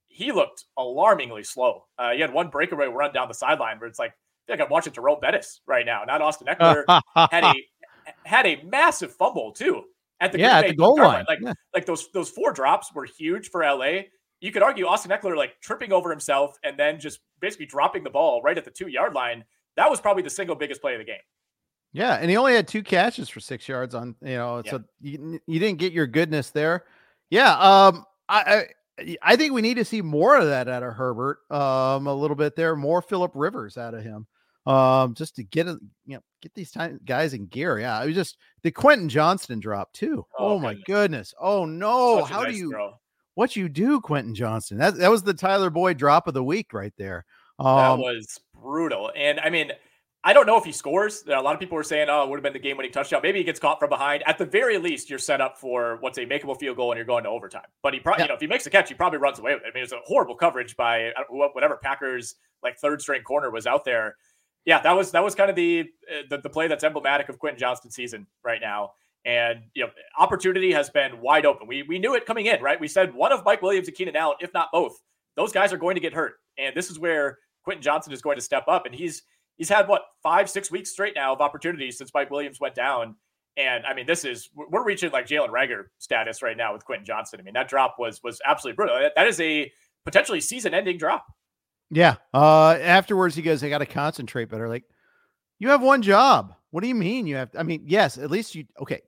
he 0.09 0.33
looked 0.33 0.65
alarmingly 0.77 1.43
slow. 1.43 1.85
Uh, 1.97 2.11
he 2.11 2.19
had 2.19 2.33
one 2.33 2.49
breakaway 2.49 2.87
run 2.87 3.13
down 3.13 3.29
the 3.29 3.33
sideline 3.33 3.79
where 3.79 3.87
it's 3.87 3.99
like, 3.99 4.11
I 4.47 4.53
think 4.53 4.61
I'm 4.61 4.69
watching 4.69 4.93
Jerome 4.93 5.19
Bettis 5.19 5.61
right 5.67 5.85
now, 5.85 6.03
not 6.05 6.21
Austin 6.21 6.47
Ekeler. 6.59 6.83
had 7.31 7.43
a 7.43 7.53
had 8.23 8.45
a 8.45 8.61
massive 8.63 9.13
fumble 9.13 9.51
too 9.51 9.83
at 10.19 10.31
the 10.31 10.39
yeah 10.39 10.59
at 10.59 10.67
the 10.67 10.75
goal 10.75 10.97
line. 10.97 11.05
line. 11.05 11.25
Like 11.27 11.39
yeah. 11.41 11.53
like 11.73 11.85
those 11.85 12.09
those 12.13 12.29
four 12.29 12.51
drops 12.51 12.93
were 12.93 13.05
huge 13.05 13.49
for 13.49 13.63
LA 13.63 14.03
you 14.39 14.51
could 14.51 14.61
argue 14.61 14.85
Austin 14.85 15.11
Ekeler 15.11 15.35
like 15.35 15.59
tripping 15.61 15.91
over 15.91 16.09
himself 16.09 16.57
and 16.63 16.77
then 16.77 16.99
just 16.99 17.19
basically 17.39 17.65
dropping 17.65 18.03
the 18.03 18.09
ball 18.09 18.41
right 18.43 18.57
at 18.57 18.65
the 18.65 18.71
two 18.71 18.87
yard 18.87 19.13
line. 19.13 19.43
That 19.75 19.89
was 19.89 19.99
probably 19.99 20.23
the 20.23 20.29
single 20.29 20.55
biggest 20.55 20.81
play 20.81 20.93
of 20.93 20.99
the 20.99 21.05
game. 21.05 21.17
Yeah, 21.93 22.15
and 22.15 22.29
he 22.29 22.37
only 22.37 22.53
had 22.53 22.67
two 22.67 22.83
catches 22.83 23.29
for 23.29 23.39
six 23.39 23.67
yards 23.67 23.95
on 23.95 24.15
you 24.21 24.35
know, 24.35 24.61
yeah. 24.63 24.71
so 24.71 24.83
you, 25.01 25.39
you 25.47 25.59
didn't 25.59 25.79
get 25.79 25.93
your 25.93 26.05
goodness 26.05 26.51
there. 26.51 26.85
Yeah, 27.29 27.53
um, 27.53 28.05
I, 28.29 28.65
I 28.99 29.17
I 29.21 29.35
think 29.35 29.53
we 29.53 29.61
need 29.61 29.75
to 29.75 29.85
see 29.85 30.01
more 30.01 30.37
of 30.37 30.45
that 30.45 30.67
out 30.67 30.83
of 30.83 30.93
Herbert, 30.93 31.39
um, 31.49 32.07
a 32.07 32.13
little 32.13 32.35
bit 32.35 32.55
there, 32.55 32.75
more 32.75 33.01
Philip 33.01 33.31
Rivers 33.35 33.77
out 33.77 33.93
of 33.93 34.03
him, 34.03 34.27
um, 34.67 35.13
just 35.13 35.35
to 35.37 35.43
get 35.43 35.67
a 35.67 35.79
you 36.05 36.15
know 36.15 36.21
get 36.41 36.53
these 36.53 36.71
time, 36.71 36.99
guys 37.05 37.33
in 37.33 37.47
gear. 37.47 37.79
Yeah, 37.79 38.01
it 38.03 38.07
was 38.07 38.15
just 38.15 38.37
the 38.63 38.71
Quentin 38.71 39.09
Johnston 39.09 39.59
drop 39.59 39.93
too. 39.93 40.25
Oh, 40.37 40.53
oh 40.53 40.59
my 40.59 40.75
goodness. 40.85 41.33
Oh 41.39 41.65
no, 41.65 42.23
how 42.23 42.43
nice 42.43 42.53
do 42.53 42.57
you? 42.57 42.71
Throw 42.71 42.99
what 43.37 43.55
you 43.55 43.69
do, 43.69 44.01
Quentin 44.01 44.33
Johnston. 44.33 44.79
That 44.79 44.95
that 44.95 45.11
was 45.11 45.21
the 45.21 45.33
Tyler 45.33 45.69
Boyd 45.69 45.97
drop 45.97 46.27
of 46.27 46.33
the 46.33 46.43
week 46.43 46.73
right 46.73 46.93
there. 46.97 47.23
Um, 47.59 47.77
that 47.77 47.97
was 47.99 48.39
brutal. 48.59 49.11
And 49.15 49.39
I 49.39 49.51
mean, 49.51 49.71
I 50.23 50.33
don't 50.33 50.47
know 50.47 50.57
if 50.57 50.65
he 50.65 50.71
scores. 50.71 51.23
A 51.27 51.39
lot 51.39 51.53
of 51.53 51.59
people 51.59 51.75
were 51.75 51.83
saying, 51.83 52.07
"Oh, 52.09 52.23
it 52.23 52.29
would 52.29 52.37
have 52.37 52.43
been 52.43 52.53
the 52.53 52.59
game-winning 52.59 52.91
touchdown." 52.91 53.21
Maybe 53.21 53.37
he 53.37 53.43
gets 53.43 53.59
caught 53.59 53.79
from 53.79 53.89
behind. 53.89 54.23
At 54.25 54.39
the 54.39 54.45
very 54.45 54.79
least, 54.79 55.07
you're 55.07 55.19
set 55.19 55.39
up 55.39 55.55
for 55.55 55.97
what's 55.99 56.17
a 56.17 56.25
makeable 56.25 56.59
field 56.59 56.77
goal, 56.77 56.91
and 56.91 56.97
you're 56.97 57.05
going 57.05 57.25
to 57.25 57.29
overtime. 57.29 57.67
But 57.83 57.93
he 57.93 57.99
probably, 57.99 58.23
yeah. 58.23 58.25
you 58.25 58.29
know, 58.29 58.35
if 58.35 58.41
he 58.41 58.47
makes 58.47 58.65
a 58.65 58.71
catch, 58.71 58.89
he 58.89 58.95
probably 58.95 59.19
runs 59.19 59.37
away 59.37 59.53
with 59.53 59.63
it. 59.63 59.69
I 59.71 59.73
mean, 59.75 59.83
it's 59.83 59.93
a 59.93 59.99
horrible 60.03 60.35
coverage 60.35 60.75
by 60.75 61.09
uh, 61.09 61.23
whatever 61.29 61.77
Packers 61.77 62.35
like 62.63 62.79
third 62.79 63.03
string 63.03 63.21
corner 63.21 63.51
was 63.51 63.67
out 63.67 63.85
there. 63.85 64.15
Yeah, 64.67 64.81
that 64.81 64.91
was 64.97 65.11
that 65.11 65.23
was 65.23 65.33
kind 65.33 65.49
of 65.49 65.55
the 65.55 65.85
uh, 66.11 66.23
the, 66.29 66.41
the 66.41 66.49
play 66.49 66.67
that's 66.67 66.83
emblematic 66.83 67.29
of 67.29 67.39
Quentin 67.39 67.57
Johnston's 67.57 67.95
season 67.95 68.27
right 68.43 68.59
now. 68.61 68.91
And 69.23 69.61
you 69.73 69.85
know, 69.85 69.91
opportunity 70.19 70.73
has 70.73 70.89
been 70.89 71.21
wide 71.21 71.45
open. 71.45 71.67
We 71.67 71.83
we 71.83 71.99
knew 71.99 72.15
it 72.15 72.25
coming 72.25 72.47
in, 72.47 72.61
right? 72.61 72.79
We 72.79 72.89
said 72.89 73.15
one 73.15 73.31
of 73.31 73.45
Mike 73.45 73.61
Williams 73.61 73.87
and 73.87 73.95
Keenan 73.95 74.17
Allen, 74.17 74.35
if 74.41 74.53
not 74.53 74.67
both, 74.73 75.01
those 75.37 75.53
guys 75.53 75.71
are 75.71 75.77
going 75.77 75.95
to 75.95 76.01
get 76.01 76.13
hurt. 76.13 76.33
And 76.57 76.75
this 76.75 76.91
is 76.91 76.99
where 76.99 77.37
Quentin 77.63 77.81
Johnston 77.81 78.13
is 78.13 78.21
going 78.21 78.35
to 78.35 78.41
step 78.41 78.65
up. 78.67 78.85
And 78.85 78.93
he's 78.93 79.23
he's 79.55 79.69
had 79.69 79.87
what 79.87 80.01
five, 80.21 80.49
six 80.49 80.69
weeks 80.69 80.91
straight 80.91 81.15
now 81.15 81.31
of 81.31 81.39
opportunities 81.39 81.97
since 81.97 82.11
Mike 82.13 82.29
Williams 82.29 82.59
went 82.59 82.75
down. 82.75 83.15
And 83.55 83.85
I 83.85 83.93
mean, 83.93 84.05
this 84.05 84.25
is 84.25 84.49
we're 84.53 84.83
reaching 84.83 85.11
like 85.11 85.27
Jalen 85.27 85.49
Reagor 85.49 85.85
status 85.97 86.41
right 86.41 86.57
now 86.57 86.73
with 86.73 86.83
Quentin 86.83 87.05
Johnston. 87.05 87.39
I 87.39 87.43
mean, 87.43 87.53
that 87.53 87.69
drop 87.69 87.95
was 87.97 88.21
was 88.21 88.41
absolutely 88.45 88.75
brutal. 88.75 89.09
That 89.15 89.27
is 89.27 89.39
a 89.39 89.71
potentially 90.03 90.41
season-ending 90.41 90.97
drop. 90.97 91.25
Yeah. 91.89 92.15
Uh 92.33 92.77
afterwards 92.81 93.35
he 93.35 93.41
goes, 93.41 93.63
I 93.63 93.69
gotta 93.69 93.85
concentrate 93.85 94.45
better. 94.45 94.67
Like, 94.69 94.83
you 95.59 95.69
have 95.69 95.81
one 95.81 96.01
job. 96.01 96.53
What 96.71 96.81
do 96.81 96.87
you 96.87 96.95
mean 96.95 97.27
you 97.27 97.35
have 97.37 97.49
I 97.57 97.63
mean, 97.63 97.83
yes, 97.85 98.17
at 98.17 98.31
least 98.31 98.55
you 98.55 98.65
okay 98.79 99.01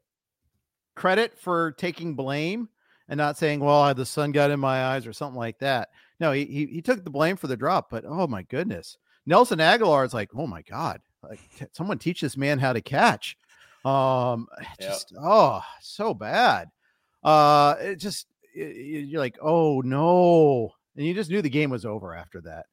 credit 0.96 1.40
for 1.40 1.72
taking 1.74 2.14
blame 2.14 2.68
and 3.08 3.18
not 3.18 3.38
saying, 3.38 3.60
"Well, 3.60 3.94
the 3.96 4.06
sun 4.06 4.32
got 4.32 4.52
in 4.52 4.60
my 4.60 4.86
eyes" 4.86 5.08
or 5.08 5.14
something 5.14 5.38
like 5.38 5.58
that. 5.60 5.90
No, 6.20 6.32
he 6.32 6.46
he, 6.46 6.66
he 6.68 6.82
took 6.82 7.04
the 7.04 7.10
blame 7.10 7.38
for 7.38 7.48
the 7.48 7.58
drop, 7.58 7.90
but 7.90 8.06
oh 8.06 8.28
my 8.28 8.44
goodness, 8.44 8.98
Nelson 9.26 9.60
Agholor 9.60 10.06
is 10.06 10.14
like, 10.14 10.30
"Oh 10.36 10.48
my 10.48 10.62
god, 10.62 11.02
like 11.24 11.40
t- 11.58 11.66
someone 11.72 11.98
teach 11.98 12.22
this 12.22 12.38
man 12.38 12.60
how 12.60 12.74
to 12.74 12.82
catch." 12.82 13.38
Um, 13.86 14.48
just 14.82 15.12
yep. 15.12 15.22
oh, 15.24 15.62
so 15.82 16.14
bad. 16.14 16.70
Uh, 17.24 17.76
it 17.80 17.96
just 17.96 18.28
it, 18.54 19.08
you're 19.08 19.22
like, 19.22 19.38
"Oh 19.42 19.82
no," 19.82 20.74
and 21.00 21.08
you 21.08 21.14
just 21.14 21.30
knew 21.30 21.42
the 21.42 21.50
game 21.50 21.70
was 21.70 21.86
over 21.86 22.14
after 22.14 22.42
that. 22.42 22.66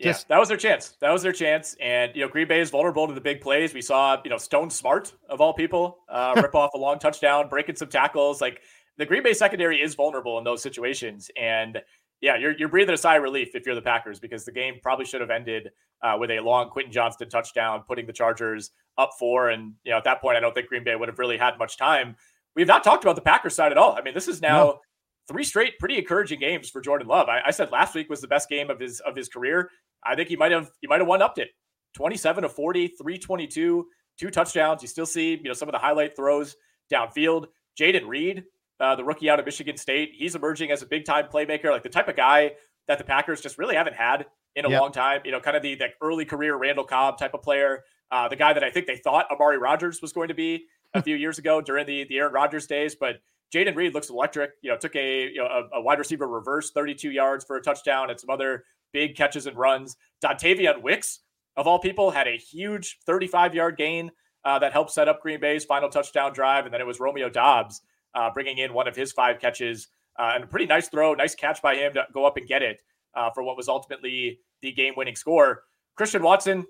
Just, 0.00 0.26
yeah, 0.28 0.36
that 0.36 0.38
was 0.38 0.48
their 0.48 0.56
chance. 0.56 0.96
That 1.00 1.10
was 1.10 1.22
their 1.22 1.32
chance. 1.32 1.74
And 1.80 2.14
you 2.14 2.22
know, 2.22 2.28
Green 2.28 2.46
Bay 2.46 2.60
is 2.60 2.70
vulnerable 2.70 3.08
to 3.08 3.12
the 3.12 3.20
big 3.20 3.40
plays. 3.40 3.74
We 3.74 3.82
saw, 3.82 4.16
you 4.22 4.30
know, 4.30 4.38
Stone 4.38 4.68
Smartt, 4.68 5.12
of 5.28 5.40
all 5.40 5.52
people 5.52 5.98
uh, 6.08 6.34
rip 6.40 6.54
off 6.54 6.70
a 6.74 6.78
long 6.78 7.00
touchdown, 7.00 7.48
breaking 7.48 7.74
some 7.74 7.88
tackles. 7.88 8.40
Like 8.40 8.60
the 8.96 9.04
Green 9.04 9.24
Bay 9.24 9.34
secondary 9.34 9.82
is 9.82 9.96
vulnerable 9.96 10.38
in 10.38 10.44
those 10.44 10.62
situations. 10.62 11.32
And 11.36 11.82
yeah, 12.20 12.36
you're 12.36 12.56
you're 12.56 12.68
breathing 12.68 12.94
a 12.94 12.96
sigh 12.96 13.16
of 13.16 13.24
relief 13.24 13.56
if 13.56 13.66
you're 13.66 13.74
the 13.74 13.82
Packers 13.82 14.20
because 14.20 14.44
the 14.44 14.52
game 14.52 14.76
probably 14.80 15.04
should 15.04 15.20
have 15.20 15.30
ended 15.30 15.70
uh, 16.00 16.16
with 16.16 16.30
a 16.30 16.38
long 16.38 16.70
Quentin 16.70 16.92
Johnston 16.92 17.28
touchdown, 17.28 17.82
putting 17.88 18.06
the 18.06 18.12
Chargers 18.12 18.70
up 18.98 19.10
four. 19.18 19.50
And 19.50 19.72
you 19.82 19.90
know, 19.90 19.98
at 19.98 20.04
that 20.04 20.20
point, 20.20 20.36
I 20.36 20.40
don't 20.40 20.54
think 20.54 20.68
Green 20.68 20.84
Bay 20.84 20.94
would 20.94 21.08
have 21.08 21.18
really 21.18 21.38
had 21.38 21.58
much 21.58 21.76
time. 21.76 22.14
We've 22.54 22.68
not 22.68 22.84
talked 22.84 23.02
about 23.02 23.16
the 23.16 23.22
Packers 23.22 23.56
side 23.56 23.72
at 23.72 23.78
all. 23.78 23.96
I 23.96 24.02
mean, 24.02 24.14
this 24.14 24.28
is 24.28 24.40
now. 24.40 24.64
No 24.64 24.80
three 25.28 25.44
straight 25.44 25.78
pretty 25.78 25.98
encouraging 25.98 26.40
games 26.40 26.70
for 26.70 26.80
Jordan 26.80 27.06
Love. 27.06 27.28
I, 27.28 27.42
I, 27.46 27.50
said 27.50 27.70
last 27.70 27.94
week 27.94 28.08
was 28.08 28.20
the 28.20 28.28
best 28.28 28.48
game 28.48 28.70
of 28.70 28.80
his 28.80 29.00
of 29.00 29.14
his 29.14 29.28
career. 29.28 29.70
I 30.04 30.16
think 30.16 30.28
he 30.28 30.36
might 30.36 30.52
have 30.52 30.70
he 30.80 30.88
might 30.88 31.00
have 31.00 31.06
one 31.06 31.22
upped 31.22 31.38
it. 31.38 31.50
27 31.94 32.42
to 32.42 32.48
40, 32.48 32.88
322, 32.88 33.86
two 34.18 34.30
touchdowns. 34.30 34.82
You 34.82 34.88
still 34.88 35.06
see, 35.06 35.32
you 35.32 35.44
know, 35.44 35.52
some 35.52 35.68
of 35.68 35.72
the 35.72 35.78
highlight 35.78 36.16
throws 36.16 36.56
downfield. 36.92 37.46
Jayden 37.78 38.08
Reed, 38.08 38.44
uh, 38.80 38.96
the 38.96 39.04
rookie 39.04 39.30
out 39.30 39.38
of 39.38 39.44
Michigan 39.44 39.76
State, 39.76 40.12
he's 40.14 40.34
emerging 40.34 40.70
as 40.70 40.82
a 40.82 40.86
big 40.86 41.04
time 41.04 41.26
playmaker, 41.32 41.70
like 41.70 41.82
the 41.82 41.88
type 41.88 42.08
of 42.08 42.16
guy 42.16 42.52
that 42.88 42.98
the 42.98 43.04
Packers 43.04 43.40
just 43.40 43.58
really 43.58 43.76
haven't 43.76 43.94
had 43.94 44.26
in 44.56 44.64
a 44.64 44.70
yep. 44.70 44.80
long 44.80 44.92
time. 44.92 45.20
You 45.24 45.32
know, 45.32 45.40
kind 45.40 45.56
of 45.56 45.62
the, 45.62 45.74
the 45.76 45.88
early 46.02 46.24
career 46.24 46.56
Randall 46.56 46.84
Cobb 46.84 47.18
type 47.18 47.34
of 47.34 47.42
player. 47.42 47.84
Uh, 48.10 48.28
the 48.28 48.36
guy 48.36 48.52
that 48.52 48.64
I 48.64 48.70
think 48.70 48.86
they 48.86 48.96
thought 48.96 49.26
Amari 49.30 49.58
Rodgers 49.58 50.00
was 50.00 50.12
going 50.12 50.28
to 50.28 50.34
be 50.34 50.64
a 50.94 51.02
few 51.02 51.14
years 51.14 51.38
ago 51.38 51.60
during 51.60 51.86
the, 51.86 52.04
the 52.08 52.18
Aaron 52.18 52.32
Rodgers 52.32 52.66
days, 52.66 52.94
but 52.94 53.16
Jayden 53.54 53.76
Reed 53.76 53.94
looks 53.94 54.10
electric. 54.10 54.52
You 54.62 54.70
know, 54.70 54.76
took 54.76 54.96
a 54.96 55.28
you 55.28 55.36
know 55.36 55.46
a, 55.46 55.78
a, 55.78 55.82
wide 55.82 55.98
receiver 55.98 56.26
reverse 56.26 56.70
32 56.72 57.10
yards 57.10 57.44
for 57.44 57.56
a 57.56 57.62
touchdown 57.62 58.10
and 58.10 58.18
some 58.18 58.30
other 58.30 58.64
big 58.92 59.16
catches 59.16 59.46
and 59.46 59.56
runs. 59.56 59.96
Dontayvion 60.24 60.82
Wicks, 60.82 61.20
of 61.56 61.66
all 61.66 61.78
people, 61.78 62.10
had 62.10 62.28
a 62.28 62.36
huge 62.36 62.98
35 63.06 63.54
yard 63.54 63.76
gain 63.76 64.10
uh, 64.44 64.58
that 64.58 64.72
helped 64.72 64.90
set 64.90 65.08
up 65.08 65.20
Green 65.22 65.40
Bay's 65.40 65.64
final 65.64 65.88
touchdown 65.88 66.32
drive. 66.32 66.64
And 66.64 66.72
then 66.72 66.80
it 66.80 66.86
was 66.86 67.00
Romeo 67.00 67.28
Doubs 67.28 67.82
uh, 68.14 68.30
bringing 68.32 68.58
in 68.58 68.72
one 68.72 68.88
of 68.88 68.96
his 68.96 69.12
five 69.12 69.38
catches 69.38 69.88
uh, 70.18 70.32
and 70.34 70.44
a 70.44 70.46
pretty 70.46 70.66
nice 70.66 70.88
throw, 70.88 71.14
nice 71.14 71.34
catch 71.34 71.62
by 71.62 71.76
him 71.76 71.94
to 71.94 72.04
go 72.12 72.24
up 72.24 72.36
and 72.36 72.46
get 72.46 72.62
it 72.62 72.80
uh, 73.14 73.30
for 73.30 73.42
what 73.42 73.56
was 73.56 73.68
ultimately 73.68 74.40
the 74.62 74.72
game-winning 74.72 75.16
score. 75.16 75.62
Christian 75.96 76.22
Watson 76.22 76.64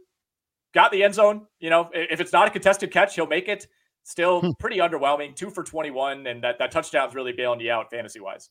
got 0.75 0.93
the 0.93 1.03
end 1.03 1.15
zone. 1.15 1.47
You 1.59 1.71
know, 1.71 1.91
if 1.93 2.21
it's 2.21 2.33
not 2.33 2.49
a 2.49 2.51
contested 2.51 2.91
catch, 2.91 3.15
he'll 3.15 3.27
make 3.27 3.49
it. 3.49 3.67
Still 4.09 4.41
hmm. 4.41 4.51
pretty 4.59 4.79
underwhelming. 4.79 5.37
Two 5.37 5.51
for 5.51 5.63
21, 5.63 6.27
and 6.27 6.43
that, 6.43 6.59
that 6.59 6.71
touchdown's 6.71 7.15
really 7.15 7.33
bailing 7.33 7.61
you 7.61 7.71
out 7.71 7.91
fantasy 7.91 8.21
wise. 8.21 8.49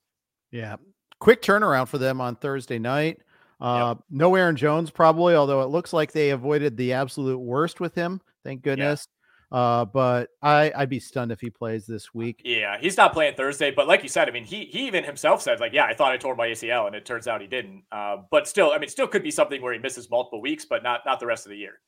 Yeah. 0.51 0.75
Quick 1.19 1.41
turnaround 1.41 1.87
for 1.87 1.97
them 1.97 2.21
on 2.21 2.35
Thursday 2.35 2.77
night. 2.77 3.21
Uh, 3.59 3.95
yep. 3.95 4.05
No 4.11 4.35
Aaron 4.35 4.55
Jones, 4.55 4.91
probably, 4.91 5.33
although 5.33 5.63
it 5.63 5.69
looks 5.69 5.93
like 5.93 6.11
they 6.11 6.29
avoided 6.29 6.77
the 6.77 6.93
absolute 6.93 7.39
worst 7.39 7.79
with 7.79 7.95
him. 7.95 8.21
Thank 8.43 8.61
goodness. 8.61 9.07
Yeah. 9.51 9.57
Uh, 9.57 9.85
but 9.85 10.29
I, 10.43 10.71
I'd 10.75 10.89
be 10.89 10.99
stunned 10.99 11.31
if 11.31 11.41
he 11.41 11.49
plays 11.49 11.87
this 11.87 12.13
week. 12.13 12.41
Yeah, 12.45 12.77
he's 12.79 12.95
not 12.95 13.11
playing 13.11 13.33
Thursday. 13.33 13.71
But 13.71 13.87
like 13.87 14.03
you 14.03 14.09
said, 14.09 14.29
I 14.29 14.31
mean, 14.31 14.43
he 14.43 14.65
he 14.65 14.85
even 14.85 15.03
himself 15.03 15.41
said, 15.41 15.59
like, 15.59 15.73
yeah, 15.73 15.85
I 15.85 15.95
thought 15.95 16.11
I 16.11 16.17
tore 16.17 16.35
my 16.35 16.49
ACL, 16.49 16.85
and 16.85 16.95
it 16.95 17.03
turns 17.03 17.27
out 17.27 17.41
he 17.41 17.47
didn't. 17.47 17.83
Uh, 17.91 18.17
but 18.29 18.47
still, 18.47 18.73
I 18.73 18.77
mean, 18.77 18.89
still 18.89 19.07
could 19.07 19.23
be 19.23 19.31
something 19.31 19.59
where 19.59 19.73
he 19.73 19.79
misses 19.79 20.07
multiple 20.11 20.39
weeks, 20.39 20.65
but 20.65 20.83
not 20.83 21.01
not 21.05 21.19
the 21.19 21.25
rest 21.25 21.47
of 21.47 21.49
the 21.49 21.57
year. 21.57 21.79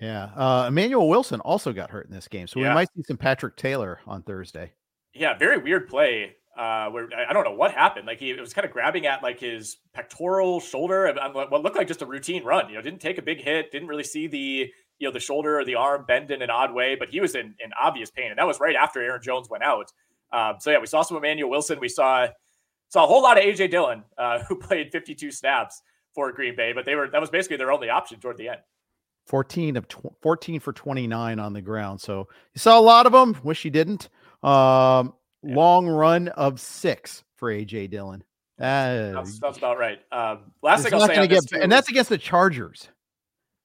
Yeah. 0.00 0.30
Uh, 0.36 0.66
Emmanuel 0.68 1.08
Wilson 1.08 1.40
also 1.40 1.72
got 1.72 1.90
hurt 1.90 2.06
in 2.06 2.12
this 2.12 2.28
game, 2.28 2.46
so 2.46 2.60
yeah. 2.60 2.68
we 2.70 2.74
might 2.74 2.88
see 2.94 3.02
some 3.04 3.16
Patrick 3.16 3.56
Taylor 3.56 4.00
on 4.06 4.22
Thursday. 4.22 4.72
Yeah, 5.14 5.38
very 5.38 5.58
weird 5.58 5.88
play 5.88 6.34
uh, 6.56 6.88
where 6.90 7.08
I 7.28 7.32
don't 7.32 7.44
know 7.44 7.54
what 7.54 7.72
happened. 7.72 8.06
Like 8.06 8.18
he 8.18 8.30
it 8.30 8.40
was 8.40 8.52
kind 8.52 8.64
of 8.64 8.70
grabbing 8.70 9.06
at 9.06 9.22
like 9.22 9.40
his 9.40 9.78
pectoral 9.92 10.60
shoulder, 10.60 11.12
what 11.32 11.62
looked 11.62 11.76
like 11.76 11.88
just 11.88 12.02
a 12.02 12.06
routine 12.06 12.44
run. 12.44 12.68
You 12.68 12.76
know, 12.76 12.82
didn't 12.82 13.00
take 13.00 13.18
a 13.18 13.22
big 13.22 13.40
hit, 13.40 13.72
didn't 13.72 13.88
really 13.88 14.04
see 14.04 14.26
the 14.26 14.70
you 14.98 15.08
know 15.08 15.12
the 15.12 15.20
shoulder 15.20 15.58
or 15.58 15.64
the 15.64 15.74
arm 15.74 16.04
bend 16.06 16.30
in 16.30 16.42
an 16.42 16.50
odd 16.50 16.72
way, 16.72 16.94
but 16.94 17.08
he 17.08 17.20
was 17.20 17.34
in, 17.34 17.54
in 17.62 17.72
obvious 17.80 18.10
pain, 18.10 18.30
and 18.30 18.38
that 18.38 18.46
was 18.46 18.60
right 18.60 18.76
after 18.76 19.02
Aaron 19.02 19.22
Jones 19.22 19.48
went 19.50 19.64
out. 19.64 19.92
Um, 20.32 20.56
so 20.60 20.70
yeah, 20.70 20.78
we 20.78 20.86
saw 20.86 21.02
some 21.02 21.16
Emmanuel 21.16 21.50
Wilson. 21.50 21.80
We 21.80 21.88
saw 21.88 22.28
saw 22.88 23.04
a 23.04 23.06
whole 23.06 23.22
lot 23.22 23.36
of 23.36 23.44
AJ 23.44 23.70
Dillon, 23.70 24.04
uh, 24.16 24.38
who 24.48 24.56
played 24.56 24.92
52 24.92 25.32
snaps 25.32 25.82
for 26.14 26.30
Green 26.32 26.54
Bay, 26.54 26.72
but 26.72 26.84
they 26.84 26.94
were 26.94 27.08
that 27.10 27.20
was 27.20 27.30
basically 27.30 27.56
their 27.56 27.72
only 27.72 27.88
option 27.90 28.20
toward 28.20 28.36
the 28.38 28.48
end. 28.50 28.60
14 29.26 29.76
of 29.76 29.88
tw- 29.88 30.14
14 30.20 30.60
for 30.60 30.72
29 30.72 31.38
on 31.38 31.52
the 31.52 31.62
ground. 31.62 32.00
So 32.00 32.28
you 32.54 32.58
saw 32.58 32.78
a 32.78 32.82
lot 32.82 33.06
of 33.06 33.12
them. 33.12 33.36
Wish 33.42 33.64
you 33.64 33.70
didn't. 33.70 34.08
Um, 34.42 35.14
yeah. 35.42 35.56
long 35.56 35.86
run 35.86 36.28
of 36.28 36.60
six 36.60 37.24
for 37.36 37.50
AJ 37.50 37.90
Dillon. 37.90 38.22
Uh, 38.58 39.12
that's, 39.12 39.38
that's, 39.40 39.58
about 39.58 39.78
right. 39.78 39.98
Um, 40.12 40.52
last 40.62 40.84
thing 40.84 40.94
I'll 40.94 41.06
say, 41.08 41.26
get, 41.26 41.50
and 41.52 41.72
that's 41.72 41.88
against 41.88 42.08
the 42.08 42.18
Chargers. 42.18 42.88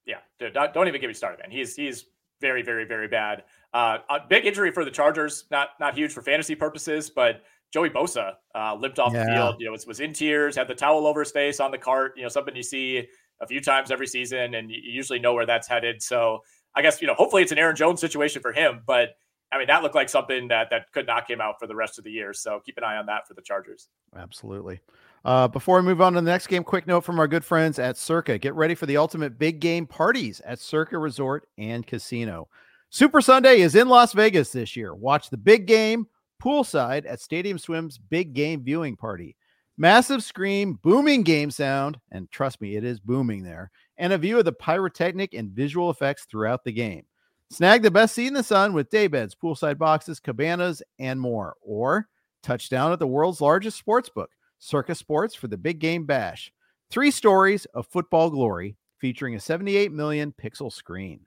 Yeah, 0.04 0.16
dude, 0.40 0.52
don't, 0.52 0.74
don't, 0.74 0.88
even 0.88 1.00
get 1.00 1.06
me 1.06 1.14
started, 1.14 1.38
man. 1.38 1.50
He's 1.52 1.76
he's 1.76 2.06
very, 2.40 2.62
very, 2.62 2.84
very 2.84 3.06
bad. 3.06 3.44
Uh, 3.72 3.98
a 4.08 4.18
big 4.28 4.46
injury 4.46 4.72
for 4.72 4.84
the 4.84 4.90
Chargers. 4.90 5.44
Not 5.50 5.68
not 5.78 5.96
huge 5.96 6.12
for 6.12 6.22
fantasy 6.22 6.56
purposes, 6.56 7.08
but 7.08 7.42
Joey 7.72 7.90
Bosa 7.90 8.34
uh, 8.54 8.74
limped 8.74 8.98
off 8.98 9.12
yeah. 9.12 9.26
the 9.26 9.32
field. 9.32 9.56
You 9.60 9.66
know, 9.66 9.72
was, 9.72 9.86
was 9.86 10.00
in 10.00 10.12
tears, 10.12 10.56
had 10.56 10.66
the 10.66 10.74
towel 10.74 11.06
over 11.06 11.20
his 11.20 11.30
face 11.30 11.60
on 11.60 11.70
the 11.70 11.78
cart. 11.78 12.14
You 12.16 12.24
know, 12.24 12.28
something 12.28 12.56
you 12.56 12.64
see 12.64 13.06
a 13.40 13.46
few 13.46 13.60
times 13.60 13.90
every 13.90 14.06
season, 14.06 14.54
and 14.54 14.70
you 14.70 14.80
usually 14.82 15.18
know 15.18 15.34
where 15.34 15.46
that's 15.46 15.68
headed. 15.68 16.02
So 16.02 16.40
I 16.74 16.82
guess 16.82 17.00
you 17.00 17.06
know, 17.06 17.14
hopefully 17.14 17.42
it's 17.42 17.52
an 17.52 17.58
Aaron 17.58 17.76
Jones 17.76 18.00
situation 18.00 18.42
for 18.42 18.52
him, 18.52 18.82
but 18.86 19.10
I 19.52 19.58
mean, 19.58 19.66
that 19.66 19.82
looked 19.82 19.94
like 19.94 20.08
something 20.08 20.48
that 20.48 20.70
that 20.70 20.92
could 20.92 21.06
knock 21.06 21.28
him 21.28 21.40
out 21.40 21.58
for 21.58 21.66
the 21.66 21.74
rest 21.74 21.98
of 21.98 22.04
the 22.04 22.10
year. 22.10 22.32
So 22.32 22.60
keep 22.64 22.76
an 22.78 22.84
eye 22.84 22.96
on 22.96 23.06
that 23.06 23.26
for 23.26 23.34
the 23.34 23.42
Chargers. 23.42 23.88
Absolutely. 24.16 24.80
Uh, 25.24 25.48
before 25.48 25.76
we 25.76 25.82
move 25.82 26.00
on 26.00 26.14
to 26.14 26.20
the 26.20 26.30
next 26.30 26.46
game, 26.46 26.64
quick 26.64 26.86
note 26.86 27.02
from 27.02 27.18
our 27.18 27.28
good 27.28 27.44
friends 27.44 27.78
at 27.78 27.96
Circa. 27.96 28.38
Get 28.38 28.54
ready 28.54 28.74
for 28.74 28.86
the 28.86 28.96
ultimate 28.96 29.38
big 29.38 29.60
game 29.60 29.86
parties 29.86 30.40
at 30.46 30.60
Circa 30.60 30.98
Resort 30.98 31.48
and 31.58 31.86
Casino. 31.86 32.48
Super 32.90 33.20
Sunday 33.20 33.60
is 33.60 33.74
in 33.74 33.88
Las 33.88 34.12
Vegas 34.12 34.50
this 34.52 34.76
year. 34.76 34.94
Watch 34.94 35.30
the 35.30 35.36
big 35.36 35.66
game 35.66 36.06
poolside 36.42 37.04
at 37.06 37.20
Stadium 37.20 37.58
Swim's 37.58 37.98
big 37.98 38.32
game 38.32 38.62
viewing 38.64 38.96
party. 38.96 39.36
Massive 39.80 40.22
screen, 40.22 40.74
booming 40.74 41.22
game 41.22 41.50
sound, 41.50 41.96
and 42.12 42.30
trust 42.30 42.60
me, 42.60 42.76
it 42.76 42.84
is 42.84 43.00
booming 43.00 43.42
there, 43.42 43.70
and 43.96 44.12
a 44.12 44.18
view 44.18 44.38
of 44.38 44.44
the 44.44 44.52
pyrotechnic 44.52 45.32
and 45.32 45.52
visual 45.52 45.88
effects 45.88 46.26
throughout 46.26 46.64
the 46.64 46.72
game. 46.72 47.06
Snag 47.48 47.80
the 47.80 47.90
best 47.90 48.14
seat 48.14 48.26
in 48.26 48.34
the 48.34 48.42
sun 48.42 48.74
with 48.74 48.90
daybeds, 48.90 49.32
poolside 49.42 49.78
boxes, 49.78 50.20
cabanas, 50.20 50.82
and 50.98 51.18
more. 51.18 51.54
Or 51.62 52.08
touchdown 52.42 52.92
at 52.92 52.98
the 52.98 53.06
world's 53.06 53.40
largest 53.40 53.78
sports 53.78 54.10
book, 54.10 54.28
Circa 54.58 54.94
Sports, 54.94 55.34
for 55.34 55.48
the 55.48 55.56
Big 55.56 55.78
Game 55.78 56.04
Bash. 56.04 56.52
Three 56.90 57.10
stories 57.10 57.64
of 57.72 57.86
football 57.86 58.28
glory 58.28 58.76
featuring 58.98 59.34
a 59.34 59.40
78 59.40 59.92
million 59.92 60.34
pixel 60.38 60.70
screen. 60.70 61.20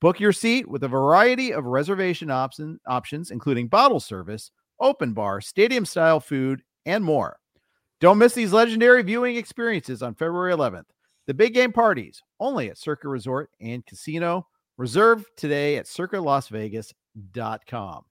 Book 0.00 0.18
your 0.18 0.32
seat 0.32 0.68
with 0.68 0.82
a 0.82 0.88
variety 0.88 1.52
of 1.52 1.66
reservation 1.66 2.32
option, 2.32 2.80
options, 2.84 3.30
including 3.30 3.68
bottle 3.68 4.00
service, 4.00 4.50
open 4.80 5.12
bar, 5.12 5.40
stadium 5.40 5.84
style 5.84 6.18
food, 6.18 6.64
and 6.84 7.04
more. 7.04 7.38
Don't 8.02 8.18
miss 8.18 8.34
these 8.34 8.52
legendary 8.52 9.02
viewing 9.04 9.36
experiences 9.36 10.02
on 10.02 10.16
February 10.16 10.52
11th. 10.52 10.86
The 11.28 11.34
big 11.34 11.54
game 11.54 11.70
parties 11.70 12.20
only 12.40 12.68
at 12.68 12.76
Circa 12.76 13.08
Resort 13.08 13.50
and 13.60 13.86
Casino. 13.86 14.48
Reserve 14.76 15.24
today 15.36 15.76
at 15.76 15.86
circalasvegas.com. 15.86 18.04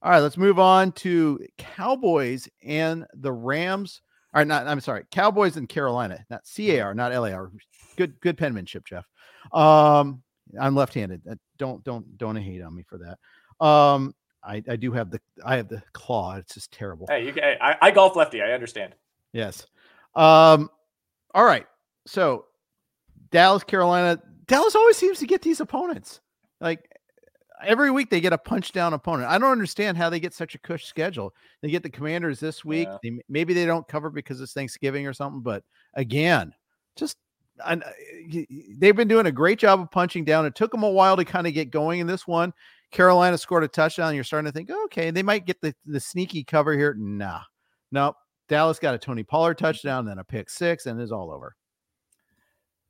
All 0.00 0.04
right, 0.04 0.20
let's 0.20 0.36
move 0.36 0.60
on 0.60 0.92
to 0.92 1.44
Cowboys 1.58 2.48
and 2.62 3.04
the 3.12 3.32
Rams. 3.32 4.02
All 4.32 4.38
right, 4.38 4.46
not 4.46 4.68
I'm 4.68 4.78
sorry, 4.78 5.02
Cowboys 5.10 5.56
and 5.56 5.68
Carolina, 5.68 6.24
not 6.30 6.42
CAR, 6.56 6.94
not 6.94 7.12
LAR. 7.12 7.50
Good, 7.96 8.20
good 8.20 8.38
penmanship, 8.38 8.86
Jeff. 8.86 9.04
Um, 9.52 10.22
I'm 10.60 10.76
left-handed. 10.76 11.22
Uh, 11.28 11.34
don't 11.56 11.82
don't 11.82 12.16
don't 12.18 12.36
hate 12.36 12.62
on 12.62 12.72
me 12.72 12.84
for 12.88 12.98
that. 12.98 13.18
Um, 13.66 14.14
I, 14.44 14.62
I 14.68 14.76
do 14.76 14.92
have 14.92 15.10
the 15.10 15.20
I 15.44 15.56
have 15.56 15.66
the 15.66 15.82
claw. 15.92 16.36
It's 16.36 16.54
just 16.54 16.70
terrible. 16.70 17.08
Hey, 17.10 17.26
you 17.26 17.32
hey, 17.32 17.56
I, 17.60 17.74
I 17.82 17.90
golf 17.90 18.14
lefty. 18.14 18.42
I 18.42 18.52
understand. 18.52 18.94
Yes. 19.32 19.66
Um. 20.14 20.70
All 21.34 21.44
right. 21.44 21.66
So 22.06 22.46
Dallas, 23.30 23.64
Carolina. 23.64 24.20
Dallas 24.46 24.74
always 24.74 24.96
seems 24.96 25.18
to 25.18 25.26
get 25.26 25.42
these 25.42 25.60
opponents. 25.60 26.20
Like 26.60 26.90
every 27.64 27.90
week 27.90 28.10
they 28.10 28.20
get 28.20 28.32
a 28.32 28.38
punch 28.38 28.72
down 28.72 28.94
opponent. 28.94 29.30
I 29.30 29.38
don't 29.38 29.52
understand 29.52 29.96
how 29.96 30.10
they 30.10 30.20
get 30.20 30.34
such 30.34 30.54
a 30.54 30.58
cush 30.58 30.86
schedule. 30.86 31.34
They 31.60 31.70
get 31.70 31.82
the 31.82 31.90
Commanders 31.90 32.40
this 32.40 32.64
week. 32.64 32.88
Yeah. 32.88 32.98
They, 33.02 33.20
maybe 33.28 33.54
they 33.54 33.66
don't 33.66 33.86
cover 33.86 34.10
because 34.10 34.40
it's 34.40 34.52
Thanksgiving 34.52 35.06
or 35.06 35.12
something. 35.12 35.42
But 35.42 35.64
again, 35.94 36.54
just 36.96 37.16
I, 37.64 37.80
they've 38.76 38.96
been 38.96 39.08
doing 39.08 39.26
a 39.26 39.32
great 39.32 39.58
job 39.58 39.80
of 39.80 39.90
punching 39.90 40.24
down. 40.24 40.46
It 40.46 40.54
took 40.54 40.72
them 40.72 40.82
a 40.82 40.90
while 40.90 41.16
to 41.16 41.24
kind 41.24 41.46
of 41.46 41.54
get 41.54 41.70
going 41.70 42.00
in 42.00 42.06
this 42.06 42.26
one. 42.26 42.52
Carolina 42.90 43.36
scored 43.36 43.64
a 43.64 43.68
touchdown. 43.68 44.14
You're 44.14 44.24
starting 44.24 44.50
to 44.50 44.56
think, 44.56 44.70
okay, 44.70 45.10
they 45.10 45.22
might 45.22 45.44
get 45.44 45.60
the, 45.60 45.74
the 45.84 46.00
sneaky 46.00 46.44
cover 46.44 46.74
here. 46.74 46.94
Nah, 46.94 47.40
nope. 47.92 48.16
Dallas 48.48 48.78
got 48.78 48.94
a 48.94 48.98
Tony 48.98 49.22
Pollard 49.22 49.58
touchdown, 49.58 50.06
then 50.06 50.18
a 50.18 50.24
pick 50.24 50.50
six, 50.50 50.86
and 50.86 51.00
it's 51.00 51.12
all 51.12 51.30
over. 51.30 51.54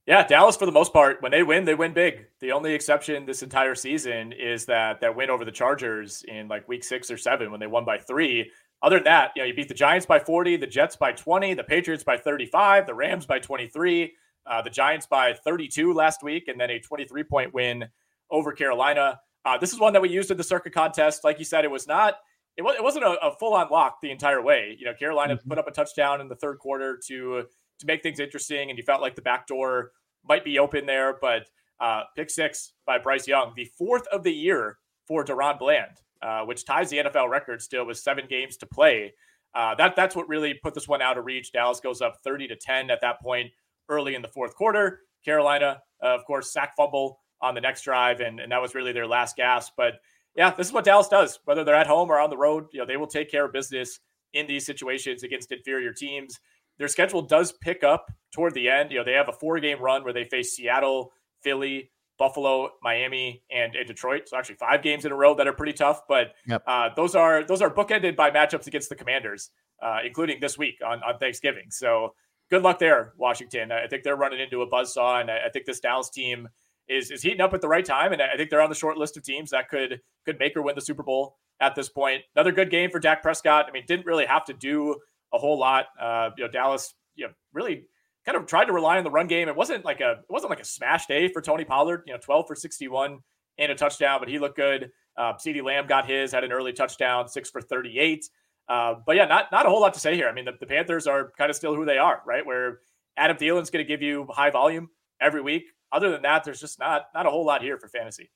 Yeah, 0.06 0.26
Dallas 0.26 0.56
for 0.56 0.64
the 0.64 0.72
most 0.72 0.94
part, 0.94 1.20
when 1.20 1.30
they 1.32 1.42
win, 1.42 1.66
they 1.66 1.74
win 1.74 1.92
big. 1.92 2.24
The 2.40 2.52
only 2.52 2.72
exception 2.72 3.26
this 3.26 3.42
entire 3.42 3.74
season 3.74 4.32
is 4.32 4.64
that 4.64 5.02
that 5.02 5.14
win 5.14 5.28
over 5.28 5.44
the 5.44 5.52
Chargers 5.52 6.24
in 6.26 6.48
like 6.48 6.66
week 6.66 6.82
six 6.82 7.10
or 7.10 7.18
seven 7.18 7.50
when 7.50 7.60
they 7.60 7.66
won 7.66 7.84
by 7.84 7.98
three. 7.98 8.50
Other 8.80 8.96
than 8.96 9.04
that, 9.04 9.32
you 9.36 9.42
know, 9.42 9.46
you 9.46 9.52
beat 9.52 9.68
the 9.68 9.74
Giants 9.74 10.06
by 10.06 10.18
40, 10.18 10.56
the 10.56 10.66
Jets 10.66 10.96
by 10.96 11.12
20, 11.12 11.52
the 11.52 11.64
Patriots 11.64 12.04
by 12.04 12.16
35, 12.16 12.86
the 12.86 12.94
Rams 12.94 13.26
by 13.26 13.38
23, 13.38 14.14
uh, 14.46 14.62
the 14.62 14.70
Giants 14.70 15.06
by 15.06 15.34
32 15.34 15.92
last 15.92 16.22
week, 16.22 16.48
and 16.48 16.58
then 16.58 16.70
a 16.70 16.78
23 16.78 17.24
point 17.24 17.52
win 17.52 17.86
over 18.30 18.52
Carolina. 18.52 19.20
Uh, 19.44 19.58
this 19.58 19.74
is 19.74 19.80
one 19.80 19.92
that 19.92 20.00
we 20.00 20.08
used 20.08 20.30
in 20.30 20.38
the 20.38 20.44
Circa 20.44 20.70
contest. 20.70 21.22
Like 21.22 21.38
you 21.38 21.44
said, 21.44 21.64
it 21.66 21.70
was 21.70 21.86
not, 21.86 22.14
it, 22.58 22.62
was, 22.62 22.74
it 22.76 22.82
wasn't 22.82 23.04
a, 23.04 23.26
a 23.26 23.36
full 23.36 23.54
on 23.54 23.68
lock 23.70 24.00
the 24.02 24.10
entire 24.10 24.42
way. 24.42 24.76
You 24.78 24.84
know, 24.84 24.92
Carolina 24.92 25.36
mm-hmm. 25.36 25.48
put 25.48 25.58
up 25.58 25.68
a 25.68 25.70
touchdown 25.70 26.20
in 26.20 26.28
the 26.28 26.34
third 26.34 26.58
quarter 26.58 26.98
to 27.06 27.44
to 27.78 27.86
make 27.86 28.02
things 28.02 28.18
interesting, 28.18 28.70
and 28.70 28.76
you 28.76 28.82
felt 28.82 29.00
like 29.00 29.14
the 29.14 29.22
back 29.22 29.46
door 29.46 29.92
might 30.28 30.44
be 30.44 30.58
open 30.58 30.84
there, 30.84 31.16
but 31.20 31.48
uh, 31.78 32.02
pick 32.16 32.28
six 32.28 32.72
by 32.84 32.98
Bryce 32.98 33.28
Young, 33.28 33.52
the 33.54 33.70
fourth 33.78 34.04
of 34.08 34.24
the 34.24 34.32
year 34.32 34.78
for 35.06 35.24
DaRon 35.24 35.60
Bland, 35.60 36.00
uh, 36.20 36.42
which 36.42 36.64
ties 36.64 36.90
the 36.90 36.98
NFL 36.98 37.30
record 37.30 37.62
still 37.62 37.86
with 37.86 37.96
seven 37.96 38.26
games 38.28 38.56
to 38.56 38.66
play. 38.66 39.14
Uh, 39.54 39.76
that 39.76 39.94
that's 39.94 40.16
what 40.16 40.28
really 40.28 40.54
put 40.54 40.74
this 40.74 40.88
one 40.88 41.00
out 41.00 41.16
of 41.16 41.24
reach. 41.24 41.52
Dallas 41.52 41.78
goes 41.78 42.02
up 42.02 42.18
30 42.24 42.48
to 42.48 42.56
10 42.56 42.90
at 42.90 43.00
that 43.00 43.20
point 43.20 43.52
early 43.88 44.16
in 44.16 44.22
the 44.22 44.28
fourth 44.28 44.56
quarter. 44.56 45.02
Carolina, 45.24 45.80
uh, 46.02 46.08
of 46.08 46.24
course, 46.24 46.52
sack 46.52 46.74
fumble 46.76 47.20
on 47.40 47.54
the 47.54 47.60
next 47.60 47.82
drive, 47.82 48.18
and, 48.18 48.40
and 48.40 48.50
that 48.50 48.60
was 48.60 48.74
really 48.74 48.92
their 48.92 49.06
last 49.06 49.36
gasp. 49.36 49.74
But 49.76 50.00
yeah, 50.38 50.54
this 50.54 50.68
is 50.68 50.72
what 50.72 50.84
Dallas 50.84 51.08
does. 51.08 51.40
Whether 51.46 51.64
they're 51.64 51.74
at 51.74 51.88
home 51.88 52.10
or 52.10 52.20
on 52.20 52.30
the 52.30 52.36
road, 52.36 52.66
you 52.72 52.78
know, 52.78 52.86
they 52.86 52.96
will 52.96 53.08
take 53.08 53.28
care 53.28 53.44
of 53.44 53.52
business 53.52 53.98
in 54.32 54.46
these 54.46 54.64
situations 54.64 55.24
against 55.24 55.50
inferior 55.50 55.92
teams. 55.92 56.38
Their 56.78 56.86
schedule 56.86 57.22
does 57.22 57.50
pick 57.50 57.82
up 57.82 58.06
toward 58.32 58.54
the 58.54 58.68
end. 58.68 58.92
You 58.92 58.98
know, 58.98 59.04
they 59.04 59.14
have 59.14 59.28
a 59.28 59.32
four 59.32 59.58
game 59.58 59.80
run 59.80 60.04
where 60.04 60.12
they 60.12 60.24
face 60.26 60.54
Seattle, 60.54 61.10
Philly, 61.42 61.90
Buffalo, 62.20 62.70
Miami, 62.84 63.42
and, 63.50 63.74
and, 63.74 63.88
Detroit. 63.88 64.28
So 64.28 64.36
actually 64.36 64.54
five 64.54 64.80
games 64.80 65.04
in 65.04 65.10
a 65.10 65.16
row 65.16 65.34
that 65.34 65.48
are 65.48 65.52
pretty 65.52 65.72
tough. 65.72 66.02
But 66.08 66.34
yep. 66.46 66.62
uh, 66.68 66.90
those 66.94 67.16
are 67.16 67.44
those 67.44 67.60
are 67.60 67.70
bookended 67.74 68.14
by 68.14 68.30
matchups 68.30 68.68
against 68.68 68.90
the 68.90 68.94
Commanders, 68.94 69.50
uh, 69.82 69.98
including 70.04 70.38
this 70.40 70.56
week 70.56 70.76
on, 70.86 71.02
on 71.02 71.18
Thanksgiving. 71.18 71.70
So 71.70 72.14
good 72.48 72.62
luck 72.62 72.78
there, 72.78 73.12
Washington. 73.16 73.72
I 73.72 73.88
think 73.88 74.04
they're 74.04 74.14
running 74.14 74.38
into 74.38 74.62
a 74.62 74.70
buzzsaw, 74.70 75.20
and 75.20 75.32
I 75.32 75.48
think 75.52 75.66
this 75.66 75.80
Dallas 75.80 76.10
team 76.10 76.48
is 76.88 77.10
is 77.10 77.22
heating 77.22 77.40
up 77.40 77.54
at 77.54 77.60
the 77.60 77.68
right 77.68 77.84
time. 77.84 78.12
And 78.12 78.22
I 78.22 78.36
think 78.36 78.50
they're 78.50 78.60
on 78.60 78.70
the 78.70 78.74
short 78.74 78.96
list 78.96 79.16
of 79.16 79.22
teams 79.22 79.50
that 79.50 79.68
could 79.68 80.00
could 80.24 80.38
make 80.38 80.56
or 80.56 80.62
win 80.62 80.74
the 80.74 80.80
Super 80.80 81.02
Bowl 81.02 81.36
at 81.60 81.74
this 81.74 81.88
point. 81.88 82.22
Another 82.34 82.52
good 82.52 82.70
game 82.70 82.90
for 82.90 82.98
Dak 82.98 83.22
Prescott. 83.22 83.66
I 83.68 83.72
mean, 83.72 83.84
didn't 83.86 84.06
really 84.06 84.26
have 84.26 84.44
to 84.46 84.54
do 84.54 84.96
a 85.32 85.38
whole 85.38 85.58
lot. 85.58 85.86
Uh, 86.00 86.30
you 86.36 86.44
know, 86.44 86.50
Dallas, 86.50 86.94
you 87.14 87.26
know, 87.26 87.32
really 87.52 87.84
kind 88.24 88.36
of 88.36 88.46
tried 88.46 88.66
to 88.66 88.72
rely 88.72 88.98
on 88.98 89.04
the 89.04 89.10
run 89.10 89.26
game. 89.26 89.48
It 89.48 89.56
wasn't 89.56 89.84
like 89.84 90.00
a 90.00 90.12
it 90.12 90.30
wasn't 90.30 90.50
like 90.50 90.60
a 90.60 90.64
smash 90.64 91.06
day 91.06 91.28
for 91.28 91.40
Tony 91.42 91.64
Pollard. 91.64 92.02
You 92.06 92.14
know, 92.14 92.18
12 92.22 92.46
for 92.46 92.54
61 92.54 93.18
and 93.58 93.72
a 93.72 93.74
touchdown, 93.74 94.20
but 94.20 94.28
he 94.28 94.38
looked 94.38 94.56
good. 94.56 94.90
Uh, 95.16 95.32
CeeDee 95.34 95.64
Lamb 95.64 95.86
got 95.86 96.06
his, 96.06 96.30
had 96.30 96.44
an 96.44 96.52
early 96.52 96.72
touchdown, 96.72 97.28
six 97.28 97.50
for 97.50 97.60
38. 97.60 98.28
Uh, 98.68 98.94
but 99.04 99.16
yeah, 99.16 99.24
not 99.24 99.50
not 99.50 99.66
a 99.66 99.68
whole 99.68 99.80
lot 99.80 99.94
to 99.94 100.00
say 100.00 100.14
here. 100.14 100.28
I 100.28 100.32
mean, 100.32 100.44
the, 100.44 100.52
the 100.60 100.66
Panthers 100.66 101.06
are 101.06 101.32
kind 101.36 101.50
of 101.50 101.56
still 101.56 101.74
who 101.74 101.84
they 101.84 101.98
are, 101.98 102.22
right? 102.26 102.44
Where 102.44 102.80
Adam 103.16 103.36
Thielen's 103.36 103.70
going 103.70 103.84
to 103.84 103.88
give 103.88 104.02
you 104.02 104.26
high 104.30 104.50
volume 104.50 104.90
every 105.20 105.40
week. 105.40 105.64
Other 105.92 106.10
than 106.10 106.22
that, 106.22 106.44
there's 106.44 106.60
just 106.60 106.78
not 106.78 107.06
not 107.14 107.26
a 107.26 107.30
whole 107.30 107.44
lot 107.44 107.62
here 107.62 107.78
for 107.78 107.88
fantasy. 107.88 108.30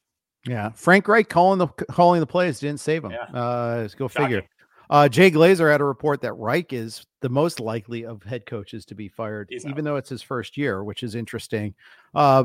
Yeah, 0.46 0.70
Frank 0.70 1.06
Reich 1.06 1.28
calling 1.28 1.58
the 1.58 1.68
calling 1.68 2.20
the 2.20 2.26
plays 2.26 2.58
didn't 2.60 2.80
save 2.80 3.04
him. 3.04 3.12
Yeah. 3.12 3.24
Uh, 3.38 3.76
let's 3.82 3.94
go 3.94 4.08
Shocking. 4.08 4.26
figure. 4.26 4.48
Uh, 4.90 5.08
Jay 5.08 5.30
Glazer 5.30 5.70
had 5.70 5.80
a 5.80 5.84
report 5.84 6.20
that 6.20 6.34
Reich 6.34 6.72
is 6.72 7.06
the 7.20 7.28
most 7.28 7.60
likely 7.60 8.04
of 8.04 8.22
head 8.24 8.44
coaches 8.44 8.84
to 8.86 8.94
be 8.94 9.08
fired, 9.08 9.48
He's 9.50 9.64
even 9.64 9.78
out. 9.78 9.84
though 9.92 9.96
it's 9.96 10.10
his 10.10 10.20
first 10.22 10.56
year, 10.56 10.84
which 10.84 11.02
is 11.02 11.14
interesting. 11.14 11.74
Uh, 12.14 12.44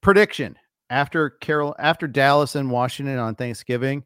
prediction 0.00 0.56
after 0.90 1.30
Carol 1.30 1.76
after 1.78 2.08
Dallas 2.08 2.54
and 2.56 2.70
Washington 2.70 3.18
on 3.18 3.34
Thanksgiving, 3.34 4.02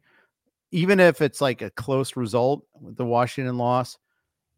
even 0.71 0.99
if 0.99 1.21
it's 1.21 1.41
like 1.41 1.61
a 1.61 1.71
close 1.71 2.15
result 2.15 2.63
with 2.79 2.95
the 2.97 3.05
Washington 3.05 3.57
loss, 3.57 3.97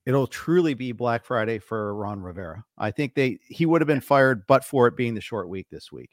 it'll 0.05 0.27
truly 0.27 0.73
be 0.73 0.91
Black 0.91 1.25
Friday 1.25 1.59
for 1.59 1.93
Ron 1.95 2.21
Rivera. 2.21 2.63
I 2.77 2.91
think 2.91 3.15
they 3.15 3.39
he 3.47 3.65
would 3.65 3.81
have 3.81 3.87
been 3.87 4.01
fired, 4.01 4.45
but 4.47 4.63
for 4.63 4.87
it 4.87 4.95
being 4.95 5.15
the 5.15 5.21
short 5.21 5.49
week 5.49 5.67
this 5.69 5.91
week. 5.91 6.11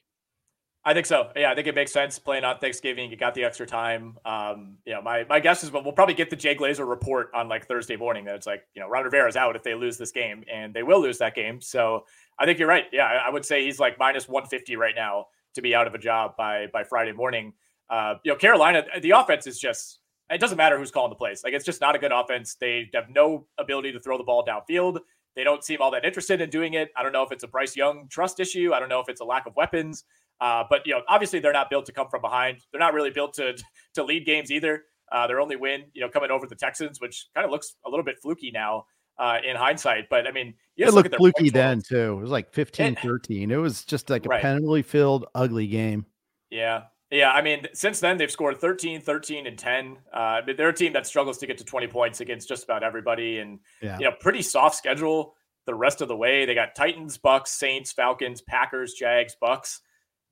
I 0.85 0.95
think 0.95 1.07
so. 1.07 1.31
Yeah, 1.37 1.53
I 1.53 1.55
think 1.55 1.69
it 1.69 1.77
makes 1.77 1.93
sense 1.93 2.19
playing 2.19 2.43
on 2.43 2.59
Thanksgiving. 2.59 3.09
You 3.09 3.17
got 3.17 3.35
the 3.35 3.45
extra 3.45 3.65
time. 3.65 4.19
Um, 4.25 4.79
you 4.85 4.93
know, 4.93 5.01
my 5.01 5.25
my 5.29 5.39
guess 5.39 5.63
is, 5.63 5.71
but 5.71 5.85
we'll 5.85 5.93
probably 5.93 6.15
get 6.15 6.29
the 6.29 6.35
Jay 6.35 6.57
Glazer 6.57 6.89
report 6.89 7.31
on 7.35 7.49
like 7.49 7.69
Thursday 7.69 7.95
morning 7.95 8.25
that 8.25 8.35
it's 8.35 8.49
like, 8.49 8.65
you 8.75 8.83
know, 8.83 8.89
Ron 8.89 9.05
Rivera's 9.05 9.37
out 9.37 9.55
if 9.55 9.63
they 9.63 9.75
lose 9.77 9.97
this 9.97 10.11
game, 10.11 10.45
and 10.53 10.75
they 10.75 10.83
will 10.83 11.01
lose 11.01 11.19
that 11.19 11.37
game. 11.37 11.61
So 11.61 12.05
I 12.39 12.47
think 12.47 12.59
you're 12.59 12.69
right. 12.69 12.87
Yeah, 12.93 13.07
I, 13.07 13.29
I 13.29 13.31
would 13.31 13.45
say 13.45 13.65
he's 13.65 13.79
like 13.79 13.97
minus 13.99 14.29
150 14.29 14.75
right 14.75 14.95
now 14.97 15.27
to 15.55 15.63
be 15.63 15.73
out 15.73 15.87
of 15.87 15.95
a 15.95 15.99
job 15.99 16.37
by 16.37 16.67
by 16.73 16.83
Friday 16.83 17.13
morning. 17.13 17.53
Uh, 17.89 18.15
you 18.25 18.33
know, 18.33 18.37
Carolina, 18.37 18.85
the 19.03 19.11
offense 19.11 19.47
is 19.47 19.61
just 19.61 20.01
it 20.33 20.41
doesn't 20.41 20.57
matter 20.57 20.79
who's 20.79 20.91
calling 20.91 21.11
the 21.11 21.17
plays. 21.17 21.43
Like 21.45 21.53
it's 21.53 21.65
just 21.65 21.81
not 21.81 21.95
a 21.95 21.99
good 21.99 22.13
offense. 22.13 22.55
They 22.55 22.91
have 22.95 23.09
no 23.11 23.47
ability 23.59 23.93
to 23.93 24.01
throw 24.01 24.19
the 24.19 24.25
ball 24.25 24.45
downfield. 24.45 25.01
They 25.35 25.45
don't 25.45 25.65
seem 25.65 25.81
all 25.81 25.91
that 25.93 26.05
interested 26.05 26.41
in 26.41 26.51
doing 26.51 26.75
it. 26.75 26.91
I 26.97 27.03
don't 27.03 27.13
know 27.13 27.23
if 27.23 27.33
it's 27.33 27.45
a 27.45 27.49
Bryce 27.49 27.77
Young 27.77 28.07
trust 28.09 28.41
issue. 28.41 28.73
I 28.75 28.81
don't 28.81 28.89
know 28.89 29.01
if 29.01 29.09
it's 29.09 29.21
a 29.21 29.25
lack 29.25 29.47
of 29.47 29.55
weapons. 29.57 30.05
Uh, 30.41 30.65
but 30.69 30.87
you 30.87 30.93
know, 30.93 31.03
obviously 31.09 31.39
they're 31.39 31.53
not 31.53 31.71
built 31.71 31.87
to 31.87 31.93
come 31.93 32.09
from 32.09 32.21
behind. 32.21 32.59
They're 32.71 32.81
not 32.81 32.95
really 32.95 33.11
built 33.11 33.35
to 33.35 33.57
to 33.95 34.05
lead 34.05 34.27
games 34.27 34.51
either. 34.51 34.85
Uh, 35.11 35.27
their 35.27 35.41
only 35.41 35.57
win, 35.57 35.85
you 35.93 36.01
know, 36.01 36.09
coming 36.09 36.31
over 36.31 36.47
the 36.47 36.57
Texans, 36.57 37.01
which 37.01 37.27
kind 37.35 37.45
of 37.45 37.51
looks 37.51 37.75
a 37.85 37.91
little 37.91 38.05
bit 38.05 38.17
fluky 38.23 38.51
now 38.51 38.87
uh, 39.19 39.39
in 39.45 39.57
hindsight. 39.57 40.09
But 40.09 40.27
I 40.27 40.33
mean, 40.33 40.55
it 40.77 40.93
looked 40.93 41.15
fluky 41.15 41.51
then 41.51 41.83
too. 41.83 42.17
It 42.19 42.23
was 42.23 42.31
like 42.31 42.53
15 42.53 42.97
13. 42.97 43.51
It 43.51 43.57
was 43.57 43.85
just 43.85 44.11
like 44.11 44.25
a 44.25 44.31
right. 44.31 44.43
penalty 44.43 44.83
filled, 44.83 45.27
ugly 45.35 45.67
game. 45.67 46.07
Yeah. 46.51 46.85
Yeah. 47.13 47.31
I 47.31 47.43
mean, 47.43 47.67
since 47.75 48.01
then, 48.01 48.17
they've 48.17 48.31
scored 48.31 48.59
13, 48.59 49.01
13, 49.01 49.47
and 49.47 49.57
10. 49.57 49.99
Uh, 50.13 50.41
they're 50.57 50.71
a 50.71 50.75
team 50.75 50.93
that 50.95 51.07
struggles 51.07 51.39
to 51.39 51.47
get 51.47 51.59
to 51.59 51.65
20 51.65 51.87
points 51.87 52.21
against 52.21 52.49
just 52.49 52.65
about 52.65 52.83
everybody. 52.83 53.39
And, 53.39 53.61
yeah. 53.81 53.99
you 53.99 54.05
know, 54.07 54.13
pretty 54.19 54.43
soft 54.43 54.77
schedule 54.77 55.35
the 55.67 55.75
rest 55.75 56.01
of 56.01 56.09
the 56.09 56.17
way. 56.17 56.45
They 56.45 56.55
got 56.55 56.75
Titans, 56.75 57.19
Bucks, 57.19 57.53
Saints, 57.53 57.93
Falcons, 57.93 58.41
Packers, 58.41 58.95
Jags, 58.95 59.37
Bucks. 59.41 59.81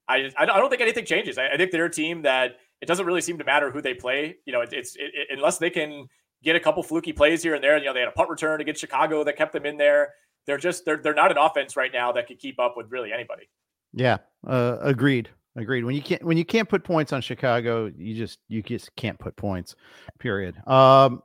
I, 0.09 0.31
I 0.37 0.47
don't 0.47 0.71
think 0.71 0.83
anything 0.83 1.05
changes. 1.05 1.39
I, 1.39 1.51
I 1.51 1.57
think 1.57 1.71
they're 1.71 1.85
a 1.85 1.91
team 1.91 2.23
that 2.23 2.57
it 2.81 2.87
doesn't 2.87 3.07
really 3.07 3.21
seem 3.21 3.39
to 3.39 3.45
matter 3.45 3.71
who 3.71 3.81
they 3.81 3.95
play. 3.95 4.39
You 4.45 4.53
know, 4.53 4.61
it, 4.63 4.73
it's 4.73 4.97
it, 4.97 5.11
it, 5.15 5.29
unless 5.31 5.59
they 5.59 5.71
can 5.71 6.09
get 6.43 6.57
a 6.57 6.61
couple 6.61 6.83
fluky 6.83 7.13
plays 7.13 7.43
here 7.43 7.55
and 7.55 7.63
there. 7.63 7.79
You 7.79 7.85
know, 7.85 7.95
they 7.95 8.01
had 8.01 8.09
a 8.09 8.13
punt 8.13 8.29
return 8.29 8.61
against 8.61 8.81
Chicago 8.81 9.23
that 9.25 9.37
kept 9.37 9.53
them 9.53 9.67
in 9.67 9.77
there. 9.77 10.15
They're 10.47 10.59
just 10.59 10.85
they're 10.85 10.97
they're 10.97 11.15
not 11.15 11.31
an 11.31 11.39
offense 11.39 11.77
right 11.77 11.93
now 11.93 12.13
that 12.13 12.27
could 12.27 12.39
keep 12.39 12.59
up 12.59 12.77
with 12.77 12.91
really 12.91 13.13
anybody. 13.13 13.49
Yeah, 13.93 14.19
uh, 14.47 14.79
agreed. 14.81 15.29
Agreed. 15.61 15.85
When 15.85 15.95
you 15.95 16.03
can't 16.03 16.23
when 16.25 16.37
you 16.37 16.45
can't 16.45 16.69
put 16.69 16.85
points 16.85 17.13
on 17.13 17.21
Chicago, 17.21 17.91
you 17.97 18.15
just 18.15 18.39
you 18.49 18.63
just 18.63 18.95
can't 18.97 19.19
put 19.19 19.37
points. 19.37 19.77
Period. 20.19 20.57
Um, 20.67 21.23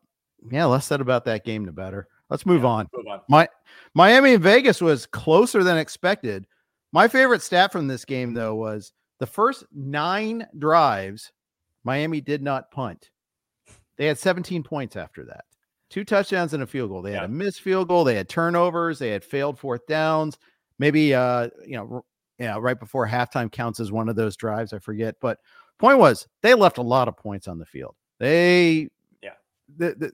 yeah, 0.52 0.66
less 0.66 0.86
said 0.86 1.02
about 1.02 1.26
that 1.26 1.46
game, 1.46 1.66
the 1.66 1.72
better. 1.72 2.08
Let's 2.30 2.46
move, 2.46 2.64
yeah, 2.64 2.70
on. 2.70 2.90
move 2.94 3.08
on. 3.08 3.22
My 3.30 3.48
Miami 3.94 4.34
and 4.34 4.44
Vegas 4.44 4.82
was 4.82 5.06
closer 5.06 5.64
than 5.64 5.78
expected. 5.78 6.46
My 6.92 7.08
favorite 7.08 7.42
stat 7.42 7.72
from 7.72 7.88
this 7.88 8.06
game 8.06 8.34
though 8.34 8.56
was 8.56 8.92
the 9.20 9.28
first 9.28 9.64
nine 9.74 10.46
drives, 10.58 11.32
Miami 11.84 12.22
did 12.22 12.42
not 12.42 12.72
punt. 12.72 13.10
They 13.98 14.08
had 14.08 14.18
17 14.18 14.64
points 14.64 14.96
after 14.96 15.24
that. 15.26 15.46
Two 15.90 16.04
touchdowns 16.04 16.54
and 16.54 16.64
a 16.64 16.68
field 16.68 16.90
goal. 16.90 17.02
They 17.02 17.12
yeah. 17.12 17.22
had 17.22 17.30
a 17.30 17.34
missed 17.34 17.62
field 17.62 17.88
goal. 17.88 18.04
They 18.04 18.16
had 18.16 18.28
turnovers. 18.28 19.00
They 19.00 19.10
had 19.10 19.24
failed 19.24 19.58
fourth 19.58 19.86
downs. 19.88 20.38
Maybe 20.80 21.14
uh, 21.14 21.50
you 21.66 21.78
know, 21.78 22.06
yeah, 22.40 22.58
right 22.60 22.80
before 22.80 23.08
halftime 23.08 23.52
counts 23.52 23.80
as 23.80 23.92
one 23.92 24.10
of 24.10 24.16
those 24.16 24.36
drives. 24.36 24.74
I 24.74 24.80
forget. 24.80 25.16
But 25.22 25.40
point 25.80 26.00
was 26.00 26.28
they 26.42 26.54
left 26.54 26.78
a 26.78 26.84
lot 26.84 27.08
of 27.08 27.18
points 27.18 27.48
on 27.48 27.58
the 27.58 27.66
field. 27.66 27.96
They 28.20 28.90
yeah. 29.22 29.34
The, 29.78 29.96
the, 29.96 30.12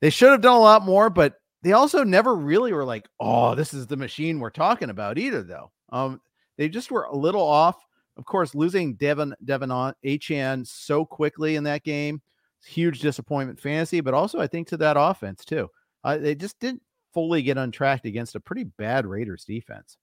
they 0.00 0.10
should 0.10 0.30
have 0.30 0.40
done 0.40 0.56
a 0.56 0.60
lot 0.60 0.84
more, 0.84 1.10
but 1.10 1.34
they 1.62 1.72
also 1.72 2.04
never 2.04 2.34
really 2.34 2.72
were 2.72 2.84
like, 2.84 3.08
oh, 3.18 3.54
this 3.54 3.72
is 3.72 3.86
the 3.86 3.96
machine 3.96 4.38
we're 4.38 4.50
talking 4.50 4.90
about 4.90 5.18
either, 5.18 5.42
though. 5.42 5.70
Um, 5.90 6.20
they 6.58 6.68
just 6.68 6.90
were 6.90 7.04
a 7.04 7.16
little 7.16 7.42
off. 7.42 7.76
Of 8.16 8.24
course, 8.26 8.54
losing 8.54 8.94
Devon 8.94 9.34
Devon 9.44 9.70
on 9.70 9.94
Achane 10.04 10.66
so 10.66 11.04
quickly 11.04 11.56
in 11.56 11.64
that 11.64 11.82
game 11.82 12.22
huge 12.64 13.00
disappointment 13.00 13.60
fantasy, 13.60 14.00
but 14.00 14.14
also 14.14 14.40
I 14.40 14.46
think 14.46 14.68
to 14.68 14.76
that 14.78 14.96
offense 14.98 15.44
too. 15.44 15.70
Uh, 16.02 16.18
they 16.18 16.34
just 16.34 16.58
didn't 16.58 16.82
fully 17.12 17.42
get 17.42 17.58
untracked 17.58 18.06
against 18.06 18.34
a 18.34 18.40
pretty 18.40 18.64
bad 18.64 19.06
Raiders 19.06 19.44
defense. 19.44 19.96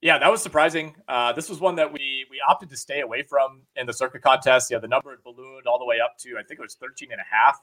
Yeah, 0.00 0.18
that 0.18 0.30
was 0.30 0.42
surprising. 0.42 0.94
Uh, 1.08 1.32
this 1.32 1.48
was 1.48 1.60
one 1.60 1.74
that 1.76 1.92
we 1.92 2.24
we 2.30 2.40
opted 2.48 2.70
to 2.70 2.76
stay 2.76 3.00
away 3.00 3.22
from 3.22 3.62
in 3.74 3.86
the 3.86 3.92
Circa 3.92 4.20
contest. 4.20 4.70
Yeah, 4.70 4.78
the 4.78 4.88
number 4.88 5.10
had 5.10 5.22
ballooned 5.24 5.66
all 5.66 5.78
the 5.78 5.84
way 5.84 5.98
up 6.00 6.16
to 6.20 6.36
I 6.38 6.42
think 6.42 6.60
it 6.60 6.62
was 6.62 6.76
13 6.76 7.10
and 7.10 7.20
a 7.20 7.24
half 7.34 7.58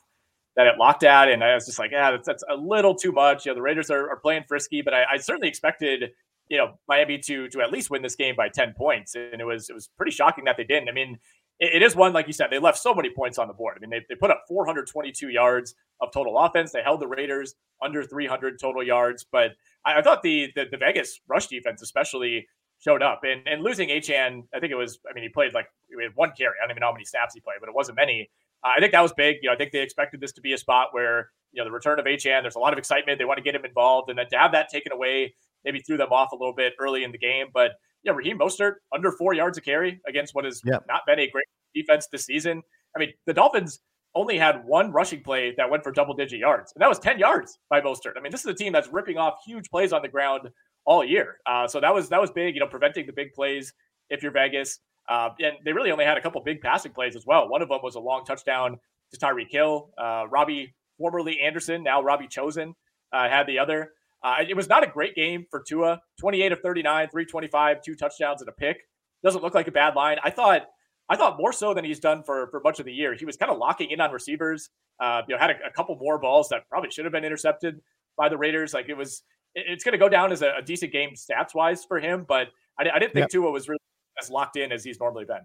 that 0.55 0.67
it 0.67 0.77
locked 0.77 1.03
at. 1.03 1.29
And 1.29 1.43
I 1.43 1.53
was 1.53 1.65
just 1.65 1.79
like, 1.79 1.91
yeah, 1.91 2.11
that's, 2.11 2.25
that's 2.25 2.43
a 2.49 2.55
little 2.55 2.95
too 2.95 3.11
much. 3.11 3.45
You 3.45 3.51
know, 3.51 3.55
the 3.55 3.61
Raiders 3.61 3.89
are, 3.89 4.09
are 4.09 4.17
playing 4.17 4.43
frisky, 4.47 4.81
but 4.81 4.93
I, 4.93 5.03
I 5.13 5.17
certainly 5.17 5.47
expected, 5.47 6.11
you 6.47 6.57
know, 6.57 6.79
Miami 6.87 7.17
to 7.19 7.47
to 7.49 7.61
at 7.61 7.71
least 7.71 7.89
win 7.89 8.01
this 8.01 8.15
game 8.15 8.35
by 8.35 8.49
10 8.49 8.73
points. 8.73 9.15
And 9.15 9.39
it 9.39 9.45
was 9.45 9.69
it 9.69 9.73
was 9.73 9.89
pretty 9.95 10.11
shocking 10.11 10.43
that 10.45 10.57
they 10.57 10.65
didn't. 10.65 10.89
I 10.89 10.91
mean, 10.91 11.17
it 11.59 11.81
is 11.81 11.95
one, 11.95 12.11
like 12.11 12.27
you 12.27 12.33
said, 12.33 12.47
they 12.51 12.59
left 12.59 12.77
so 12.77 12.93
many 12.93 13.09
points 13.09 13.37
on 13.37 13.47
the 13.47 13.53
board. 13.53 13.77
I 13.77 13.79
mean, 13.79 13.89
they, 13.89 14.05
they 14.09 14.15
put 14.15 14.29
up 14.29 14.43
422 14.47 15.29
yards 15.29 15.73
of 16.01 16.11
total 16.11 16.37
offense. 16.37 16.73
They 16.73 16.83
held 16.83 16.99
the 16.99 17.07
Raiders 17.07 17.55
under 17.81 18.03
300 18.03 18.59
total 18.59 18.83
yards. 18.83 19.25
But 19.31 19.51
I, 19.85 19.99
I 19.99 20.01
thought 20.01 20.23
the, 20.23 20.51
the, 20.55 20.65
the 20.71 20.77
Vegas 20.77 21.19
rush 21.27 21.47
defense, 21.47 21.81
especially, 21.81 22.47
showed 22.79 23.01
up. 23.01 23.21
And 23.23 23.47
and 23.47 23.63
losing 23.63 23.89
Achane, 23.89 24.43
I 24.53 24.59
think 24.59 24.71
it 24.71 24.75
was. 24.75 24.99
I 25.09 25.13
mean, 25.13 25.23
he 25.23 25.29
played 25.29 25.53
like 25.53 25.67
we 25.95 26.03
had 26.03 26.13
one 26.15 26.31
carry. 26.37 26.53
I 26.61 26.65
don't 26.65 26.71
even 26.71 26.81
know 26.81 26.87
how 26.87 26.93
many 26.93 27.05
snaps 27.05 27.33
he 27.33 27.39
played, 27.39 27.57
but 27.59 27.69
it 27.69 27.75
wasn't 27.75 27.97
many. 27.97 28.29
Uh, 28.63 28.71
I 28.75 28.79
think 28.79 28.91
that 28.91 29.01
was 29.01 29.13
big. 29.13 29.37
You 29.41 29.49
know, 29.49 29.53
I 29.53 29.57
think 29.57 29.71
they 29.71 29.81
expected 29.81 30.19
this 30.21 30.31
to 30.33 30.41
be 30.41 30.53
a 30.53 30.57
spot 30.57 30.89
where 30.91 31.29
you 31.51 31.61
know 31.61 31.65
the 31.65 31.71
return 31.71 31.99
of 31.99 32.05
Achane. 32.05 32.41
There's 32.41 32.55
a 32.55 32.59
lot 32.59 32.73
of 32.73 32.79
excitement. 32.79 33.19
They 33.19 33.25
want 33.25 33.37
to 33.37 33.43
get 33.43 33.55
him 33.55 33.65
involved, 33.65 34.09
and 34.09 34.17
then 34.17 34.27
to 34.29 34.37
have 34.37 34.51
that 34.51 34.69
taken 34.69 34.91
away 34.91 35.33
maybe 35.65 35.79
threw 35.79 35.97
them 35.97 36.11
off 36.11 36.31
a 36.31 36.35
little 36.35 36.53
bit 36.53 36.73
early 36.79 37.03
in 37.03 37.11
the 37.11 37.17
game. 37.17 37.47
But 37.53 37.71
yeah, 38.03 38.13
Raheem 38.13 38.37
Mostert 38.37 38.75
under 38.93 39.11
four 39.11 39.33
yards 39.33 39.57
of 39.57 39.65
carry 39.65 39.99
against 40.07 40.35
what 40.35 40.45
has 40.45 40.61
not 40.63 41.01
been 41.07 41.19
a 41.19 41.27
great 41.27 41.47
defense 41.73 42.07
this 42.11 42.25
season. 42.25 42.61
I 42.95 42.99
mean, 42.99 43.13
the 43.25 43.33
Dolphins 43.33 43.79
only 44.15 44.37
had 44.37 44.65
one 44.65 44.91
rushing 44.91 45.21
play 45.21 45.53
that 45.57 45.69
went 45.69 45.83
for 45.83 45.91
double 45.91 46.13
digit 46.13 46.39
yards, 46.39 46.71
and 46.73 46.81
that 46.81 46.89
was 46.89 46.99
10 46.99 47.19
yards 47.19 47.59
by 47.69 47.81
Mostert. 47.81 48.13
I 48.17 48.21
mean, 48.21 48.31
this 48.31 48.41
is 48.41 48.47
a 48.47 48.53
team 48.53 48.73
that's 48.73 48.87
ripping 48.87 49.17
off 49.17 49.35
huge 49.45 49.69
plays 49.69 49.93
on 49.93 50.01
the 50.01 50.07
ground 50.07 50.49
all 50.85 51.03
year. 51.03 51.37
Uh, 51.45 51.67
so 51.67 51.79
that 51.81 51.93
was 51.93 52.09
that 52.09 52.21
was 52.21 52.31
big, 52.31 52.55
you 52.55 52.61
know, 52.61 52.67
preventing 52.67 53.05
the 53.05 53.13
big 53.13 53.33
plays 53.33 53.73
if 54.09 54.23
you're 54.23 54.31
Vegas. 54.31 54.79
Uh, 55.07 55.29
and 55.39 55.57
they 55.63 55.73
really 55.73 55.91
only 55.91 56.05
had 56.05 56.17
a 56.17 56.21
couple 56.21 56.41
big 56.41 56.61
passing 56.61 56.91
plays 56.91 57.15
as 57.15 57.25
well. 57.25 57.47
One 57.47 57.61
of 57.61 57.69
them 57.69 57.79
was 57.83 57.95
a 57.95 57.99
long 57.99 58.25
touchdown 58.25 58.79
to 59.13 59.19
Tyreek 59.19 59.51
Hill. 59.51 59.91
Uh, 59.97 60.25
Robbie, 60.29 60.73
formerly 60.97 61.39
Anderson, 61.41 61.83
now 61.83 62.01
Robbie 62.01 62.27
Chosen, 62.27 62.73
uh, 63.13 63.29
had 63.29 63.45
the 63.45 63.59
other. 63.59 63.91
Uh, 64.23 64.37
it 64.47 64.55
was 64.55 64.67
not 64.67 64.83
a 64.83 64.87
great 64.87 65.13
game 65.13 65.45
for 65.51 65.61
Tua. 65.67 66.01
28 66.19 66.53
of 66.53 66.59
39, 66.61 67.09
325, 67.09 67.81
two 67.83 67.95
touchdowns 67.95 68.41
and 68.41 68.49
a 68.49 68.53
pick. 68.53 68.77
Doesn't 69.23 69.43
look 69.43 69.53
like 69.53 69.67
a 69.67 69.71
bad 69.71 69.95
line. 69.95 70.17
I 70.23 70.31
thought 70.31 70.67
I 71.09 71.15
thought 71.15 71.37
more 71.37 71.53
so 71.53 71.73
than 71.73 71.85
he's 71.85 71.99
done 71.99 72.23
for 72.23 72.47
for 72.47 72.59
much 72.61 72.79
of 72.79 72.85
the 72.85 72.93
year. 72.93 73.13
He 73.13 73.25
was 73.25 73.37
kind 73.37 73.51
of 73.51 73.57
locking 73.57 73.91
in 73.91 74.01
on 74.01 74.11
receivers. 74.11 74.69
Uh, 74.99 75.21
you 75.27 75.35
know, 75.35 75.39
had 75.39 75.51
a, 75.51 75.67
a, 75.67 75.71
couple 75.71 75.95
more 75.97 76.17
balls 76.17 76.47
that 76.49 76.67
probably 76.69 76.89
should 76.89 77.03
have 77.05 77.11
been 77.11 77.25
intercepted 77.25 77.81
by 78.17 78.29
the 78.29 78.37
Raiders. 78.37 78.73
Like 78.73 78.87
it 78.87 78.93
was, 78.93 79.23
it, 79.53 79.65
it's 79.67 79.83
going 79.83 79.91
to 79.91 79.97
go 79.97 80.07
down 80.07 80.31
as 80.31 80.41
a, 80.41 80.53
a, 80.57 80.61
decent 80.61 80.93
game 80.93 81.11
stats 81.15 81.53
wise 81.53 81.83
for 81.83 81.99
him. 81.99 82.25
But 82.25 82.47
I, 82.79 82.89
I 82.89 82.99
didn't 82.99 83.13
think. 83.13 83.29
Tua 83.29 83.51
was 83.51 83.67
really 83.67 83.79
as 84.21 84.29
locked 84.29 84.55
in 84.55 84.71
as 84.71 84.83
he's 84.83 84.99
normally 84.99 85.25
been. 85.25 85.41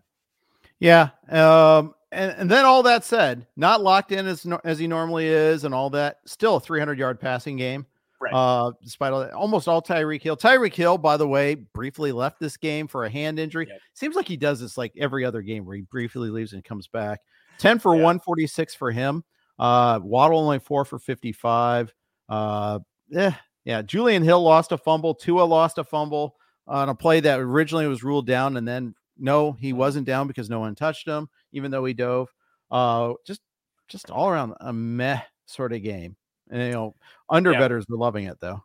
Yeah. 0.78 1.10
Um, 1.28 1.94
and, 2.12 2.32
and 2.38 2.50
then 2.50 2.64
all 2.64 2.82
that 2.84 3.04
said, 3.04 3.46
not 3.56 3.82
locked 3.82 4.12
in 4.12 4.26
as 4.26 4.46
as 4.64 4.78
he 4.78 4.86
normally 4.86 5.26
is, 5.26 5.64
and 5.64 5.74
all 5.74 5.90
that. 5.90 6.20
Still 6.26 6.56
a 6.56 6.60
300 6.60 6.98
yard 6.98 7.20
passing 7.20 7.56
game. 7.56 7.86
Right. 8.20 8.34
Uh, 8.34 8.72
despite 8.82 9.12
all 9.12 9.20
that, 9.20 9.32
almost 9.32 9.66
all 9.66 9.80
Tyreek 9.80 10.22
Hill. 10.22 10.36
Tyreek 10.36 10.74
Hill, 10.74 10.98
by 10.98 11.16
the 11.16 11.26
way, 11.26 11.54
briefly 11.54 12.12
left 12.12 12.38
this 12.38 12.56
game 12.56 12.86
for 12.86 13.04
a 13.04 13.10
hand 13.10 13.38
injury. 13.38 13.66
Seems 13.94 14.14
like 14.14 14.28
he 14.28 14.36
does 14.36 14.60
this 14.60 14.76
like 14.76 14.92
every 14.98 15.24
other 15.24 15.40
game 15.40 15.64
where 15.64 15.76
he 15.76 15.82
briefly 15.82 16.28
leaves 16.28 16.52
and 16.52 16.62
comes 16.62 16.86
back. 16.86 17.20
10 17.58 17.78
for 17.78 17.94
yeah. 17.94 18.02
146 18.02 18.74
for 18.74 18.90
him. 18.90 19.24
Uh, 19.58 20.00
Waddle 20.02 20.40
only 20.40 20.58
four 20.58 20.84
for 20.84 20.98
55. 20.98 21.94
Uh, 22.28 22.80
yeah, 23.08 23.34
yeah. 23.64 23.82
Julian 23.82 24.22
Hill 24.22 24.42
lost 24.42 24.72
a 24.72 24.78
fumble. 24.78 25.14
Tua 25.14 25.42
lost 25.42 25.78
a 25.78 25.84
fumble 25.84 26.36
on 26.66 26.88
a 26.88 26.94
play 26.94 27.20
that 27.20 27.40
originally 27.40 27.86
was 27.86 28.04
ruled 28.04 28.26
down, 28.26 28.56
and 28.56 28.66
then 28.66 28.94
no, 29.18 29.52
he 29.52 29.72
wasn't 29.72 30.06
down 30.06 30.26
because 30.26 30.48
no 30.48 30.60
one 30.60 30.74
touched 30.74 31.06
him, 31.06 31.28
even 31.52 31.70
though 31.70 31.84
he 31.84 31.92
dove. 31.92 32.28
Uh, 32.70 33.14
just 33.26 33.42
just 33.88 34.10
all 34.10 34.28
around 34.28 34.54
a 34.60 34.72
meh 34.72 35.20
sort 35.46 35.72
of 35.72 35.82
game. 35.82 36.16
And 36.50 36.62
you 36.62 36.70
know, 36.72 36.94
under 37.28 37.52
yeah. 37.52 37.58
bettors 37.58 37.86
were 37.88 37.96
loving 37.96 38.24
it 38.24 38.38
though. 38.40 38.62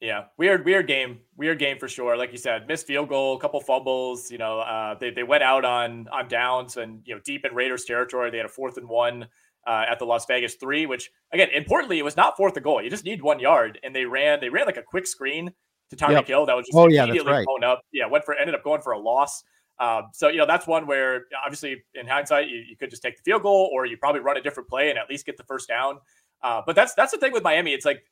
Yeah, 0.00 0.24
weird, 0.36 0.66
weird 0.66 0.86
game, 0.86 1.20
weird 1.36 1.58
game 1.58 1.78
for 1.78 1.88
sure. 1.88 2.16
Like 2.18 2.30
you 2.30 2.38
said, 2.38 2.68
missed 2.68 2.86
field 2.86 3.08
goal, 3.08 3.38
couple 3.38 3.60
fumbles. 3.60 4.30
You 4.30 4.38
know, 4.38 4.60
uh, 4.60 4.94
they 4.94 5.10
they 5.10 5.22
went 5.22 5.42
out 5.42 5.64
on 5.64 6.06
on 6.08 6.28
downs 6.28 6.76
and 6.76 7.00
you 7.04 7.14
know 7.14 7.20
deep 7.24 7.44
in 7.44 7.54
Raiders 7.54 7.84
territory. 7.84 8.30
They 8.30 8.36
had 8.36 8.46
a 8.46 8.50
fourth 8.50 8.76
and 8.76 8.88
one 8.88 9.26
uh, 9.66 9.84
at 9.88 9.98
the 9.98 10.04
Las 10.04 10.26
Vegas 10.26 10.54
three, 10.54 10.84
which 10.86 11.10
again, 11.32 11.48
importantly, 11.54 11.98
it 11.98 12.04
was 12.04 12.16
not 12.16 12.36
fourth 12.36 12.56
and 12.56 12.64
goal. 12.64 12.82
You 12.82 12.90
just 12.90 13.04
need 13.04 13.22
one 13.22 13.40
yard, 13.40 13.80
and 13.82 13.94
they 13.96 14.04
ran 14.04 14.38
they 14.40 14.50
ran 14.50 14.66
like 14.66 14.76
a 14.76 14.82
quick 14.82 15.06
screen 15.06 15.50
to 15.90 15.96
Tyreek 15.96 16.12
yep. 16.12 16.26
Hill 16.26 16.46
that 16.46 16.56
was 16.56 16.66
just 16.66 16.76
oh, 16.76 16.84
immediately 16.84 17.22
yeah, 17.24 17.38
right. 17.38 17.46
blown 17.46 17.64
up. 17.64 17.80
Yeah, 17.90 18.06
went 18.06 18.24
for 18.24 18.34
ended 18.34 18.54
up 18.54 18.62
going 18.62 18.82
for 18.82 18.92
a 18.92 18.98
loss. 18.98 19.44
Um, 19.78 20.04
so 20.12 20.28
you 20.28 20.38
know 20.38 20.46
that's 20.46 20.66
one 20.66 20.86
where 20.86 21.24
obviously 21.44 21.82
in 21.94 22.06
hindsight 22.06 22.48
you, 22.48 22.58
you, 22.68 22.76
could 22.76 22.88
just 22.88 23.02
take 23.02 23.16
the 23.16 23.22
field 23.22 23.42
goal 23.42 23.70
or 23.74 23.84
you 23.84 23.98
probably 23.98 24.22
run 24.22 24.38
a 24.38 24.40
different 24.40 24.68
play 24.70 24.88
and 24.88 24.98
at 24.98 25.10
least 25.10 25.26
get 25.26 25.36
the 25.36 25.44
first 25.44 25.68
down. 25.68 25.98
Uh, 26.42 26.62
but 26.66 26.76
that's 26.76 26.94
that's 26.94 27.12
the 27.12 27.18
thing 27.18 27.32
with 27.32 27.42
Miami. 27.42 27.72
It's 27.72 27.84
like 27.84 28.02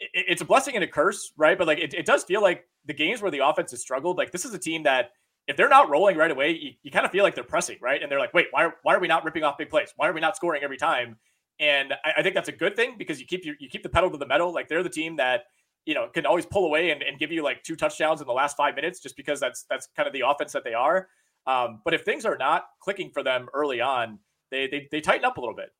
it, 0.00 0.10
it's 0.28 0.42
a 0.42 0.44
blessing 0.44 0.74
and 0.74 0.84
a 0.84 0.88
curse, 0.88 1.32
right? 1.36 1.56
But 1.56 1.66
like 1.66 1.78
it, 1.78 1.94
it 1.94 2.06
does 2.06 2.24
feel 2.24 2.42
like 2.42 2.66
the 2.86 2.94
games 2.94 3.22
where 3.22 3.30
the 3.30 3.46
offense 3.46 3.70
has 3.70 3.80
struggled. 3.80 4.18
Like 4.18 4.32
this 4.32 4.44
is 4.44 4.54
a 4.54 4.58
team 4.58 4.82
that 4.84 5.10
if 5.48 5.56
they're 5.56 5.68
not 5.68 5.90
rolling 5.90 6.16
right 6.16 6.30
away, 6.30 6.50
you, 6.52 6.70
you 6.82 6.90
kind 6.90 7.04
of 7.04 7.10
feel 7.10 7.24
like 7.24 7.34
they're 7.34 7.44
pressing, 7.44 7.78
right? 7.80 8.02
And 8.02 8.10
they're 8.10 8.20
like, 8.20 8.32
wait, 8.32 8.46
why 8.52 8.66
are, 8.66 8.74
why 8.82 8.94
are 8.94 9.00
we 9.00 9.08
not 9.08 9.24
ripping 9.24 9.42
off 9.42 9.58
big 9.58 9.70
plays? 9.70 9.92
Why 9.96 10.08
are 10.08 10.12
we 10.12 10.20
not 10.20 10.36
scoring 10.36 10.62
every 10.62 10.76
time? 10.76 11.16
And 11.58 11.92
I, 12.04 12.12
I 12.18 12.22
think 12.22 12.34
that's 12.34 12.48
a 12.48 12.52
good 12.52 12.76
thing 12.76 12.94
because 12.96 13.20
you 13.20 13.26
keep 13.26 13.44
your, 13.44 13.56
you 13.58 13.68
keep 13.68 13.82
the 13.82 13.88
pedal 13.88 14.10
to 14.10 14.18
the 14.18 14.26
metal. 14.26 14.52
Like 14.52 14.68
they're 14.68 14.84
the 14.84 14.88
team 14.88 15.16
that 15.16 15.44
you 15.84 15.94
know, 15.94 16.08
can 16.08 16.26
always 16.26 16.46
pull 16.46 16.64
away 16.64 16.90
and, 16.90 17.02
and 17.02 17.18
give 17.18 17.32
you 17.32 17.42
like 17.42 17.62
two 17.62 17.76
touchdowns 17.76 18.20
in 18.20 18.26
the 18.26 18.32
last 18.32 18.56
five 18.56 18.74
minutes 18.74 19.00
just 19.00 19.16
because 19.16 19.40
that's 19.40 19.64
that's 19.68 19.88
kind 19.96 20.06
of 20.06 20.12
the 20.12 20.22
offense 20.26 20.52
that 20.52 20.64
they 20.64 20.74
are. 20.74 21.08
Um, 21.46 21.80
but 21.84 21.92
if 21.92 22.02
things 22.02 22.24
are 22.24 22.36
not 22.36 22.66
clicking 22.80 23.10
for 23.10 23.22
them 23.22 23.48
early 23.52 23.80
on, 23.80 24.18
they, 24.50 24.68
they 24.68 24.88
they 24.90 25.00
tighten 25.00 25.24
up 25.24 25.38
a 25.38 25.40
little 25.40 25.56
bit. 25.56 25.70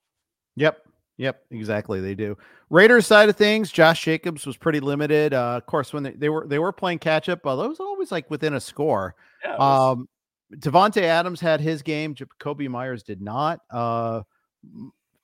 Yep. 0.56 0.78
Yep, 1.18 1.42
exactly. 1.50 2.00
They 2.00 2.14
do. 2.14 2.36
Raiders 2.70 3.06
side 3.06 3.28
of 3.28 3.36
things, 3.36 3.70
Josh 3.70 4.02
Jacobs 4.02 4.46
was 4.46 4.56
pretty 4.56 4.80
limited. 4.80 5.34
Uh, 5.34 5.56
of 5.56 5.66
course, 5.66 5.92
when 5.92 6.02
they, 6.02 6.12
they 6.12 6.28
were 6.28 6.46
they 6.46 6.58
were 6.58 6.72
playing 6.72 6.98
catch 6.98 7.28
up, 7.28 7.42
but 7.42 7.62
it 7.62 7.68
was 7.68 7.80
always 7.80 8.10
like 8.10 8.30
within 8.30 8.54
a 8.54 8.60
score. 8.60 9.14
Yeah. 9.44 9.56
Um, 9.56 10.08
Davante 10.56 11.02
Adams 11.02 11.40
had 11.40 11.60
his 11.60 11.82
game. 11.82 12.14
Jakobi 12.14 12.68
Meyers 12.68 13.02
did 13.02 13.20
not. 13.20 13.60
Uh, 13.70 14.22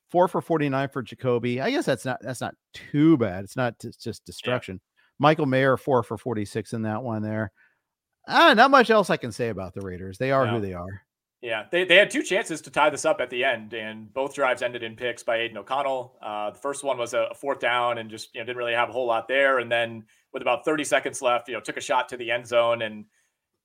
four 0.09 0.27
for 0.27 0.41
49 0.41 0.89
for 0.89 1.03
Jakobi. 1.03 1.61
I 1.61 1.71
guess 1.71 1.85
that's 1.85 2.05
not 2.05 2.19
that's 2.21 2.41
not 2.41 2.55
too 2.73 3.17
bad. 3.17 3.43
It's 3.43 3.55
not 3.55 3.75
just 3.79 4.25
destruction. 4.25 4.75
Yeah. 4.75 4.85
Michael 5.19 5.45
Mayer, 5.45 5.75
four 5.75 6.01
for 6.03 6.17
46 6.17 6.73
in 6.73 6.83
that 6.83 7.03
one 7.03 7.21
there. 7.21 7.51
Ah, 8.27 8.53
not 8.53 8.71
much 8.71 8.89
else 8.89 9.09
I 9.09 9.17
can 9.17 9.31
say 9.31 9.49
about 9.49 9.73
the 9.73 9.81
Raiders. 9.81 10.17
They 10.17 10.31
are 10.31 10.45
no. 10.45 10.53
who 10.53 10.61
they 10.61 10.73
are. 10.73 11.01
Yeah, 11.41 11.65
they, 11.71 11.85
they 11.85 11.95
had 11.95 12.11
two 12.11 12.21
chances 12.21 12.59
to 12.61 12.69
tie 12.69 12.89
this 12.89 13.05
up 13.05 13.21
at 13.21 13.29
the 13.29 13.45
end, 13.45 13.73
and 13.73 14.13
both 14.13 14.35
drives 14.35 14.61
ended 14.61 14.83
in 14.83 14.97
picks 14.97 15.23
by 15.23 15.37
Aidan 15.37 15.57
O'Connell. 15.57 16.17
Uh, 16.21 16.51
the 16.51 16.57
first 16.57 16.83
one 16.83 16.97
was 16.97 17.13
a 17.13 17.29
fourth 17.33 17.59
down 17.59 17.97
and 17.97 18.09
just 18.09 18.33
you 18.33 18.41
know 18.41 18.45
didn't 18.45 18.57
really 18.57 18.73
have 18.73 18.89
a 18.89 18.91
whole 18.91 19.07
lot 19.07 19.27
there, 19.29 19.59
and 19.59 19.71
then 19.71 20.03
with 20.33 20.41
about 20.41 20.65
30 20.65 20.83
seconds 20.83 21.21
left, 21.21 21.47
you 21.47 21.53
know 21.53 21.61
took 21.61 21.77
a 21.77 21.81
shot 21.81 22.09
to 22.09 22.17
the 22.17 22.29
end 22.29 22.45
zone, 22.45 22.81
and 22.81 23.05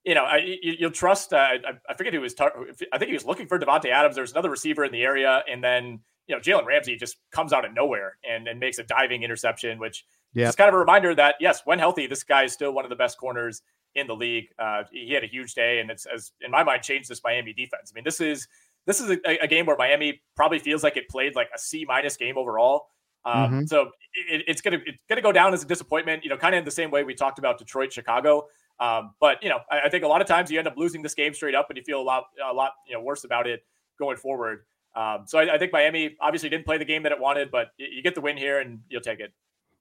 you 0.04 0.14
know 0.14 0.22
I, 0.22 0.56
you, 0.62 0.76
will 0.82 0.92
trust. 0.92 1.32
Uh, 1.32 1.36
I, 1.36 1.58
I 1.88 1.94
forget 1.94 2.14
who 2.14 2.20
was. 2.20 2.34
Tar- 2.34 2.54
I 2.92 2.98
think 2.98 3.08
he 3.08 3.14
was 3.14 3.24
looking 3.24 3.48
for 3.48 3.58
Davante 3.58 3.90
Adams. 3.90 4.14
There's 4.14 4.32
another 4.32 4.50
receiver 4.50 4.84
in 4.84 4.92
the 4.92 5.02
area, 5.02 5.42
and 5.50 5.62
then 5.62 6.00
you 6.26 6.34
know, 6.34 6.40
Jalen 6.40 6.66
Ramsey 6.66 6.96
just 6.96 7.16
comes 7.30 7.52
out 7.52 7.64
of 7.64 7.74
nowhere 7.74 8.16
and, 8.28 8.48
and 8.48 8.58
makes 8.58 8.78
a 8.78 8.84
diving 8.84 9.22
interception, 9.22 9.78
which 9.78 10.04
yep. 10.34 10.48
is 10.48 10.56
kind 10.56 10.68
of 10.68 10.74
a 10.74 10.78
reminder 10.78 11.14
that 11.14 11.36
yes, 11.40 11.62
when 11.64 11.78
healthy, 11.78 12.06
this 12.06 12.22
guy 12.22 12.44
is 12.44 12.52
still 12.52 12.72
one 12.72 12.84
of 12.84 12.90
the 12.90 12.96
best 12.96 13.18
corners 13.18 13.62
in 13.94 14.06
the 14.06 14.14
league. 14.14 14.48
Uh, 14.58 14.82
he 14.92 15.12
had 15.12 15.24
a 15.24 15.26
huge 15.26 15.54
day, 15.54 15.80
and 15.80 15.90
it's 15.90 16.06
as 16.06 16.32
in 16.40 16.50
my 16.50 16.62
mind 16.62 16.82
changed 16.82 17.08
this 17.08 17.20
Miami 17.24 17.52
defense. 17.52 17.92
I 17.92 17.94
mean, 17.94 18.04
this 18.04 18.20
is 18.20 18.48
this 18.86 19.00
is 19.00 19.10
a, 19.10 19.42
a 19.42 19.48
game 19.48 19.66
where 19.66 19.76
Miami 19.76 20.22
probably 20.36 20.58
feels 20.58 20.82
like 20.82 20.96
it 20.96 21.08
played 21.08 21.34
like 21.34 21.48
a 21.54 21.58
C 21.58 21.84
minus 21.86 22.16
game 22.16 22.36
overall. 22.36 22.86
Um, 23.24 23.34
mm-hmm. 23.34 23.66
So 23.66 23.90
it, 24.30 24.44
it's 24.46 24.60
gonna 24.60 24.78
it's 24.84 24.98
gonna 25.08 25.22
go 25.22 25.32
down 25.32 25.54
as 25.54 25.62
a 25.62 25.66
disappointment. 25.66 26.24
You 26.24 26.30
know, 26.30 26.36
kind 26.36 26.54
of 26.54 26.58
in 26.58 26.64
the 26.64 26.70
same 26.70 26.90
way 26.90 27.04
we 27.04 27.14
talked 27.14 27.38
about 27.38 27.58
Detroit, 27.58 27.92
Chicago. 27.92 28.46
Um, 28.80 29.14
but 29.20 29.42
you 29.42 29.48
know, 29.48 29.60
I, 29.70 29.82
I, 29.82 29.88
think 29.88 30.02
a 30.02 30.08
lot 30.08 30.20
of 30.20 30.26
times 30.26 30.50
you 30.50 30.58
end 30.58 30.66
up 30.66 30.76
losing 30.76 31.00
this 31.00 31.14
game 31.14 31.32
straight 31.32 31.54
up, 31.54 31.70
and 31.70 31.76
you 31.76 31.84
feel 31.84 32.00
a 32.00 32.02
lot 32.02 32.24
a 32.44 32.52
lot 32.52 32.72
you 32.88 32.94
know 32.94 33.00
worse 33.00 33.24
about 33.24 33.46
it 33.46 33.64
going 33.98 34.16
forward. 34.16 34.64
Um, 34.96 35.24
so 35.26 35.38
I, 35.38 35.54
I, 35.54 35.58
think 35.58 35.72
Miami 35.72 36.16
obviously 36.20 36.48
didn't 36.48 36.66
play 36.66 36.78
the 36.78 36.84
game 36.84 37.02
that 37.04 37.12
it 37.12 37.18
wanted, 37.18 37.50
but 37.50 37.68
you 37.76 38.02
get 38.02 38.14
the 38.14 38.20
win 38.20 38.36
here 38.36 38.60
and 38.60 38.80
you'll 38.88 39.00
take 39.00 39.20
it. 39.20 39.32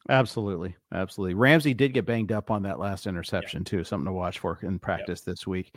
Absolutely, 0.10 0.76
absolutely. 0.92 1.34
Ramsey 1.34 1.74
did 1.74 1.94
get 1.94 2.06
banged 2.06 2.32
up 2.32 2.52
on 2.52 2.64
that 2.64 2.80
last 2.80 3.08
interception 3.08 3.62
yeah. 3.62 3.70
too. 3.70 3.84
Something 3.84 4.08
to 4.08 4.12
watch 4.12 4.40
for 4.40 4.60
in 4.62 4.80
practice 4.80 5.24
yeah. 5.26 5.32
this 5.32 5.48
week. 5.48 5.76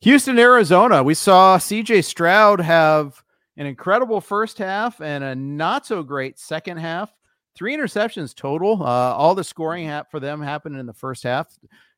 Houston, 0.00 0.38
Arizona. 0.38 1.02
We 1.02 1.14
saw 1.14 1.58
C.J. 1.58 2.02
Stroud 2.02 2.60
have 2.60 3.22
an 3.56 3.66
incredible 3.66 4.20
first 4.20 4.58
half 4.58 5.00
and 5.00 5.22
a 5.22 5.34
not 5.34 5.86
so 5.86 6.02
great 6.02 6.38
second 6.38 6.78
half. 6.78 7.14
Three 7.54 7.76
interceptions 7.76 8.34
total. 8.34 8.82
Uh, 8.82 9.14
all 9.14 9.34
the 9.34 9.44
scoring 9.44 9.90
for 10.10 10.18
them 10.18 10.40
happened 10.40 10.76
in 10.76 10.86
the 10.86 10.94
first 10.94 11.22
half. 11.22 11.48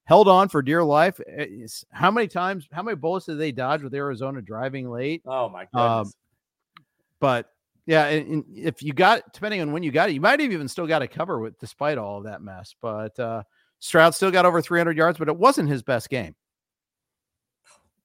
Held 0.05 0.27
on 0.27 0.49
for 0.49 0.63
dear 0.63 0.83
life. 0.83 1.21
It's, 1.27 1.85
how 1.91 2.11
many 2.11 2.27
times? 2.27 2.67
How 2.73 2.83
many 2.83 2.97
bullets 2.97 3.27
did 3.27 3.39
they 3.39 3.53
dodge 3.53 3.83
with 3.83 3.95
Arizona 3.95 4.43
driving 4.43 4.91
late? 4.91 5.23
Oh 5.25 5.49
my 5.49 5.63
um, 5.63 5.69
goodness! 5.73 6.09
Um, 6.09 6.85
but 7.21 7.51
yeah, 7.87 8.07
and, 8.07 8.45
if 8.55 8.83
you 8.83 8.93
got 8.93 9.33
depending 9.33 9.61
on 9.61 9.73
when 9.73 9.83
you 9.83 9.91
got 9.91 10.09
it, 10.09 10.13
you 10.13 10.21
might 10.21 10.41
have 10.41 10.53
even 10.53 10.69
still 10.69 10.87
got 10.87 11.03
a 11.03 11.09
cover 11.09 11.41
with 11.41 11.59
despite 11.59 11.99
all 11.99 12.19
of 12.19 12.25
that 12.25 12.43
mess. 12.43 12.75
But 12.81 13.19
uh, 13.19 13.43
Stroud 13.81 14.15
still 14.15 14.31
got 14.31 14.47
over 14.47 14.63
300 14.63 14.97
yards, 14.97 15.19
but 15.19 15.29
it 15.29 15.37
wasn't 15.37 15.69
his 15.69 15.83
best 15.83 16.09
game. 16.09 16.35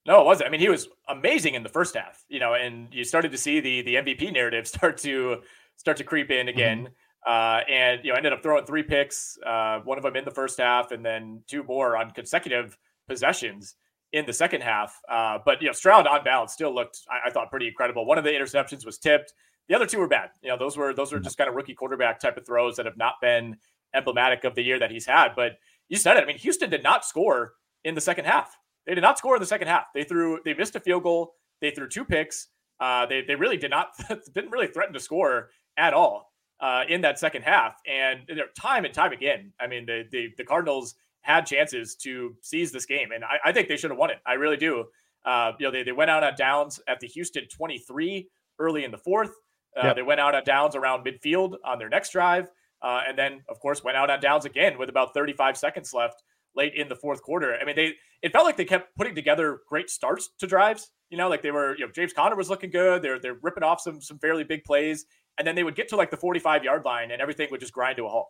No, 0.06 0.22
it 0.22 0.24
wasn't. 0.24 0.48
I 0.48 0.50
mean, 0.50 0.60
he 0.60 0.68
was 0.68 0.88
amazing 1.08 1.54
in 1.54 1.62
the 1.62 1.68
first 1.68 1.94
half, 1.94 2.24
you 2.28 2.40
know, 2.40 2.54
and 2.54 2.88
you 2.92 3.04
started 3.04 3.30
to 3.32 3.38
see 3.38 3.60
the 3.60 3.82
the 3.82 3.94
MVP 3.96 4.32
narrative 4.32 4.66
start 4.68 4.98
to 4.98 5.42
start 5.76 5.96
to 5.98 6.04
creep 6.04 6.30
in 6.30 6.48
again. 6.48 6.84
Mm-hmm. 6.84 6.92
Uh, 7.26 7.60
and 7.68 8.04
you 8.04 8.10
know, 8.10 8.16
ended 8.16 8.32
up 8.32 8.42
throwing 8.42 8.64
three 8.64 8.82
picks, 8.82 9.38
uh, 9.44 9.80
one 9.80 9.98
of 9.98 10.04
them 10.04 10.16
in 10.16 10.24
the 10.24 10.30
first 10.30 10.58
half, 10.58 10.92
and 10.92 11.04
then 11.04 11.42
two 11.46 11.62
more 11.64 11.96
on 11.96 12.10
consecutive 12.12 12.78
possessions 13.06 13.74
in 14.12 14.24
the 14.24 14.32
second 14.32 14.62
half. 14.62 14.98
Uh, 15.08 15.38
but 15.44 15.60
you 15.60 15.66
know, 15.66 15.72
Stroud 15.72 16.06
on 16.06 16.24
balance 16.24 16.52
still 16.52 16.74
looked, 16.74 17.00
I, 17.10 17.28
I, 17.28 17.30
thought, 17.30 17.50
pretty 17.50 17.68
incredible. 17.68 18.06
One 18.06 18.18
of 18.18 18.24
the 18.24 18.30
interceptions 18.30 18.86
was 18.86 18.98
tipped. 18.98 19.32
The 19.68 19.74
other 19.74 19.86
two 19.86 19.98
were 19.98 20.08
bad. 20.08 20.30
You 20.42 20.48
know, 20.48 20.58
those 20.58 20.76
were 20.76 20.94
those 20.94 21.12
were 21.12 21.20
just 21.20 21.36
kind 21.36 21.48
of 21.48 21.54
rookie 21.54 21.74
quarterback 21.74 22.20
type 22.20 22.36
of 22.36 22.46
throws 22.46 22.76
that 22.76 22.86
have 22.86 22.96
not 22.96 23.14
been 23.20 23.56
emblematic 23.94 24.44
of 24.44 24.54
the 24.54 24.62
year 24.62 24.78
that 24.78 24.90
he's 24.90 25.06
had. 25.06 25.30
But 25.36 25.58
you 25.88 25.96
said 25.96 26.16
it. 26.16 26.22
I 26.22 26.26
mean, 26.26 26.38
Houston 26.38 26.70
did 26.70 26.82
not 26.82 27.04
score 27.04 27.52
in 27.84 27.94
the 27.94 28.00
second 28.00 28.24
half. 28.26 28.56
They 28.86 28.94
did 28.94 29.02
not 29.02 29.18
score 29.18 29.36
in 29.36 29.40
the 29.40 29.46
second 29.46 29.68
half. 29.68 29.84
They 29.94 30.04
threw, 30.04 30.40
they 30.44 30.54
missed 30.54 30.74
a 30.76 30.80
field 30.80 31.02
goal. 31.02 31.34
They 31.60 31.70
threw 31.70 31.88
two 31.88 32.04
picks. 32.04 32.48
Uh, 32.80 33.06
they 33.06 33.22
they 33.22 33.34
really 33.34 33.56
did 33.56 33.70
not 33.70 33.88
didn't 34.34 34.50
really 34.50 34.68
threaten 34.68 34.94
to 34.94 35.00
score 35.00 35.50
at 35.76 35.92
all 35.92 36.32
uh, 36.60 36.84
in 36.88 37.00
that 37.02 37.18
second 37.18 37.42
half. 37.42 37.74
And 37.86 38.20
time 38.58 38.84
and 38.84 38.94
time 38.94 39.12
again, 39.12 39.52
I 39.60 39.66
mean, 39.66 39.86
the 39.86 40.04
the, 40.10 40.28
the 40.36 40.44
Cardinals 40.44 40.94
had 41.22 41.46
chances 41.46 41.96
to 41.96 42.36
seize 42.40 42.72
this 42.72 42.86
game, 42.86 43.10
and 43.12 43.24
I, 43.24 43.38
I 43.46 43.52
think 43.52 43.68
they 43.68 43.76
should 43.76 43.90
have 43.90 43.98
won 43.98 44.10
it. 44.10 44.18
I 44.24 44.34
really 44.34 44.56
do. 44.56 44.84
Uh, 45.24 45.52
you 45.58 45.66
know, 45.66 45.72
they, 45.72 45.82
they 45.82 45.92
went 45.92 46.10
out 46.10 46.22
on 46.22 46.34
downs 46.36 46.80
at 46.88 47.00
the 47.00 47.06
Houston 47.08 47.46
23 47.48 48.28
early 48.58 48.84
in 48.84 48.90
the 48.90 48.98
fourth. 48.98 49.32
Uh, 49.78 49.88
yep. 49.88 49.96
They 49.96 50.02
went 50.02 50.20
out 50.20 50.34
on 50.34 50.42
downs 50.44 50.74
around 50.74 51.06
midfield 51.06 51.54
on 51.64 51.78
their 51.78 51.88
next 51.88 52.12
drive, 52.12 52.50
uh, 52.82 53.02
and 53.08 53.16
then 53.16 53.42
of 53.48 53.60
course 53.60 53.84
went 53.84 53.96
out 53.96 54.10
on 54.10 54.20
downs 54.20 54.44
again 54.44 54.78
with 54.78 54.88
about 54.88 55.14
35 55.14 55.56
seconds 55.56 55.94
left 55.94 56.22
late 56.56 56.74
in 56.74 56.88
the 56.88 56.96
fourth 56.96 57.22
quarter. 57.22 57.56
I 57.60 57.64
mean, 57.64 57.76
they 57.76 57.94
it 58.22 58.32
felt 58.32 58.44
like 58.44 58.56
they 58.56 58.64
kept 58.64 58.96
putting 58.96 59.14
together 59.14 59.60
great 59.68 59.90
starts 59.90 60.30
to 60.40 60.46
drives. 60.46 60.90
You 61.10 61.16
know, 61.16 61.28
like 61.28 61.42
they 61.42 61.50
were, 61.50 61.76
you 61.78 61.86
know, 61.86 61.92
James 61.92 62.12
Conner 62.12 62.36
was 62.36 62.50
looking 62.50 62.70
good. 62.70 63.02
They're 63.02 63.18
they're 63.18 63.38
ripping 63.42 63.62
off 63.62 63.80
some 63.80 64.00
some 64.00 64.18
fairly 64.18 64.44
big 64.44 64.64
plays, 64.64 65.06
and 65.38 65.46
then 65.46 65.54
they 65.54 65.64
would 65.64 65.76
get 65.76 65.88
to 65.88 65.96
like 65.96 66.10
the 66.10 66.16
45 66.16 66.64
yard 66.64 66.84
line, 66.84 67.10
and 67.10 67.22
everything 67.22 67.48
would 67.50 67.60
just 67.60 67.72
grind 67.72 67.96
to 67.96 68.06
a 68.06 68.08
halt. 68.08 68.28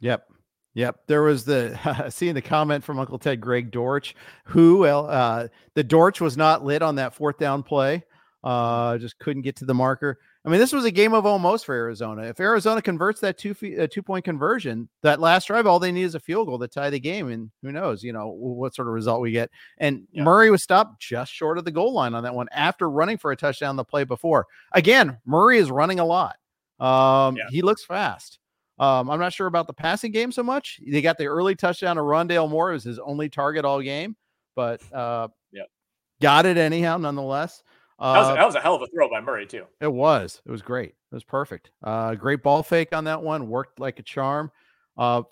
Yep. 0.00 0.24
Yep, 0.74 0.96
there 1.08 1.22
was 1.22 1.44
the 1.44 1.76
seeing 2.10 2.34
the 2.34 2.42
comment 2.42 2.84
from 2.84 3.00
Uncle 3.00 3.18
Ted 3.18 3.40
Greg 3.40 3.72
Dortch, 3.72 4.14
who 4.44 4.84
uh, 4.84 5.48
the 5.74 5.82
Dortch 5.82 6.20
was 6.20 6.36
not 6.36 6.64
lit 6.64 6.82
on 6.82 6.96
that 6.96 7.14
fourth 7.14 7.36
down 7.38 7.64
play, 7.64 8.04
uh, 8.44 8.96
just 8.98 9.18
couldn't 9.18 9.42
get 9.42 9.56
to 9.56 9.64
the 9.64 9.74
marker. 9.74 10.20
I 10.48 10.50
mean, 10.50 10.60
this 10.60 10.72
was 10.72 10.86
a 10.86 10.90
game 10.90 11.12
of 11.12 11.26
almost 11.26 11.66
for 11.66 11.74
Arizona. 11.74 12.22
If 12.22 12.40
Arizona 12.40 12.80
converts 12.80 13.20
that 13.20 13.36
two 13.36 13.54
uh, 13.78 13.86
two 13.86 14.02
point 14.02 14.24
conversion, 14.24 14.88
that 15.02 15.20
last 15.20 15.46
drive, 15.46 15.66
all 15.66 15.78
they 15.78 15.92
need 15.92 16.04
is 16.04 16.14
a 16.14 16.20
field 16.20 16.48
goal 16.48 16.58
to 16.58 16.66
tie 16.66 16.88
the 16.88 16.98
game, 16.98 17.28
and 17.28 17.50
who 17.60 17.70
knows, 17.70 18.02
you 18.02 18.14
know, 18.14 18.28
what 18.28 18.74
sort 18.74 18.88
of 18.88 18.94
result 18.94 19.20
we 19.20 19.30
get. 19.30 19.50
And 19.76 20.08
yeah. 20.10 20.22
Murray 20.22 20.50
was 20.50 20.62
stopped 20.62 21.02
just 21.02 21.30
short 21.30 21.58
of 21.58 21.66
the 21.66 21.70
goal 21.70 21.92
line 21.92 22.14
on 22.14 22.22
that 22.22 22.34
one 22.34 22.46
after 22.50 22.88
running 22.88 23.18
for 23.18 23.30
a 23.30 23.36
touchdown 23.36 23.76
the 23.76 23.84
play 23.84 24.04
before. 24.04 24.46
Again, 24.72 25.18
Murray 25.26 25.58
is 25.58 25.70
running 25.70 26.00
a 26.00 26.06
lot. 26.06 26.36
Um, 26.80 27.36
yeah. 27.36 27.44
He 27.50 27.60
looks 27.60 27.84
fast. 27.84 28.38
Um, 28.78 29.10
I'm 29.10 29.20
not 29.20 29.34
sure 29.34 29.48
about 29.48 29.66
the 29.66 29.74
passing 29.74 30.12
game 30.12 30.32
so 30.32 30.42
much. 30.42 30.80
They 30.90 31.02
got 31.02 31.18
the 31.18 31.26
early 31.26 31.56
touchdown 31.56 31.96
to 31.96 32.02
Rondale 32.02 32.48
Moore 32.48 32.70
was 32.70 32.84
his 32.84 32.98
only 32.98 33.28
target 33.28 33.66
all 33.66 33.82
game, 33.82 34.16
but 34.56 34.80
uh, 34.94 35.28
yeah, 35.52 35.64
got 36.22 36.46
it 36.46 36.56
anyhow, 36.56 36.96
nonetheless. 36.96 37.62
Uh, 37.98 38.12
that, 38.12 38.18
was, 38.20 38.36
that 38.36 38.46
was 38.46 38.54
a 38.54 38.60
hell 38.60 38.74
of 38.74 38.82
a 38.82 38.86
throw 38.86 39.10
by 39.10 39.20
Murray 39.20 39.46
too. 39.46 39.64
It 39.80 39.92
was. 39.92 40.40
It 40.46 40.50
was 40.50 40.62
great. 40.62 40.90
It 40.90 41.14
was 41.14 41.24
perfect. 41.24 41.70
Uh, 41.82 42.14
great 42.14 42.42
ball 42.42 42.62
fake 42.62 42.94
on 42.94 43.04
that 43.04 43.22
one. 43.22 43.48
Worked 43.48 43.80
like 43.80 43.98
a 43.98 44.02
charm. 44.02 44.50
Uh, 44.96 45.22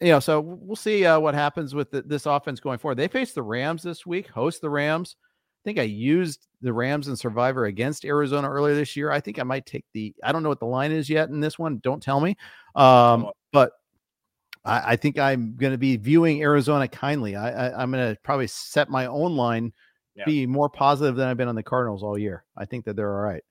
you 0.00 0.08
know, 0.08 0.20
so 0.20 0.40
we'll 0.40 0.76
see 0.76 1.06
uh, 1.06 1.18
what 1.18 1.34
happens 1.34 1.74
with 1.74 1.90
the, 1.90 2.02
this 2.02 2.26
offense 2.26 2.60
going 2.60 2.78
forward. 2.78 2.96
They 2.96 3.08
face 3.08 3.32
the 3.32 3.42
Rams 3.42 3.82
this 3.82 4.04
week. 4.04 4.28
Host 4.28 4.60
the 4.60 4.70
Rams. 4.70 5.16
I 5.20 5.62
think 5.64 5.78
I 5.78 5.82
used 5.82 6.48
the 6.60 6.72
Rams 6.72 7.06
and 7.06 7.16
Survivor 7.16 7.66
against 7.66 8.04
Arizona 8.04 8.50
earlier 8.50 8.74
this 8.74 8.96
year. 8.96 9.12
I 9.12 9.20
think 9.20 9.38
I 9.38 9.44
might 9.44 9.64
take 9.64 9.84
the. 9.92 10.12
I 10.24 10.32
don't 10.32 10.42
know 10.42 10.48
what 10.48 10.58
the 10.58 10.66
line 10.66 10.90
is 10.90 11.08
yet 11.08 11.28
in 11.28 11.38
this 11.38 11.56
one. 11.56 11.78
Don't 11.78 12.02
tell 12.02 12.20
me. 12.20 12.36
Um, 12.74 13.30
but 13.52 13.72
I, 14.64 14.92
I, 14.92 14.96
think 14.96 15.20
I'm 15.20 15.54
going 15.56 15.72
to 15.72 15.78
be 15.78 15.96
viewing 15.96 16.42
Arizona 16.42 16.88
kindly. 16.88 17.36
I, 17.36 17.68
I, 17.68 17.82
am 17.82 17.92
going 17.92 18.12
to 18.12 18.20
probably 18.22 18.48
set 18.48 18.90
my 18.90 19.06
own 19.06 19.36
line, 19.36 19.72
yeah. 20.14 20.24
be 20.24 20.46
more 20.46 20.68
positive 20.68 21.16
than 21.16 21.28
I've 21.28 21.36
been 21.36 21.48
on 21.48 21.54
the 21.54 21.62
Cardinals 21.62 22.02
all 22.02 22.18
year. 22.18 22.44
I 22.56 22.64
think 22.64 22.84
that 22.84 22.96
they're 22.96 23.12
all 23.12 23.22
right. 23.22 23.44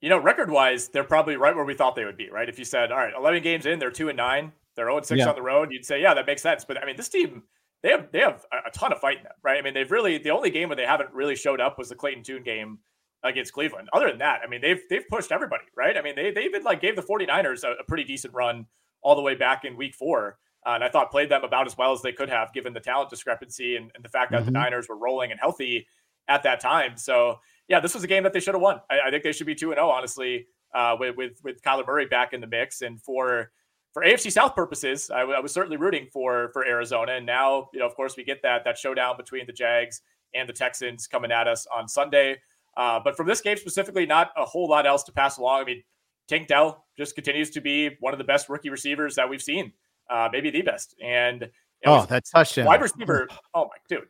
You 0.00 0.08
know, 0.08 0.18
record 0.18 0.50
wise, 0.50 0.88
they're 0.88 1.04
probably 1.04 1.36
right 1.36 1.54
where 1.54 1.64
we 1.64 1.74
thought 1.74 1.94
they 1.94 2.04
would 2.04 2.16
be. 2.16 2.30
Right? 2.30 2.48
If 2.48 2.58
you 2.58 2.64
said, 2.64 2.90
all 2.90 2.98
right, 2.98 3.12
11 3.16 3.42
games 3.42 3.66
in, 3.66 3.78
they're 3.78 3.90
two 3.90 4.08
and 4.08 4.16
nine, 4.16 4.52
they're 4.76 4.90
0 4.90 5.02
6 5.02 5.18
yeah. 5.18 5.28
on 5.28 5.34
the 5.34 5.42
road, 5.42 5.70
you'd 5.72 5.84
say, 5.84 6.00
yeah, 6.00 6.14
that 6.14 6.26
makes 6.26 6.42
sense. 6.42 6.64
But 6.64 6.82
I 6.82 6.86
mean, 6.86 6.96
this 6.96 7.08
team 7.08 7.42
they 7.82 7.90
have 7.90 8.08
they 8.12 8.20
have 8.20 8.44
a 8.66 8.70
ton 8.70 8.92
of 8.92 8.98
fight 8.98 9.18
in 9.18 9.22
them, 9.24 9.32
right? 9.42 9.58
I 9.58 9.62
mean, 9.62 9.74
they've 9.74 9.90
really 9.90 10.18
the 10.18 10.30
only 10.30 10.50
game 10.50 10.68
where 10.68 10.76
they 10.76 10.84
haven't 10.84 11.12
really 11.12 11.36
showed 11.36 11.60
up 11.60 11.78
was 11.78 11.88
the 11.88 11.94
Clayton 11.94 12.22
Tune 12.22 12.42
game 12.42 12.78
against 13.22 13.52
Cleveland. 13.52 13.88
Other 13.92 14.08
than 14.08 14.18
that, 14.18 14.40
I 14.44 14.48
mean, 14.48 14.60
they've 14.60 14.82
they've 14.90 15.06
pushed 15.08 15.32
everybody, 15.32 15.64
right? 15.76 15.96
I 15.96 16.02
mean, 16.02 16.14
they 16.14 16.30
they 16.30 16.44
even 16.44 16.62
like 16.62 16.80
gave 16.80 16.96
the 16.96 17.02
49ers 17.02 17.64
a, 17.64 17.72
a 17.80 17.84
pretty 17.84 18.04
decent 18.04 18.34
run 18.34 18.66
all 19.02 19.14
the 19.14 19.22
way 19.22 19.34
back 19.34 19.64
in 19.64 19.76
week 19.76 19.94
four. 19.94 20.38
Uh, 20.66 20.70
and 20.70 20.84
I 20.84 20.88
thought 20.88 21.10
played 21.10 21.30
them 21.30 21.42
about 21.42 21.66
as 21.66 21.76
well 21.78 21.92
as 21.92 22.02
they 22.02 22.12
could 22.12 22.28
have 22.28 22.52
given 22.52 22.74
the 22.74 22.80
talent 22.80 23.08
discrepancy 23.10 23.76
and, 23.76 23.90
and 23.94 24.04
the 24.04 24.08
fact 24.08 24.30
that 24.32 24.38
mm-hmm. 24.38 24.46
the 24.46 24.52
Niners 24.52 24.88
were 24.88 24.96
rolling 24.96 25.30
and 25.30 25.40
healthy 25.40 25.86
at 26.28 26.42
that 26.42 26.60
time. 26.60 26.96
So 26.96 27.38
yeah, 27.68 27.80
this 27.80 27.94
was 27.94 28.04
a 28.04 28.06
game 28.06 28.24
that 28.24 28.32
they 28.32 28.40
should 28.40 28.54
have 28.54 28.60
won. 28.60 28.80
I, 28.90 29.00
I 29.06 29.10
think 29.10 29.22
they 29.22 29.32
should 29.32 29.46
be 29.46 29.54
two 29.54 29.70
and 29.70 29.76
zero, 29.76 29.88
oh, 29.88 29.90
honestly, 29.90 30.46
uh, 30.74 30.96
with 30.98 31.16
with 31.16 31.40
with 31.42 31.62
Kyler 31.62 31.86
Murray 31.86 32.06
back 32.06 32.32
in 32.32 32.40
the 32.40 32.46
mix. 32.46 32.82
And 32.82 33.00
for 33.00 33.52
for 33.92 34.02
AFC 34.02 34.30
South 34.30 34.54
purposes, 34.54 35.10
I, 35.10 35.20
w- 35.20 35.36
I 35.36 35.40
was 35.40 35.52
certainly 35.52 35.76
rooting 35.76 36.08
for 36.12 36.50
for 36.52 36.66
Arizona. 36.66 37.12
And 37.12 37.26
now, 37.26 37.68
you 37.72 37.80
know, 37.80 37.86
of 37.86 37.94
course, 37.94 38.16
we 38.16 38.24
get 38.24 38.42
that 38.42 38.64
that 38.64 38.76
showdown 38.76 39.16
between 39.16 39.46
the 39.46 39.52
Jags 39.52 40.02
and 40.34 40.48
the 40.48 40.52
Texans 40.52 41.06
coming 41.06 41.32
at 41.32 41.48
us 41.48 41.66
on 41.74 41.88
Sunday. 41.88 42.38
Uh, 42.76 43.00
but 43.02 43.16
from 43.16 43.26
this 43.26 43.40
game 43.40 43.56
specifically, 43.56 44.06
not 44.06 44.30
a 44.36 44.44
whole 44.44 44.68
lot 44.68 44.86
else 44.86 45.02
to 45.04 45.12
pass 45.12 45.38
along. 45.38 45.62
I 45.62 45.64
mean, 45.64 45.82
Tank 46.28 46.48
Dell 46.48 46.84
just 46.96 47.14
continues 47.14 47.50
to 47.50 47.60
be 47.60 47.96
one 48.00 48.12
of 48.12 48.18
the 48.18 48.24
best 48.24 48.48
rookie 48.48 48.70
receivers 48.70 49.16
that 49.16 49.28
we've 49.28 49.42
seen, 49.42 49.72
uh, 50.10 50.28
maybe 50.32 50.50
the 50.50 50.62
best. 50.62 50.94
And 51.02 51.48
oh, 51.86 52.04
that 52.06 52.24
touchdown, 52.26 52.66
wide 52.66 52.82
receiver. 52.82 53.28
Oh 53.54 53.64
my 53.64 53.76
dude, 53.88 54.08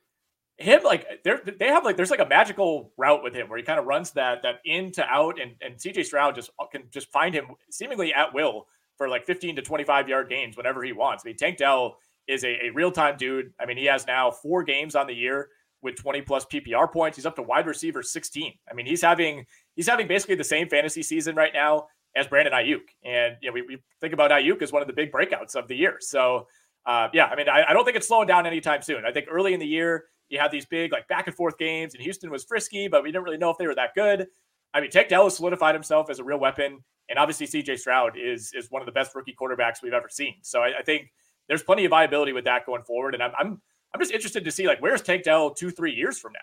him 0.56 0.82
like 0.82 1.06
they 1.24 1.34
they 1.58 1.68
have 1.68 1.84
like 1.84 1.96
there's 1.96 2.10
like 2.10 2.20
a 2.20 2.26
magical 2.26 2.92
route 2.96 3.22
with 3.22 3.34
him 3.34 3.48
where 3.48 3.58
he 3.58 3.64
kind 3.64 3.78
of 3.78 3.86
runs 3.86 4.10
that 4.12 4.42
that 4.42 4.56
in 4.64 4.92
to 4.92 5.04
out, 5.06 5.40
and 5.40 5.52
and 5.60 5.76
CJ 5.76 6.04
Stroud 6.04 6.34
just 6.34 6.50
can 6.72 6.84
just 6.90 7.10
find 7.12 7.34
him 7.34 7.46
seemingly 7.70 8.12
at 8.12 8.32
will 8.34 8.66
for 8.96 9.08
like 9.08 9.24
15 9.24 9.56
to 9.56 9.62
25 9.62 10.08
yard 10.08 10.28
gains 10.28 10.56
whenever 10.56 10.82
he 10.82 10.92
wants. 10.92 11.24
I 11.24 11.28
mean, 11.28 11.36
Tank 11.36 11.56
Dell 11.56 11.96
is 12.28 12.44
a, 12.44 12.66
a 12.66 12.70
real 12.70 12.92
time 12.92 13.16
dude. 13.16 13.52
I 13.58 13.66
mean, 13.66 13.78
he 13.78 13.86
has 13.86 14.06
now 14.06 14.30
four 14.30 14.62
games 14.62 14.94
on 14.94 15.06
the 15.06 15.14
year 15.14 15.48
with 15.82 15.96
20 15.96 16.20
plus 16.22 16.44
PPR 16.44 16.92
points. 16.92 17.16
He's 17.16 17.24
up 17.24 17.36
to 17.36 17.42
wide 17.42 17.66
receiver 17.66 18.02
16. 18.02 18.52
I 18.70 18.74
mean, 18.74 18.86
he's 18.86 19.00
having 19.00 19.46
he's 19.74 19.88
having 19.88 20.06
basically 20.06 20.34
the 20.34 20.44
same 20.44 20.68
fantasy 20.68 21.02
season 21.02 21.34
right 21.34 21.52
now 21.54 21.86
as 22.16 22.26
Brandon 22.26 22.52
Aiyuk. 22.52 22.80
And 23.04 23.36
you 23.40 23.48
know, 23.48 23.54
we, 23.54 23.62
we 23.62 23.78
think 24.00 24.12
about 24.12 24.30
Aiyuk 24.30 24.62
as 24.62 24.72
one 24.72 24.82
of 24.82 24.88
the 24.88 24.94
big 24.94 25.12
breakouts 25.12 25.54
of 25.54 25.68
the 25.68 25.76
year. 25.76 25.96
So 26.00 26.46
uh, 26.86 27.08
yeah, 27.12 27.26
I 27.26 27.36
mean, 27.36 27.48
I, 27.48 27.64
I, 27.68 27.72
don't 27.72 27.84
think 27.84 27.96
it's 27.96 28.08
slowing 28.08 28.26
down 28.26 28.46
anytime 28.46 28.82
soon. 28.82 29.04
I 29.04 29.12
think 29.12 29.26
early 29.30 29.52
in 29.52 29.60
the 29.60 29.66
year 29.66 30.04
you 30.28 30.38
had 30.38 30.50
these 30.50 30.64
big 30.64 30.92
like 30.92 31.06
back 31.08 31.26
and 31.26 31.36
forth 31.36 31.58
games, 31.58 31.94
and 31.94 32.02
Houston 32.02 32.30
was 32.30 32.44
frisky, 32.44 32.88
but 32.88 33.02
we 33.02 33.10
didn't 33.10 33.24
really 33.24 33.36
know 33.36 33.50
if 33.50 33.58
they 33.58 33.66
were 33.66 33.74
that 33.74 33.94
good. 33.94 34.26
I 34.72 34.80
mean, 34.80 34.90
Tank 34.90 35.08
Dell 35.08 35.24
has 35.24 35.36
solidified 35.36 35.74
himself 35.74 36.08
as 36.08 36.20
a 36.20 36.24
real 36.24 36.38
weapon. 36.38 36.82
And 37.08 37.18
obviously, 37.18 37.46
CJ 37.46 37.78
Stroud 37.80 38.16
is 38.16 38.52
is 38.54 38.70
one 38.70 38.80
of 38.80 38.86
the 38.86 38.92
best 38.92 39.14
rookie 39.14 39.34
quarterbacks 39.38 39.82
we've 39.82 39.92
ever 39.92 40.08
seen. 40.08 40.36
So 40.42 40.62
I, 40.62 40.78
I 40.78 40.82
think 40.82 41.12
there's 41.48 41.62
plenty 41.62 41.84
of 41.84 41.90
viability 41.90 42.32
with 42.32 42.44
that 42.44 42.64
going 42.64 42.84
forward. 42.84 43.14
And 43.14 43.22
I'm 43.22 43.32
I'm 43.38 43.60
I'm 43.92 44.00
just 44.00 44.12
interested 44.12 44.44
to 44.44 44.50
see 44.50 44.66
like 44.66 44.80
where's 44.80 45.02
Tank 45.02 45.24
Dell 45.24 45.50
two 45.50 45.70
three 45.70 45.92
years 45.92 46.18
from 46.18 46.32
now. 46.32 46.38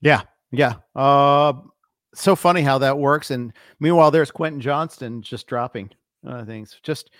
Yeah, 0.00 0.22
yeah. 0.50 0.76
Uh, 0.96 1.52
so 2.14 2.36
funny 2.36 2.62
how 2.62 2.78
that 2.78 2.98
works. 2.98 3.30
And 3.30 3.52
meanwhile, 3.78 4.10
there's 4.10 4.30
Quentin 4.30 4.60
Johnston 4.60 5.22
just 5.22 5.46
dropping 5.46 5.90
uh, 6.26 6.44
things. 6.44 6.78
Just 6.82 7.10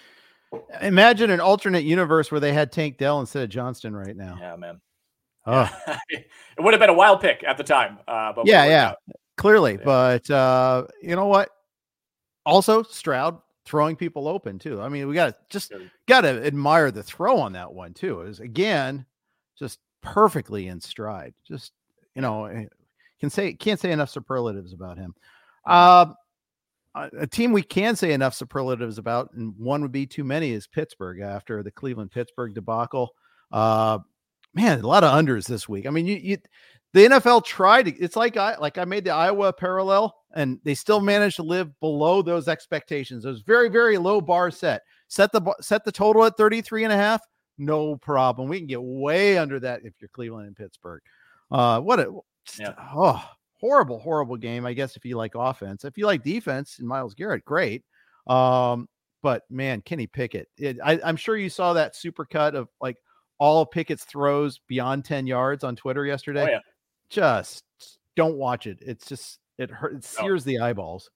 imagine 0.81 1.31
an 1.31 1.41
alternate 1.41 1.85
universe 1.85 2.31
where 2.31 2.41
they 2.41 2.53
had 2.53 2.73
Tank 2.73 2.99
Dell 2.99 3.21
instead 3.21 3.45
of 3.45 3.51
Johnston 3.51 3.95
right 3.95 4.17
now. 4.17 4.37
Yeah, 4.41 4.57
man. 4.57 4.81
Oh. 5.47 5.71
it 6.09 6.27
would 6.59 6.75
have 6.75 6.81
been 6.81 6.91
a 6.91 6.95
wild 6.95 7.21
pick 7.21 7.45
at 7.47 7.57
the 7.57 7.65
time. 7.65 7.99
Uh, 8.07 8.33
but 8.33 8.47
yeah, 8.47 8.65
yeah, 8.65 8.93
clearly. 9.37 9.73
Yeah. 9.73 9.85
But 9.85 10.31
uh, 10.31 10.87
you 11.03 11.17
know 11.17 11.27
what? 11.27 11.51
also 12.47 12.83
Stroud 12.83 13.41
throwing 13.65 13.97
people 13.97 14.29
open 14.29 14.59
too. 14.59 14.81
I 14.81 14.89
mean, 14.89 15.09
we 15.09 15.15
got 15.15 15.29
to 15.29 15.37
just 15.49 15.73
got 16.07 16.23
to 16.23 16.45
admire 16.45 16.91
the 16.91 17.03
throw 17.03 17.39
on 17.39 17.53
that 17.53 17.73
one 17.73 17.95
too. 17.95 18.21
It 18.21 18.25
was 18.25 18.41
again 18.41 19.07
just 19.59 19.79
perfectly 20.03 20.69
in 20.69 20.81
stride. 20.81 21.35
Just 21.47 21.73
you 22.15 22.23
know, 22.23 22.47
eh, 22.47 22.67
can 23.21 23.31
say 23.31 23.53
can't 23.55 23.81
say 23.81 23.93
enough 23.93 24.11
superlatives 24.11 24.73
about 24.73 24.99
him. 24.99 25.15
Uh, 25.67 26.07
a 26.95 27.27
team 27.27 27.53
we 27.53 27.63
can 27.63 27.95
say 27.95 28.13
enough 28.13 28.35
superlatives 28.35 28.99
about, 28.99 29.31
and 29.35 29.55
one 29.57 29.81
would 29.83 29.93
be 29.93 30.07
too 30.07 30.25
many, 30.25 30.51
is 30.51 30.67
Pittsburgh 30.67 31.21
after 31.21 31.63
the 31.63 31.71
Cleveland 31.71 32.11
Pittsburgh 32.11 32.53
debacle. 32.53 33.11
Uh, 33.53 33.99
man, 34.55 34.81
a 34.81 34.87
lot 34.87 35.05
of 35.05 35.13
unders 35.13 35.47
this 35.47 35.69
week. 35.69 35.87
I 35.87 35.91
mean, 35.91 36.07
you, 36.07 36.17
you 36.17 36.39
the 36.93 37.07
NFL 37.07 37.45
tried. 37.45 37.87
It's 37.89 38.17
like 38.17 38.37
I 38.37 38.57
like 38.57 38.79
I 38.79 38.85
made 38.85 39.05
the 39.05 39.13
Iowa 39.13 39.53
parallel 39.53 40.17
and 40.35 40.59
they 40.65 40.75
still 40.75 41.01
managed 41.01 41.37
to 41.37 41.43
live 41.43 41.79
below 41.81 42.23
those 42.23 42.49
expectations. 42.49 43.25
Was 43.25 43.43
very, 43.43 43.69
very 43.69 43.99
low 43.99 44.21
bar 44.21 44.51
set. 44.51 44.83
Set 45.09 45.33
the 45.33 45.55
set 45.61 45.85
the 45.85 45.93
total 45.93 46.25
at 46.25 46.37
33 46.37 46.85
and 46.85 46.93
a 46.93 46.97
half. 46.97 47.21
No 47.59 47.97
problem. 47.97 48.49
We 48.49 48.59
can 48.59 48.67
get 48.67 48.83
way 48.83 49.39
under 49.39 49.61
that 49.61 49.83
if 49.85 49.95
you're 50.01 50.09
Cleveland 50.09 50.47
and 50.49 50.57
Pittsburgh. 50.57 51.03
Uh, 51.51 51.81
what 51.81 52.01
a 52.01 52.13
yeah. 52.59 52.75
oh 52.95 53.25
horrible, 53.61 53.99
horrible 53.99 54.37
game. 54.37 54.67
I 54.67 54.73
guess 54.73 54.97
if 54.97 55.05
you 55.05 55.17
like 55.17 55.35
offense, 55.35 55.85
if 55.85 55.97
you 55.97 56.07
like 56.07 56.23
defense 56.23 56.79
and 56.79 56.89
Myles 56.89 57.15
Garrett, 57.15 57.45
great. 57.45 57.85
Um, 58.27 58.89
but 59.23 59.43
man, 59.51 59.83
Kenny 59.83 60.07
Pickett, 60.07 60.49
it, 60.57 60.79
I, 60.83 60.99
I'm 61.05 61.17
sure 61.17 61.37
you 61.37 61.51
saw 61.51 61.75
that 61.75 61.95
super 61.95 62.25
cut 62.25 62.55
of 62.55 62.69
like 62.81 62.97
all 63.39 63.67
Pickett's 63.67 64.05
throws 64.05 64.61
beyond 64.67 65.05
10 65.05 65.27
yards 65.27 65.65
on 65.65 65.77
Twitter 65.77 66.05
yesterday. 66.05 66.45
Oh, 66.45 66.51
yeah. 66.51 66.59
Just 67.11 67.63
don't 68.17 68.37
watch 68.37 68.67
it. 68.67 68.79
It's 68.81 69.07
just 69.07 69.39
it 69.59 69.71
hurt. 69.71 69.95
It 69.95 70.07
oh. 70.19 70.23
sears 70.23 70.43
oh. 70.43 70.47
the 70.47 70.61
eyeballs. 70.61 71.11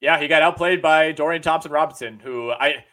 Yeah, 0.00 0.20
he 0.20 0.28
got 0.28 0.42
outplayed 0.42 0.82
by 0.82 1.12
Dorian 1.12 1.42
Thompson 1.42 1.72
Robinson, 1.72 2.20
who 2.20 2.50
I 2.50 2.84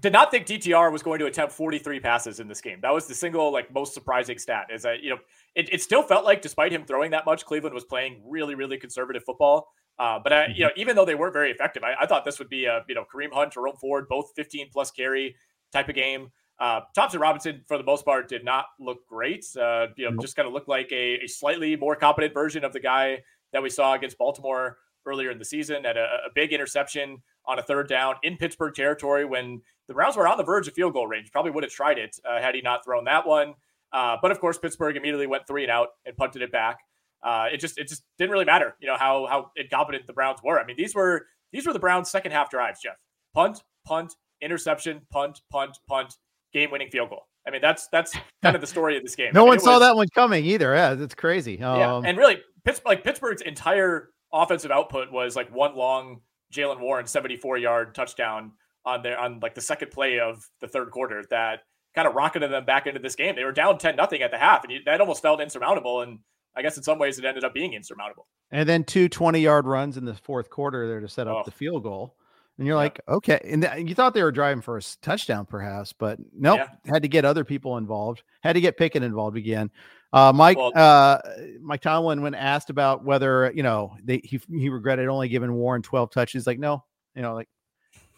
did 0.00 0.12
not 0.12 0.30
think 0.30 0.46
DTR 0.46 0.92
was 0.92 1.02
going 1.02 1.18
to 1.20 1.26
attempt 1.26 1.52
43 1.52 2.00
passes 2.00 2.40
in 2.40 2.48
this 2.48 2.60
game. 2.60 2.78
That 2.82 2.92
was 2.92 3.06
the 3.06 3.14
single 3.14 3.52
like 3.52 3.72
most 3.72 3.94
surprising 3.94 4.38
stat. 4.38 4.66
Is 4.72 4.82
that 4.82 5.02
you 5.02 5.10
know 5.10 5.18
it, 5.54 5.72
it 5.72 5.82
still 5.82 6.02
felt 6.02 6.24
like 6.24 6.42
despite 6.42 6.72
him 6.72 6.84
throwing 6.84 7.10
that 7.12 7.26
much, 7.26 7.44
Cleveland 7.44 7.74
was 7.74 7.84
playing 7.84 8.22
really 8.24 8.54
really 8.54 8.78
conservative 8.78 9.22
football. 9.24 9.68
Uh, 9.98 10.18
but 10.22 10.32
I, 10.32 10.46
you 10.48 10.60
know, 10.60 10.68
mm-hmm. 10.68 10.80
even 10.80 10.96
though 10.96 11.06
they 11.06 11.14
weren't 11.14 11.32
very 11.32 11.50
effective, 11.50 11.82
I, 11.82 11.94
I, 12.02 12.06
thought 12.06 12.24
this 12.24 12.38
would 12.38 12.50
be 12.50 12.66
a 12.66 12.84
you 12.88 12.94
know 12.94 13.04
Kareem 13.12 13.32
Hunt, 13.32 13.52
Jerome 13.52 13.76
Ford, 13.76 14.06
both 14.08 14.32
15 14.36 14.68
plus 14.70 14.90
carry 14.90 15.36
type 15.72 15.88
of 15.88 15.94
game. 15.94 16.28
Uh, 16.58 16.80
Thompson 16.94 17.20
Robinson, 17.20 17.62
for 17.66 17.76
the 17.78 17.84
most 17.84 18.04
part, 18.04 18.28
did 18.28 18.44
not 18.44 18.66
look 18.78 19.06
great. 19.06 19.44
Uh, 19.58 19.88
you 19.96 20.10
know, 20.10 20.16
just 20.20 20.36
kind 20.36 20.46
of 20.46 20.54
looked 20.54 20.68
like 20.68 20.90
a, 20.90 21.24
a, 21.24 21.26
slightly 21.26 21.76
more 21.76 21.94
competent 21.94 22.32
version 22.32 22.64
of 22.64 22.72
the 22.72 22.80
guy 22.80 23.18
that 23.52 23.62
we 23.62 23.68
saw 23.68 23.92
against 23.94 24.16
Baltimore 24.16 24.78
earlier 25.06 25.30
in 25.30 25.38
the 25.38 25.44
season. 25.44 25.86
At 25.86 25.96
a, 25.96 26.04
a 26.26 26.30
big 26.34 26.52
interception 26.52 27.22
on 27.46 27.58
a 27.58 27.62
third 27.62 27.88
down 27.88 28.16
in 28.22 28.36
Pittsburgh 28.36 28.74
territory 28.74 29.24
when 29.24 29.62
the 29.88 29.94
Browns 29.94 30.16
were 30.16 30.26
on 30.26 30.36
the 30.36 30.44
verge 30.44 30.68
of 30.68 30.74
field 30.74 30.92
goal 30.92 31.06
range. 31.06 31.30
Probably 31.32 31.50
would 31.50 31.64
have 31.64 31.72
tried 31.72 31.98
it 31.98 32.16
uh, 32.28 32.40
had 32.40 32.54
he 32.54 32.60
not 32.60 32.84
thrown 32.84 33.04
that 33.04 33.26
one. 33.26 33.54
Uh, 33.92 34.16
but 34.20 34.30
of 34.30 34.40
course, 34.40 34.58
Pittsburgh 34.58 34.96
immediately 34.96 35.26
went 35.26 35.46
three 35.46 35.62
and 35.62 35.70
out 35.70 35.88
and 36.04 36.16
punted 36.16 36.42
it 36.42 36.52
back. 36.52 36.78
Uh, 37.22 37.46
it 37.52 37.58
just 37.58 37.78
it 37.78 37.88
just 37.88 38.04
didn't 38.18 38.30
really 38.30 38.44
matter, 38.44 38.76
you 38.78 38.86
know 38.86 38.96
how 38.96 39.26
how 39.26 39.50
incompetent 39.56 40.06
the 40.06 40.12
Browns 40.12 40.40
were. 40.44 40.60
I 40.60 40.66
mean, 40.66 40.76
these 40.76 40.94
were 40.94 41.26
these 41.52 41.66
were 41.66 41.72
the 41.72 41.78
Browns' 41.78 42.10
second 42.10 42.32
half 42.32 42.50
drives. 42.50 42.80
Jeff, 42.80 42.96
punt, 43.34 43.62
punt, 43.86 44.14
interception, 44.40 45.00
punt, 45.10 45.40
punt, 45.50 45.78
punt 45.88 46.14
game 46.52 46.70
winning 46.70 46.90
field 46.90 47.10
goal. 47.10 47.26
I 47.46 47.50
mean, 47.50 47.60
that's 47.60 47.88
that's 47.88 48.14
kind 48.42 48.54
of 48.54 48.60
the 48.60 48.66
story 48.66 48.96
of 48.96 49.02
this 49.02 49.16
game. 49.16 49.30
no 49.34 49.44
one 49.44 49.58
saw 49.58 49.74
was, 49.74 49.80
that 49.80 49.96
one 49.96 50.08
coming 50.14 50.44
either. 50.44 50.74
Yeah, 50.74 50.92
it's 50.92 51.14
crazy. 51.14 51.60
Um, 51.60 51.78
yeah, 51.78 52.02
and 52.04 52.18
really, 52.18 52.38
Pittsburgh, 52.64 52.86
like 52.86 53.04
Pittsburgh's 53.04 53.42
entire 53.42 54.10
offensive 54.42 54.70
output 54.70 55.12
was 55.12 55.36
like 55.36 55.54
one 55.54 55.76
long 55.76 56.20
Jaylen 56.52 56.80
Warren 56.80 57.06
74 57.06 57.58
yard 57.58 57.94
touchdown 57.94 58.52
on 58.84 59.02
their 59.02 59.18
on 59.18 59.40
like 59.40 59.54
the 59.54 59.60
second 59.60 59.90
play 59.90 60.20
of 60.20 60.48
the 60.60 60.68
third 60.68 60.90
quarter 60.90 61.24
that 61.30 61.60
kind 61.94 62.06
of 62.06 62.14
rocketed 62.14 62.52
them 62.52 62.64
back 62.64 62.86
into 62.86 63.00
this 63.00 63.16
game. 63.16 63.34
They 63.34 63.44
were 63.44 63.52
down 63.52 63.78
10 63.78 63.96
nothing 63.96 64.22
at 64.22 64.30
the 64.30 64.38
half, 64.38 64.62
and 64.64 64.72
you, 64.72 64.80
that 64.84 65.00
almost 65.00 65.22
felt 65.22 65.40
insurmountable. 65.40 66.02
And 66.02 66.20
I 66.54 66.62
guess 66.62 66.76
in 66.76 66.82
some 66.82 66.98
ways 66.98 67.18
it 67.18 67.24
ended 67.24 67.42
up 67.42 67.54
being 67.54 67.72
insurmountable. 67.72 68.26
And 68.50 68.68
then 68.68 68.84
two 68.84 69.08
20 69.08 69.40
yard 69.40 69.66
runs 69.66 69.96
in 69.96 70.04
the 70.04 70.14
fourth 70.14 70.50
quarter 70.50 70.86
there 70.86 71.00
to 71.00 71.08
set 71.08 71.26
up 71.26 71.38
oh. 71.38 71.42
the 71.44 71.50
field 71.50 71.82
goal. 71.82 72.14
And 72.58 72.66
you're 72.66 72.76
yeah. 72.76 72.82
like, 72.82 73.00
okay. 73.08 73.40
And 73.44 73.62
th- 73.62 73.88
you 73.88 73.94
thought 73.94 74.14
they 74.14 74.22
were 74.22 74.32
driving 74.32 74.62
for 74.62 74.78
a 74.78 74.82
touchdown, 75.02 75.44
perhaps, 75.44 75.92
but 75.92 76.18
nope. 76.32 76.60
Yeah. 76.60 76.92
Had 76.92 77.02
to 77.02 77.08
get 77.08 77.24
other 77.24 77.44
people 77.44 77.76
involved. 77.76 78.22
Had 78.42 78.54
to 78.54 78.60
get 78.60 78.78
Pickett 78.78 79.02
involved 79.02 79.36
again. 79.36 79.70
Uh, 80.12 80.32
Mike, 80.34 80.56
well, 80.56 80.72
uh, 80.74 81.18
Mike 81.60 81.80
Tomlin, 81.80 82.22
when 82.22 82.34
asked 82.34 82.70
about 82.70 83.04
whether 83.04 83.52
you 83.54 83.62
know 83.62 83.96
they, 84.02 84.20
he 84.24 84.40
he 84.50 84.68
regretted 84.68 85.08
only 85.08 85.28
giving 85.28 85.52
Warren 85.52 85.82
12 85.82 86.10
touches, 86.10 86.46
like 86.46 86.58
no, 86.58 86.84
you 87.14 87.22
know, 87.22 87.34
like 87.34 87.48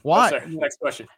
why? 0.02 0.30
No, 0.30 0.60
Next 0.60 0.78
question. 0.78 1.08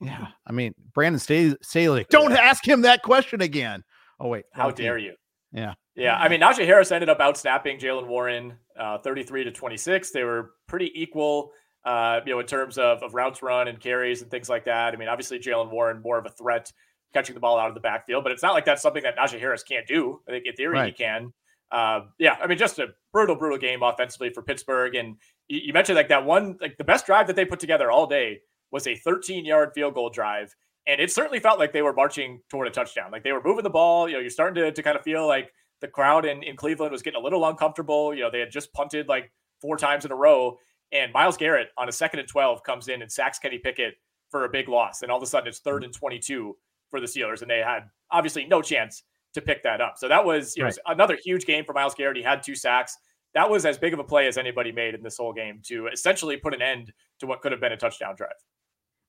Yeah, 0.00 0.28
I 0.46 0.52
mean 0.52 0.74
Brandon 0.94 1.18
Staley, 1.18 2.06
don't 2.10 2.32
ask 2.32 2.66
him 2.66 2.82
that 2.82 3.02
question 3.02 3.40
again. 3.40 3.82
Oh 4.20 4.28
wait, 4.28 4.44
how 4.52 4.70
dare 4.70 4.98
you? 4.98 5.14
Yeah, 5.52 5.74
yeah. 5.94 6.16
I 6.16 6.28
mean, 6.28 6.40
Najee 6.40 6.66
Harris 6.66 6.92
ended 6.92 7.08
up 7.08 7.18
outsnapping 7.18 7.80
Jaylen 7.80 8.06
Warren, 8.06 8.54
uh, 8.78 8.98
33 8.98 9.44
to 9.44 9.50
26. 9.50 10.10
They 10.10 10.24
were 10.24 10.52
pretty 10.66 10.92
equal 10.94 11.52
uh, 11.84 12.20
you 12.26 12.32
know, 12.34 12.40
in 12.40 12.46
terms 12.46 12.76
of, 12.76 13.02
of 13.02 13.14
routes 13.14 13.42
run 13.42 13.68
and 13.68 13.80
carries 13.80 14.20
and 14.20 14.30
things 14.30 14.48
like 14.48 14.64
that. 14.66 14.92
I 14.92 14.96
mean, 14.96 15.08
obviously 15.08 15.38
Jaylen 15.38 15.70
Warren 15.70 16.02
more 16.02 16.18
of 16.18 16.26
a 16.26 16.30
threat 16.30 16.70
catching 17.12 17.34
the 17.34 17.40
ball 17.40 17.58
out 17.58 17.68
of 17.68 17.74
the 17.74 17.80
backfield, 17.80 18.22
but 18.22 18.32
it's 18.32 18.42
not 18.42 18.54
like 18.54 18.64
that's 18.64 18.82
something 18.82 19.02
that 19.02 19.16
Najee 19.16 19.40
Harris 19.40 19.62
can't 19.62 19.86
do. 19.86 20.20
I 20.28 20.32
think 20.32 20.46
in 20.46 20.54
theory 20.54 20.74
right. 20.74 20.86
he 20.86 20.92
can. 20.92 21.32
Uh, 21.70 22.00
yeah, 22.18 22.36
I 22.42 22.46
mean, 22.46 22.58
just 22.58 22.78
a 22.78 22.88
brutal, 23.12 23.36
brutal 23.36 23.58
game 23.58 23.82
offensively 23.82 24.30
for 24.30 24.42
Pittsburgh. 24.42 24.94
And 24.94 25.16
you, 25.48 25.60
you, 25.64 25.72
mentioned 25.72 25.96
like 25.96 26.08
that 26.08 26.24
one, 26.24 26.56
like 26.60 26.78
the 26.78 26.84
best 26.84 27.06
drive 27.06 27.26
that 27.26 27.36
they 27.36 27.44
put 27.44 27.60
together 27.60 27.90
all 27.90 28.06
day 28.06 28.40
was 28.70 28.86
a 28.86 28.96
13 28.96 29.44
yard 29.44 29.72
field 29.74 29.94
goal 29.94 30.10
drive. 30.10 30.54
And 30.86 31.00
it 31.00 31.12
certainly 31.12 31.40
felt 31.40 31.58
like 31.58 31.72
they 31.72 31.82
were 31.82 31.92
marching 31.92 32.40
toward 32.48 32.66
a 32.66 32.70
touchdown. 32.70 33.12
Like 33.12 33.22
they 33.22 33.32
were 33.32 33.42
moving 33.44 33.64
the 33.64 33.70
ball. 33.70 34.08
You 34.08 34.14
know, 34.14 34.20
you're 34.20 34.30
starting 34.30 34.62
to, 34.62 34.72
to 34.72 34.82
kind 34.82 34.96
of 34.96 35.02
feel 35.02 35.26
like 35.26 35.52
the 35.80 35.88
crowd 35.88 36.24
in, 36.24 36.42
in 36.42 36.56
Cleveland 36.56 36.90
was 36.90 37.02
getting 37.02 37.20
a 37.20 37.22
little 37.22 37.46
uncomfortable. 37.46 38.14
You 38.14 38.22
know, 38.22 38.30
they 38.30 38.40
had 38.40 38.50
just 38.50 38.72
punted 38.72 39.06
like 39.06 39.30
four 39.60 39.76
times 39.76 40.06
in 40.06 40.12
a 40.12 40.16
row. 40.16 40.56
And 40.90 41.12
Myles 41.12 41.36
Garrett 41.36 41.68
on 41.76 41.90
a 41.90 41.92
second 41.92 42.20
and 42.20 42.28
12 42.28 42.62
comes 42.62 42.88
in 42.88 43.02
and 43.02 43.12
sacks 43.12 43.38
Kenny 43.38 43.58
Pickett 43.58 43.94
for 44.30 44.46
a 44.46 44.48
big 44.48 44.68
loss. 44.68 45.02
And 45.02 45.10
all 45.10 45.18
of 45.18 45.22
a 45.22 45.26
sudden 45.26 45.48
it's 45.48 45.58
third 45.58 45.84
and 45.84 45.92
22 45.92 46.56
for 46.90 47.00
the 47.00 47.06
Steelers. 47.06 47.42
And 47.42 47.50
they 47.50 47.58
had 47.58 47.80
obviously 48.10 48.46
no 48.46 48.62
chance 48.62 49.02
to 49.34 49.40
pick 49.40 49.62
that 49.62 49.80
up. 49.80 49.94
So 49.96 50.08
that 50.08 50.24
was, 50.24 50.56
you 50.56 50.62
know, 50.62 50.68
right. 50.68 50.78
another 50.86 51.16
huge 51.22 51.44
game 51.44 51.64
for 51.64 51.72
Myles 51.72 51.94
Garrett. 51.94 52.16
He 52.16 52.22
had 52.22 52.42
two 52.42 52.54
sacks. 52.54 52.96
That 53.34 53.48
was 53.48 53.66
as 53.66 53.78
big 53.78 53.92
of 53.92 53.98
a 53.98 54.04
play 54.04 54.26
as 54.26 54.38
anybody 54.38 54.72
made 54.72 54.94
in 54.94 55.02
this 55.02 55.18
whole 55.18 55.32
game 55.32 55.60
to 55.66 55.88
essentially 55.88 56.36
put 56.36 56.54
an 56.54 56.62
end 56.62 56.92
to 57.20 57.26
what 57.26 57.40
could 57.42 57.52
have 57.52 57.60
been 57.60 57.72
a 57.72 57.76
touchdown 57.76 58.14
drive. 58.16 58.30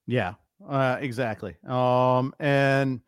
Yeah, 0.08 0.34
uh, 0.68 0.98
exactly. 1.00 1.56
Um, 1.66 2.34
and 2.40 3.00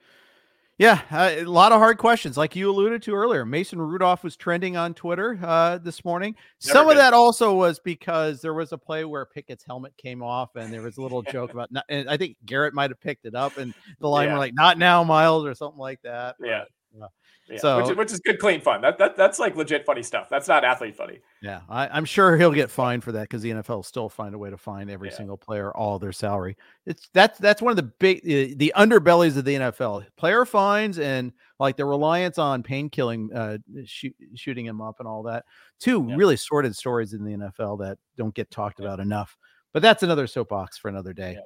yeah, 0.77 1.01
uh, 1.11 1.31
a 1.37 1.43
lot 1.43 1.71
of 1.71 1.79
hard 1.79 1.97
questions, 1.97 2.37
like 2.37 2.55
you 2.55 2.69
alluded 2.69 3.03
to 3.03 3.13
earlier. 3.13 3.45
Mason 3.45 3.79
Rudolph 3.79 4.23
was 4.23 4.35
trending 4.35 4.77
on 4.77 4.93
Twitter 4.93 5.37
uh, 5.43 5.77
this 5.77 6.03
morning. 6.03 6.35
Never 6.65 6.73
Some 6.73 6.85
good. 6.87 6.91
of 6.91 6.97
that 6.97 7.13
also 7.13 7.53
was 7.53 7.79
because 7.79 8.41
there 8.41 8.53
was 8.53 8.71
a 8.71 8.77
play 8.77 9.05
where 9.05 9.25
Pickett's 9.25 9.63
helmet 9.63 9.93
came 9.97 10.23
off, 10.23 10.55
and 10.55 10.73
there 10.73 10.81
was 10.81 10.97
a 10.97 11.01
little 11.03 11.21
joke 11.21 11.51
about. 11.51 11.71
Not, 11.71 11.85
and 11.89 12.09
I 12.09 12.17
think 12.17 12.37
Garrett 12.45 12.73
might 12.73 12.89
have 12.89 12.99
picked 12.99 13.25
it 13.25 13.35
up, 13.35 13.57
and 13.57 13.73
the 13.99 14.07
line 14.07 14.27
yeah. 14.27 14.33
were 14.33 14.39
like, 14.39 14.53
"Not 14.55 14.77
now, 14.77 15.03
Myles," 15.03 15.45
or 15.45 15.53
something 15.53 15.79
like 15.79 16.01
that. 16.03 16.35
Yeah. 16.41 16.63
But, 16.93 17.09
yeah, 17.51 17.59
so 17.59 17.77
which 17.77 17.91
is, 17.91 17.97
which 17.97 18.11
is, 18.11 18.19
good, 18.19 18.39
clean 18.39 18.61
fun. 18.61 18.81
That, 18.81 18.97
that 18.97 19.17
that's 19.17 19.39
like 19.39 19.55
legit 19.55 19.85
funny 19.85 20.03
stuff. 20.03 20.27
That's 20.29 20.47
not 20.47 20.63
athlete 20.63 20.95
funny. 20.95 21.19
Yeah, 21.41 21.61
I, 21.69 21.97
am 21.97 22.05
sure 22.05 22.37
he'll 22.37 22.51
get 22.51 22.69
fined 22.69 23.03
for 23.03 23.11
that 23.11 23.23
because 23.23 23.41
the 23.41 23.51
NFL 23.51 23.85
still 23.85 24.09
find 24.09 24.33
a 24.33 24.37
way 24.37 24.49
to 24.49 24.57
fine 24.57 24.89
every 24.89 25.09
yeah. 25.09 25.15
single 25.15 25.37
player 25.37 25.71
all 25.71 25.99
their 25.99 26.11
salary. 26.11 26.57
It's 26.85 27.09
that's 27.13 27.37
that's 27.39 27.61
one 27.61 27.71
of 27.71 27.77
the 27.77 27.91
big 27.99 28.23
the 28.23 28.73
underbellies 28.75 29.37
of 29.37 29.45
the 29.45 29.55
NFL. 29.55 30.05
Player 30.17 30.45
fines 30.45 30.99
and 30.99 31.33
like 31.59 31.77
the 31.77 31.85
reliance 31.85 32.37
on 32.37 32.63
pain 32.63 32.89
killing, 32.89 33.31
uh, 33.33 33.57
shoot, 33.85 34.15
shooting 34.35 34.65
him 34.65 34.81
up 34.81 34.95
and 34.99 35.07
all 35.07 35.23
that. 35.23 35.45
Two 35.79 36.05
yeah. 36.07 36.15
really 36.15 36.37
sordid 36.37 36.75
stories 36.75 37.13
in 37.13 37.23
the 37.23 37.31
NFL 37.31 37.79
that 37.79 37.97
don't 38.17 38.33
get 38.33 38.49
talked 38.49 38.79
about 38.79 38.99
enough. 38.99 39.37
But 39.73 39.81
that's 39.81 40.03
another 40.03 40.27
soapbox 40.27 40.77
for 40.77 40.89
another 40.89 41.13
day. 41.13 41.37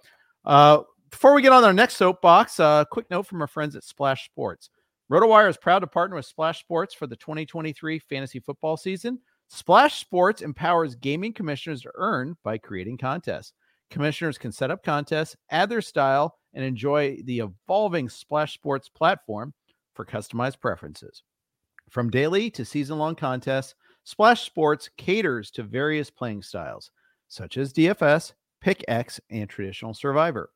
Uh, 0.45 0.81
before 1.11 1.33
we 1.33 1.41
get 1.41 1.51
on 1.51 1.63
our 1.63 1.73
next 1.73 1.95
soapbox, 1.95 2.59
a 2.59 2.63
uh, 2.63 2.85
quick 2.85 3.09
note 3.09 3.27
from 3.27 3.41
our 3.41 3.47
friends 3.47 3.75
at 3.75 3.83
Splash 3.83 4.25
Sports. 4.25 4.69
RotoWire 5.11 5.49
is 5.49 5.57
proud 5.57 5.79
to 5.79 5.87
partner 5.87 6.15
with 6.15 6.25
Splash 6.25 6.59
Sports 6.59 6.93
for 6.93 7.05
the 7.05 7.15
2023 7.15 7.99
fantasy 7.99 8.39
football 8.39 8.75
season. 8.75 9.19
Splash 9.49 9.99
Sports 9.99 10.41
empowers 10.41 10.95
gaming 10.95 11.31
commissioners 11.31 11.83
to 11.83 11.91
earn 11.93 12.35
by 12.43 12.57
creating 12.57 12.97
contests. 12.97 13.53
Commissioners 13.91 14.39
can 14.39 14.51
set 14.51 14.71
up 14.71 14.83
contests, 14.83 15.35
add 15.51 15.69
their 15.69 15.81
style, 15.81 16.39
and 16.55 16.65
enjoy 16.65 17.19
the 17.25 17.39
evolving 17.39 18.09
Splash 18.09 18.55
Sports 18.55 18.89
platform 18.89 19.53
for 19.93 20.05
customized 20.05 20.59
preferences. 20.59 21.21
From 21.91 22.09
daily 22.09 22.49
to 22.49 22.65
season 22.65 22.97
long 22.97 23.13
contests, 23.13 23.75
Splash 24.05 24.41
Sports 24.41 24.89
caters 24.97 25.51
to 25.51 25.61
various 25.61 26.09
playing 26.09 26.41
styles, 26.41 26.89
such 27.27 27.57
as 27.57 27.73
DFS, 27.73 28.33
Pick 28.59 28.83
X, 28.87 29.19
and 29.29 29.47
traditional 29.47 29.93
Survivor. 29.93 30.49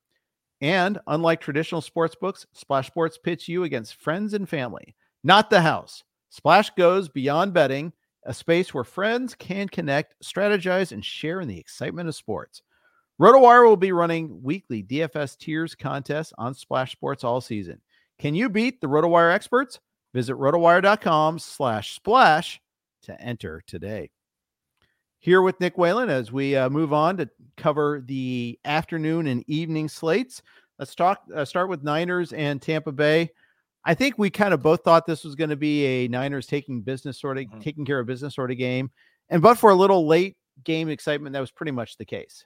And 0.62 1.00
unlike 1.08 1.40
traditional 1.40 1.82
sports 1.82 2.16
books, 2.16 2.46
Splash 2.54 2.88
Sports 2.88 3.18
pits 3.18 3.48
you 3.48 3.64
against 3.64 3.96
friends 3.96 4.34
and 4.34 4.48
family, 4.48 4.96
not 5.24 5.50
the 5.50 5.62
house. 5.62 6.04
Splash 6.30 6.70
goes 6.72 7.10
beyond 7.10 7.54
betting, 7.54 7.94
a 8.26 8.34
space 8.34 8.74
where 8.74 8.84
friends 8.84 9.36
can 9.36 9.70
connect, 9.70 10.16
strategize, 10.24 10.92
and 10.92 11.04
share 11.04 11.42
in 11.42 11.48
the 11.48 11.60
excitement 11.60 12.10
of 12.10 12.16
sports. 12.16 12.62
RotoWire 13.20 13.66
will 13.66 13.78
be 13.78 13.92
running 13.92 14.42
weekly 14.42 14.84
DFS 14.84 15.38
tiers 15.38 15.76
contests 15.76 16.34
on 16.38 16.54
Splash 16.54 16.92
Sports 16.92 17.24
all 17.24 17.42
season. 17.42 17.82
Can 18.18 18.36
you 18.36 18.50
beat 18.50 18.82
the 18.82 18.88
RotoWire 18.88 19.34
experts? 19.34 19.80
Visit 20.14 20.36
rotowire.com 20.36 21.40
slash 21.40 21.96
splash 21.96 22.62
to 23.04 23.22
enter 23.22 23.62
today. 23.66 24.10
Here 25.22 25.42
with 25.42 25.60
Nick 25.60 25.78
Whalen 25.78 26.10
as 26.10 26.32
we 26.32 26.56
uh, 26.56 26.70
move 26.70 26.94
on 26.94 27.18
to 27.18 27.30
cover 27.58 28.02
the 28.06 28.58
afternoon 28.64 29.28
and 29.28 29.44
evening 29.48 29.90
slates. 29.90 30.42
Let's 30.78 30.96
talk. 30.96 31.24
Uh, 31.36 31.44
start 31.44 31.70
with 31.70 31.84
Niners 31.84 32.32
and 32.32 32.62
Tampa 32.62 32.94
Bay. 32.94 33.30
I 33.84 33.94
think 33.94 34.18
we 34.18 34.30
kind 34.30 34.54
of 34.54 34.62
both 34.62 34.84
thought 34.84 35.06
this 35.06 35.26
was 35.26 35.36
going 35.36 35.50
to 35.50 35.58
be 35.58 35.86
a 35.86 36.08
Niners 36.08 36.48
taking 36.48 36.82
business 36.82 37.20
sort 37.20 37.38
of 37.38 37.46
mm-hmm. 37.46 37.60
taking 37.60 37.86
care 37.86 38.00
of 38.00 38.08
business 38.08 38.34
sort 38.34 38.50
of 38.52 38.58
game, 38.58 38.92
and 39.30 39.42
but 39.42 39.58
for 39.58 39.72
a 39.72 39.76
little 39.76 40.08
late 40.08 40.38
game 40.64 40.90
excitement, 40.90 41.34
that 41.34 41.40
was 41.40 41.52
pretty 41.52 41.72
much 41.72 41.98
the 41.98 42.06
case. 42.06 42.46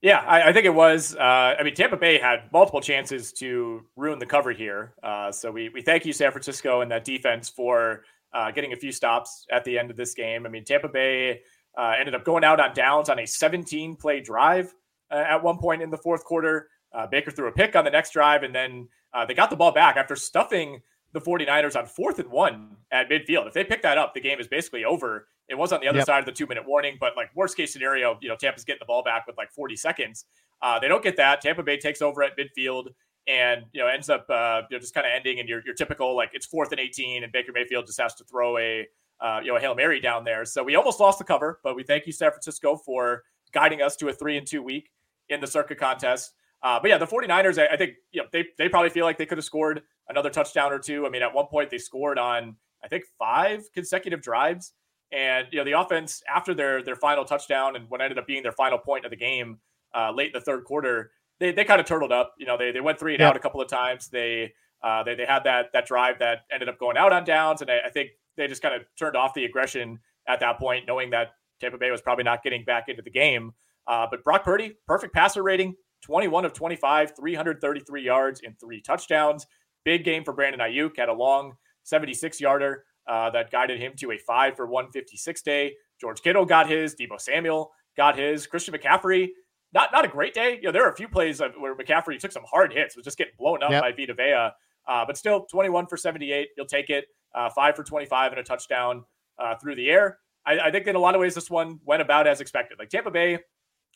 Yeah, 0.00 0.18
I, 0.18 0.50
I 0.50 0.52
think 0.52 0.66
it 0.66 0.74
was. 0.74 1.16
Uh, 1.16 1.56
I 1.58 1.62
mean, 1.62 1.74
Tampa 1.74 1.96
Bay 1.96 2.18
had 2.18 2.52
multiple 2.52 2.82
chances 2.82 3.32
to 3.34 3.86
ruin 3.96 4.18
the 4.18 4.26
cover 4.26 4.52
here. 4.52 4.94
Uh, 5.02 5.32
so 5.32 5.50
we 5.50 5.70
we 5.70 5.80
thank 5.82 6.04
you, 6.04 6.12
San 6.12 6.30
Francisco, 6.30 6.82
and 6.82 6.90
that 6.90 7.04
defense 7.04 7.48
for 7.48 8.04
uh, 8.34 8.50
getting 8.50 8.72
a 8.72 8.76
few 8.76 8.92
stops 8.92 9.46
at 9.50 9.64
the 9.64 9.78
end 9.78 9.90
of 9.90 9.96
this 9.96 10.12
game. 10.14 10.44
I 10.44 10.48
mean, 10.48 10.64
Tampa 10.64 10.88
Bay 10.88 11.40
uh, 11.78 11.94
ended 11.98 12.14
up 12.14 12.24
going 12.24 12.44
out 12.44 12.60
on 12.60 12.74
downs 12.74 13.08
on 13.08 13.20
a 13.20 13.26
17 13.26 13.96
play 13.96 14.20
drive 14.20 14.74
uh, 15.10 15.24
at 15.26 15.42
one 15.42 15.58
point 15.58 15.82
in 15.82 15.90
the 15.90 15.96
fourth 15.96 16.24
quarter. 16.24 16.68
Uh, 16.92 17.06
Baker 17.06 17.30
threw 17.30 17.48
a 17.48 17.52
pick 17.52 17.74
on 17.74 17.84
the 17.84 17.90
next 17.90 18.12
drive, 18.12 18.42
and 18.42 18.54
then 18.54 18.88
uh, 19.12 19.24
they 19.24 19.34
got 19.34 19.50
the 19.50 19.56
ball 19.56 19.72
back 19.72 19.96
after 19.96 20.14
stuffing 20.16 20.80
the 21.12 21.20
49ers 21.20 21.76
on 21.76 21.86
fourth 21.86 22.18
and 22.18 22.30
one 22.30 22.76
at 22.90 23.08
midfield. 23.08 23.46
If 23.46 23.54
they 23.54 23.64
pick 23.64 23.82
that 23.82 23.98
up, 23.98 24.14
the 24.14 24.20
game 24.20 24.40
is 24.40 24.48
basically 24.48 24.84
over. 24.84 25.28
It 25.48 25.56
was 25.56 25.72
on 25.72 25.80
the 25.80 25.88
other 25.88 25.98
yep. 25.98 26.06
side 26.06 26.18
of 26.20 26.26
the 26.26 26.32
two 26.32 26.46
minute 26.46 26.66
warning, 26.66 26.96
but 26.98 27.16
like 27.16 27.30
worst 27.34 27.56
case 27.56 27.72
scenario, 27.72 28.18
you 28.20 28.28
know, 28.28 28.36
Tampa's 28.36 28.64
getting 28.64 28.80
the 28.80 28.86
ball 28.86 29.02
back 29.02 29.26
with 29.26 29.36
like 29.36 29.52
40 29.52 29.76
seconds. 29.76 30.24
Uh, 30.62 30.78
they 30.78 30.88
don't 30.88 31.02
get 31.02 31.16
that. 31.16 31.40
Tampa 31.40 31.62
Bay 31.62 31.76
takes 31.76 32.02
over 32.02 32.22
at 32.22 32.32
midfield 32.38 32.88
and 33.26 33.64
you 33.72 33.80
know 33.80 33.86
ends 33.86 34.10
up 34.10 34.26
uh, 34.28 34.62
you 34.70 34.76
know 34.76 34.80
just 34.80 34.94
kind 34.94 35.06
of 35.06 35.12
ending 35.14 35.38
in 35.38 35.46
your 35.46 35.62
your 35.64 35.74
typical 35.74 36.14
like 36.14 36.30
it's 36.32 36.46
fourth 36.46 36.70
and 36.72 36.80
18 36.80 37.24
and 37.24 37.32
Baker 37.32 37.52
Mayfield 37.52 37.86
just 37.86 38.00
has 38.00 38.14
to 38.16 38.24
throw 38.24 38.58
a 38.58 38.86
uh, 39.20 39.40
you 39.42 39.48
know 39.48 39.56
a 39.56 39.60
hail 39.60 39.74
mary 39.74 40.00
down 40.00 40.24
there. 40.24 40.44
So 40.44 40.62
we 40.62 40.74
almost 40.76 41.00
lost 41.00 41.18
the 41.18 41.24
cover, 41.24 41.60
but 41.62 41.76
we 41.76 41.82
thank 41.82 42.06
you 42.06 42.12
San 42.12 42.30
Francisco 42.30 42.76
for 42.76 43.22
guiding 43.52 43.80
us 43.80 43.96
to 43.96 44.08
a 44.08 44.12
three 44.12 44.36
and 44.36 44.46
two 44.46 44.62
week 44.62 44.90
in 45.28 45.40
the 45.40 45.46
Circa 45.46 45.74
contest. 45.74 46.32
Uh, 46.62 46.78
but 46.80 46.88
yeah, 46.88 46.96
the 46.96 47.06
49ers, 47.06 47.58
I, 47.58 47.74
I, 47.74 47.76
think 47.76 47.94
you 48.12 48.22
know 48.22 48.28
they 48.32 48.46
they 48.58 48.68
probably 48.68 48.90
feel 48.90 49.04
like 49.04 49.18
they 49.18 49.26
could 49.26 49.38
have 49.38 49.44
scored 49.44 49.82
another 50.08 50.30
touchdown 50.30 50.72
or 50.72 50.78
two. 50.78 51.06
I 51.06 51.10
mean, 51.10 51.22
at 51.22 51.32
one 51.32 51.46
point 51.46 51.70
they 51.70 51.78
scored 51.78 52.18
on 52.18 52.56
I 52.82 52.88
think 52.88 53.04
five 53.18 53.62
consecutive 53.72 54.22
drives, 54.22 54.72
and 55.12 55.46
you 55.50 55.58
know 55.58 55.64
the 55.64 55.78
offense 55.78 56.22
after 56.32 56.54
their 56.54 56.82
their 56.82 56.96
final 56.96 57.24
touchdown 57.24 57.76
and 57.76 57.88
what 57.88 58.00
ended 58.00 58.18
up 58.18 58.26
being 58.26 58.42
their 58.42 58.52
final 58.52 58.78
point 58.78 59.04
of 59.04 59.10
the 59.10 59.16
game 59.16 59.58
uh, 59.94 60.10
late 60.10 60.28
in 60.28 60.32
the 60.32 60.40
third 60.40 60.64
quarter 60.64 61.10
they, 61.44 61.52
they 61.52 61.64
kind 61.64 61.80
of 61.80 61.86
turtled 61.86 62.12
up. 62.12 62.34
You 62.38 62.46
know, 62.46 62.56
they, 62.56 62.72
they 62.72 62.80
went 62.80 62.98
three 62.98 63.12
and 63.14 63.20
yeah. 63.20 63.28
out 63.28 63.36
a 63.36 63.40
couple 63.40 63.60
of 63.60 63.68
times. 63.68 64.08
They, 64.08 64.54
uh, 64.82 65.02
they 65.02 65.14
they 65.14 65.26
had 65.26 65.44
that 65.44 65.66
that 65.72 65.86
drive 65.86 66.18
that 66.20 66.40
ended 66.52 66.68
up 66.68 66.78
going 66.78 66.96
out 66.96 67.12
on 67.12 67.24
downs, 67.24 67.60
and 67.60 67.70
I, 67.70 67.80
I 67.86 67.90
think 67.90 68.10
they 68.36 68.46
just 68.46 68.62
kind 68.62 68.74
of 68.74 68.82
turned 68.98 69.16
off 69.16 69.34
the 69.34 69.44
aggression 69.44 69.98
at 70.26 70.40
that 70.40 70.58
point, 70.58 70.86
knowing 70.86 71.10
that 71.10 71.32
Tampa 71.60 71.78
Bay 71.78 71.90
was 71.90 72.00
probably 72.00 72.24
not 72.24 72.42
getting 72.42 72.64
back 72.64 72.88
into 72.88 73.02
the 73.02 73.10
game. 73.10 73.52
Uh, 73.86 74.06
but 74.10 74.24
Brock 74.24 74.44
Purdy, 74.44 74.74
perfect 74.86 75.14
passer 75.14 75.42
rating, 75.42 75.74
21 76.02 76.46
of 76.46 76.54
25, 76.54 77.12
333 77.14 78.02
yards 78.02 78.40
and 78.44 78.58
three 78.58 78.80
touchdowns. 78.80 79.46
Big 79.84 80.04
game 80.04 80.24
for 80.24 80.32
Brandon 80.32 80.60
Aiyuk. 80.60 80.96
Had 80.96 81.10
a 81.10 81.12
long 81.12 81.52
76 81.82 82.40
yarder 82.40 82.84
uh, 83.06 83.28
that 83.30 83.50
guided 83.50 83.78
him 83.78 83.92
to 83.96 84.12
a 84.12 84.18
five 84.18 84.56
for 84.56 84.66
156 84.66 85.42
day. 85.42 85.74
George 86.00 86.22
Kittle 86.22 86.46
got 86.46 86.68
his. 86.68 86.94
Deebo 86.94 87.20
Samuel 87.20 87.70
got 87.96 88.18
his. 88.18 88.46
Christian 88.46 88.74
McCaffrey 88.74 89.28
not 89.74 89.92
not 89.92 90.04
a 90.04 90.08
great 90.08 90.34
day. 90.34 90.56
You 90.56 90.68
know, 90.68 90.72
there 90.72 90.86
are 90.86 90.90
a 90.90 90.96
few 90.96 91.08
plays 91.08 91.40
where 91.40 91.74
McCaffrey 91.74 92.18
took 92.18 92.32
some 92.32 92.44
hard 92.50 92.72
hits, 92.72 92.96
was 92.96 93.04
just 93.04 93.18
getting 93.18 93.34
blown 93.38 93.62
up 93.62 93.70
yep. 93.70 93.82
by 93.82 93.92
Vita 93.92 94.14
Vea. 94.14 94.50
Uh, 94.86 95.04
but 95.06 95.16
still, 95.16 95.46
21 95.46 95.86
for 95.86 95.96
78. 95.96 96.48
You'll 96.56 96.66
take 96.66 96.90
it. 96.90 97.06
Uh, 97.34 97.50
five 97.50 97.74
for 97.74 97.82
25 97.82 98.32
and 98.32 98.40
a 98.40 98.44
touchdown 98.44 99.04
uh, 99.38 99.56
through 99.56 99.74
the 99.74 99.90
air. 99.90 100.18
I, 100.46 100.58
I, 100.60 100.70
think 100.70 100.86
in 100.86 100.94
a 100.94 101.00
lot 101.00 101.16
of 101.16 101.20
ways, 101.20 101.34
this 101.34 101.50
one 101.50 101.80
went 101.84 102.00
about 102.00 102.28
as 102.28 102.40
expected. 102.40 102.78
Like 102.78 102.90
Tampa 102.90 103.10
Bay, 103.10 103.38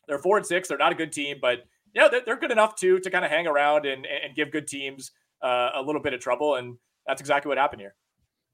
they're 0.08 0.18
four 0.18 0.38
and 0.38 0.46
six. 0.46 0.68
They're 0.68 0.78
not 0.78 0.90
a 0.90 0.96
good 0.96 1.12
team, 1.12 1.36
but 1.40 1.60
yeah, 1.94 2.08
they're, 2.08 2.22
they're 2.24 2.38
good 2.38 2.50
enough 2.50 2.74
to 2.76 2.98
to 2.98 3.10
kind 3.10 3.24
of 3.24 3.30
hang 3.30 3.46
around 3.46 3.86
and 3.86 4.06
and 4.06 4.34
give 4.34 4.50
good 4.50 4.66
teams 4.66 5.12
uh, 5.42 5.70
a 5.74 5.82
little 5.82 6.02
bit 6.02 6.14
of 6.14 6.20
trouble. 6.20 6.56
And 6.56 6.78
that's 7.06 7.20
exactly 7.20 7.48
what 7.48 7.58
happened 7.58 7.80
here. 7.80 7.94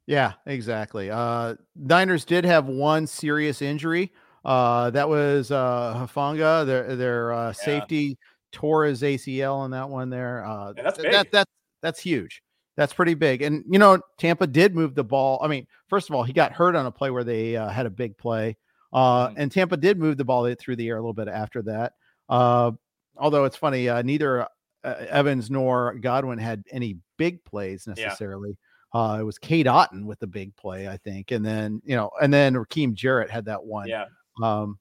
Yeah, 0.07 0.35
exactly. 0.45 1.11
Uh, 1.11 1.55
Niners 1.75 2.27
did 2.27 2.45
have 2.45 2.66
one 2.66 3.07
serious 3.07 3.62
injury. 3.62 4.12
Uh, 4.45 4.90
that 4.90 5.09
was 5.09 5.51
uh, 5.51 5.95
Hufanga, 5.97 6.66
their 6.66 6.97
their 6.97 7.32
uh, 7.32 7.47
yeah. 7.47 7.53
safety 7.53 8.18
tore 8.53 8.84
his 8.84 9.03
ACL 9.03 9.57
on 9.57 9.70
that 9.72 9.88
one 9.88 10.11
there. 10.11 10.45
Uh, 10.45 10.72
that's 10.72 10.99
big. 10.99 11.12
that 11.12 11.30
that 11.32 11.49
that's 11.82 12.01
huge. 12.01 12.42
That's 12.76 12.92
pretty 12.92 13.14
big. 13.14 13.42
And 13.42 13.64
you 13.68 13.78
know, 13.78 14.01
Tampa 14.18 14.47
did 14.47 14.74
move 14.74 14.95
the 14.95 15.05
ball. 15.05 15.40
I 15.42 15.49
mean, 15.49 15.66
first 15.88 16.09
of 16.09 16.14
all, 16.14 16.24
he 16.24 16.32
got 16.32 16.53
hurt 16.53 16.74
on 16.74 16.86
a 16.86 16.90
play 16.90 17.11
where 17.11 17.24
they 17.24 17.57
uh, 17.57 17.68
had 17.68 17.86
a 17.86 17.90
big 17.90 18.16
play, 18.18 18.57
uh, 18.92 19.28
mm-hmm. 19.28 19.34
and 19.38 19.53
Tampa 19.53 19.76
did 19.76 19.99
move 19.99 20.16
the 20.16 20.24
ball 20.24 20.53
through 20.55 20.76
the 20.76 20.88
air 20.88 20.97
a 20.97 21.01
little 21.01 21.14
bit 21.14 21.28
after 21.28 21.62
that. 21.62 21.92
Uh, 22.28 22.72
although 23.16 23.45
it's 23.45 23.57
funny, 23.57 23.88
uh, 23.88 24.03
neither 24.03 24.42
uh, 24.42 24.95
Evans 25.09 25.51
nor 25.51 25.95
Godwin 25.95 26.38
had 26.38 26.64
any 26.70 26.99
big 27.16 27.45
plays 27.45 27.86
necessarily. 27.86 28.51
Yeah. 28.51 29.01
Uh, 29.01 29.18
it 29.20 29.24
was 29.24 29.38
Cade 29.38 29.66
Otton 29.66 30.05
with 30.05 30.20
the 30.20 30.26
big 30.26 30.55
play, 30.55 30.86
I 30.88 30.97
think, 30.99 31.32
and 31.32 31.45
then 31.45 31.82
you 31.84 31.97
know, 31.97 32.11
and 32.20 32.32
then 32.32 32.55
Rakim 32.55 32.95
Jarrett 32.95 33.30
had 33.30 33.47
that 33.47 33.64
one. 33.64 33.88
Yeah. 33.88 34.07
Um, 34.43 34.78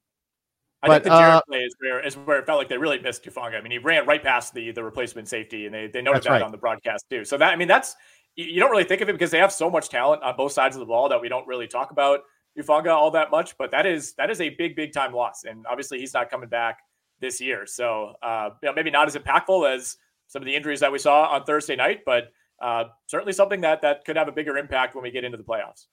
I 0.83 0.87
but, 0.87 0.93
think 0.95 1.03
the 1.13 1.19
Jarrett 1.19 1.35
uh, 1.35 1.41
play 1.47 1.59
is 1.59 1.75
where 1.79 2.05
is 2.05 2.17
where 2.17 2.39
it 2.39 2.45
felt 2.45 2.59
like 2.59 2.67
they 2.67 2.77
really 2.77 2.99
missed 2.99 3.23
Hufanga. 3.23 3.57
I 3.57 3.61
mean, 3.61 3.71
he 3.71 3.77
ran 3.77 4.05
right 4.05 4.21
past 4.21 4.53
the 4.53 4.71
the 4.71 4.83
replacement 4.83 5.29
safety, 5.29 5.65
and 5.65 5.73
they 5.73 5.87
they 5.87 6.01
noted 6.01 6.23
that 6.23 6.29
right. 6.29 6.41
on 6.41 6.51
the 6.51 6.57
broadcast 6.57 7.05
too. 7.09 7.23
So 7.23 7.37
that 7.37 7.53
I 7.53 7.55
mean, 7.55 7.69
that's 7.69 7.95
you 8.35 8.59
don't 8.59 8.71
really 8.71 8.83
think 8.83 9.01
of 9.01 9.07
it 9.07 9.13
because 9.13 9.31
they 9.31 9.37
have 9.37 9.53
so 9.53 9.69
much 9.69 9.89
talent 9.89 10.23
on 10.23 10.35
both 10.35 10.51
sides 10.51 10.75
of 10.75 10.81
the 10.81 10.85
ball 10.85 11.07
that 11.07 11.21
we 11.21 11.29
don't 11.29 11.47
really 11.47 11.67
talk 11.67 11.91
about 11.91 12.21
Hufanga 12.59 12.87
all 12.87 13.11
that 13.11 13.31
much. 13.31 13.57
But 13.57 13.71
that 13.71 13.85
is 13.85 14.13
that 14.15 14.29
is 14.29 14.41
a 14.41 14.49
big 14.49 14.75
big 14.75 14.91
time 14.91 15.13
loss, 15.13 15.45
and 15.45 15.65
obviously 15.67 15.99
he's 15.99 16.13
not 16.13 16.29
coming 16.29 16.49
back 16.49 16.79
this 17.21 17.39
year. 17.39 17.65
So 17.65 18.15
uh, 18.21 18.49
you 18.61 18.67
know, 18.67 18.73
maybe 18.73 18.91
not 18.91 19.07
as 19.07 19.15
impactful 19.15 19.73
as 19.73 19.95
some 20.27 20.41
of 20.41 20.45
the 20.45 20.55
injuries 20.55 20.81
that 20.81 20.91
we 20.91 20.99
saw 20.99 21.27
on 21.27 21.45
Thursday 21.45 21.77
night, 21.77 22.01
but 22.05 22.25
uh, 22.61 22.85
certainly 23.07 23.31
something 23.31 23.61
that 23.61 23.81
that 23.83 24.03
could 24.03 24.17
have 24.17 24.27
a 24.27 24.33
bigger 24.33 24.57
impact 24.57 24.95
when 24.95 25.03
we 25.03 25.11
get 25.11 25.23
into 25.23 25.37
the 25.37 25.43
playoffs. 25.43 25.85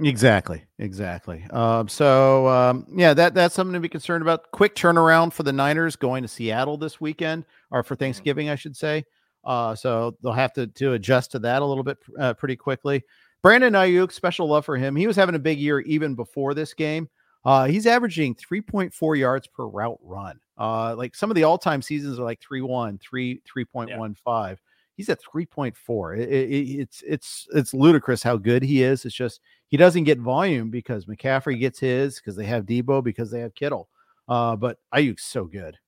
Exactly, 0.00 0.62
exactly. 0.78 1.44
Um, 1.50 1.88
so 1.88 2.46
um, 2.48 2.86
yeah, 2.94 3.14
that 3.14 3.34
that's 3.34 3.54
something 3.54 3.74
to 3.74 3.80
be 3.80 3.88
concerned 3.88 4.22
about. 4.22 4.50
Quick 4.52 4.74
turnaround 4.74 5.32
for 5.32 5.42
the 5.42 5.52
Niners 5.52 5.96
going 5.96 6.22
to 6.22 6.28
Seattle 6.28 6.76
this 6.76 7.00
weekend, 7.00 7.44
or 7.70 7.82
for 7.82 7.94
mm-hmm. 7.94 8.04
Thanksgiving, 8.04 8.48
I 8.48 8.54
should 8.54 8.76
say. 8.76 9.04
Uh, 9.44 9.74
so 9.74 10.16
they'll 10.22 10.32
have 10.32 10.52
to 10.54 10.66
to 10.66 10.92
adjust 10.92 11.32
to 11.32 11.38
that 11.40 11.62
a 11.62 11.64
little 11.64 11.84
bit 11.84 11.98
uh, 12.18 12.34
pretty 12.34 12.56
quickly. 12.56 13.02
Brandon 13.42 13.72
Aiyuk, 13.72 14.12
special 14.12 14.48
love 14.48 14.64
for 14.64 14.76
him. 14.76 14.94
He 14.94 15.06
was 15.06 15.16
having 15.16 15.34
a 15.34 15.40
big 15.40 15.58
year 15.58 15.80
even 15.80 16.14
before 16.14 16.54
this 16.54 16.74
game. 16.74 17.08
Uh, 17.44 17.66
he's 17.66 17.86
averaging 17.86 18.34
3.4 18.34 19.16
yards 19.16 19.46
per 19.46 19.64
route 19.66 19.98
run. 20.02 20.38
Uh, 20.58 20.94
like 20.96 21.14
some 21.14 21.30
of 21.30 21.36
the 21.36 21.44
all-time 21.44 21.80
seasons 21.80 22.18
are 22.18 22.24
like 22.24 22.40
3-1, 22.40 23.00
3, 23.00 23.40
3.15. 23.56 23.88
Yeah 23.88 24.54
he's 24.98 25.08
at 25.08 25.20
3.4. 25.22 26.18
It, 26.18 26.28
it, 26.28 26.54
it's 26.80 27.02
it's 27.06 27.48
it's 27.54 27.72
ludicrous 27.72 28.22
how 28.22 28.36
good 28.36 28.62
he 28.62 28.82
is. 28.82 29.06
It's 29.06 29.14
just 29.14 29.40
he 29.68 29.78
doesn't 29.78 30.04
get 30.04 30.18
volume 30.18 30.70
because 30.70 31.06
McCaffrey 31.06 31.58
gets 31.58 31.78
his 31.78 32.16
because 32.16 32.36
they 32.36 32.44
have 32.44 32.66
Deebo 32.66 33.02
because 33.02 33.30
they 33.30 33.40
have 33.40 33.54
Kittle. 33.54 33.88
Uh, 34.28 34.56
but 34.56 34.78
Aiyuk's 34.92 35.22
so 35.22 35.44
good. 35.44 35.78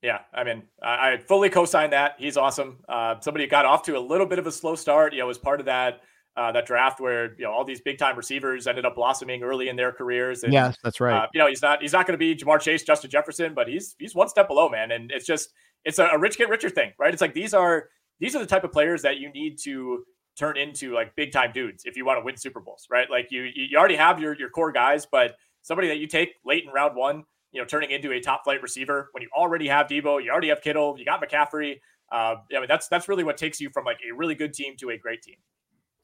Yeah, 0.00 0.20
I 0.32 0.44
mean, 0.44 0.62
I, 0.80 1.14
I 1.14 1.16
fully 1.18 1.50
co-sign 1.50 1.90
that. 1.90 2.14
He's 2.18 2.36
awesome. 2.36 2.78
Uh, 2.88 3.16
somebody 3.18 3.48
got 3.48 3.66
off 3.66 3.82
to 3.82 3.98
a 3.98 4.00
little 4.00 4.26
bit 4.26 4.38
of 4.38 4.46
a 4.46 4.52
slow 4.52 4.76
start. 4.76 5.12
You 5.12 5.18
know, 5.18 5.26
was 5.26 5.38
part 5.38 5.58
of 5.58 5.66
that 5.66 6.00
uh, 6.36 6.52
that 6.52 6.66
draft 6.66 7.00
where 7.00 7.34
you 7.36 7.44
know 7.44 7.50
all 7.50 7.64
these 7.64 7.80
big 7.80 7.98
time 7.98 8.16
receivers 8.16 8.68
ended 8.68 8.86
up 8.86 8.94
blossoming 8.94 9.42
early 9.42 9.68
in 9.68 9.74
their 9.74 9.90
careers. 9.90 10.44
And, 10.44 10.52
yes, 10.52 10.76
that's 10.84 11.00
right. 11.00 11.24
Uh, 11.24 11.26
you 11.34 11.40
know, 11.40 11.48
he's 11.48 11.62
not 11.62 11.82
he's 11.82 11.92
not 11.92 12.06
going 12.06 12.14
to 12.14 12.18
be 12.18 12.36
Ja'Marr 12.36 12.60
Chase, 12.60 12.84
Justin 12.84 13.10
Jefferson, 13.10 13.54
but 13.54 13.66
he's 13.66 13.96
he's 13.98 14.14
one 14.14 14.28
step 14.28 14.46
below, 14.46 14.68
man. 14.68 14.92
And 14.92 15.10
it's 15.10 15.26
just 15.26 15.50
it's 15.84 15.98
a, 15.98 16.06
a 16.06 16.18
rich 16.18 16.38
get 16.38 16.48
richer 16.48 16.70
thing, 16.70 16.92
right? 16.98 17.12
It's 17.12 17.20
like 17.20 17.34
these 17.34 17.54
are 17.54 17.88
these 18.20 18.34
are 18.34 18.40
the 18.40 18.46
type 18.46 18.64
of 18.64 18.72
players 18.72 19.02
that 19.02 19.18
you 19.18 19.30
need 19.32 19.58
to 19.64 20.04
turn 20.38 20.56
into 20.56 20.94
like 20.94 21.14
big 21.16 21.32
time 21.32 21.50
dudes 21.52 21.84
if 21.84 21.96
you 21.96 22.04
want 22.04 22.18
to 22.18 22.24
win 22.24 22.36
Super 22.36 22.60
Bowls, 22.60 22.86
right? 22.90 23.10
Like 23.10 23.28
you 23.30 23.48
you 23.54 23.78
already 23.78 23.96
have 23.96 24.20
your 24.20 24.36
your 24.36 24.50
core 24.50 24.72
guys, 24.72 25.06
but 25.10 25.36
somebody 25.62 25.88
that 25.88 25.98
you 25.98 26.06
take 26.06 26.34
late 26.44 26.64
in 26.64 26.70
round 26.70 26.96
one, 26.96 27.24
you 27.52 27.60
know, 27.60 27.66
turning 27.66 27.90
into 27.90 28.12
a 28.12 28.20
top 28.20 28.44
flight 28.44 28.62
receiver 28.62 29.08
when 29.12 29.22
you 29.22 29.28
already 29.36 29.68
have 29.68 29.86
Deebo, 29.86 30.22
you 30.22 30.30
already 30.30 30.48
have 30.48 30.60
Kittle, 30.60 30.96
you 30.98 31.04
got 31.04 31.22
McCaffrey. 31.22 31.80
Uh, 32.10 32.36
I 32.54 32.58
mean, 32.58 32.66
that's 32.68 32.88
that's 32.88 33.08
really 33.08 33.24
what 33.24 33.36
takes 33.36 33.60
you 33.60 33.70
from 33.70 33.84
like 33.84 33.98
a 34.08 34.14
really 34.14 34.34
good 34.34 34.54
team 34.54 34.76
to 34.78 34.90
a 34.90 34.98
great 34.98 35.22
team. 35.22 35.36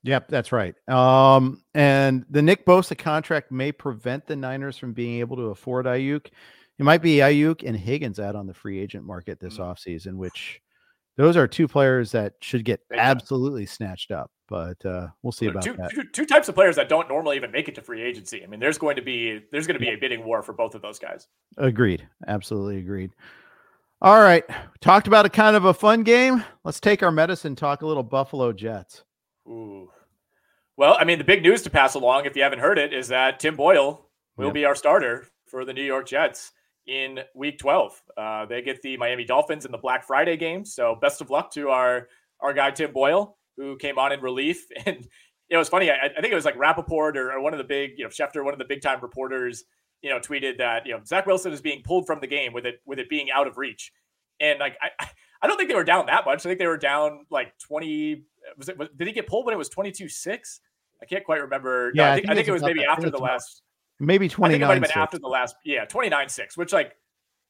Yep, 0.03 0.29
that's 0.29 0.53
right. 0.53 0.75
Um, 0.87 1.63
and 1.75 2.27
the 2.29 2.43
Nick 2.43 2.67
Bosa 2.67 2.97
contract 2.97 3.51
may 3.51 3.73
prevent 3.73 4.27
the 4.27 4.37
Niners 4.37 4.77
from 4.77 4.93
being 4.93 5.21
able 5.21 5.37
to 5.37 5.45
afford 5.45 5.87
Aiyuk. 5.87 6.27
It 6.79 6.83
might 6.85 7.03
be 7.03 7.17
Aiyuk 7.17 7.67
and 7.67 7.77
Higgins 7.77 8.19
out 8.19 8.35
on 8.35 8.47
the 8.47 8.55
free 8.55 8.81
agent 8.81 9.05
market 9.05 9.39
this 9.39 9.59
mm-hmm. 9.59 9.63
offseason, 9.63 10.15
which 10.17 10.61
those 11.17 11.37
are 11.37 11.47
two 11.47 11.69
players 11.69 12.11
that 12.13 12.35
should 12.41 12.65
get 12.65 12.81
absolutely 12.93 13.67
snatched 13.67 14.11
up. 14.11 14.31
But 14.49 14.85
uh, 14.85 15.09
we'll 15.23 15.33
see 15.33 15.47
about 15.47 15.63
two, 15.63 15.75
that. 15.75 15.91
Two, 15.91 16.05
two 16.13 16.27
types 16.27 16.49
of 16.49 16.55
players 16.55 16.77
that 16.77 16.89
don't 16.89 17.09
normally 17.09 17.37
even 17.37 17.51
make 17.51 17.69
it 17.69 17.75
to 17.77 17.81
free 17.81 18.03
agency. 18.03 18.43
I 18.45 18.47
mean, 18.47 18.61
there's 18.61 18.77
going 18.77 18.97
to 18.97 19.03
be 19.03 19.41
there's 19.51 19.67
going 19.67 19.79
to 19.79 19.85
be 19.85 19.91
a 19.91 19.97
bidding 19.97 20.25
war 20.25 20.43
for 20.43 20.53
both 20.53 20.75
of 20.75 20.83
those 20.83 20.99
guys. 20.99 21.29
Agreed. 21.57 22.07
Absolutely 22.27 22.79
agreed. 22.79 23.13
All 24.03 24.21
right. 24.21 24.45
Talked 24.81 25.07
about 25.07 25.25
a 25.25 25.31
kind 25.31 25.57
of 25.57 25.65
a 25.65 25.73
fun 25.73 26.03
game. 26.03 26.45
Let's 26.63 26.81
take 26.81 27.03
our 27.03 27.13
medicine. 27.13 27.57
Talk 27.57 27.83
a 27.83 27.87
little 27.87 28.03
Buffalo 28.03 28.53
Jets. 28.53 29.03
Ooh. 29.49 29.91
Well, 30.77 30.97
I 30.99 31.05
mean, 31.05 31.19
the 31.19 31.25
big 31.25 31.43
news 31.43 31.63
to 31.63 31.71
pass 31.71 31.95
along, 31.95 32.27
if 32.27 32.37
you 32.37 32.43
haven't 32.43 32.59
heard 32.59 32.79
it, 32.79 32.93
is 32.93 33.09
that 33.09 33.39
Tim 33.39 33.57
Boyle 33.57 34.09
will 34.37 34.47
yep. 34.47 34.55
be 34.55 34.65
our 34.65 34.75
starter 34.75 35.29
for 35.47 35.65
the 35.65 35.73
New 35.73 35.85
York 35.85 36.07
Jets 36.07 36.53
in 36.87 37.21
week 37.35 37.59
12. 37.59 38.03
Uh, 38.17 38.47
they 38.47 38.63
get 38.63 38.83
the 38.83 38.97
Miami 38.97 39.25
Dolphins 39.25 39.65
in 39.65 39.73
the 39.73 39.79
Black 39.79 40.05
Friday 40.05 40.37
game. 40.37 40.65
So 40.65 40.97
best 41.01 41.21
of 41.21 41.31
luck 41.31 41.51
to 41.53 41.71
our, 41.71 42.09
our 42.41 42.53
guy, 42.53 42.71
Tim 42.71 42.93
Boyle, 42.93 43.37
who 43.57 43.77
came 43.77 43.99
on 43.99 44.13
in 44.13 44.21
relief. 44.21 44.67
And 44.87 45.07
it 45.51 45.59
was 45.59 45.69
funny. 45.69 45.91
I, 45.91 46.07
I 46.07 46.21
think 46.21 46.33
it 46.33 46.35
was 46.35 46.47
like 46.47 46.57
Rapoport 46.57 47.19
or, 47.19 47.33
or, 47.33 47.41
one 47.41 47.53
of 47.53 47.59
the 47.59 47.65
big, 47.65 47.93
you 47.99 48.05
know, 48.05 48.09
Schefter, 48.09 48.43
one 48.43 48.55
of 48.55 48.59
the 48.59 48.65
big 48.65 48.81
time 48.81 48.99
reporters, 49.03 49.65
you 50.01 50.09
know, 50.09 50.19
tweeted 50.19 50.57
that, 50.57 50.87
you 50.87 50.93
know, 50.93 51.01
Zach 51.05 51.27
Wilson 51.27 51.53
is 51.53 51.61
being 51.61 51.83
pulled 51.83 52.07
from 52.07 52.19
the 52.21 52.27
game 52.27 52.55
with 52.55 52.65
it, 52.65 52.81
with 52.87 52.99
it 52.99 53.11
being 53.11 53.31
out 53.31 53.47
of 53.47 53.59
reach. 53.59 53.93
And 54.41 54.59
like, 54.59 54.77
I, 54.81 55.07
I 55.43 55.47
don't 55.47 55.59
think 55.59 55.69
they 55.69 55.75
were 55.75 55.85
down 55.85 56.07
that 56.07 56.25
much. 56.25 56.47
I 56.47 56.49
think 56.49 56.59
they 56.59 56.67
were 56.67 56.79
down 56.79 57.27
like 57.31 57.57
20. 57.59 58.25
Was 58.57 58.71
it, 58.71 58.79
was, 58.79 58.89
did 58.97 59.07
he 59.07 59.13
get 59.13 59.27
pulled 59.27 59.45
when 59.45 59.55
it 59.55 59.59
was 59.59 59.69
22 59.69 60.09
6? 60.09 60.61
I 61.03 61.05
can't 61.05 61.25
quite 61.25 61.43
remember. 61.43 61.93
Yeah, 61.95 62.05
no, 62.05 62.11
I, 62.11 62.15
think, 62.15 62.31
I 62.31 62.35
think, 62.35 62.49
it 62.49 62.53
was 62.53 62.63
maybe 62.63 62.85
after 62.85 63.11
the 63.11 63.19
last 63.19 63.63
maybe 64.01 64.29
29 64.29 64.69
I 64.69 64.75
think 64.75 64.87
it 64.87 64.97
after 64.97 65.19
the 65.19 65.29
last 65.29 65.57
yeah 65.65 65.85
29 65.85 66.29
6 66.29 66.57
which 66.57 66.73
like 66.73 66.97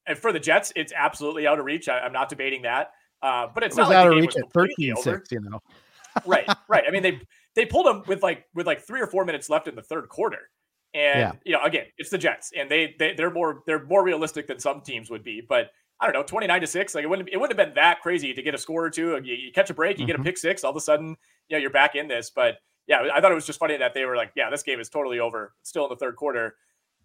and 0.07 0.19
for 0.19 0.33
the 0.33 0.41
jets 0.41 0.73
it's 0.77 0.93
absolutely 0.95 1.47
out 1.47 1.59
of 1.59 1.65
reach 1.65 1.89
I, 1.89 2.05
am 2.05 2.13
not 2.13 2.29
debating 2.29 2.63
that 2.63 2.91
uh, 3.23 3.47
but 3.55 3.63
it's 3.63 3.77
it 3.77 3.81
not 3.81 3.89
like 3.89 3.97
out 3.97 4.09
of 4.09 4.17
reach 4.17 4.37
at 4.37 4.51
13 4.53 4.97
6 4.97 5.33
you 5.33 5.41
know 5.41 5.61
right 6.27 6.49
right 6.69 6.85
i 6.87 6.91
mean 6.91 7.03
they 7.03 7.21
they 7.55 7.65
pulled 7.67 7.87
them 7.87 8.03
with 8.07 8.23
like 8.23 8.45
with 8.55 8.67
like 8.67 8.83
three 8.83 9.01
or 9.01 9.07
four 9.07 9.25
minutes 9.25 9.49
left 9.49 9.69
in 9.69 9.75
the 9.75 9.83
third 9.83 10.09
quarter 10.09 10.51
and 10.93 11.19
yeah. 11.19 11.33
you 11.45 11.53
know 11.53 11.63
again 11.65 11.87
it's 11.99 12.11
the 12.11 12.19
jets 12.19 12.53
and 12.57 12.71
they, 12.71 12.95
they 12.99 13.15
they're 13.15 13.31
more 13.31 13.63
they're 13.67 13.85
more 13.85 14.05
realistic 14.05 14.47
than 14.47 14.59
some 14.59 14.81
teams 14.81 15.11
would 15.11 15.25
be 15.25 15.43
but 15.47 15.71
I 16.01 16.07
don't 16.07 16.15
know, 16.15 16.23
29 16.25 16.61
to 16.61 16.67
6. 16.67 16.95
Like 16.95 17.05
it 17.05 17.07
wouldn't 17.07 17.29
it 17.31 17.37
wouldn't 17.39 17.59
have 17.59 17.69
been 17.69 17.75
that 17.77 18.01
crazy 18.01 18.35
to 18.35 18.43
get 18.43 18.55
a 18.55 18.59
score 18.59 18.85
or 18.85 18.91
two. 18.91 19.19
You, 19.23 19.35
you 19.35 19.53
catch 19.53 19.71
a 19.71 19.75
break, 19.75 19.99
you 19.99 20.03
mm-hmm. 20.03 20.07
get 20.09 20.17
a 20.17 20.19
mm-hmm. 20.19 20.27
pick 20.27 20.39
six, 20.39 20.65
all 20.65 20.71
of 20.71 20.77
a 20.77 20.81
sudden, 20.81 21.17
you 21.49 21.57
know, 21.57 21.59
you're 21.59 21.71
back 21.71 21.95
in 21.95 22.09
this. 22.09 22.31
But 22.35 22.57
yeah, 22.87 23.09
I 23.15 23.21
thought 23.21 23.33
it 23.33 23.37
was 23.37 23.47
just 23.47 23.59
funny 23.59 23.77
that 23.77 23.95
they 23.95 24.05
were 24.05 24.17
like, 24.17 24.33
yeah, 24.37 24.51
this 24.51 24.63
game 24.63 24.81
is 24.81 24.89
totally 24.89 25.21
over. 25.21 25.55
Still 25.63 25.85
in 25.85 25.91
the 25.91 25.97
third 25.97 26.17
quarter. 26.17 26.57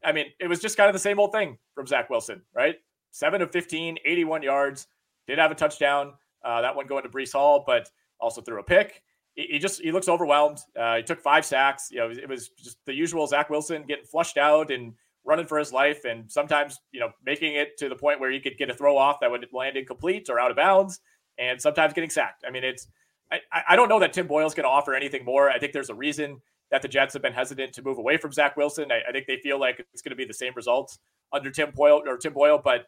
I 0.03 0.11
mean, 0.11 0.27
it 0.39 0.47
was 0.47 0.59
just 0.59 0.77
kind 0.77 0.89
of 0.89 0.93
the 0.93 0.99
same 0.99 1.19
old 1.19 1.31
thing 1.31 1.57
from 1.75 1.87
Zach 1.87 2.09
Wilson, 2.09 2.41
right? 2.53 2.75
Seven 3.11 3.41
of 3.41 3.51
15, 3.51 3.97
81 4.05 4.43
yards, 4.43 4.87
did 5.27 5.39
have 5.39 5.51
a 5.51 5.55
touchdown. 5.55 6.13
Uh, 6.43 6.61
that 6.61 6.75
one 6.75 6.87
going 6.87 7.03
to 7.03 7.09
Breece 7.09 7.33
Hall, 7.33 7.63
but 7.65 7.89
also 8.19 8.41
threw 8.41 8.59
a 8.59 8.63
pick. 8.63 9.03
He, 9.35 9.47
he 9.51 9.59
just 9.59 9.81
he 9.81 9.91
looks 9.91 10.07
overwhelmed. 10.07 10.59
Uh, 10.77 10.97
he 10.97 11.03
took 11.03 11.19
five 11.19 11.45
sacks. 11.45 11.89
You 11.91 11.99
know, 11.99 12.09
it 12.09 12.27
was 12.27 12.49
just 12.49 12.77
the 12.85 12.93
usual 12.93 13.27
Zach 13.27 13.49
Wilson 13.49 13.83
getting 13.87 14.05
flushed 14.05 14.37
out 14.37 14.71
and 14.71 14.93
running 15.25 15.45
for 15.45 15.57
his 15.59 15.73
life, 15.73 16.05
and 16.05 16.31
sometimes 16.31 16.79
you 16.91 16.99
know 16.99 17.11
making 17.25 17.55
it 17.55 17.77
to 17.77 17.89
the 17.89 17.95
point 17.95 18.19
where 18.19 18.31
he 18.31 18.39
could 18.39 18.57
get 18.57 18.69
a 18.69 18.73
throw 18.73 18.97
off 18.97 19.19
that 19.19 19.29
would 19.31 19.45
land 19.51 19.77
incomplete 19.77 20.29
or 20.29 20.39
out 20.39 20.51
of 20.51 20.57
bounds, 20.57 20.99
and 21.37 21.61
sometimes 21.61 21.93
getting 21.93 22.09
sacked. 22.09 22.43
I 22.47 22.51
mean, 22.51 22.63
it's 22.63 22.87
I, 23.31 23.39
I 23.69 23.75
don't 23.75 23.89
know 23.89 23.99
that 23.99 24.13
Tim 24.13 24.27
Boyle's 24.27 24.53
going 24.53 24.65
to 24.65 24.69
offer 24.69 24.93
anything 24.93 25.23
more. 25.25 25.49
I 25.49 25.59
think 25.59 25.73
there's 25.73 25.89
a 25.89 25.95
reason 25.95 26.41
that 26.71 26.81
the 26.81 26.87
Jets 26.87 27.13
have 27.13 27.21
been 27.21 27.33
hesitant 27.33 27.73
to 27.73 27.81
move 27.81 27.97
away 27.97 28.17
from 28.17 28.31
Zach 28.31 28.57
Wilson. 28.57 28.91
I, 28.91 29.01
I 29.07 29.11
think 29.11 29.27
they 29.27 29.37
feel 29.37 29.59
like 29.59 29.83
it's 29.93 30.01
going 30.01 30.11
to 30.11 30.15
be 30.15 30.25
the 30.25 30.33
same 30.33 30.53
results 30.55 30.99
under 31.31 31.51
Tim 31.51 31.71
Boyle 31.71 32.01
or 32.05 32.17
Tim 32.17 32.33
Boyle, 32.33 32.59
but 32.63 32.85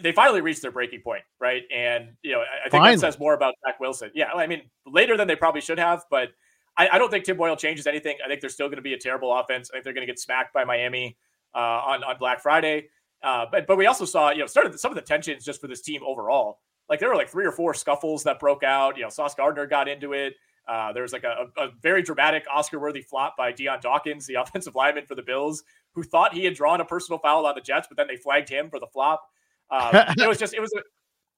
they 0.00 0.12
finally 0.12 0.40
reached 0.40 0.62
their 0.62 0.70
breaking 0.70 1.00
point, 1.02 1.22
right? 1.40 1.62
And 1.74 2.10
you 2.22 2.32
know, 2.32 2.40
I, 2.40 2.66
I 2.66 2.70
think 2.70 2.82
finally. 2.82 2.94
that 2.96 3.00
says 3.00 3.18
more 3.18 3.34
about 3.34 3.54
Zach 3.66 3.78
Wilson. 3.80 4.10
Yeah, 4.14 4.30
I 4.34 4.46
mean, 4.46 4.62
later 4.86 5.16
than 5.16 5.28
they 5.28 5.36
probably 5.36 5.60
should 5.60 5.78
have, 5.78 6.04
but 6.10 6.30
I, 6.76 6.88
I 6.92 6.98
don't 6.98 7.10
think 7.10 7.24
Tim 7.24 7.36
Boyle 7.36 7.56
changes 7.56 7.86
anything. 7.86 8.16
I 8.24 8.28
think 8.28 8.40
they're 8.40 8.50
still 8.50 8.68
going 8.68 8.76
to 8.76 8.82
be 8.82 8.94
a 8.94 8.98
terrible 8.98 9.36
offense. 9.36 9.70
I 9.70 9.74
think 9.74 9.84
they're 9.84 9.92
going 9.92 10.06
to 10.06 10.10
get 10.10 10.18
smacked 10.18 10.54
by 10.54 10.64
Miami 10.64 11.16
uh, 11.54 11.58
on 11.58 12.04
on 12.04 12.16
Black 12.18 12.40
Friday. 12.40 12.88
Uh, 13.22 13.46
but 13.50 13.66
but 13.66 13.76
we 13.76 13.86
also 13.86 14.04
saw 14.04 14.30
you 14.30 14.38
know 14.38 14.46
started 14.46 14.78
some 14.80 14.90
of 14.90 14.96
the 14.96 15.02
tensions 15.02 15.44
just 15.44 15.60
for 15.60 15.68
this 15.68 15.82
team 15.82 16.02
overall. 16.06 16.60
Like 16.92 17.00
there 17.00 17.08
were 17.08 17.16
like 17.16 17.30
three 17.30 17.46
or 17.46 17.52
four 17.52 17.72
scuffles 17.72 18.22
that 18.24 18.38
broke 18.38 18.62
out. 18.62 18.98
You 18.98 19.04
know, 19.04 19.08
Sauce 19.08 19.34
Gardner 19.34 19.64
got 19.64 19.88
into 19.88 20.12
it. 20.12 20.34
Uh, 20.68 20.92
there 20.92 21.02
was 21.02 21.14
like 21.14 21.24
a, 21.24 21.46
a 21.56 21.68
very 21.80 22.02
dramatic 22.02 22.44
Oscar-worthy 22.52 23.00
flop 23.00 23.34
by 23.34 23.50
Dion 23.50 23.78
Dawkins, 23.80 24.26
the 24.26 24.34
offensive 24.42 24.74
lineman 24.74 25.06
for 25.06 25.14
the 25.14 25.22
Bills, 25.22 25.64
who 25.94 26.02
thought 26.02 26.34
he 26.34 26.44
had 26.44 26.52
drawn 26.52 26.82
a 26.82 26.84
personal 26.84 27.18
foul 27.18 27.46
on 27.46 27.54
the 27.54 27.62
Jets, 27.62 27.88
but 27.88 27.96
then 27.96 28.08
they 28.08 28.16
flagged 28.16 28.50
him 28.50 28.68
for 28.68 28.78
the 28.78 28.86
flop. 28.88 29.22
Um, 29.70 29.88
it 30.18 30.28
was 30.28 30.36
just 30.36 30.52
it 30.52 30.60
was 30.60 30.70
a 30.74 30.82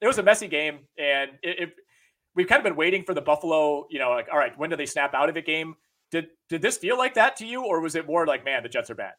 it 0.00 0.08
was 0.08 0.18
a 0.18 0.24
messy 0.24 0.48
game, 0.48 0.80
and 0.98 1.30
it, 1.44 1.60
it, 1.60 1.74
we've 2.34 2.48
kind 2.48 2.58
of 2.58 2.64
been 2.64 2.74
waiting 2.74 3.04
for 3.04 3.14
the 3.14 3.22
Buffalo, 3.22 3.86
you 3.90 4.00
know, 4.00 4.10
like 4.10 4.26
all 4.32 4.38
right, 4.38 4.58
when 4.58 4.70
do 4.70 4.76
they 4.76 4.86
snap 4.86 5.14
out 5.14 5.28
of 5.28 5.36
it 5.36 5.46
game 5.46 5.76
Did 6.10 6.30
did 6.48 6.62
this 6.62 6.78
feel 6.78 6.98
like 6.98 7.14
that 7.14 7.36
to 7.36 7.46
you, 7.46 7.64
or 7.64 7.78
was 7.80 7.94
it 7.94 8.08
more 8.08 8.26
like, 8.26 8.44
man, 8.44 8.64
the 8.64 8.68
Jets 8.68 8.90
are 8.90 8.96
bad? 8.96 9.12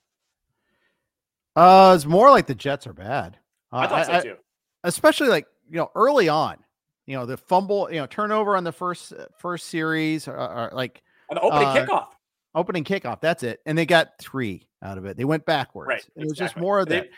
Uh, 1.56 1.94
it's 1.96 2.06
more 2.06 2.30
like 2.30 2.46
the 2.46 2.56
Jets 2.56 2.86
are 2.88 2.94
bad. 2.94 3.38
Uh, 3.72 3.78
I 3.78 3.88
thought 3.88 4.06
so 4.06 4.22
too. 4.22 4.36
especially 4.84 5.30
like 5.30 5.48
you 5.70 5.78
know 5.78 5.92
early 5.96 6.30
on, 6.30 6.58
you 7.06 7.16
know 7.16 7.26
the 7.26 7.38
fumble, 7.38 7.90
you 7.92 8.00
know 8.00 8.06
turnover 8.08 8.56
on 8.56 8.64
the 8.64 8.72
first 8.72 9.14
first 9.40 9.68
series, 9.68 10.28
or, 10.28 10.36
or 10.38 10.70
like 10.74 11.02
an 11.30 11.40
opening 11.42 11.68
uh, 11.68 11.74
kickoff. 11.86 12.08
Opening 12.54 12.84
kickoff. 12.84 13.20
That's 13.22 13.44
it, 13.44 13.60
and 13.66 13.78
they 13.78 13.86
got 13.86 14.18
three 14.20 14.68
out 14.82 14.98
of 14.98 15.06
it. 15.06 15.18
They 15.18 15.26
went 15.26 15.46
backwards. 15.46 15.90
Right, 15.90 16.06
It 16.16 16.26
was 16.28 16.38
just 16.38 16.56
more 16.58 16.80
of 16.80 16.88
They- 16.88 17.02
that. 17.02 17.10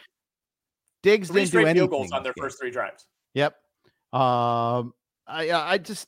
Diggs 1.03 1.29
didn't 1.29 1.51
do 1.51 1.59
anything 1.59 1.75
field 1.75 1.89
goals 1.91 2.11
on 2.11 2.23
their 2.23 2.33
game. 2.33 2.43
first 2.43 2.59
three 2.59 2.71
drives. 2.71 3.05
Yep. 3.35 3.55
Um, 4.13 4.93
I 5.27 5.49
I 5.51 5.71
I 5.73 5.77
just 5.77 6.07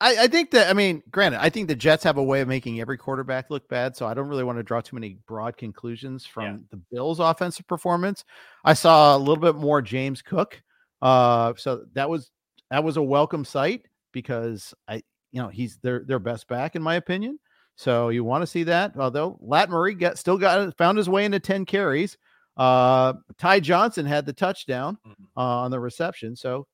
I, 0.00 0.16
I 0.24 0.26
think 0.28 0.50
that 0.52 0.70
I 0.70 0.72
mean, 0.72 1.02
granted, 1.10 1.42
I 1.42 1.50
think 1.50 1.68
the 1.68 1.74
Jets 1.76 2.02
have 2.04 2.16
a 2.16 2.22
way 2.22 2.40
of 2.40 2.48
making 2.48 2.80
every 2.80 2.96
quarterback 2.96 3.50
look 3.50 3.68
bad, 3.68 3.96
so 3.96 4.06
I 4.06 4.14
don't 4.14 4.28
really 4.28 4.42
want 4.44 4.58
to 4.58 4.62
draw 4.62 4.80
too 4.80 4.96
many 4.96 5.18
broad 5.26 5.56
conclusions 5.56 6.24
from 6.26 6.44
Yeah. 6.44 6.56
the 6.70 6.76
Bills' 6.90 7.20
offensive 7.20 7.66
performance. 7.68 8.24
I 8.64 8.72
saw 8.74 9.14
a 9.16 9.18
little 9.18 9.36
bit 9.36 9.56
more 9.56 9.82
James 9.82 10.22
Cook, 10.22 10.60
uh, 11.04 11.52
so 11.56 11.84
that 11.92 12.10
was 12.10 12.30
that 12.70 12.82
was 12.82 12.96
a 12.96 13.02
welcome 13.02 13.44
sight 13.44 13.86
because 14.12 14.74
I, 14.88 14.96
you 15.30 15.40
know, 15.42 15.48
he's 15.48 15.76
their 15.78 16.04
their 16.04 16.18
best 16.18 16.48
back 16.48 16.74
in 16.74 16.82
my 16.82 16.96
opinion. 16.96 17.38
So 17.76 18.08
you 18.08 18.24
want 18.24 18.42
to 18.42 18.46
see 18.46 18.64
that. 18.64 18.96
Although 18.96 19.36
Lat 19.40 19.68
Murray 19.70 19.94
got 19.94 20.18
still 20.18 20.38
got 20.38 20.76
found 20.78 20.98
his 20.98 21.08
way 21.08 21.24
into 21.24 21.38
ten 21.40 21.64
carries. 21.64 22.16
Uh, 22.56 23.14
Ty 23.36 23.60
Johnson 23.60 24.06
had 24.06 24.26
the 24.26 24.32
touchdown 24.32 24.96
Mhm. 25.06 25.14
uh, 25.36 25.40
on 25.40 25.70
the 25.72 25.80
reception. 25.80 26.36
So 26.36 26.66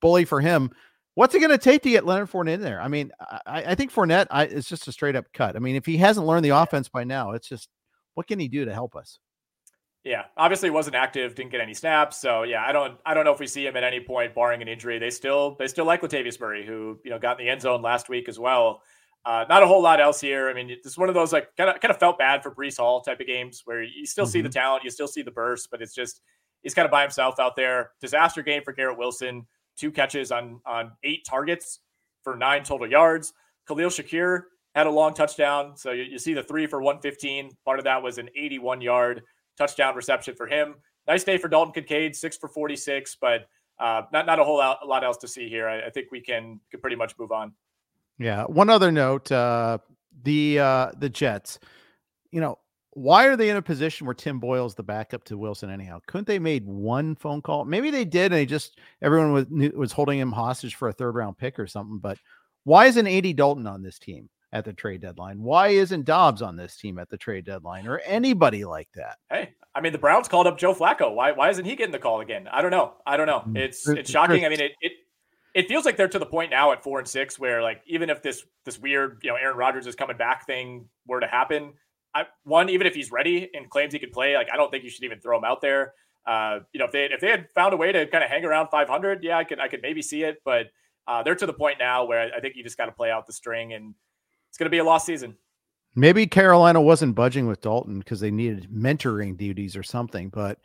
bully 0.00 0.24
for 0.24 0.40
him. 0.40 0.70
What's 1.14 1.34
it 1.34 1.40
going 1.40 1.50
to 1.50 1.58
take 1.58 1.82
to 1.82 1.90
get 1.90 2.06
Leonard 2.06 2.30
Fournette 2.30 2.54
in 2.54 2.60
there? 2.62 2.80
I 2.80 2.88
mean, 2.88 3.10
I, 3.46 3.64
I 3.68 3.74
think 3.74 3.92
Fournette 3.92 4.26
I, 4.30 4.44
it's 4.44 4.68
just 4.68 4.88
a 4.88 4.92
straight 4.92 5.16
up 5.16 5.26
cut. 5.34 5.54
I 5.56 5.58
mean, 5.58 5.76
if 5.76 5.84
he 5.86 5.96
hasn't 5.98 6.26
learned 6.26 6.44
the 6.44 6.50
offense 6.50 6.88
by 6.88 7.04
now, 7.04 7.32
it's 7.32 7.48
just 7.48 7.68
what 8.14 8.26
can 8.26 8.38
he 8.38 8.48
do 8.48 8.64
to 8.64 8.72
help 8.72 8.96
us? 8.96 9.18
Yeah, 10.02 10.24
obviously 10.36 10.70
wasn't 10.70 10.96
active, 10.96 11.34
didn't 11.34 11.50
get 11.50 11.60
any 11.60 11.74
snaps. 11.74 12.16
So 12.16 12.42
yeah, 12.42 12.64
I 12.64 12.72
don't 12.72 12.98
I 13.04 13.12
don't 13.12 13.24
know 13.24 13.32
if 13.32 13.40
we 13.40 13.46
see 13.46 13.66
him 13.66 13.76
at 13.76 13.84
any 13.84 14.00
point, 14.00 14.34
barring 14.34 14.62
an 14.62 14.68
injury. 14.68 14.98
They 14.98 15.10
still 15.10 15.56
they 15.58 15.66
still 15.66 15.84
like 15.84 16.00
Latavius 16.00 16.40
Murray, 16.40 16.64
who 16.66 16.98
you 17.04 17.10
know 17.10 17.18
got 17.18 17.38
in 17.38 17.44
the 17.44 17.50
end 17.50 17.60
zone 17.60 17.82
last 17.82 18.08
week 18.08 18.28
as 18.28 18.38
well. 18.38 18.82
Uh, 19.26 19.44
not 19.50 19.62
a 19.62 19.66
whole 19.66 19.82
lot 19.82 20.00
else 20.00 20.18
here. 20.18 20.48
I 20.48 20.54
mean, 20.54 20.70
it's 20.70 20.96
one 20.96 21.10
of 21.10 21.14
those 21.14 21.34
like 21.34 21.54
kind 21.54 21.68
of 21.68 21.80
kind 21.80 21.90
of 21.90 21.98
felt 21.98 22.18
bad 22.18 22.42
for 22.42 22.50
Breece 22.50 22.78
Hall 22.78 23.02
type 23.02 23.20
of 23.20 23.26
games 23.26 23.62
where 23.66 23.82
you 23.82 24.06
still 24.06 24.24
see 24.24 24.40
the 24.40 24.48
talent, 24.48 24.84
you 24.84 24.90
still 24.90 25.08
see 25.08 25.20
the 25.20 25.30
burst, 25.30 25.68
but 25.70 25.82
it's 25.82 25.94
just 25.94 26.22
he's 26.62 26.72
kind 26.72 26.86
of 26.86 26.90
by 26.90 27.02
himself 27.02 27.38
out 27.38 27.54
there. 27.54 27.90
Disaster 28.00 28.42
game 28.42 28.62
for 28.64 28.72
Garrett 28.72 28.96
Wilson, 28.96 29.46
two 29.76 29.90
catches 29.92 30.32
on 30.32 30.60
on 30.64 30.92
eight 31.02 31.26
targets 31.28 31.80
for 32.24 32.36
nine 32.36 32.64
total 32.64 32.90
yards. 32.90 33.34
Khalil 33.68 33.90
Shakir 33.90 34.44
had 34.74 34.86
a 34.86 34.90
long 34.90 35.12
touchdown, 35.12 35.76
so 35.76 35.90
you, 35.90 36.04
you 36.04 36.18
see 36.18 36.32
the 36.32 36.42
three 36.42 36.66
for 36.66 36.80
115. 36.80 37.50
Part 37.66 37.78
of 37.78 37.84
that 37.84 38.02
was 38.02 38.16
an 38.16 38.30
81 38.34 38.80
yard 38.80 39.22
touchdown 39.56 39.94
reception 39.94 40.34
for 40.34 40.46
him. 40.46 40.74
Nice 41.06 41.24
day 41.24 41.38
for 41.38 41.48
Dalton 41.48 41.72
Kincaid, 41.72 42.14
six 42.14 42.36
for 42.36 42.48
46, 42.48 43.16
but 43.20 43.46
uh, 43.78 44.02
not 44.12 44.26
not 44.26 44.38
a 44.38 44.44
whole 44.44 44.58
lot, 44.58 44.78
a 44.82 44.86
lot 44.86 45.02
else 45.02 45.16
to 45.18 45.28
see 45.28 45.48
here. 45.48 45.68
I, 45.68 45.86
I 45.86 45.90
think 45.90 46.08
we 46.12 46.20
can 46.20 46.60
can 46.70 46.80
pretty 46.80 46.96
much 46.96 47.14
move 47.18 47.32
on. 47.32 47.52
Yeah. 48.18 48.44
One 48.44 48.68
other 48.68 48.92
note: 48.92 49.32
uh, 49.32 49.78
the 50.22 50.58
uh, 50.58 50.90
the 50.98 51.08
Jets. 51.08 51.58
You 52.30 52.40
know, 52.40 52.58
why 52.90 53.26
are 53.26 53.36
they 53.36 53.50
in 53.50 53.56
a 53.56 53.62
position 53.62 54.06
where 54.06 54.14
Tim 54.14 54.38
Boyle's 54.38 54.74
the 54.74 54.82
backup 54.82 55.24
to 55.24 55.38
Wilson 55.38 55.70
anyhow? 55.70 56.00
Couldn't 56.06 56.26
they 56.26 56.38
made 56.38 56.66
one 56.66 57.16
phone 57.16 57.40
call? 57.40 57.64
Maybe 57.64 57.90
they 57.90 58.04
did, 58.04 58.26
and 58.26 58.34
they 58.34 58.46
just 58.46 58.78
everyone 59.00 59.32
was 59.32 59.46
was 59.74 59.92
holding 59.92 60.18
him 60.18 60.32
hostage 60.32 60.74
for 60.74 60.88
a 60.88 60.92
third 60.92 61.14
round 61.14 61.38
pick 61.38 61.58
or 61.58 61.66
something. 61.66 61.98
But 61.98 62.18
why 62.64 62.86
isn't 62.86 63.06
Andy 63.06 63.32
Dalton 63.32 63.66
on 63.66 63.82
this 63.82 63.98
team 63.98 64.28
at 64.52 64.64
the 64.64 64.72
trade 64.72 65.00
deadline? 65.00 65.42
Why 65.42 65.68
isn't 65.68 66.04
Dobbs 66.04 66.42
on 66.42 66.56
this 66.56 66.76
team 66.76 66.98
at 66.98 67.08
the 67.08 67.16
trade 67.16 67.44
deadline 67.44 67.86
or 67.86 67.98
anybody 68.00 68.64
like 68.64 68.88
that? 68.94 69.18
Hey, 69.30 69.54
I 69.74 69.80
mean 69.80 69.92
the 69.92 69.98
Browns 69.98 70.28
called 70.28 70.46
up 70.46 70.58
Joe 70.58 70.74
Flacco. 70.74 71.14
Why 71.14 71.32
why 71.32 71.50
isn't 71.50 71.64
he 71.64 71.76
getting 71.76 71.92
the 71.92 71.98
call 71.98 72.20
again? 72.20 72.48
I 72.50 72.62
don't 72.62 72.70
know. 72.70 72.94
I 73.06 73.16
don't 73.16 73.26
know. 73.26 73.44
Mm. 73.46 73.56
It's 73.56 73.88
it's 73.88 74.10
shocking. 74.10 74.44
I 74.44 74.48
mean 74.48 74.60
it 74.60 74.72
it 74.80 74.92
it 75.54 75.68
feels 75.68 75.84
like 75.84 75.96
they're 75.96 76.08
to 76.08 76.18
the 76.18 76.26
point 76.26 76.50
now 76.50 76.72
at 76.72 76.82
four 76.82 76.98
and 76.98 77.08
six 77.08 77.38
where 77.38 77.62
like 77.62 77.82
even 77.86 78.10
if 78.10 78.22
this 78.22 78.44
this 78.64 78.78
weird 78.78 79.20
you 79.22 79.30
know 79.30 79.36
Aaron 79.36 79.56
Rodgers 79.56 79.86
is 79.86 79.94
coming 79.94 80.16
back 80.16 80.46
thing 80.46 80.86
were 81.06 81.20
to 81.20 81.26
happen, 81.26 81.74
I 82.14 82.26
one 82.44 82.68
even 82.68 82.86
if 82.86 82.94
he's 82.94 83.12
ready 83.12 83.50
and 83.54 83.70
claims 83.70 83.92
he 83.92 83.98
could 83.98 84.12
play, 84.12 84.34
like 84.34 84.48
I 84.52 84.56
don't 84.56 84.70
think 84.70 84.84
you 84.84 84.90
should 84.90 85.04
even 85.04 85.20
throw 85.20 85.38
him 85.38 85.44
out 85.44 85.60
there. 85.60 85.94
Uh, 86.26 86.60
you 86.72 86.78
know 86.78 86.86
if 86.86 86.92
they 86.92 87.04
if 87.04 87.20
they 87.20 87.30
had 87.30 87.48
found 87.54 87.72
a 87.72 87.76
way 87.76 87.92
to 87.92 88.06
kind 88.06 88.22
of 88.24 88.30
hang 88.30 88.44
around 88.44 88.68
500, 88.68 89.22
yeah, 89.22 89.38
I 89.38 89.44
could 89.44 89.60
I 89.60 89.68
could 89.68 89.82
maybe 89.82 90.02
see 90.02 90.22
it, 90.22 90.38
but 90.44 90.66
uh, 91.06 91.22
they're 91.22 91.34
to 91.34 91.46
the 91.46 91.52
point 91.52 91.78
now 91.78 92.04
where 92.04 92.30
I 92.34 92.40
think 92.40 92.56
you 92.56 92.62
just 92.62 92.76
got 92.76 92.86
to 92.86 92.92
play 92.92 93.10
out 93.10 93.26
the 93.26 93.32
string 93.32 93.72
and 93.72 93.94
it's 94.50 94.58
going 94.58 94.66
to 94.66 94.70
be 94.70 94.78
a 94.78 94.84
lost 94.84 95.06
season. 95.06 95.36
Maybe 95.96 96.26
Carolina 96.26 96.80
wasn't 96.80 97.14
budging 97.14 97.46
with 97.46 97.62
Dalton 97.62 97.98
because 98.00 98.20
they 98.20 98.30
needed 98.30 98.68
mentoring 98.70 99.36
duties 99.36 99.74
or 99.76 99.82
something. 99.82 100.28
But 100.28 100.58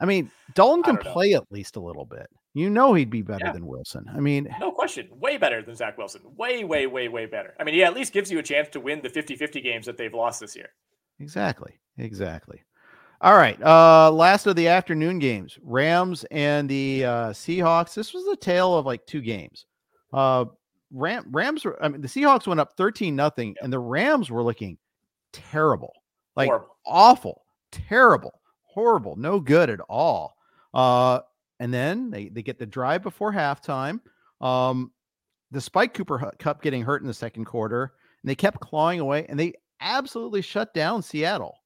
I 0.00 0.04
mean, 0.04 0.30
Dalton 0.54 0.82
can 0.82 0.96
play 0.98 1.32
at 1.34 1.44
least 1.50 1.76
a 1.76 1.80
little 1.80 2.04
bit. 2.04 2.26
You 2.52 2.68
know, 2.70 2.92
he'd 2.94 3.08
be 3.10 3.22
better 3.22 3.46
Yeah. 3.46 3.52
than 3.52 3.66
Wilson. 3.66 4.04
I 4.14 4.20
mean, 4.20 4.54
No 4.60 4.70
question. 4.72 5.08
Way 5.12 5.36
better 5.38 5.62
than 5.62 5.74
Zach 5.76 5.96
Wilson. 5.96 6.22
Way, 6.36 6.64
way, 6.64 6.86
way, 6.86 7.08
way 7.08 7.24
better. 7.26 7.54
I 7.60 7.64
mean, 7.64 7.74
he 7.74 7.84
at 7.84 7.94
least 7.94 8.12
gives 8.12 8.30
you 8.30 8.38
a 8.38 8.42
chance 8.42 8.68
to 8.70 8.80
win 8.80 9.00
the 9.02 9.08
50 9.10 9.36
50 9.36 9.60
games 9.60 9.86
that 9.86 9.96
they've 9.96 10.12
lost 10.12 10.40
this 10.40 10.56
year. 10.56 10.68
exactly, 11.20 11.72
exactly. 11.98 12.62
All 13.22 13.34
right. 13.36 13.60
Uh, 13.62 14.10
last 14.10 14.46
of 14.46 14.56
the 14.56 14.68
afternoon 14.68 15.18
games: 15.18 15.58
Rams 15.62 16.24
and 16.30 16.68
the 16.68 17.04
uh, 17.06 17.28
Seahawks. 17.30 17.94
This 17.94 18.12
was 18.12 18.26
the 18.26 18.36
tale 18.36 18.76
of 18.76 18.84
like 18.84 19.06
two 19.06 19.22
games. 19.22 19.64
Uh, 20.12 20.44
Ram 20.92 21.26
Rams 21.30 21.64
were. 21.64 21.82
I 21.82 21.88
mean, 21.88 22.00
the 22.00 22.08
Seahawks 22.08 22.46
went 22.46 22.60
up 22.60 22.76
thirteen 22.76 23.16
nothing, 23.16 23.56
and 23.60 23.72
the 23.72 23.78
Rams 23.78 24.30
were 24.30 24.42
looking 24.42 24.78
terrible, 25.32 25.92
like 26.36 26.48
Horrible. 26.48 26.76
awful, 26.86 27.42
terrible, 27.72 28.40
horrible, 28.62 29.16
no 29.16 29.40
good 29.40 29.70
at 29.70 29.80
all. 29.88 30.36
Uh, 30.72 31.20
and 31.58 31.72
then 31.72 32.10
they, 32.10 32.28
they 32.28 32.42
get 32.42 32.58
the 32.58 32.66
drive 32.66 33.02
before 33.02 33.32
halftime. 33.32 34.00
Um, 34.40 34.92
despite 35.52 35.94
Cooper 35.94 36.32
Kupp 36.38 36.62
getting 36.62 36.82
hurt 36.82 37.00
in 37.00 37.06
the 37.08 37.14
second 37.14 37.46
quarter, 37.46 37.94
and 38.22 38.30
they 38.30 38.34
kept 38.34 38.60
clawing 38.60 39.00
away, 39.00 39.26
and 39.28 39.38
they 39.38 39.54
absolutely 39.80 40.42
shut 40.42 40.74
down 40.74 41.02
Seattle. 41.02 41.56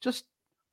Just 0.00 0.24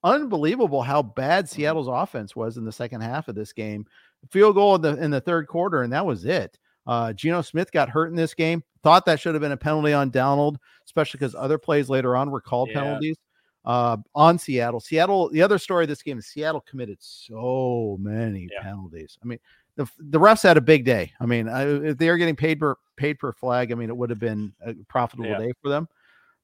unbelievable 0.03 0.81
how 0.81 1.01
bad 1.01 1.49
Seattle's 1.49 1.87
offense 1.87 2.35
was 2.35 2.57
in 2.57 2.65
the 2.65 2.71
second 2.71 3.01
half 3.01 3.27
of 3.27 3.35
this 3.35 3.51
game. 3.51 3.85
Field 4.29 4.55
goal 4.55 4.75
in 4.75 4.81
the 4.81 4.95
in 5.03 5.11
the 5.11 5.21
third 5.21 5.47
quarter, 5.47 5.83
and 5.83 5.91
that 5.93 6.05
was 6.05 6.25
it. 6.25 6.57
Uh, 6.87 7.13
Geno 7.13 7.41
Smith 7.41 7.71
got 7.71 7.89
hurt 7.89 8.07
in 8.09 8.15
this 8.15 8.33
game. 8.33 8.63
Thought 8.81 9.05
that 9.05 9.19
should 9.19 9.35
have 9.35 9.41
been 9.41 9.51
a 9.51 9.57
penalty 9.57 9.93
on 9.93 10.09
Donald, 10.09 10.57
especially 10.85 11.17
because 11.19 11.35
other 11.35 11.57
plays 11.57 11.89
later 11.89 12.15
on 12.15 12.31
were 12.31 12.41
called 12.41 12.69
Yeah. 12.69 12.81
penalties 12.81 13.17
uh, 13.65 13.97
on 14.15 14.39
Seattle. 14.39 14.79
Seattle. 14.79 15.29
The 15.29 15.41
other 15.41 15.57
story 15.57 15.83
of 15.83 15.89
this 15.89 16.01
game 16.01 16.17
is 16.17 16.27
Seattle 16.27 16.61
committed 16.61 16.97
so 17.01 17.97
many 17.99 18.47
Yeah. 18.51 18.61
penalties. 18.63 19.17
I 19.21 19.27
mean, 19.27 19.39
the 19.75 19.85
the 19.99 20.19
refs 20.19 20.41
had 20.43 20.57
a 20.57 20.61
big 20.61 20.85
day. 20.85 21.11
I 21.19 21.25
mean, 21.25 21.49
I, 21.49 21.63
if 21.67 21.97
they 21.97 22.09
are 22.09 22.17
getting 22.17 22.35
paid 22.35 22.59
per 22.59 22.75
paid 22.95 23.19
per 23.19 23.33
flag, 23.33 23.71
I 23.71 23.75
mean, 23.75 23.89
it 23.89 23.97
would 23.97 24.09
have 24.09 24.19
been 24.19 24.53
a 24.65 24.73
profitable 24.87 25.29
Yeah. 25.29 25.37
day 25.39 25.53
for 25.61 25.69
them. 25.69 25.87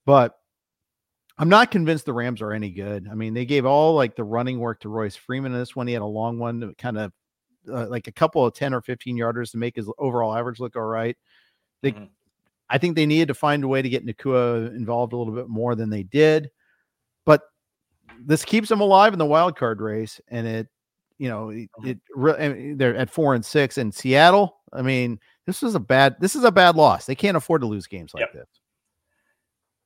But 0.05 0.37
I'm 1.37 1.49
not 1.49 1.71
convinced 1.71 2.05
the 2.05 2.13
Rams 2.13 2.41
are 2.41 2.51
any 2.51 2.69
good. 2.69 3.07
I 3.09 3.15
mean, 3.15 3.33
they 3.33 3.45
gave 3.45 3.65
all 3.65 3.95
like 3.95 4.15
the 4.15 4.23
running 4.23 4.59
work 4.59 4.81
to 4.81 4.89
Royce 4.89 5.15
Freeman 5.15 5.53
in 5.53 5.57
this 5.57 5.75
one. 5.75 5.87
He 5.87 5.93
had 5.93 6.03
a 6.03 6.05
long 6.05 6.37
one, 6.37 6.59
that 6.59 6.77
kind 6.77 6.97
of 6.97 7.11
uh, 7.71 7.87
like 7.87 8.07
a 8.07 8.11
couple 8.11 8.45
of 8.45 8.53
10 8.53 8.73
or 8.73 8.81
15 8.81 9.17
yarders 9.17 9.51
to 9.51 9.57
make 9.57 9.75
his 9.75 9.89
overall 9.97 10.35
average 10.35 10.59
look 10.59 10.75
all 10.75 10.81
right. 10.83 11.17
They, 11.81 11.91
Mhm. 11.93 12.09
I 12.69 12.77
think 12.77 12.95
they 12.95 13.05
needed 13.05 13.27
to 13.27 13.33
find 13.33 13.63
a 13.63 13.67
way 13.67 13.81
to 13.81 13.89
get 13.89 14.05
Nacua 14.05 14.67
involved 14.75 15.13
a 15.13 15.17
little 15.17 15.33
bit 15.33 15.47
more 15.49 15.75
than 15.75 15.89
they 15.89 16.03
did. 16.03 16.49
But 17.25 17.41
this 18.19 18.43
keeps 18.45 18.69
them 18.69 18.81
alive 18.81 19.13
in 19.13 19.19
the 19.19 19.25
wild 19.25 19.55
card 19.57 19.81
race, 19.81 20.19
and 20.29 20.47
it, 20.47 20.67
you 21.17 21.29
know, 21.29 21.49
it, 21.49 21.69
Mhm. 21.79 21.87
it 21.89 21.99
re- 22.15 22.33
I 22.37 22.49
mean, 22.49 22.77
they're 22.77 22.95
at 22.95 23.09
four 23.09 23.35
and 23.35 23.45
six 23.45 23.77
in 23.77 23.91
Seattle. 23.91 24.61
I 24.71 24.81
mean, 24.81 25.19
this 25.45 25.61
is 25.61 25.75
a 25.75 25.79
bad 25.79 26.15
this 26.19 26.35
is 26.35 26.43
a 26.43 26.51
bad 26.51 26.75
loss. 26.75 27.05
They 27.05 27.15
can't 27.15 27.37
afford 27.37 27.61
to 27.61 27.67
lose 27.67 27.85
games 27.87 28.13
like 28.13 28.21
Yep. 28.21 28.33
this. 28.33 28.47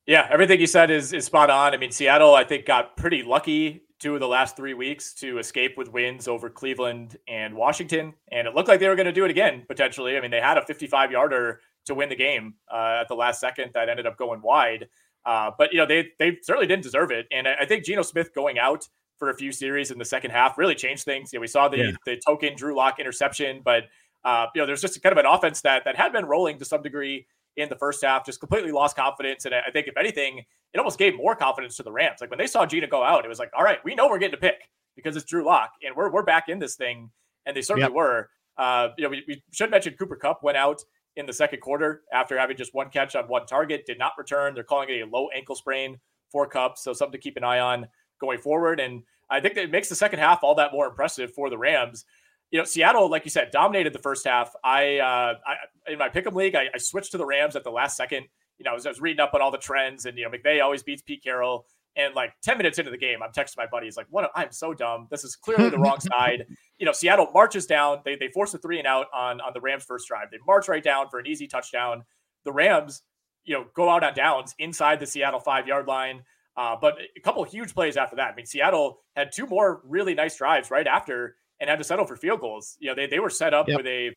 Yeah, 0.06 0.26
everything 0.30 0.58
you 0.60 0.66
said 0.66 0.90
is 0.90 1.12
is 1.12 1.26
spot 1.26 1.50
on. 1.50 1.74
I 1.74 1.76
mean, 1.76 1.90
Seattle, 1.92 2.34
I 2.34 2.44
think, 2.44 2.64
got 2.64 2.96
pretty 2.96 3.22
lucky 3.22 3.82
two 3.98 4.14
of 4.14 4.20
the 4.20 4.28
last 4.28 4.56
three 4.56 4.74
weeks 4.74 5.12
to 5.14 5.38
escape 5.38 5.76
with 5.76 5.92
wins 5.92 6.28
over 6.28 6.48
Cleveland 6.48 7.16
and 7.26 7.54
Washington, 7.54 8.14
and 8.30 8.46
it 8.46 8.54
looked 8.54 8.68
like 8.68 8.80
they 8.80 8.88
were 8.88 8.96
going 8.96 9.06
to 9.06 9.12
do 9.12 9.24
it 9.24 9.30
again 9.30 9.64
potentially. 9.66 10.16
I 10.16 10.20
mean, 10.20 10.30
they 10.30 10.40
had 10.40 10.56
a 10.58 10.62
55 10.64 11.10
yarder 11.10 11.60
to 11.86 11.94
win 11.94 12.08
the 12.08 12.16
game 12.16 12.54
uh, 12.72 12.98
at 13.00 13.08
the 13.08 13.14
last 13.14 13.40
second 13.40 13.70
that 13.74 13.88
ended 13.88 14.06
up 14.06 14.16
going 14.16 14.40
wide, 14.42 14.88
uh, 15.26 15.50
but 15.58 15.72
you 15.72 15.78
know 15.78 15.86
they 15.86 16.08
they 16.18 16.38
certainly 16.42 16.66
didn't 16.66 16.82
deserve 16.82 17.10
it. 17.10 17.26
And 17.32 17.48
I, 17.48 17.54
I 17.60 17.66
think 17.66 17.84
Geno 17.84 18.02
Smith 18.02 18.34
going 18.34 18.58
out 18.58 18.86
for 19.18 19.30
a 19.30 19.34
few 19.34 19.50
series 19.50 19.90
in 19.90 19.98
the 19.98 20.04
second 20.04 20.30
half 20.30 20.58
really 20.58 20.76
changed 20.76 21.04
things. 21.04 21.32
You 21.32 21.38
know, 21.38 21.40
we 21.40 21.46
saw 21.48 21.68
the 21.68 21.78
Yeah. 21.78 21.90
the 22.06 22.20
token 22.24 22.54
Drew 22.56 22.76
Lock 22.76 23.00
interception, 23.00 23.62
but 23.64 23.84
uh, 24.24 24.46
you 24.54 24.60
know, 24.62 24.66
there's 24.66 24.80
just 24.80 25.02
kind 25.02 25.12
of 25.12 25.18
an 25.18 25.26
offense 25.26 25.60
that 25.62 25.84
that 25.84 25.96
had 25.96 26.12
been 26.12 26.24
rolling 26.26 26.58
to 26.58 26.64
some 26.64 26.82
degree 26.82 27.26
in 27.58 27.68
the 27.68 27.76
first 27.76 28.02
half, 28.04 28.24
just 28.24 28.40
completely 28.40 28.72
lost 28.72 28.96
confidence. 28.96 29.44
And 29.44 29.54
I 29.54 29.70
think 29.72 29.88
if 29.88 29.96
anything, 29.96 30.44
it 30.72 30.78
almost 30.78 30.98
gave 30.98 31.16
more 31.16 31.34
confidence 31.34 31.76
to 31.76 31.82
the 31.82 31.92
Rams. 31.92 32.20
Like 32.20 32.30
when 32.30 32.38
they 32.38 32.46
saw 32.46 32.64
Geno 32.64 32.86
go 32.86 33.02
out, 33.02 33.24
it 33.24 33.28
was 33.28 33.38
like, 33.38 33.50
all 33.56 33.64
right, 33.64 33.78
we 33.84 33.94
know 33.94 34.08
we're 34.08 34.18
getting 34.18 34.34
a 34.36 34.40
pick 34.40 34.70
because 34.96 35.16
it's 35.16 35.24
Drew 35.24 35.44
Lock 35.44 35.70
and 35.84 35.94
we're 35.96 36.10
we're 36.10 36.22
back 36.22 36.48
in 36.48 36.58
this 36.58 36.76
thing. 36.76 37.10
And 37.46 37.56
they 37.56 37.62
certainly 37.62 37.88
Yep. 37.88 37.92
were. 37.96 38.30
Uh, 38.56 38.88
you 38.96 39.04
know, 39.04 39.10
we, 39.10 39.24
we 39.28 39.42
should 39.52 39.70
mention 39.70 39.94
Cooper 39.94 40.16
Kupp 40.16 40.42
went 40.42 40.56
out 40.56 40.80
in 41.16 41.26
the 41.26 41.32
second 41.32 41.60
quarter 41.60 42.02
after 42.12 42.38
having 42.38 42.56
just 42.56 42.74
one 42.74 42.90
catch 42.90 43.16
on 43.16 43.24
one 43.28 43.46
target, 43.46 43.86
did 43.86 43.98
not 43.98 44.12
return. 44.18 44.54
They're 44.54 44.64
calling 44.64 44.88
it 44.90 45.02
a 45.02 45.06
low 45.06 45.28
ankle 45.34 45.54
sprain 45.54 45.98
for 46.30 46.46
Kupp. 46.46 46.76
So 46.78 46.92
something 46.92 47.12
to 47.12 47.22
keep 47.22 47.36
an 47.36 47.44
eye 47.44 47.60
on 47.60 47.86
going 48.20 48.38
forward. 48.38 48.80
And 48.80 49.02
I 49.30 49.40
think 49.40 49.54
that 49.54 49.64
it 49.64 49.70
makes 49.70 49.88
the 49.88 49.94
second 49.94 50.18
half 50.18 50.40
all 50.42 50.54
that 50.56 50.72
more 50.72 50.86
impressive 50.86 51.32
for 51.32 51.50
the 51.50 51.58
Rams. 51.58 52.04
You 52.50 52.58
know, 52.58 52.64
Seattle, 52.64 53.10
like 53.10 53.24
you 53.24 53.30
said, 53.30 53.50
dominated 53.50 53.92
the 53.92 53.98
first 53.98 54.26
half. 54.26 54.52
I, 54.64 54.98
uh, 54.98 55.34
I 55.46 55.92
in 55.92 55.98
my 55.98 56.08
pick'em 56.08 56.34
league, 56.34 56.54
I, 56.54 56.68
I, 56.74 56.78
switched 56.78 57.12
to 57.12 57.18
the 57.18 57.26
Rams 57.26 57.56
at 57.56 57.64
the 57.64 57.70
last 57.70 57.96
second. 57.96 58.26
You 58.58 58.64
know, 58.64 58.70
I 58.70 58.74
was, 58.74 58.86
I 58.86 58.88
was 58.88 59.00
reading 59.00 59.20
up 59.20 59.34
on 59.34 59.42
all 59.42 59.50
the 59.50 59.58
trends, 59.58 60.06
and 60.06 60.16
you 60.16 60.24
know, 60.24 60.36
McVay 60.36 60.62
always 60.62 60.82
beats 60.82 61.02
Pete 61.02 61.22
Carroll. 61.22 61.66
And 61.96 62.14
like 62.14 62.32
10 62.42 62.58
minutes 62.58 62.78
into 62.78 62.92
the 62.92 62.96
game, 62.98 63.18
I'm 63.24 63.32
texting 63.32 63.56
my 63.56 63.66
buddies, 63.66 63.96
like, 63.96 64.06
what? 64.10 64.30
I'm 64.36 64.52
so 64.52 64.72
dumb. 64.72 65.08
This 65.10 65.24
is 65.24 65.34
clearly 65.34 65.68
the 65.68 65.78
wrong 65.78 65.98
side. 66.12 66.46
You 66.78 66.86
know, 66.86 66.92
Seattle 66.92 67.28
marches 67.34 67.66
down. 67.66 67.98
They, 68.04 68.14
they 68.14 68.28
force 68.28 68.54
a 68.54 68.58
three 68.58 68.78
and 68.78 68.86
out 68.86 69.06
on, 69.12 69.40
on 69.40 69.52
the 69.52 69.60
Rams' 69.60 69.84
first 69.84 70.06
drive. 70.06 70.30
They 70.30 70.38
march 70.46 70.68
right 70.68 70.82
down 70.82 71.08
for 71.08 71.18
an 71.18 71.26
easy 71.26 71.48
touchdown. 71.48 72.04
The 72.44 72.52
Rams, 72.52 73.02
you 73.44 73.54
know, 73.54 73.66
go 73.74 73.88
out 73.90 74.04
on 74.04 74.14
downs 74.14 74.54
inside 74.60 75.00
the 75.00 75.06
Seattle 75.06 75.40
five 75.40 75.66
yard 75.66 75.88
line. 75.88 76.22
Uh, 76.56 76.76
but 76.80 76.98
a 77.16 77.20
couple 77.20 77.42
huge 77.44 77.74
plays 77.74 77.96
after 77.96 78.16
that. 78.16 78.32
I 78.32 78.34
mean, 78.34 78.46
Seattle 78.46 79.00
had 79.16 79.30
two 79.32 79.46
more 79.46 79.80
really 79.84 80.14
nice 80.14 80.36
drives 80.36 80.70
right 80.70 80.86
after 80.86 81.36
and 81.60 81.68
had 81.68 81.78
to 81.78 81.84
settle 81.84 82.06
for 82.06 82.16
field 82.16 82.40
goals. 82.40 82.76
You 82.80 82.90
know, 82.90 82.94
they, 82.94 83.06
they 83.06 83.18
were 83.18 83.30
set 83.30 83.54
up 83.54 83.68
yep. 83.68 83.78
with 83.78 83.86
a, 83.86 84.14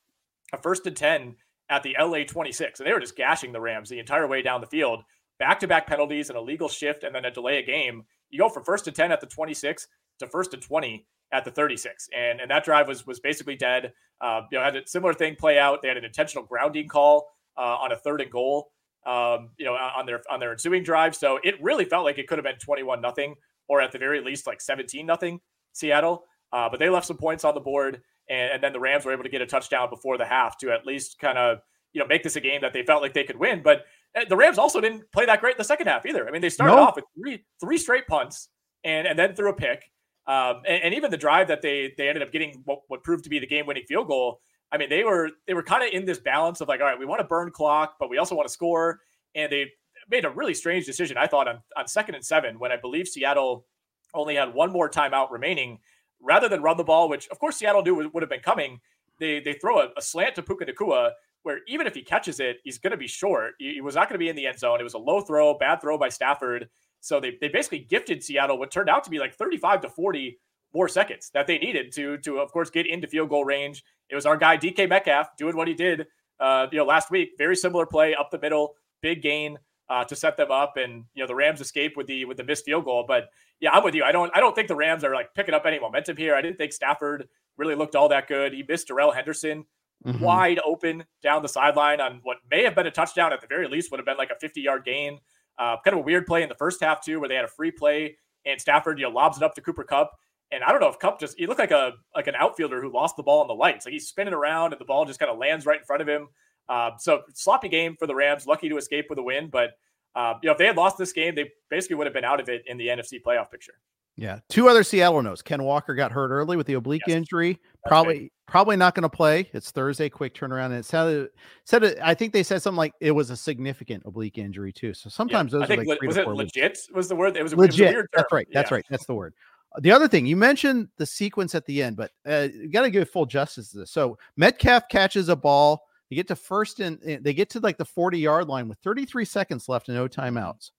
a 0.54 0.58
first 0.62 0.86
and 0.88 0.96
10 0.96 1.36
at 1.70 1.84
the 1.84 1.96
LA 2.00 2.24
26, 2.24 2.80
and 2.80 2.88
they 2.88 2.94
were 2.94 3.00
just 3.00 3.16
gashing 3.16 3.52
the 3.52 3.62
Rams 3.62 3.90
the 3.90 4.00
entire 4.00 4.28
way 4.28 4.42
down 4.42 4.62
the 4.62 4.68
field 4.68 5.04
back 5.42 5.60
to 5.60 5.68
back 5.68 5.88
penalties, 5.88 6.30
and 6.30 6.38
an 6.38 6.44
illegal 6.44 6.70
shift, 6.70 7.04
and 7.04 7.16
then 7.16 7.26
a 7.26 7.32
delay 7.32 7.58
a 7.58 7.64
game. 7.64 8.04
You 8.30 8.38
go 8.38 8.48
from 8.48 8.64
first 8.64 8.86
to 8.86 8.92
10 8.92 9.12
at 9.12 9.22
the 9.22 9.28
26 9.28 9.88
to 10.20 10.28
first 10.28 10.52
to 10.52 10.58
20 10.58 11.04
at 11.34 11.44
the 11.44 11.50
36. 11.50 12.10
And, 12.16 12.40
and 12.40 12.52
that 12.52 12.64
drive 12.64 12.88
was 12.88 13.08
was 13.08 13.20
basically 13.20 13.56
dead. 13.56 13.92
Uh, 14.22 14.42
you 14.52 14.60
know, 14.60 14.64
had 14.64 14.76
a 14.76 14.88
similar 14.88 15.16
thing 15.16 15.36
play 15.36 15.58
out. 15.58 15.82
They 15.82 15.88
had 15.88 15.98
an 15.98 16.06
intentional 16.06 16.46
grounding 16.46 16.88
call 16.88 17.28
uh, 17.58 17.62
on 17.62 17.92
a 17.92 17.98
third 17.98 18.22
and 18.22 18.32
goal, 18.32 18.72
um, 19.08 19.50
you 19.58 19.66
know, 19.66 19.74
on 19.74 20.06
their 20.06 20.22
on 20.30 20.40
their 20.40 20.52
ensuing 20.52 20.84
drive. 20.84 21.16
So 21.16 21.40
it 21.44 21.56
really 21.60 21.86
felt 21.86 22.06
like 22.06 22.20
it 22.20 22.28
could 22.28 22.38
have 22.38 22.46
been 22.46 22.60
21 22.60 23.02
nothing, 23.02 23.34
or 23.68 23.82
at 23.82 23.92
the 23.92 23.98
very 23.98 24.22
least 24.22 24.46
like 24.46 24.62
17 24.62 25.06
nothing 25.08 25.40
Seattle. 25.74 26.26
Uh, 26.54 26.70
but 26.70 26.80
they 26.80 26.90
left 26.90 27.08
some 27.08 27.18
points 27.18 27.44
on 27.44 27.54
the 27.54 27.62
board, 27.62 28.02
and, 28.30 28.54
and 28.54 28.64
then 28.64 28.74
the 28.74 28.80
Rams 28.80 29.06
were 29.06 29.14
able 29.14 29.24
to 29.24 29.30
get 29.30 29.42
a 29.42 29.46
touchdown 29.46 29.90
before 29.90 30.18
the 30.18 30.26
half 30.26 30.58
to 30.60 30.72
at 30.72 30.86
least 30.86 31.20
kind 31.20 31.38
of 31.38 31.60
you 31.94 32.02
know 32.02 32.08
make 32.08 32.24
this 32.24 32.36
a 32.36 32.42
game 32.42 32.62
that 32.62 32.74
they 32.74 32.84
felt 32.84 33.02
like 33.02 33.14
they 33.14 33.24
could 33.24 33.38
win. 33.38 33.62
But 33.64 33.86
uh, 34.16 34.26
the 34.28 34.36
Rams 34.36 34.58
also 34.58 34.82
didn't 34.82 35.12
play 35.12 35.26
that 35.26 35.40
great 35.40 35.56
in 35.56 35.58
the 35.58 35.64
second 35.64 35.88
half 35.88 36.06
either. 36.06 36.28
I 36.28 36.32
mean, 36.32 36.42
they 36.42 36.50
started 36.50 36.76
nope. 36.76 36.90
off 36.90 36.96
with 36.96 37.06
three 37.18 37.46
three 37.60 37.78
straight 37.78 38.08
punts 38.08 38.50
and 38.84 39.08
and 39.08 39.18
then 39.18 39.36
threw 39.36 39.50
a 39.50 39.54
pick. 39.54 39.84
Um, 40.28 40.62
and, 40.68 40.84
and, 40.84 40.94
even 40.94 41.10
the 41.10 41.18
drive 41.18 41.48
that 41.48 41.64
they 41.64 41.94
they 41.98 42.08
ended 42.08 42.22
up 42.22 42.32
getting 42.32 42.62
what, 42.66 42.82
what 42.88 43.04
proved 43.04 43.24
to 43.24 43.30
be 43.30 43.40
the 43.40 43.48
game 43.48 43.66
winning 43.66 43.84
field 43.88 44.08
goal. 44.08 44.40
I 44.72 44.78
mean, 44.78 44.90
they 44.90 45.04
were 45.04 45.32
they 45.48 45.54
were 45.54 45.64
kind 45.64 45.84
of 45.84 45.90
in 45.94 46.06
this 46.06 46.20
balance 46.20 46.62
of 46.62 46.68
like, 46.68 46.80
all 46.80 46.86
right, 46.86 47.00
we 47.00 47.06
want 47.06 47.20
to 47.22 47.28
burn 47.28 47.52
clock, 47.52 47.96
but 48.00 48.10
we 48.10 48.20
also 48.20 48.36
want 48.36 48.48
to 48.48 48.54
score. 48.54 49.00
And 49.34 49.52
they 49.52 49.72
made 50.10 50.26
a 50.26 50.30
really 50.30 50.54
strange 50.54 50.86
decision, 50.86 51.18
I 51.18 51.26
thought, 51.26 51.48
on, 51.48 51.60
on 51.76 51.88
second 51.88 52.16
and 52.16 52.24
seven 52.24 52.60
when 52.60 52.72
I 52.72 52.78
believe 52.78 53.08
Seattle 53.08 53.66
only 54.14 54.36
had 54.36 54.54
one 54.54 54.72
more 54.72 54.90
timeout 54.90 55.32
remaining. 55.32 55.80
Rather 56.22 56.48
than 56.48 56.62
run 56.62 56.78
the 56.78 56.84
ball, 56.84 57.10
which 57.10 57.28
of 57.30 57.40
course 57.40 57.58
Seattle 57.58 57.84
knew 57.84 58.10
would, 58.14 58.24
have 58.24 58.30
been 58.30 58.42
coming, 58.42 58.80
they 59.20 59.40
they 59.40 59.54
throw 59.54 59.80
a, 59.80 59.90
a 59.98 60.02
slant 60.02 60.36
to 60.36 60.44
Puka 60.44 60.66
Nacua 60.66 61.12
where 61.44 61.60
even 61.68 61.88
if 61.88 61.96
he 61.96 62.02
catches 62.02 62.40
it, 62.40 62.58
he's 62.64 62.78
going 62.78 62.92
to 62.92 62.98
be 62.98 63.08
short. 63.08 63.56
He, 63.60 63.76
he 63.76 63.82
was 63.82 63.96
not 63.96 64.08
going 64.08 64.16
to 64.16 64.24
be 64.24 64.30
in 64.30 64.36
the 64.36 64.46
end 64.46 64.60
zone. 64.60 64.80
It 64.80 64.84
was 64.84 64.94
a 64.94 65.00
low 65.00 65.22
throw, 65.22 65.58
bad 65.58 65.82
throw 65.82 65.98
by 65.98 66.10
Stafford. 66.10 66.70
So 67.00 67.20
they, 67.20 67.38
they 67.42 67.48
basically 67.48 67.80
gifted 67.80 68.24
Seattle 68.24 68.60
what 68.60 68.72
turned 68.72 68.90
out 68.90 69.04
to 69.06 69.10
be 69.10 69.20
like 69.20 69.34
35 69.34 69.82
to 69.82 69.90
40 69.90 70.38
more 70.74 70.88
seconds 70.88 71.32
that 71.34 71.48
they 71.48 71.58
needed 71.58 71.92
to, 71.94 72.18
to 72.20 72.40
of 72.40 72.52
course, 72.52 72.70
get 72.70 72.86
into 72.86 73.08
field 73.08 73.30
goal 73.30 73.44
range. 73.44 73.84
It 74.10 74.16
was 74.16 74.26
our 74.26 74.38
guy, 74.38 74.58
DK 74.58 74.88
Metcalf, 74.88 75.36
doing 75.38 75.56
what 75.56 75.68
he 75.68 75.74
did, 75.74 76.08
uh, 76.40 76.68
you 76.72 76.78
know, 76.78 76.86
last 76.86 77.12
week. 77.12 77.32
Very 77.38 77.56
similar 77.56 77.86
play 77.86 78.14
up 78.14 78.30
the 78.30 78.40
middle, 78.40 78.76
big 79.02 79.22
gain 79.22 79.58
uh, 79.90 80.04
to 80.06 80.16
set 80.16 80.38
them 80.38 80.52
up. 80.52 80.78
And, 80.78 81.06
you 81.14 81.24
know, 81.24 81.28
the 81.28 81.36
Rams 81.36 81.62
escape 81.62 81.98
with 81.98 82.08
the, 82.08 82.26
with 82.26 82.38
the 82.38 82.44
missed 82.44 82.66
field 82.66 82.86
goal. 82.86 83.06
But 83.08 83.30
yeah, 83.60 83.72
I'm 83.72 83.84
with 83.84 83.96
you. 83.96 84.04
I 84.04 84.12
don't, 84.12 84.32
I 84.36 84.40
don't 84.40 84.56
think 84.56 84.68
the 84.68 84.76
Rams 84.76 85.04
are 85.04 85.14
like 85.14 85.34
picking 85.34 85.54
up 85.54 85.66
any 85.66 85.80
momentum 85.80 86.18
here. 86.18 86.36
I 86.36 86.42
didn't 86.42 86.58
think 86.58 86.74
Stafford 86.74 87.28
really 87.58 87.76
looked 87.76 87.96
all 87.96 88.10
that 88.10 88.28
good. 88.28 88.54
He 88.54 88.64
missed 88.68 88.88
Darrell 88.88 89.12
Henderson 89.12 89.66
mm-hmm. 90.06 90.24
wide 90.24 90.60
open 90.66 91.04
down 91.22 91.42
the 91.42 91.50
sideline 91.50 92.02
on 92.02 92.20
what 92.24 92.38
may 92.50 92.64
have 92.64 92.76
been 92.76 92.88
a 92.88 92.92
touchdown 92.92 93.34
at 93.34 93.42
the 93.42 93.48
very 93.48 93.68
least, 93.68 93.92
would 93.92 94.00
have 94.00 94.06
been 94.06 94.18
like 94.18 94.32
a 94.32 94.40
50 94.40 94.62
yard 94.62 94.86
gain. 94.86 95.20
Uh, 95.60 95.76
kind 95.84 95.94
of 95.94 96.00
a 96.00 96.04
weird 96.04 96.26
play 96.26 96.42
in 96.42 96.50
the 96.50 96.56
first 96.56 96.82
half, 96.82 97.04
too, 97.04 97.20
where 97.20 97.30
they 97.30 97.36
had 97.36 97.46
a 97.46 97.50
free 97.50 97.72
play 97.72 98.16
and 98.46 98.60
Stafford, 98.60 99.00
you 99.00 99.06
know, 99.06 99.12
lobs 99.12 99.38
it 99.38 99.44
up 99.44 99.54
to 99.56 99.62
Cooper 99.62 99.84
Kupp. 99.84 100.12
And 100.52 100.64
I 100.64 100.72
don't 100.72 100.82
know 100.82 100.90
if 100.90 101.00
Kupp 101.00 101.20
just, 101.20 101.38
he 101.38 101.48
looked 101.48 101.60
like 101.60 101.72
a 101.72 101.94
like 102.16 102.28
an 102.28 102.36
outfielder 102.36 102.82
who 102.82 102.92
lost 102.92 103.16
the 103.16 103.24
ball 103.24 103.42
in 103.42 103.48
the 103.48 103.54
lights. 103.54 103.86
Like 103.86 103.94
he's 103.94 104.08
spinning 104.08 104.34
around 104.34 104.74
and 104.74 104.82
the 104.82 104.86
ball 104.86 105.06
just 105.06 105.20
kind 105.20 105.32
of 105.32 105.38
lands 105.38 105.66
right 105.66 105.80
in 105.80 105.86
front 105.86 106.02
of 106.02 106.10
him. 106.10 106.28
Uh, 106.70 106.92
so 106.98 107.22
sloppy 107.34 107.70
game 107.70 107.96
for 107.98 108.08
the 108.08 108.16
Rams. 108.16 108.48
Lucky 108.48 108.70
to 108.70 108.78
escape 108.78 109.08
with 109.10 109.20
a 109.20 109.24
win, 109.24 109.50
but 109.50 109.72
uh, 110.16 110.36
you 110.42 110.48
know 110.48 110.54
if 110.54 110.58
they 110.58 110.66
had 110.66 110.78
lost 110.78 110.98
this 110.98 111.14
game, 111.14 111.36
they 111.36 111.52
basically 111.70 111.96
would 111.96 112.08
have 112.08 112.14
been 112.14 112.24
out 112.24 112.40
of 112.40 112.50
it 112.50 112.64
in 112.68 112.78
the 112.78 112.88
NFC 112.88 113.22
playoff 113.22 113.52
picture. 113.52 113.74
Yeah, 114.18 114.40
two 114.50 114.68
other 114.68 114.84
Seattle 114.84 115.22
notes. 115.22 115.42
Ken 115.42 115.64
Walker 115.64 115.96
got 115.96 116.12
hurt 116.12 116.32
early 116.32 116.58
with 116.58 116.68
the 116.68 116.74
oblique 116.74 117.02
yes. 117.08 117.16
injury. 117.16 117.60
Probably 117.88 118.32
probably 118.48 118.76
not 118.76 118.94
going 118.94 119.04
to 119.04 119.10
play. 119.10 119.50
It's 119.54 119.72
Thursday, 119.72 120.10
quick 120.10 120.36
turnaround. 120.36 120.68
And 120.68 120.76
it 120.76 120.86
sounded 120.86 121.30
said 121.64 121.84
it, 121.84 121.98
I 122.04 122.14
think 122.14 122.34
they 122.34 122.44
said 122.44 122.62
something 122.62 122.78
like 122.78 122.94
it 123.00 123.12
was 123.12 123.30
a 123.30 123.38
significant 123.38 124.04
oblique 124.06 124.38
injury 124.38 124.74
too. 124.74 124.94
So 124.94 125.10
sometimes 125.10 125.54
yeah, 125.54 125.60
those 125.60 125.64
I 125.70 125.76
think, 125.76 125.88
like 125.88 126.02
was 126.02 126.18
it 126.18 126.28
legit? 126.28 126.72
Weeks. 126.72 126.90
Was 126.94 127.08
the 127.08 127.16
word? 127.16 127.38
It 127.38 127.44
was 127.44 127.56
legit. 127.56 127.96
Was 127.96 128.06
that's 128.14 128.32
right. 128.32 128.48
That's 128.52 128.70
yeah. 128.70 128.76
right. 128.76 128.86
That's 128.90 129.06
the 129.06 129.14
word. 129.14 129.34
The 129.80 129.92
other 129.92 130.10
thing 130.10 130.26
you 130.26 130.36
mentioned 130.36 130.90
the 130.98 131.06
sequence 131.06 131.56
at 131.56 131.66
the 131.66 131.82
end, 131.82 131.96
but 131.96 132.12
uh, 132.28 132.50
you 132.54 132.70
got 132.70 132.82
to 132.82 132.92
give 132.92 133.10
full 133.10 133.26
justice 133.26 133.72
to 133.72 133.80
this. 133.80 133.92
So 133.92 134.18
Metcalf 134.36 134.90
catches 134.90 135.30
a 135.30 135.36
ball. 135.36 135.88
They 136.12 136.18
get 136.18 136.28
to 136.28 136.36
first 136.36 136.82
and 136.82 137.00
eh, 137.06 137.20
they 137.22 137.34
get 137.34 137.50
to 137.52 137.62
like 137.62 137.78
the 137.78 137.86
40 137.86 138.20
yard 138.20 138.48
line 138.50 138.68
with 138.68 138.78
33 138.80 139.24
seconds 139.24 139.70
left 139.70 139.88
and 139.88 139.96
no 139.96 140.10
timeouts. 140.10 140.72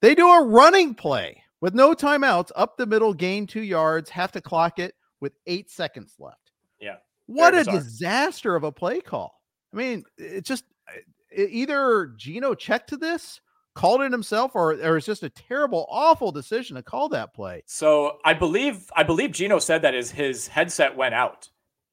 They 0.00 0.14
do 0.14 0.26
a 0.26 0.42
running 0.46 0.94
play 0.94 1.42
with 1.60 1.74
no 1.74 1.92
timeouts 1.92 2.50
up 2.56 2.78
the 2.78 2.86
middle, 2.86 3.12
gain 3.12 3.46
two 3.46 3.60
yards, 3.60 4.08
have 4.08 4.32
to 4.32 4.40
clock 4.40 4.78
it 4.78 4.94
with 5.20 5.34
eight 5.46 5.70
seconds 5.70 6.14
left. 6.18 6.50
Yeah. 6.80 6.96
What 7.26 7.54
a 7.54 7.62
disaster 7.62 8.56
of 8.56 8.64
a 8.64 8.72
play 8.72 9.00
call. 9.00 9.38
I 9.72 9.76
mean, 9.76 10.02
it 10.16 10.46
just 10.46 10.64
it, 10.88 11.04
eh, 11.38 11.46
either 11.50 12.14
Geno 12.16 12.54
checked 12.54 12.88
to 12.88 12.96
this, 12.96 13.38
called 13.74 14.00
it 14.00 14.12
himself, 14.12 14.52
or 14.54 14.72
it 14.72 14.90
was 14.90 15.04
just 15.04 15.24
a 15.24 15.30
terrible, 15.30 15.86
awful 15.90 16.32
decision 16.32 16.76
to 16.76 16.82
call 16.82 17.10
that 17.10 17.34
play. 17.34 17.62
So 17.66 18.16
I 18.24 18.32
believe 18.32 18.90
I 18.96 19.02
believe 19.02 19.32
Geno 19.32 19.58
said 19.58 19.82
that 19.82 19.92
his 19.92 20.10
his 20.10 20.48
headset 20.48 20.96
went 20.96 21.14
out 21.14 21.50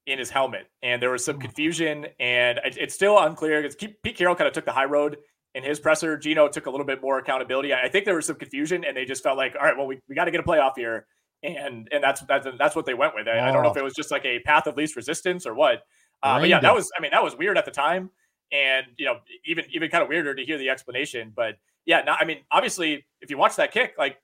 in 0.10 0.19
his 0.19 0.30
helmet, 0.30 0.68
and 0.81 1.02
there 1.02 1.11
was 1.11 1.23
some 1.23 1.38
oh. 1.38 1.40
confusion, 1.40 2.07
and 2.19 2.60
it's 2.64 2.95
still 2.95 3.19
unclear 3.19 3.61
because 3.61 3.76
Pete 3.76 4.18
Carroll 4.18 4.36
kind 4.36 4.48
of 4.48 4.53
took 4.53 4.65
the 4.65 4.72
high 4.72 4.86
road 4.86 5.18
in 5.56 5.64
his 5.64 5.80
presser, 5.80 6.18
Geno 6.18 6.48
took 6.48 6.68
a 6.68 6.69
little 6.69 6.86
bit 6.86 7.02
more 7.02 7.18
accountability. 7.18 7.73
I 7.73 7.90
think 7.90 8.06
there 8.06 8.15
was 8.15 8.27
some 8.27 8.36
confusion, 8.36 8.84
and 8.84 8.95
they 8.95 9.06
just 9.06 9.23
felt 9.23 9.38
like, 9.38 9.56
all 9.60 9.65
right, 9.65 9.76
well, 9.76 9.88
we, 9.88 9.99
we 10.07 10.15
got 10.15 10.26
to 10.26 10.31
get 10.31 10.40
a 10.40 10.44
playoff 10.44 10.73
here, 10.76 11.07
and 11.41 11.88
and 11.91 12.03
that's 12.03 12.22
that's 12.22 12.48
that's 12.57 12.76
what 12.76 12.86
they 12.86 12.94
went 12.94 13.15
with. 13.15 13.27
I, 13.27 13.40
oh. 13.40 13.44
I, 13.45 13.52
don't 13.52 13.64
know 13.64 13.72
if 13.72 13.77
it 13.77 13.84
was 13.84 13.95
just 13.95 14.11
like 14.11 14.26
a 14.26 14.40
path 14.40 14.68
of 14.68 14.77
least 14.77 14.95
resistance 14.95 15.45
or 15.45 15.56
what. 15.56 15.84
Uh, 16.22 16.40
but 16.40 16.49
yeah, 16.49 16.60
that 16.60 16.76
was 16.76 16.91
I 16.98 17.02
mean 17.02 17.11
that 17.11 17.23
was 17.23 17.36
weird 17.38 17.57
at 17.57 17.65
the 17.65 17.72
time, 17.72 18.11
and 18.52 18.86
you 18.98 19.06
know 19.06 19.19
even 19.45 19.65
even 19.72 19.90
kind 19.90 20.03
of 20.03 20.10
weirder 20.10 20.36
to 20.36 20.45
hear 20.45 20.57
the 20.57 20.69
explanation. 20.69 21.31
But 21.36 21.56
yeah, 21.86 22.02
not, 22.02 22.22
I 22.22 22.26
mean 22.26 22.40
obviously 22.52 23.06
if 23.22 23.30
you 23.30 23.38
watch 23.38 23.56
that 23.56 23.72
kick, 23.72 23.94
like 23.98 24.18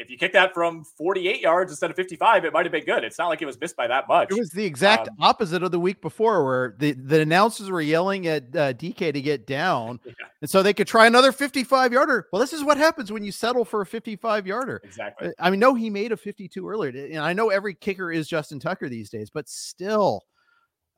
if 0.00 0.10
you 0.10 0.16
kick 0.16 0.32
that 0.32 0.54
from 0.54 0.82
48 0.82 1.40
yards 1.40 1.70
instead 1.70 1.90
of 1.90 1.96
55, 1.96 2.46
it 2.46 2.52
might 2.54 2.64
have 2.64 2.72
been 2.72 2.84
good. 2.84 3.04
It's 3.04 3.18
not 3.18 3.28
like 3.28 3.42
it 3.42 3.46
was 3.46 3.60
missed 3.60 3.76
by 3.76 3.86
that 3.86 4.08
much. 4.08 4.30
It 4.30 4.38
was 4.38 4.50
the 4.50 4.64
exact 4.64 5.08
um, 5.08 5.16
opposite 5.20 5.62
of 5.62 5.70
the 5.72 5.78
week 5.78 6.00
before, 6.00 6.44
where 6.44 6.74
the, 6.78 6.92
the 6.92 7.20
announcers 7.20 7.70
were 7.70 7.82
yelling 7.82 8.26
at 8.26 8.44
uh, 8.56 8.72
DK 8.72 9.12
to 9.12 9.20
get 9.20 9.46
down, 9.46 10.00
yeah. 10.06 10.12
and 10.40 10.48
so 10.48 10.62
they 10.62 10.72
could 10.72 10.86
try 10.86 11.06
another 11.06 11.32
55 11.32 11.92
yarder. 11.92 12.28
Well, 12.32 12.40
this 12.40 12.54
is 12.54 12.64
what 12.64 12.78
happens 12.78 13.12
when 13.12 13.22
you 13.22 13.30
settle 13.30 13.64
for 13.64 13.82
a 13.82 13.86
55 13.86 14.46
yarder. 14.46 14.80
Exactly. 14.82 15.32
I 15.38 15.50
mean, 15.50 15.60
no, 15.60 15.74
he 15.74 15.90
made 15.90 16.12
a 16.12 16.16
52 16.16 16.66
earlier, 16.66 16.90
and 16.90 17.18
I 17.18 17.34
know 17.34 17.50
every 17.50 17.74
kicker 17.74 18.10
is 18.10 18.26
Justin 18.26 18.58
Tucker 18.58 18.88
these 18.88 19.10
days, 19.10 19.30
but 19.30 19.48
still. 19.48 20.24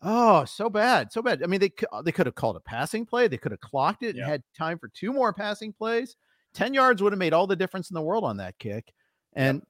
Oh, 0.04 0.44
so 0.44 0.68
bad, 0.68 1.12
so 1.12 1.22
bad. 1.22 1.44
I 1.44 1.46
mean, 1.46 1.60
they 1.60 1.72
they 2.04 2.10
could 2.10 2.26
have 2.26 2.34
called 2.34 2.56
a 2.56 2.60
passing 2.60 3.06
play. 3.06 3.28
They 3.28 3.38
could 3.38 3.52
have 3.52 3.60
clocked 3.60 4.02
it 4.02 4.16
yeah. 4.16 4.22
and 4.22 4.30
had 4.32 4.42
time 4.56 4.78
for 4.78 4.88
two 4.88 5.12
more 5.12 5.32
passing 5.32 5.72
plays. 5.72 6.16
10 6.54 6.74
yards 6.74 7.02
would 7.02 7.12
have 7.12 7.18
made 7.18 7.32
all 7.32 7.46
the 7.46 7.56
difference 7.56 7.90
in 7.90 7.94
the 7.94 8.02
world 8.02 8.24
on 8.24 8.36
that 8.38 8.58
kick. 8.58 8.92
And 9.34 9.62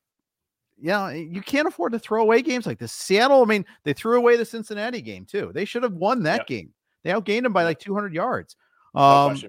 yeah, 0.81 1.09
yeah 1.09 1.15
you 1.15 1.43
can't 1.43 1.69
afford 1.69 1.93
to 1.93 1.99
throw 1.99 2.23
away 2.23 2.43
games 2.43 2.67
like 2.67 2.79
this. 2.79 2.93
Seattle, 2.93 3.43
I 3.43 3.47
mean, 3.47 3.65
they 3.85 3.93
threw 3.93 4.19
away 4.19 4.37
the 4.37 4.45
Cincinnati 4.45 5.01
game 5.01 5.25
too. 5.25 5.51
They 5.55 5.65
should 5.65 5.83
have 5.83 5.95
won 5.95 6.23
that 6.25 6.47
game. 6.47 6.73
They 7.05 7.11
outgained 7.11 7.43
them 7.43 7.53
by 7.53 7.65
like 7.65 7.79
200 7.79 8.15
yards. 8.15 8.57
Um, 8.95 9.35
no 9.35 9.49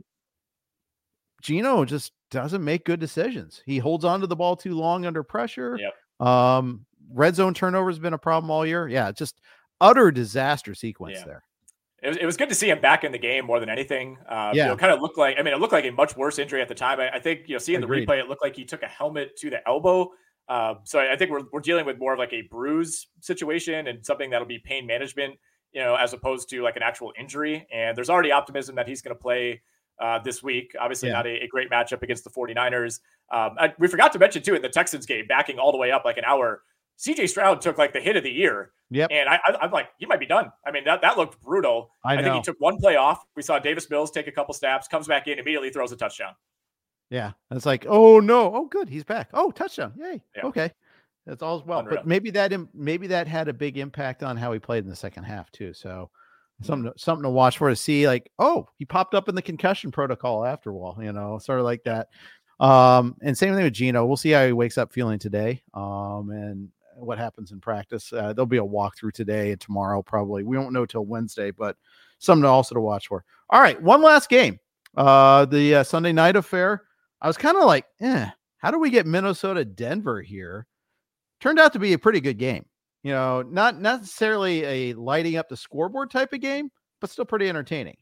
Geno 1.41 1.83
just 1.83 2.13
doesn't 2.31 2.63
make 2.63 2.85
good 2.85 2.99
decisions. 2.99 3.61
He 3.65 3.77
holds 3.77 4.05
on 4.05 4.21
to 4.21 4.27
the 4.27 4.35
ball 4.35 4.55
too 4.55 4.75
long 4.75 5.05
under 5.05 5.23
pressure. 5.23 5.77
Yep. 5.77 6.27
Um, 6.27 6.85
red 7.11 7.35
zone 7.35 7.53
turnover 7.53 7.89
has 7.89 7.99
been 7.99 8.13
a 8.13 8.17
problem 8.17 8.49
all 8.49 8.65
year. 8.65 8.87
Yeah, 8.87 9.11
just 9.11 9.41
utter 9.81 10.09
disaster 10.09 10.73
sequence 10.73 11.17
yeah. 11.19 11.25
there 11.25 11.43
it 12.03 12.07
was, 12.09 12.17
it 12.17 12.25
was 12.25 12.37
good 12.37 12.49
to 12.49 12.55
see 12.55 12.69
him 12.69 12.81
back 12.81 13.03
in 13.03 13.11
the 13.11 13.17
game 13.17 13.45
more 13.45 13.59
than 13.59 13.69
anything. 13.69 14.17
Uh, 14.27 14.51
yeah, 14.53 14.63
you 14.63 14.69
know, 14.69 14.77
kind 14.77 14.91
of 14.91 15.01
looked 15.01 15.17
like 15.17 15.37
I 15.39 15.43
mean, 15.43 15.53
it 15.53 15.59
looked 15.59 15.73
like 15.73 15.85
a 15.85 15.91
much 15.91 16.15
worse 16.15 16.39
injury 16.39 16.61
at 16.61 16.67
the 16.67 16.75
time. 16.75 16.99
I, 16.99 17.11
I 17.15 17.19
think 17.19 17.47
you 17.47 17.55
know, 17.55 17.59
seeing 17.59 17.83
Agreed. 17.83 18.07
the 18.07 18.11
replay, 18.11 18.19
it 18.19 18.27
looked 18.27 18.43
like 18.43 18.55
he 18.55 18.65
took 18.65 18.83
a 18.83 18.87
helmet 18.87 19.37
to 19.37 19.49
the 19.49 19.67
elbow. 19.67 20.11
Uh, 20.49 20.75
so 20.83 20.99
I, 20.99 21.13
I 21.13 21.15
think 21.15 21.31
we're 21.31 21.43
we're 21.51 21.61
dealing 21.61 21.85
with 21.85 21.97
more 21.97 22.13
of 22.13 22.19
like 22.19 22.33
a 22.33 22.41
bruise 22.41 23.07
situation 23.21 23.87
and 23.87 24.05
something 24.05 24.29
that'll 24.29 24.47
be 24.47 24.59
pain 24.59 24.85
management 24.85 25.35
you 25.73 25.81
know, 25.81 25.95
as 25.95 26.13
opposed 26.13 26.49
to 26.49 26.61
like 26.61 26.75
an 26.75 26.83
actual 26.83 27.11
injury. 27.19 27.67
And 27.73 27.97
there's 27.97 28.09
already 28.09 28.31
optimism 28.31 28.75
that 28.75 28.87
he's 28.87 29.01
going 29.01 29.15
to 29.15 29.21
play 29.21 29.61
uh, 29.99 30.19
this 30.19 30.43
week. 30.43 30.75
Obviously, 30.79 31.09
yeah. 31.09 31.15
not 31.15 31.27
a, 31.27 31.43
a, 31.43 31.47
great 31.47 31.69
matchup 31.69 32.03
against 32.03 32.23
the 32.23 32.29
49ers. 32.29 32.99
Um, 33.31 33.55
I, 33.59 33.73
we 33.79 33.87
forgot 33.87 34.13
to 34.13 34.19
mention, 34.19 34.43
too, 34.43 34.55
in 34.55 34.61
the 34.61 34.69
Texans 34.69 35.05
game, 35.05 35.25
backing 35.27 35.59
all 35.59 35.71
the 35.71 35.77
way 35.77 35.91
up 35.91 36.05
like 36.05 36.17
an 36.17 36.23
hour, 36.25 36.61
CJ 36.99 37.29
Stroud 37.29 37.61
took 37.61 37.77
like 37.77 37.93
the 37.93 37.99
hit 37.99 38.15
of 38.15 38.23
the 38.23 38.31
year. 38.31 38.71
Yep. 38.91 39.09
And 39.11 39.27
I, 39.27 39.39
am 39.61 39.71
like, 39.71 39.89
he 39.97 40.05
might 40.05 40.19
be 40.19 40.25
done. 40.25 40.51
I 40.65 40.71
mean, 40.71 40.83
that, 40.85 41.01
that 41.01 41.17
looked 41.17 41.41
brutal. 41.41 41.89
I, 42.05 42.17
I 42.17 42.21
think 42.21 42.35
he 42.35 42.41
took 42.41 42.59
one 42.59 42.77
play 42.77 42.95
off. 42.95 43.23
We 43.35 43.41
saw 43.41 43.57
Davis 43.57 43.89
Mills 43.89 44.11
take 44.11 44.27
a 44.27 44.31
couple 44.31 44.53
snaps, 44.53 44.87
comes 44.87 45.07
back 45.07 45.27
in, 45.27 45.39
immediately 45.39 45.71
throws 45.71 45.91
a 45.91 45.95
touchdown. 45.95 46.33
Yeah. 47.09 47.31
And 47.49 47.57
it's 47.57 47.65
like, 47.65 47.85
oh 47.87 48.19
no. 48.19 48.53
Oh, 48.55 48.67
good. 48.67 48.89
He's 48.89 49.03
back. 49.03 49.29
Oh, 49.33 49.51
touchdown. 49.51 49.93
Yay. 49.97 50.21
Yeah. 50.35 50.45
Okay. 50.45 50.71
That's 51.25 51.41
all 51.41 51.63
well. 51.65 51.79
Unreal. 51.79 51.97
But 51.97 52.07
maybe 52.07 52.29
that 52.31 52.53
maybe 52.73 53.07
that 53.07 53.27
had 53.27 53.47
a 53.47 53.53
big 53.53 53.77
impact 53.77 54.23
on 54.23 54.37
how 54.37 54.51
he 54.51 54.59
played 54.59 54.83
in 54.83 54.89
the 54.89 54.95
second 54.95 55.23
half 55.23 55.49
too. 55.51 55.73
So 55.73 56.09
something 56.61 56.91
to, 56.91 56.99
something 56.99 57.23
to 57.23 57.29
watch 57.29 57.57
for 57.57 57.69
to 57.69 57.75
see 57.75 58.07
like 58.07 58.31
oh 58.39 58.67
he 58.77 58.85
popped 58.85 59.13
up 59.13 59.29
in 59.29 59.35
the 59.35 59.41
concussion 59.41 59.91
protocol 59.91 60.45
after 60.45 60.71
all 60.73 60.97
you 61.01 61.11
know 61.11 61.37
sort 61.39 61.59
of 61.59 61.65
like 61.65 61.83
that 61.83 62.07
um 62.59 63.15
and 63.21 63.37
same 63.37 63.53
thing 63.53 63.63
with 63.63 63.73
Geno 63.73 64.05
we'll 64.05 64.17
see 64.17 64.31
how 64.31 64.45
he 64.45 64.53
wakes 64.53 64.77
up 64.77 64.93
feeling 64.93 65.19
today 65.19 65.61
um 65.73 66.29
and 66.29 66.69
what 66.95 67.17
happens 67.17 67.51
in 67.51 67.59
practice 67.59 68.11
uh, 68.13 68.33
there'll 68.33 68.45
be 68.45 68.57
a 68.57 68.61
walkthrough 68.61 69.13
today 69.13 69.51
and 69.51 69.61
tomorrow 69.61 70.01
probably 70.01 70.43
we 70.43 70.57
won't 70.57 70.73
know 70.73 70.85
till 70.85 71.05
Wednesday 71.05 71.51
but 71.51 71.77
something 72.19 72.43
to 72.43 72.47
also 72.47 72.75
to 72.75 72.81
watch 72.81 73.07
for. 73.07 73.23
All 73.49 73.61
right 73.61 73.81
one 73.81 74.01
last 74.01 74.29
game 74.29 74.59
uh 74.95 75.45
the 75.45 75.75
uh, 75.75 75.83
Sunday 75.83 76.13
night 76.13 76.35
affair. 76.35 76.83
I 77.21 77.27
was 77.27 77.37
kind 77.37 77.57
of 77.57 77.63
like 77.63 77.85
eh 78.01 78.29
how 78.57 78.71
do 78.71 78.79
we 78.79 78.89
get 78.89 79.05
Minnesota 79.05 79.65
Denver 79.65 80.21
here? 80.21 80.67
Turned 81.41 81.59
out 81.59 81.73
to 81.73 81.79
be 81.79 81.93
a 81.93 81.99
pretty 81.99 82.21
good 82.21 82.37
game 82.37 82.65
you 83.03 83.11
know, 83.11 83.41
not 83.41 83.79
necessarily 83.79 84.63
a 84.63 84.93
lighting 84.93 85.35
up 85.35 85.49
the 85.49 85.57
scoreboard 85.57 86.09
type 86.09 86.33
of 86.33 86.39
game, 86.39 86.71
but 87.01 87.09
still 87.09 87.25
pretty 87.25 87.49
entertaining. 87.49 87.97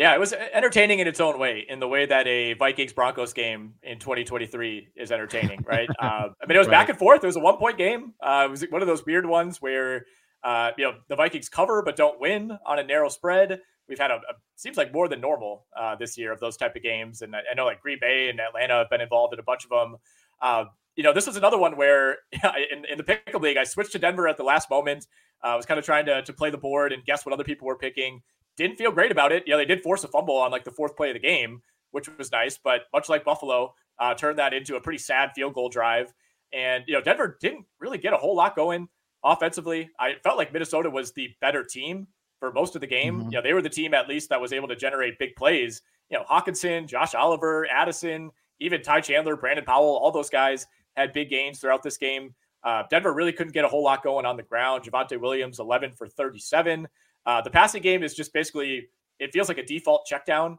Yeah, 0.00 0.14
it 0.14 0.18
was 0.18 0.32
entertaining 0.32 1.00
in 1.00 1.06
its 1.06 1.20
own 1.20 1.38
way, 1.38 1.66
in 1.68 1.78
the 1.78 1.86
way 1.86 2.06
that 2.06 2.26
a 2.26 2.54
Vikings 2.54 2.94
Broncos 2.94 3.34
game 3.34 3.74
in 3.82 3.98
2023 3.98 4.88
is 4.96 5.12
entertaining, 5.12 5.62
right? 5.66 5.90
uh, 6.02 6.28
I 6.42 6.46
mean, 6.48 6.56
it 6.56 6.58
was 6.58 6.68
right. 6.68 6.72
back 6.72 6.88
and 6.88 6.98
forth. 6.98 7.22
It 7.22 7.26
was 7.26 7.36
a 7.36 7.40
one 7.40 7.58
point 7.58 7.76
game. 7.76 8.14
Uh, 8.18 8.46
it 8.46 8.50
was 8.50 8.62
one 8.70 8.80
of 8.80 8.88
those 8.88 9.04
weird 9.04 9.26
ones 9.26 9.60
where, 9.60 10.06
uh, 10.42 10.70
you 10.78 10.84
know, 10.84 10.94
the 11.08 11.16
Vikings 11.16 11.50
cover 11.50 11.82
but 11.82 11.96
don't 11.96 12.18
win 12.18 12.50
on 12.64 12.78
a 12.78 12.82
narrow 12.82 13.10
spread. 13.10 13.60
We've 13.90 13.98
had 13.98 14.10
a, 14.10 14.14
a 14.14 14.32
seems 14.56 14.78
like 14.78 14.90
more 14.90 15.06
than 15.06 15.20
normal 15.20 15.66
uh, 15.78 15.96
this 15.96 16.16
year 16.16 16.32
of 16.32 16.40
those 16.40 16.56
type 16.56 16.76
of 16.76 16.82
games, 16.82 17.20
and 17.20 17.36
I, 17.36 17.40
I, 17.50 17.54
know 17.54 17.66
like 17.66 17.82
Green 17.82 17.98
Bay 18.00 18.30
and 18.30 18.40
Atlanta 18.40 18.76
have 18.76 18.88
been 18.88 19.02
involved 19.02 19.34
in 19.34 19.38
a 19.38 19.42
bunch 19.42 19.64
of 19.64 19.68
them. 19.68 19.96
Uh, 20.40 20.64
you 20.96 21.02
know, 21.02 21.12
this 21.12 21.26
was 21.26 21.36
another 21.36 21.58
one 21.58 21.76
where 21.76 22.16
in, 22.32 22.86
in 22.90 22.96
the 22.96 23.04
pick'em 23.04 23.42
league, 23.42 23.58
I 23.58 23.64
switched 23.64 23.92
to 23.92 23.98
Denver 23.98 24.28
at 24.28 24.38
the 24.38 24.44
last 24.44 24.70
moment. 24.70 25.06
Uh, 25.44 25.48
I 25.48 25.56
was 25.56 25.66
kind 25.66 25.78
of 25.78 25.84
trying 25.84 26.06
to, 26.06 26.22
to 26.22 26.32
play 26.32 26.48
the 26.48 26.56
board 26.56 26.94
and 26.94 27.04
guess 27.04 27.26
what 27.26 27.34
other 27.34 27.44
people 27.44 27.66
were 27.66 27.76
picking. 27.76 28.22
Didn't 28.60 28.76
feel 28.76 28.92
great 28.92 29.10
about 29.10 29.32
it. 29.32 29.44
You 29.46 29.54
know, 29.54 29.56
they 29.56 29.64
did 29.64 29.82
force 29.82 30.04
a 30.04 30.08
fumble 30.08 30.36
on 30.36 30.50
like 30.50 30.64
the 30.64 30.70
fourth 30.70 30.94
play 30.94 31.08
of 31.08 31.14
the 31.14 31.18
game, 31.18 31.62
which 31.92 32.10
was 32.18 32.30
nice. 32.30 32.58
But 32.62 32.82
much 32.92 33.08
like 33.08 33.24
Buffalo, 33.24 33.74
uh, 33.98 34.12
turned 34.12 34.38
that 34.38 34.52
into 34.52 34.76
a 34.76 34.80
pretty 34.82 34.98
sad 34.98 35.30
field 35.34 35.54
goal 35.54 35.70
drive. 35.70 36.12
And, 36.52 36.84
you 36.86 36.92
know, 36.92 37.00
Denver 37.00 37.38
didn't 37.40 37.64
really 37.78 37.96
get 37.96 38.12
a 38.12 38.18
whole 38.18 38.36
lot 38.36 38.54
going 38.54 38.86
offensively. 39.24 39.88
I 39.98 40.16
felt 40.22 40.36
like 40.36 40.52
Minnesota 40.52 40.90
was 40.90 41.10
the 41.12 41.30
better 41.40 41.64
team 41.64 42.06
for 42.38 42.52
most 42.52 42.74
of 42.74 42.82
the 42.82 42.86
game. 42.86 43.20
Mm-hmm. 43.20 43.30
You 43.30 43.38
know, 43.38 43.42
they 43.42 43.54
were 43.54 43.62
the 43.62 43.70
team 43.70 43.94
at 43.94 44.10
least 44.10 44.28
that 44.28 44.38
was 44.38 44.52
able 44.52 44.68
to 44.68 44.76
generate 44.76 45.18
big 45.18 45.36
plays. 45.36 45.80
You 46.10 46.18
know, 46.18 46.24
Hockenson, 46.24 46.86
Josh 46.86 47.14
Oliver, 47.14 47.66
Addison, 47.66 48.30
even 48.58 48.82
Ty 48.82 49.00
Chandler, 49.00 49.36
Brandon 49.36 49.64
Powell, 49.64 49.96
all 49.96 50.12
those 50.12 50.28
guys 50.28 50.66
had 50.98 51.14
big 51.14 51.30
gains 51.30 51.60
throughout 51.60 51.82
this 51.82 51.96
game. 51.96 52.34
Uh, 52.62 52.82
Denver 52.90 53.14
really 53.14 53.32
couldn't 53.32 53.54
get 53.54 53.64
a 53.64 53.68
whole 53.68 53.82
lot 53.82 54.02
going 54.02 54.26
on 54.26 54.36
the 54.36 54.42
ground. 54.42 54.84
Javonte 54.84 55.18
Williams, 55.18 55.60
11 55.60 55.92
for 55.92 56.08
37. 56.08 56.86
Uh, 57.26 57.40
the 57.40 57.50
passing 57.50 57.82
game 57.82 58.02
is 58.02 58.14
just 58.14 58.32
basically, 58.32 58.88
it 59.18 59.32
feels 59.32 59.48
like 59.48 59.58
a 59.58 59.64
default 59.64 60.06
check 60.06 60.24
down 60.24 60.58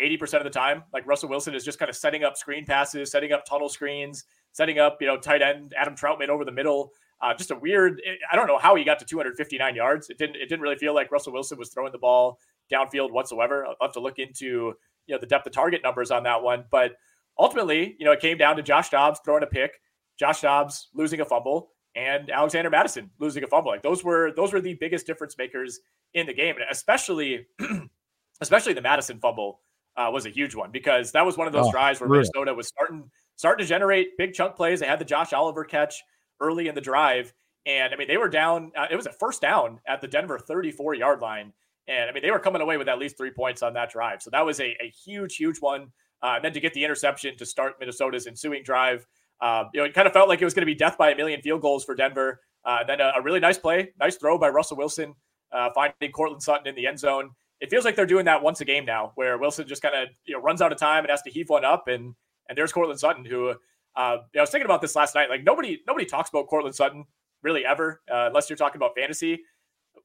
80% 0.00 0.38
of 0.38 0.44
the 0.44 0.50
time. 0.50 0.84
Like 0.92 1.06
Russell 1.06 1.28
Wilson 1.28 1.54
is 1.54 1.64
just 1.64 1.78
kind 1.78 1.88
of 1.88 1.96
setting 1.96 2.24
up 2.24 2.36
screen 2.36 2.64
passes, 2.64 3.10
setting 3.10 3.32
up 3.32 3.44
tunnel 3.44 3.68
screens, 3.68 4.24
setting 4.52 4.78
up, 4.78 4.98
you 5.00 5.06
know, 5.06 5.16
tight 5.16 5.42
end 5.42 5.74
Adam 5.76 5.94
Trautman 5.94 6.28
over 6.28 6.44
the 6.44 6.52
middle. 6.52 6.92
Uh, 7.20 7.32
just 7.32 7.50
a 7.50 7.56
weird, 7.56 8.02
I 8.30 8.36
don't 8.36 8.46
know 8.46 8.58
how 8.58 8.74
he 8.74 8.84
got 8.84 8.98
to 8.98 9.04
259 9.04 9.74
yards. 9.74 10.10
It 10.10 10.18
didn't, 10.18 10.36
it 10.36 10.48
didn't 10.48 10.60
really 10.60 10.76
feel 10.76 10.94
like 10.94 11.12
Russell 11.12 11.32
Wilson 11.32 11.56
was 11.56 11.68
throwing 11.68 11.92
the 11.92 11.98
ball 11.98 12.38
downfield 12.70 13.12
whatsoever. 13.12 13.64
I'll 13.64 13.76
have 13.80 13.92
to 13.92 14.00
look 14.00 14.18
into, 14.18 14.74
you 15.06 15.14
know, 15.14 15.18
the 15.18 15.26
depth 15.26 15.46
of 15.46 15.52
target 15.52 15.82
numbers 15.84 16.10
on 16.10 16.24
that 16.24 16.42
one. 16.42 16.64
But 16.70 16.96
ultimately, 17.38 17.96
you 17.98 18.04
know, 18.04 18.12
it 18.12 18.20
came 18.20 18.38
down 18.38 18.56
to 18.56 18.62
Josh 18.62 18.90
Dobbs 18.90 19.20
throwing 19.24 19.44
a 19.44 19.46
pick, 19.46 19.80
Josh 20.18 20.40
Dobbs 20.40 20.88
losing 20.94 21.20
a 21.20 21.24
fumble, 21.24 21.70
and 21.94 22.30
Alexander 22.30 22.70
Mattison 22.70 23.10
losing 23.18 23.44
a 23.44 23.46
fumble. 23.46 23.70
Like 23.70 23.82
those 23.82 24.02
were 24.02 24.32
those 24.32 24.52
were 24.52 24.60
the 24.60 24.74
biggest 24.74 25.06
difference 25.06 25.36
makers 25.36 25.80
in 26.14 26.26
the 26.26 26.34
game, 26.34 26.56
and 26.56 26.64
especially 26.70 27.46
especially 28.40 28.72
the 28.72 28.82
Mattison 28.82 29.18
fumble 29.18 29.60
uh, 29.96 30.10
was 30.12 30.26
a 30.26 30.30
huge 30.30 30.54
one 30.54 30.70
because 30.70 31.12
that 31.12 31.24
was 31.24 31.36
one 31.36 31.46
of 31.46 31.52
those 31.52 31.66
oh, 31.66 31.70
drives 31.70 32.00
where 32.00 32.08
really? 32.08 32.20
Minnesota 32.34 32.54
was 32.54 32.68
starting 32.68 33.10
starting 33.36 33.64
to 33.64 33.68
generate 33.68 34.16
big 34.16 34.32
chunk 34.32 34.56
plays. 34.56 34.80
They 34.80 34.86
had 34.86 34.98
the 34.98 35.04
Josh 35.04 35.32
Oliver 35.32 35.64
catch 35.64 36.02
early 36.40 36.68
in 36.68 36.74
the 36.74 36.80
drive, 36.80 37.32
and 37.66 37.92
I 37.92 37.96
mean 37.96 38.08
they 38.08 38.16
were 38.16 38.28
down. 38.28 38.72
Uh, 38.76 38.86
it 38.90 38.96
was 38.96 39.06
a 39.06 39.12
first 39.12 39.40
down 39.42 39.80
at 39.86 40.00
the 40.00 40.08
Denver 40.08 40.38
34 40.38 40.94
yard 40.94 41.20
line, 41.20 41.52
and 41.88 42.08
I 42.08 42.12
mean 42.12 42.22
they 42.22 42.30
were 42.30 42.38
coming 42.38 42.62
away 42.62 42.78
with 42.78 42.88
at 42.88 42.98
least 42.98 43.18
three 43.18 43.30
points 43.30 43.62
on 43.62 43.74
that 43.74 43.90
drive. 43.90 44.22
So 44.22 44.30
that 44.30 44.44
was 44.44 44.60
a, 44.60 44.76
a 44.82 44.92
huge, 45.04 45.36
huge 45.36 45.58
one. 45.58 45.88
Uh, 46.22 46.34
and 46.36 46.44
then 46.44 46.52
to 46.52 46.60
get 46.60 46.72
the 46.72 46.84
interception 46.84 47.36
to 47.36 47.44
start 47.44 47.74
Minnesota's 47.80 48.28
ensuing 48.28 48.62
drive, 48.62 49.04
uh, 49.42 49.64
you 49.74 49.80
know, 49.80 49.84
it 49.84 49.92
kind 49.92 50.06
of 50.06 50.12
felt 50.12 50.28
like 50.28 50.40
it 50.40 50.44
was 50.44 50.54
going 50.54 50.62
to 50.62 50.66
be 50.66 50.74
death 50.74 50.96
by 50.96 51.10
a 51.10 51.16
million 51.16 51.42
field 51.42 51.60
goals 51.60 51.84
for 51.84 51.96
Denver. 51.96 52.40
Uh, 52.64 52.84
then 52.84 53.00
a, 53.00 53.12
a, 53.16 53.22
really 53.22 53.40
nice 53.40 53.58
play, 53.58 53.90
nice 53.98 54.14
throw 54.14 54.38
by 54.38 54.48
Russell 54.48 54.76
Wilson, 54.76 55.14
uh, 55.50 55.68
finding 55.74 56.12
Courtland 56.12 56.40
Sutton 56.40 56.68
in 56.68 56.76
the 56.76 56.86
end 56.86 57.00
zone. 57.00 57.32
It 57.60 57.68
feels 57.68 57.84
like 57.84 57.96
they're 57.96 58.06
doing 58.06 58.24
that 58.26 58.40
once 58.40 58.60
a 58.60 58.64
game 58.64 58.84
now, 58.84 59.10
where 59.16 59.36
Wilson 59.38 59.66
just 59.66 59.82
kind 59.82 59.96
of 59.96 60.08
you 60.26 60.34
know 60.34 60.40
runs 60.40 60.62
out 60.62 60.70
of 60.70 60.78
time 60.78 61.02
and 61.02 61.10
has 61.10 61.22
to 61.22 61.30
heave 61.30 61.48
one 61.48 61.64
up, 61.64 61.88
and 61.88 62.14
and 62.48 62.56
there's 62.56 62.72
Courtland 62.72 63.00
Sutton 63.00 63.24
who, 63.24 63.50
uh, 63.50 63.52
you 63.52 63.56
know, 63.96 64.18
I 64.38 64.40
was 64.40 64.50
thinking 64.50 64.64
about 64.64 64.80
this 64.80 64.94
last 64.94 65.16
night. 65.16 65.28
Like 65.28 65.42
nobody 65.42 65.82
nobody 65.88 66.06
talks 66.06 66.30
about 66.30 66.46
Courtland 66.46 66.76
Sutton 66.76 67.04
really 67.42 67.66
ever, 67.66 68.00
uh, 68.08 68.26
unless 68.28 68.48
you're 68.48 68.56
talking 68.56 68.78
about 68.78 68.92
fantasy. 68.96 69.40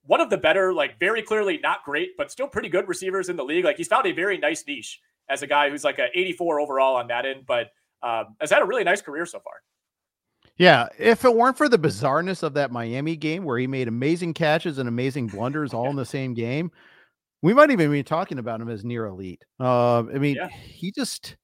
One 0.01 0.19
of 0.19 0.31
the 0.31 0.37
better, 0.37 0.73
like 0.73 0.99
very 0.99 1.21
clearly 1.21 1.59
not 1.59 1.83
great, 1.85 2.17
but 2.17 2.31
still 2.31 2.47
pretty 2.47 2.69
good 2.69 2.87
receivers 2.87 3.29
in 3.29 3.35
the 3.35 3.45
league. 3.45 3.65
Like 3.65 3.77
he's 3.77 3.87
found 3.87 4.07
a 4.07 4.11
very 4.11 4.39
nice 4.39 4.63
niche 4.67 4.99
as 5.29 5.43
a 5.43 5.47
guy 5.47 5.69
who's 5.69 5.83
like 5.83 5.99
a 5.99 6.07
84 6.15 6.59
overall 6.59 6.95
on 6.95 7.07
that 7.07 7.25
end, 7.25 7.43
but 7.45 7.67
um, 8.03 8.35
has 8.39 8.51
had 8.51 8.61
a 8.61 8.65
really 8.65 8.83
nice 8.83 9.01
career 9.01 9.25
so 9.25 9.39
far. 9.39 9.53
Yeah, 10.57 10.87
if 10.97 11.23
it 11.23 11.35
weren't 11.35 11.57
for 11.57 11.69
the 11.69 11.77
bizarreness 11.77 12.41
of 12.41 12.53
that 12.55 12.71
Miami 12.71 13.15
game 13.15 13.43
where 13.43 13.59
he 13.59 13.67
made 13.67 13.87
amazing 13.87 14.33
catches 14.33 14.79
and 14.79 14.89
amazing 14.89 15.27
blunders 15.27 15.73
all 15.73 15.89
in 15.89 15.95
the 15.95 16.05
same 16.05 16.33
game, 16.33 16.71
we 17.43 17.53
might 17.53 17.69
even 17.69 17.91
be 17.91 18.01
talking 18.01 18.39
about 18.39 18.59
him 18.59 18.69
as 18.69 18.83
near 18.83 19.05
elite. 19.05 19.45
Uh, 19.59 19.99
I 19.99 20.17
mean, 20.17 20.35
yeah. 20.35 20.47
he 20.47 20.91
just 20.91 21.37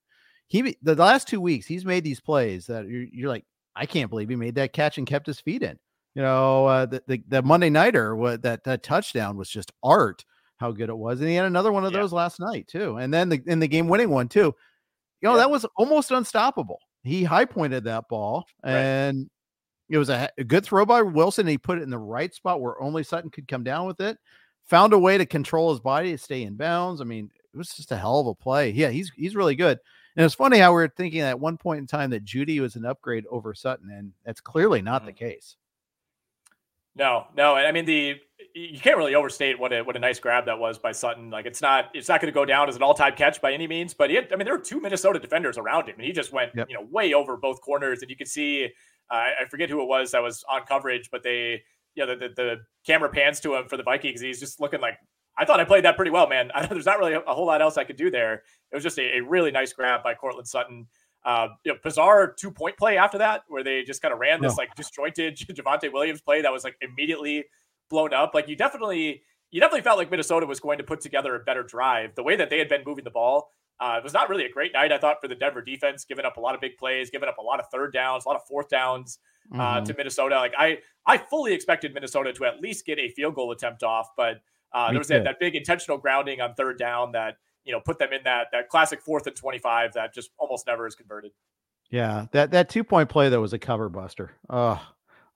he 0.47 0.75
the 0.81 0.95
last 0.95 1.27
two 1.27 1.39
weeks 1.39 1.67
he's 1.67 1.85
made 1.85 2.03
these 2.03 2.19
plays 2.19 2.65
that 2.67 2.87
you're, 2.87 3.05
you're, 3.11 3.29
like, 3.29 3.45
I 3.75 3.85
can't 3.85 4.09
believe 4.09 4.29
he 4.29 4.35
made 4.35 4.55
that 4.55 4.73
catch 4.73 4.97
and 4.97 5.05
kept 5.05 5.27
his 5.27 5.39
feet 5.39 5.61
in. 5.61 5.77
You 6.15 6.21
know, 6.21 6.65
uh, 6.67 6.85
the, 6.87 7.03
the, 7.07 7.23
the 7.27 7.41
Monday 7.41 7.69
nighter, 7.69 8.15
what 8.15 8.41
that 8.43 8.63
that 8.63 8.83
touchdown 8.83 9.37
was 9.37 9.49
just 9.49 9.71
art 9.83 10.25
how 10.57 10.71
good 10.71 10.89
it 10.89 10.97
was. 10.97 11.19
And 11.19 11.29
he 11.29 11.35
had 11.35 11.45
another 11.45 11.71
one 11.71 11.85
of 11.85 11.91
yeah. 11.91 11.99
those 11.99 12.13
last 12.13 12.39
night 12.39 12.67
too. 12.67 12.97
And 12.97 13.13
then 13.13 13.29
the 13.29 13.41
in 13.45 13.59
the 13.59 13.67
game 13.67 13.87
winning 13.87 14.09
one 14.09 14.29
too. 14.29 14.55
You 15.23 15.29
know, 15.29 15.35
yeah. 15.35 15.43
that 15.43 15.51
was 15.51 15.65
almost 15.77 16.11
unstoppable. 16.11 16.79
He 17.03 17.23
high 17.23 17.45
pointed 17.45 17.85
that 17.85 18.09
ball 18.09 18.45
and 18.61 19.19
right. 19.19 19.27
it 19.89 19.97
was 19.97 20.09
a, 20.09 20.29
a, 20.37 20.43
good 20.43 20.65
throw 20.65 20.85
by 20.85 21.01
Wilson. 21.01 21.47
he 21.47 21.57
put 21.57 21.79
it 21.79 21.83
in 21.83 21.89
the 21.89 21.97
right 21.97 22.33
spot 22.33 22.59
where 22.59 22.81
only 22.81 23.03
Sutton 23.03 23.29
could 23.29 23.47
come 23.47 23.63
down 23.63 23.87
with 23.87 24.01
it. 24.01 24.17
Found 24.65 24.91
a 24.91 24.99
way 24.99 25.17
to 25.17 25.25
control 25.25 25.71
his 25.71 25.79
body 25.79 26.11
to 26.11 26.17
stay 26.17 26.43
in 26.43 26.55
bounds. 26.55 26.99
I 26.99 27.05
mean, 27.05 27.31
it 27.53 27.57
was 27.57 27.73
just 27.73 27.93
a 27.93 27.97
hell 27.97 28.19
of 28.19 28.27
a 28.27 28.35
play. 28.35 28.71
Yeah, 28.71 28.89
he's 28.89 29.11
he's 29.15 29.35
really 29.35 29.55
good. 29.55 29.79
And 30.15 30.25
it's 30.25 30.35
funny 30.35 30.57
how 30.57 30.75
we 30.75 30.83
are 30.83 30.89
thinking 30.89 31.21
at 31.21 31.39
one 31.39 31.57
point 31.57 31.79
in 31.79 31.87
time 31.87 32.09
that 32.11 32.25
Jeudy 32.25 32.59
was 32.59 32.75
an 32.75 32.85
upgrade 32.85 33.25
over 33.29 33.53
Sutton, 33.53 33.89
and 33.91 34.11
that's 34.25 34.41
clearly 34.41 34.81
not 34.81 35.01
mm-hmm. 35.01 35.07
the 35.07 35.13
case. 35.13 35.57
No, 36.95 37.25
no, 37.35 37.55
and 37.55 37.65
I 37.65 37.71
mean 37.71 37.85
the 37.85 38.15
you 38.55 38.79
can't 38.79 38.97
really 38.97 39.15
overstate 39.15 39.59
what 39.59 39.73
a 39.73 39.81
what 39.81 39.95
a 39.95 39.99
nice 39.99 40.19
grab 40.19 40.45
that 40.45 40.59
was 40.59 40.77
by 40.77 40.91
Sutton. 40.91 41.31
Like 41.31 41.45
it's 41.45 41.61
not 41.61 41.89
it's 41.93 42.07
not 42.07 42.21
going 42.21 42.31
to 42.31 42.35
go 42.35 42.45
down 42.45 42.69
as 42.69 42.75
an 42.75 42.83
all 42.83 42.93
time 42.93 43.13
catch 43.15 43.41
by 43.41 43.51
any 43.51 43.67
means, 43.67 43.93
but 43.93 44.09
he 44.09 44.15
had, 44.15 44.31
I 44.31 44.35
mean 44.35 44.45
there 44.45 44.55
were 44.55 44.63
two 44.63 44.79
Minnesota 44.79 45.19
defenders 45.19 45.57
around 45.57 45.87
him, 45.87 45.95
and 45.97 46.05
he 46.05 46.11
just 46.11 46.31
went 46.31 46.51
yep. 46.55 46.67
you 46.69 46.75
know 46.75 46.85
way 46.91 47.13
over 47.13 47.35
both 47.35 47.61
corners, 47.61 48.01
and 48.01 48.11
you 48.11 48.15
could 48.15 48.27
see 48.27 48.65
uh, 49.11 49.15
I 49.41 49.45
forget 49.49 49.69
who 49.69 49.81
it 49.81 49.87
was 49.87 50.11
that 50.11 50.21
was 50.21 50.43
on 50.49 50.61
coverage, 50.67 51.09
but 51.11 51.23
they 51.23 51.63
you 51.95 52.05
know 52.05 52.15
the, 52.15 52.27
the, 52.27 52.33
the 52.35 52.55
camera 52.85 53.09
pans 53.09 53.39
to 53.41 53.55
him 53.55 53.67
for 53.67 53.77
the 53.77 53.83
Vikings. 53.83 54.21
He's 54.21 54.39
just 54.39 54.59
looking 54.59 54.81
like 54.81 54.99
I 55.37 55.45
thought 55.45 55.59
I 55.59 55.65
played 55.65 55.85
that 55.85 55.95
pretty 55.95 56.11
well, 56.11 56.27
man. 56.27 56.51
I, 56.55 56.65
there's 56.65 56.85
not 56.85 56.99
really 56.99 57.13
a, 57.13 57.21
a, 57.21 57.33
whole 57.33 57.47
lot 57.47 57.61
else 57.61 57.77
I 57.77 57.83
could 57.83 57.97
do 57.97 58.11
there. 58.11 58.43
It 58.71 58.75
was 58.75 58.83
just 58.83 58.99
a, 58.99 59.17
a 59.17 59.21
really 59.21 59.51
nice 59.51 59.73
grab 59.73 60.03
by 60.03 60.13
Courtland 60.13 60.47
Sutton. 60.47 60.87
Uh, 61.25 61.47
you 61.63 61.71
know, 61.71 61.79
bizarre 61.83 62.33
two 62.33 62.51
point 62.51 62.77
play 62.77 62.97
after 62.97 63.17
that, 63.17 63.43
where 63.47 63.63
they 63.63 63.83
just 63.83 64.01
kind 64.01 64.13
of 64.13 64.19
ran 64.19 64.41
this 64.41 64.57
like 64.57 64.75
disjointed 64.75 65.37
Javonte 65.37 65.91
Williams 65.91 66.21
play 66.21 66.41
that 66.41 66.51
was 66.51 66.63
like 66.63 66.75
immediately 66.81 67.45
blown 67.89 68.13
up. 68.13 68.33
Like 68.33 68.49
you 68.49 68.55
definitely, 68.55 69.21
you 69.51 69.61
definitely 69.61 69.83
felt 69.83 69.97
like 69.97 70.11
Minnesota 70.11 70.45
was 70.45 70.59
going 70.59 70.79
to 70.79 70.83
put 70.83 70.99
together 70.99 71.35
a 71.35 71.39
better 71.39 71.63
drive. 71.63 72.15
The 72.15 72.23
way 72.23 72.35
that 72.35 72.49
they 72.49 72.59
had 72.59 72.67
been 72.67 72.83
moving 72.85 73.03
the 73.03 73.11
ball, 73.11 73.49
Uh, 73.79 73.95
it 73.97 74.03
was 74.03 74.13
not 74.13 74.29
really 74.29 74.45
a 74.45 74.51
great 74.51 74.73
night, 74.73 74.91
I 74.91 74.97
thought, 74.97 75.17
for 75.21 75.27
the 75.27 75.35
Denver 75.35 75.61
defense, 75.61 76.05
giving 76.05 76.25
up 76.25 76.37
a 76.37 76.39
lot 76.39 76.55
of 76.55 76.61
big 76.61 76.77
plays, 76.77 77.09
giving 77.09 77.27
up 77.27 77.37
a 77.37 77.41
lot 77.41 77.59
of 77.59 77.65
third 77.71 77.93
downs, 77.93 78.25
a 78.25 78.29
lot 78.29 78.35
of 78.35 78.45
fourth 78.47 78.69
downs 78.69 79.19
uh, 79.53 79.57
mm-hmm. 79.57 79.85
to 79.85 79.93
Minnesota. 79.97 80.35
Like 80.35 80.53
I, 80.57 80.79
I 81.05 81.17
fully 81.17 81.53
expected 81.53 81.93
Minnesota 81.93 82.33
to 82.33 82.45
at 82.45 82.61
least 82.61 82.85
get 82.85 82.99
a 82.99 83.09
field 83.09 83.35
goal 83.35 83.51
attempt 83.51 83.83
off, 83.83 84.09
but 84.15 84.41
uh, 84.73 84.89
there 84.89 84.99
was 84.99 85.07
that, 85.07 85.23
that 85.23 85.39
big 85.39 85.55
intentional 85.55 85.97
grounding 85.97 86.41
on 86.41 86.53
third 86.55 86.79
down 86.79 87.11
that 87.11 87.37
you 87.63 87.71
know 87.71 87.79
put 87.79 87.99
them 87.99 88.13
in 88.13 88.23
that 88.23 88.47
that 88.51 88.69
classic 88.69 89.01
fourth 89.01 89.27
and 89.27 89.35
twenty 89.35 89.59
five 89.59 89.93
that 89.93 90.13
just 90.13 90.31
almost 90.37 90.67
never 90.67 90.87
is 90.87 90.95
converted. 90.95 91.31
Yeah, 91.89 92.25
that 92.31 92.51
that 92.51 92.69
two 92.69 92.83
point 92.83 93.09
play 93.09 93.29
that 93.29 93.39
was 93.39 93.53
a 93.53 93.59
cover 93.59 93.89
buster. 93.89 94.31
Oh, 94.49 94.81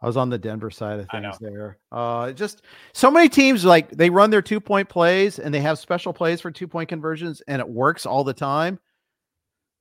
I 0.01 0.05
was 0.05 0.17
on 0.17 0.29
the 0.29 0.37
Denver 0.37 0.69
side 0.69 0.99
of 0.99 1.09
things 1.09 1.37
there. 1.39 1.79
Uh, 1.91 2.31
just 2.31 2.61
so 2.93 3.09
many 3.09 3.29
teams 3.29 3.65
like 3.65 3.89
they 3.91 4.09
run 4.09 4.29
their 4.29 4.41
two 4.41 4.59
point 4.59 4.89
plays 4.89 5.39
and 5.39 5.53
they 5.53 5.59
have 5.61 5.79
special 5.79 6.13
plays 6.13 6.39
for 6.39 6.51
two 6.51 6.67
point 6.67 6.89
conversions 6.89 7.41
and 7.47 7.59
it 7.59 7.67
works 7.67 8.05
all 8.05 8.23
the 8.23 8.33
time. 8.33 8.79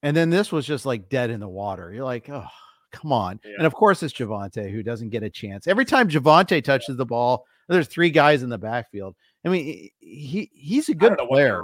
And 0.02 0.16
then 0.16 0.30
this 0.30 0.52
was 0.52 0.66
just 0.66 0.86
like 0.86 1.08
dead 1.08 1.30
in 1.30 1.40
the 1.40 1.48
water. 1.48 1.92
You're 1.92 2.04
like, 2.04 2.28
oh, 2.30 2.46
come 2.92 3.12
on. 3.12 3.40
Yeah. 3.44 3.54
And 3.58 3.66
of 3.66 3.74
course, 3.74 4.02
it's 4.02 4.14
Javonte 4.14 4.70
who 4.70 4.82
doesn't 4.82 5.10
get 5.10 5.22
a 5.22 5.30
chance. 5.30 5.66
Every 5.66 5.84
time 5.84 6.08
Javonte 6.08 6.64
touches 6.64 6.90
yeah. 6.90 6.96
the 6.96 7.06
ball, 7.06 7.44
there's 7.68 7.88
three 7.88 8.10
guys 8.10 8.42
in 8.42 8.48
the 8.48 8.58
backfield. 8.58 9.16
I 9.44 9.48
mean, 9.48 9.90
he 9.98 10.50
he's 10.52 10.88
a 10.88 10.94
good 10.94 11.16
player. 11.28 11.62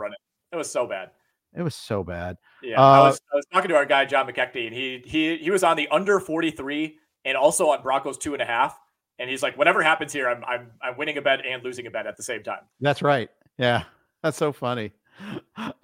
It 0.53 0.57
was 0.57 0.71
so 0.71 0.87
bad. 0.87 1.11
It 1.55 1.63
was 1.63 1.75
so 1.75 2.03
bad. 2.03 2.37
Yeah, 2.63 2.81
uh, 2.81 2.85
I 2.85 3.01
was 3.01 3.21
I 3.33 3.37
was 3.37 3.47
talking 3.53 3.69
to 3.69 3.75
our 3.75 3.87
guy 3.87 4.05
John 4.05 4.27
McKechnie, 4.27 4.67
and 4.67 4.75
he 4.75 5.03
he 5.05 5.37
he 5.37 5.51
was 5.51 5.63
on 5.65 5.77
the 5.77 5.89
under 5.89 6.19
43 6.19 6.97
and 7.25 7.37
also 7.37 7.69
on 7.69 7.83
Broncos 7.83 8.19
two 8.19 8.33
and 8.33 8.43
a 8.43 8.47
half. 8.47 8.79
And 9.19 9.29
he's 9.29 9.43
like, 9.43 9.57
whatever 9.59 9.83
happens 9.83 10.13
here, 10.13 10.29
I'm 10.29 10.45
I'm 10.45 10.71
I'm 10.81 10.97
winning 10.97 11.19
a 11.19 11.23
bet 11.23 11.45
and 11.45 11.63
losing 11.63 11.87
a 11.87 11.91
bet 11.91 12.07
at 12.07 12.17
the 12.17 12.23
same 12.23 12.43
time. 12.43 12.61
That's 12.81 13.03
right. 13.03 13.29
Yeah, 13.59 13.85
that's 14.23 14.39
so 14.39 14.53
funny. 14.53 14.93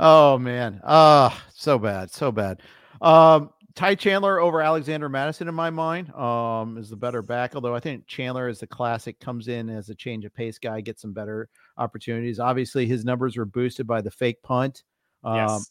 Oh 0.01 0.39
man, 0.39 0.81
ah, 0.85 1.35
oh, 1.35 1.51
so 1.55 1.79
bad, 1.79 2.11
so 2.11 2.33
bad. 2.33 2.63
Um, 3.03 3.51
Ty 3.75 3.95
Chandler 3.95 4.41
over 4.41 4.61
Alexander 4.61 5.09
Mattison 5.09 5.47
in 5.47 5.55
my 5.55 5.71
mind 5.71 6.13
um, 6.15 6.79
is 6.79 6.91
the 6.91 6.97
better 6.97 7.23
back. 7.23 7.55
Although 7.55 7.75
I 7.75 7.81
think 7.81 8.07
Chandler 8.07 8.49
is 8.49 8.59
the 8.59 8.67
classic, 8.67 9.21
comes 9.21 9.49
in 9.49 9.69
as 9.69 9.89
a 9.89 9.95
change 9.95 10.25
of 10.25 10.35
pace 10.35 10.59
guy, 10.59 10.81
gets 10.81 11.03
some 11.03 11.13
better 11.13 11.49
opportunities. 11.79 12.39
Obviously, 12.39 12.87
his 12.87 13.05
numbers 13.05 13.37
were 13.37 13.45
boosted 13.45 13.87
by 13.87 14.01
the 14.01 14.11
fake 14.11 14.43
punt. 14.43 14.83
Um, 15.25 15.37
yes. 15.37 15.71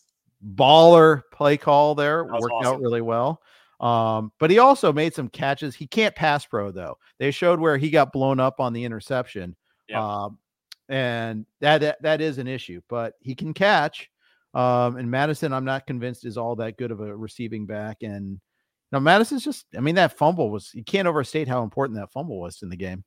Baller 0.56 1.22
play 1.32 1.58
call 1.58 1.96
there 1.96 2.24
worked 2.24 2.52
awesome. 2.52 2.74
out 2.76 2.82
really 2.82 3.02
well. 3.02 3.42
Um, 3.80 4.32
but 4.40 4.50
he 4.50 4.60
also 4.60 4.92
made 4.92 5.14
some 5.14 5.30
catches. 5.30 5.76
He 5.76 5.88
can't 5.88 6.16
pass 6.16 6.46
pro 6.46 6.72
though. 6.72 6.98
They 7.20 7.32
showed 7.32 7.60
where 7.60 7.78
he 7.78 7.90
got 7.90 8.12
blown 8.12 8.40
up 8.40 8.60
on 8.60 8.74
the 8.74 8.84
interception. 8.84 9.56
Yeah. 9.88 10.04
Um, 10.04 10.40
and 10.90 11.46
that, 11.60 11.82
that 11.82 12.02
that 12.02 12.22
is 12.22 12.38
an 12.38 12.48
issue, 12.48 12.82
but 12.88 13.14
he 13.20 13.36
can 13.36 13.54
catch. 13.54 14.10
Um, 14.54 14.98
and 14.98 15.12
Mattison, 15.12 15.54
I'm 15.54 15.66
not 15.66 15.86
convinced 15.86 16.26
is 16.26 16.38
all 16.38 16.56
that 16.56 16.78
good 16.78 16.92
of 16.92 17.02
a 17.02 17.16
receiving 17.16 17.66
back. 17.66 18.04
And 18.04 18.40
now 18.92 19.00
Mattison's 19.00 19.44
just, 19.44 19.66
I 19.76 19.82
mean, 19.82 19.96
that 19.96 20.18
fumble 20.18 20.50
was 20.50 20.72
you 20.74 20.84
can't 20.84 21.08
overstate 21.08 21.48
how 21.48 21.64
important 21.64 22.00
that 22.00 22.12
fumble 22.12 22.40
was 22.40 22.62
in 22.64 22.70
the 22.70 22.78
game. 22.78 23.04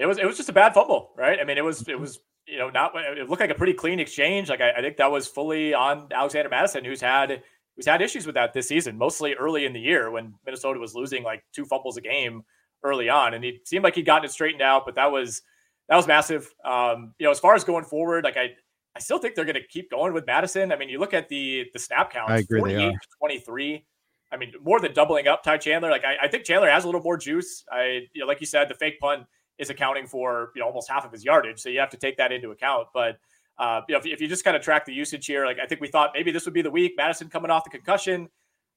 It 0.00 0.06
was 0.06 0.18
it 0.18 0.24
was 0.24 0.38
just 0.38 0.48
a 0.48 0.52
bad 0.54 0.72
fumble, 0.72 1.10
right? 1.14 1.38
I 1.38 1.44
mean, 1.44 1.58
it 1.58 1.64
was 1.64 1.86
it 1.86 2.00
was 2.00 2.20
you 2.46 2.58
know 2.58 2.70
not 2.70 2.92
it 2.96 3.28
looked 3.28 3.40
like 3.40 3.50
a 3.50 3.54
pretty 3.54 3.74
clean 3.74 4.00
exchange. 4.00 4.48
Like 4.48 4.62
I, 4.62 4.70
I 4.70 4.80
think 4.80 4.96
that 4.96 5.10
was 5.10 5.28
fully 5.28 5.74
on 5.74 6.08
Alexander 6.10 6.48
Mattison, 6.48 6.86
who's 6.86 7.02
had 7.02 7.42
who's 7.76 7.86
had 7.86 8.00
issues 8.00 8.24
with 8.24 8.34
that 8.34 8.54
this 8.54 8.66
season, 8.66 8.96
mostly 8.96 9.34
early 9.34 9.66
in 9.66 9.74
the 9.74 9.80
year 9.80 10.10
when 10.10 10.34
Minnesota 10.46 10.80
was 10.80 10.94
losing 10.94 11.22
like 11.22 11.44
two 11.52 11.66
fumbles 11.66 11.98
a 11.98 12.00
game 12.00 12.42
early 12.82 13.10
on, 13.10 13.34
and 13.34 13.44
he 13.44 13.60
seemed 13.64 13.84
like 13.84 13.94
he'd 13.94 14.06
gotten 14.06 14.24
it 14.24 14.32
straightened 14.32 14.62
out. 14.62 14.86
But 14.86 14.94
that 14.94 15.12
was 15.12 15.42
that 15.90 15.96
was 15.96 16.06
massive. 16.06 16.50
Um, 16.64 17.14
you 17.18 17.24
know, 17.24 17.30
as 17.30 17.38
far 17.38 17.54
as 17.54 17.62
going 17.62 17.84
forward, 17.84 18.24
like 18.24 18.38
I 18.38 18.52
I 18.96 19.00
still 19.00 19.18
think 19.18 19.34
they're 19.34 19.44
going 19.44 19.54
to 19.54 19.66
keep 19.68 19.90
going 19.90 20.14
with 20.14 20.26
Mattison. 20.26 20.72
I 20.72 20.76
mean, 20.76 20.88
you 20.88 20.98
look 20.98 21.12
at 21.12 21.28
the 21.28 21.66
the 21.74 21.78
snap 21.78 22.10
count, 22.10 22.30
48 22.60 22.94
23. 23.18 23.84
I 24.32 24.36
mean, 24.36 24.52
more 24.62 24.80
than 24.80 24.94
doubling 24.94 25.28
up 25.28 25.42
Ty 25.42 25.58
Chandler. 25.58 25.90
Like 25.90 26.04
I, 26.04 26.16
I 26.22 26.28
think 26.28 26.44
Chandler 26.44 26.70
has 26.70 26.84
a 26.84 26.86
little 26.86 27.02
more 27.02 27.18
juice. 27.18 27.64
I 27.70 28.08
you 28.14 28.20
know, 28.20 28.26
like 28.26 28.40
you 28.40 28.46
said, 28.46 28.68
the 28.68 28.74
fake 28.74 28.98
punt 28.98 29.26
is 29.60 29.70
accounting 29.70 30.06
for 30.06 30.50
you 30.54 30.60
know 30.60 30.66
almost 30.66 30.90
half 30.90 31.04
of 31.04 31.12
his 31.12 31.24
yardage, 31.24 31.60
so 31.60 31.68
you 31.68 31.78
have 31.78 31.90
to 31.90 31.96
take 31.96 32.16
that 32.16 32.32
into 32.32 32.50
account. 32.50 32.88
But 32.92 33.18
uh, 33.58 33.82
you 33.88 33.94
know, 33.94 34.00
if, 34.00 34.06
if, 34.06 34.20
you 34.20 34.26
just 34.26 34.42
kind 34.42 34.56
of 34.56 34.62
track 34.62 34.86
the 34.86 34.92
usage 34.92 35.26
here, 35.26 35.44
like 35.44 35.58
I 35.62 35.66
think 35.66 35.80
we 35.80 35.88
thought 35.88 36.12
maybe 36.14 36.32
this 36.32 36.46
would 36.46 36.54
be 36.54 36.62
the 36.62 36.70
week. 36.70 36.94
Mattison 36.96 37.28
coming 37.28 37.50
off 37.50 37.64
the 37.64 37.70
concussion, 37.70 38.28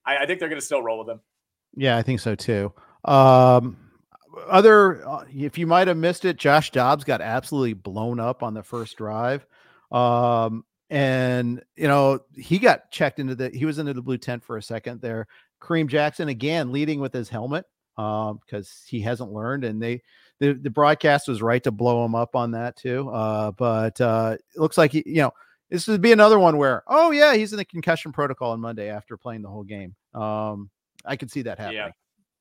I, 0.06 0.18
I 0.18 0.26
think 0.26 0.40
they're 0.40 0.50
going 0.50 0.60
to 0.62 0.66
still 0.66 0.82
roll 0.82 1.00
with 1.00 1.10
him. 1.10 1.22
Yeah, 1.76 1.98
I 1.98 2.04
think 2.04 2.20
so 2.20 2.36
too. 2.36 2.74
Um, 3.06 3.78
other, 4.50 5.08
uh, 5.08 5.24
if 5.34 5.58
you 5.58 5.68
might 5.68 5.88
have 5.88 5.98
missed 5.98 6.26
it, 6.26 6.38
Josh 6.38 6.72
Dobbs 6.72 7.04
got 7.04 7.22
absolutely 7.22 7.74
blown 7.74 8.20
up 8.20 8.44
on 8.44 8.54
the 8.54 8.64
first 8.64 8.98
drive. 8.98 9.46
Um, 9.92 10.66
and 10.90 11.64
you 11.76 11.88
know 11.88 12.20
he 12.36 12.60
got 12.60 12.92
checked 12.92 13.20
into 13.20 13.34
the 13.34 13.50
he 13.50 13.66
was 13.66 13.80
into 13.80 13.94
the 13.94 14.02
blue 14.02 14.18
tent 14.18 14.44
for 14.44 14.58
a 14.58 14.62
second 14.62 15.02
there. 15.02 15.28
Kareem 15.62 15.88
Jackson 15.88 16.28
again 16.28 16.72
leading 16.72 17.00
with 17.00 17.14
his 17.14 17.30
helmet 17.30 17.66
um 17.98 18.40
because 18.46 18.84
he 18.88 19.02
hasn't 19.02 19.32
learned 19.32 19.64
and 19.64 19.82
they 19.82 20.02
the, 20.40 20.54
the 20.54 20.70
broadcast 20.70 21.28
was 21.28 21.42
right 21.42 21.64
to 21.64 21.72
blow 21.72 22.04
him 22.06 22.16
up 22.16 22.36
on 22.36 22.52
that 22.52 22.76
too. 22.76 23.10
Uh, 23.10 23.52
but 23.52 24.00
uh, 24.02 24.38
it 24.38 24.60
looks 24.60 24.78
like 24.78 24.92
he, 24.92 25.04
you 25.06 25.22
know, 25.22 25.32
this 25.70 25.88
would 25.88 26.02
be 26.02 26.12
another 26.12 26.40
one 26.40 26.58
where, 26.58 26.84
oh 26.88 27.12
yeah, 27.12 27.36
he's 27.36 27.54
in 27.54 27.58
the 27.58 27.66
concussion 27.66 28.12
protocol 28.12 28.52
on 28.52 28.60
Monday 28.60 28.90
after 28.90 29.18
playing 29.18 29.42
the 29.42 29.50
whole 29.50 29.64
game. 29.64 29.96
Um, 30.14 30.70
I 31.06 31.16
could 31.16 31.32
see 31.32 31.42
that 31.44 31.58
happening. 31.58 31.78
Yeah. 31.78 31.92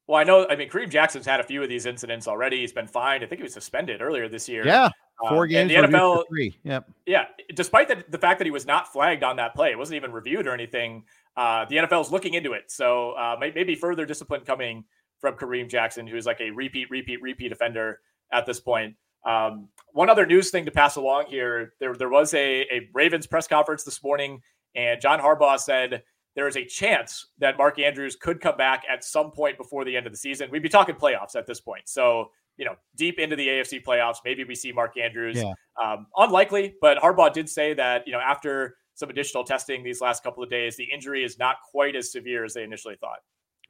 Well, 0.07 0.21
I 0.21 0.25
know. 0.25 0.47
I 0.49 0.57
mean, 0.57 0.69
Kareem 0.69 0.91
Jackson's 0.91 1.25
had 1.25 1.41
a 1.41 1.45
few 1.45 1.63
of 1.63 1.69
these 1.69 1.87
incidents 1.87 2.27
already. 2.27 2.61
He's 2.61 2.73
been 2.73 2.89
fined. 2.89 3.23
I 3.23 3.27
think 3.27 3.39
he 3.39 3.45
was 3.45 3.55
suspended 3.55 4.03
earlier 4.03 4.29
this 4.29 4.49
year. 4.49 4.67
Yeah, 4.67 4.91
uh, 5.25 5.29
four 5.29 5.45
uh, 5.45 5.47
games. 5.47 5.71
the 5.71 5.77
NFL, 5.77 6.25
three. 6.29 6.59
Yep. 6.65 6.91
Yeah. 7.07 7.27
Despite 7.55 7.89
the, 7.89 8.05
the 8.09 8.19
fact 8.19 8.39
that 8.39 8.45
he 8.45 8.51
was 8.51 8.67
not 8.67 8.93
flagged 8.93 9.23
on 9.23 9.37
that 9.37 9.55
play, 9.55 9.71
it 9.71 9.79
wasn't 9.79 9.97
even 9.97 10.13
reviewed 10.13 10.47
or 10.47 10.53
anything. 10.53 11.05
Uh, 11.37 11.65
the 11.67 11.77
NFL 11.77 12.03
is 12.03 12.11
looking 12.11 12.35
into 12.35 12.53
it, 12.53 12.71
so 12.71 13.13
uh, 13.13 13.37
maybe 13.41 13.75
further 13.75 14.05
discipline 14.05 14.43
coming 14.43 14.85
from 15.23 15.37
Kareem 15.37 15.71
Jackson, 15.71 16.07
who's 16.07 16.27
like 16.27 16.41
a 16.43 16.51
repeat, 16.51 16.91
repeat, 16.91 17.23
repeat 17.23 17.53
offender 17.53 18.01
at 18.33 18.45
this 18.45 18.61
point. 18.61 18.95
Um, 19.25 19.69
one 19.93 20.11
other 20.11 20.27
news 20.27 20.51
thing 20.51 20.67
to 20.67 20.71
pass 20.71 20.97
along 20.97 21.27
here: 21.29 21.73
there 21.81 21.95
there 21.95 22.11
was 22.11 22.35
a, 22.35 22.63
a 22.63 22.91
Ravens 22.93 23.27
press 23.27 23.47
conference 23.47 23.85
this 23.85 24.03
morning, 24.03 24.43
and 24.75 25.01
John 25.01 25.21
Harbaugh 25.21 25.59
said 25.59 26.03
there 26.35 26.49
is 26.49 26.57
a 26.57 26.65
chance 26.65 27.29
that 27.39 27.57
Mark 27.57 27.79
Andrews 27.79 28.17
could 28.17 28.41
come 28.41 28.57
back 28.57 28.83
at 28.91 29.05
some 29.05 29.31
point 29.31 29.57
before 29.57 29.85
the 29.85 29.97
end 29.97 30.07
of 30.07 30.13
the 30.13 30.19
season. 30.19 30.51
We'd 30.51 30.63
be 30.63 30.69
talking 30.69 30.97
playoffs 30.97 31.37
at 31.37 31.47
this 31.47 31.61
point, 31.61 31.89
so 31.89 32.31
you 32.57 32.65
know, 32.65 32.75
deep 32.97 33.19
into 33.19 33.37
the 33.37 33.47
AFC 33.47 33.83
playoffs, 33.83 34.19
maybe 34.25 34.45
we 34.45 34.55
see 34.55 34.73
Mark 34.73 34.99
Andrews. 34.99 35.37
Yeah. 35.37 35.53
Um, 35.83 36.07
unlikely, 36.17 36.75
but 36.81 36.99
Harbaugh 36.99 37.33
did 37.33 37.49
say 37.49 37.75
that 37.75 38.07
you 38.07 38.13
know 38.13 38.21
after 38.21 38.77
some 38.95 39.09
additional 39.09 39.45
testing 39.45 39.83
these 39.83 40.01
last 40.01 40.23
couple 40.23 40.43
of 40.43 40.51
days, 40.51 40.77
the 40.77 40.85
injury 40.85 41.25
is 41.25 41.39
not 41.39 41.57
quite 41.71 41.97
as 41.97 42.13
severe 42.13 42.45
as 42.45 42.55
they 42.55 42.63
initially 42.63 42.97
thought. 43.01 43.21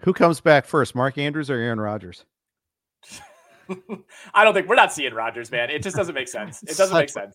Who 0.05 0.13
comes 0.13 0.41
back 0.41 0.67
first, 0.67 0.95
Mark 0.95 1.19
Andrews 1.19 1.51
or 1.51 1.55
Aaron 1.55 1.81
Rodgers? 1.81 2.25
I 4.35 4.45
don't 4.45 4.55
think 4.55 4.69
we're 4.69 4.75
not 4.75 4.93
seeing 4.93 5.15
Rodgers, 5.15 5.51
man. 5.51 5.71
It 5.71 5.83
just 5.83 5.97
doesn't 5.97 6.15
make 6.15 6.29
sense. 6.29 6.63
It 6.63 6.77
doesn't 6.77 6.97
make 6.97 7.09
sense. 7.09 7.35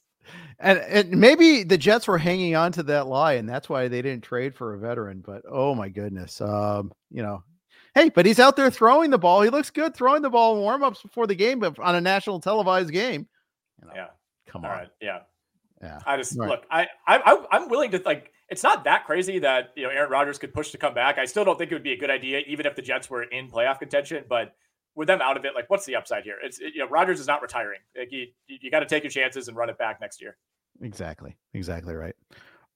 And, 0.59 0.79
and 0.79 1.11
maybe 1.11 1.63
the 1.63 1.77
Jets 1.77 2.07
were 2.07 2.17
hanging 2.17 2.55
on 2.55 2.73
to 2.73 2.83
that 2.83 3.07
lie, 3.07 3.33
and 3.33 3.47
that's 3.47 3.69
why 3.69 3.87
they 3.87 4.01
didn't 4.01 4.23
trade 4.23 4.53
for 4.53 4.73
a 4.73 4.79
veteran. 4.79 5.23
But 5.25 5.43
oh 5.49 5.73
my 5.73 5.87
goodness, 5.87 6.41
um, 6.41 6.91
you 7.09 7.23
know, 7.23 7.43
hey, 7.95 8.09
but 8.09 8.25
he's 8.25 8.39
out 8.39 8.57
there 8.57 8.69
throwing 8.69 9.09
the 9.09 9.17
ball. 9.17 9.41
He 9.41 9.49
looks 9.49 9.69
good 9.69 9.95
throwing 9.95 10.21
the 10.21 10.29
ball 10.29 10.55
in 10.55 10.61
warm-ups 10.61 11.01
before 11.01 11.27
the 11.27 11.35
game, 11.35 11.59
but 11.59 11.79
on 11.79 11.95
a 11.95 12.01
national 12.01 12.41
televised 12.41 12.91
game. 12.91 13.27
You 13.81 13.87
know, 13.87 13.93
yeah. 13.95 14.07
Come 14.47 14.65
on. 14.65 14.71
All 14.71 14.77
right. 14.77 14.89
Yeah. 15.01 15.19
Yeah. 15.81 15.99
I 16.05 16.17
just 16.17 16.37
right. 16.37 16.49
look. 16.49 16.63
I, 16.69 16.87
I 17.07 17.45
I'm 17.51 17.69
willing 17.69 17.91
to 17.91 18.01
like. 18.03 18.33
It's 18.49 18.63
not 18.63 18.85
that 18.85 19.05
crazy 19.05 19.39
that 19.39 19.71
you 19.75 19.83
know 19.83 19.89
Aaron 19.89 20.09
Rodgers 20.09 20.37
could 20.37 20.53
push 20.53 20.71
to 20.71 20.77
come 20.77 20.93
back. 20.93 21.17
I 21.17 21.25
still 21.25 21.43
don't 21.43 21.57
think 21.57 21.71
it 21.71 21.75
would 21.75 21.83
be 21.83 21.93
a 21.93 21.97
good 21.97 22.09
idea, 22.09 22.39
even 22.47 22.65
if 22.65 22.75
the 22.75 22.81
Jets 22.81 23.09
were 23.09 23.23
in 23.23 23.49
playoff 23.49 23.79
contention. 23.79 24.23
But 24.27 24.53
with 24.95 25.07
them 25.07 25.21
out 25.21 25.37
of 25.37 25.45
it, 25.45 25.53
like 25.53 25.69
what's 25.69 25.85
the 25.85 25.95
upside 25.95 26.23
here? 26.23 26.37
It's 26.43 26.59
it, 26.59 26.73
you 26.73 26.79
know 26.79 26.89
Rodgers 26.89 27.19
is 27.19 27.27
not 27.27 27.41
retiring. 27.41 27.79
Like 27.97 28.11
you 28.11 28.27
you 28.47 28.71
got 28.71 28.79
to 28.79 28.85
take 28.85 29.03
your 29.03 29.11
chances 29.11 29.47
and 29.47 29.57
run 29.57 29.69
it 29.69 29.77
back 29.77 29.99
next 29.99 30.21
year. 30.21 30.37
Exactly. 30.81 31.35
Exactly 31.53 31.93
right. 31.93 32.15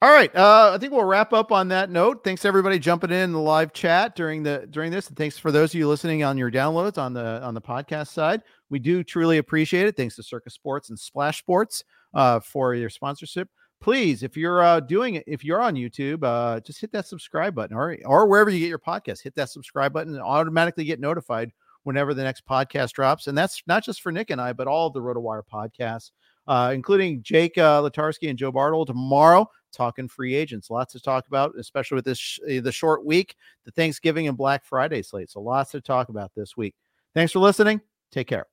All 0.04 0.12
right. 0.12 0.36
Uh, 0.36 0.72
I 0.74 0.80
think 0.80 0.94
we'll 0.94 1.06
wrap 1.06 1.32
up 1.32 1.52
on 1.52 1.68
that 1.68 1.92
note. 1.92 2.24
Thanks 2.24 2.44
everybody 2.44 2.80
jumping 2.80 3.12
in 3.12 3.34
the 3.34 3.40
live 3.40 3.72
chat 3.72 4.16
during 4.16 4.42
the 4.42 4.68
during 4.70 4.92
this, 4.92 5.08
and 5.08 5.16
thanks 5.16 5.38
for 5.38 5.52
those 5.52 5.76
of 5.76 5.76
you 5.76 5.88
listening 5.88 6.24
on 6.24 6.40
your 6.40 6.50
downloads 6.50 6.98
on 6.98 7.14
the 7.14 7.42
on 7.44 7.54
the 7.54 7.62
podcast 7.62 8.08
side. 8.08 8.42
We 8.70 8.80
do 8.80 9.04
truly 9.04 9.38
appreciate 9.38 9.86
it. 9.86 9.96
Thanks 9.96 10.16
to 10.16 10.24
Circa 10.24 10.50
Sports 10.50 10.90
and 10.90 10.98
Splash 10.98 11.38
Sports 11.38 11.84
uh, 12.16 12.40
for 12.40 12.74
your 12.74 12.90
sponsorship. 12.90 13.48
Please, 13.82 14.22
if 14.22 14.38
you're 14.38 14.62
uh, 14.62 14.80
doing 14.80 15.16
it, 15.16 15.24
if 15.26 15.44
you're 15.44 15.62
on 15.62 15.74
YouTube, 15.74 16.24
uh, 16.24 16.60
just 16.60 16.80
hit 16.80 16.92
that 16.92 17.08
subscribe 17.08 17.56
button, 17.56 17.76
or 17.76 17.98
or 18.06 18.28
wherever 18.28 18.50
you 18.50 18.60
get 18.60 18.70
your 18.70 18.80
podcast, 18.80 19.24
hit 19.24 19.36
that 19.36 19.50
subscribe 19.50 19.92
button 19.92 20.14
and 20.14 20.22
automatically 20.22 20.84
get 20.84 21.00
notified 21.00 21.52
whenever 21.84 22.14
the 22.14 22.24
next 22.24 22.46
podcast 22.46 22.92
drops. 22.92 23.28
And 23.28 23.36
that's 23.36 23.64
not 23.66 23.84
just 23.84 24.02
for 24.02 24.12
Nick 24.12 24.30
and 24.30 24.40
I, 24.40 24.54
but 24.54 24.68
all 24.68 24.88
of 24.88 24.94
the 24.94 25.02
RotoWire 25.02 25.42
podcasts, 25.52 26.12
uh, 26.48 26.72
including 26.74 27.24
Jake 27.24 27.58
uh, 27.58 27.82
Latarski 27.82 28.30
and 28.30 28.38
Joe 28.38 28.52
Bartel 28.52 28.86
tomorrow, 28.86 29.50
talking 29.72 30.08
free 30.08 30.36
agents. 30.36 30.70
Lots 30.70 30.94
to 30.94 31.00
talk 31.00 31.28
about, 31.28 31.54
especially 31.58 31.96
with 31.96 32.06
this 32.06 32.20
sh- 32.20 32.40
eh, 32.48 32.62
the 32.62 32.72
short 32.72 33.04
week, 33.04 33.36
the 33.66 33.72
Thanksgiving 33.72 34.28
and 34.28 34.38
Black 34.38 34.64
Friday 34.64 35.02
slate. 35.02 35.32
So 35.32 35.42
lots 35.42 35.72
to 35.72 35.82
talk 35.82 36.10
about 36.10 36.32
this 36.36 36.56
week. 36.56 36.76
Thanks 37.16 37.32
for 37.32 37.40
listening. 37.40 37.82
Take 38.12 38.28
care. 38.28 38.51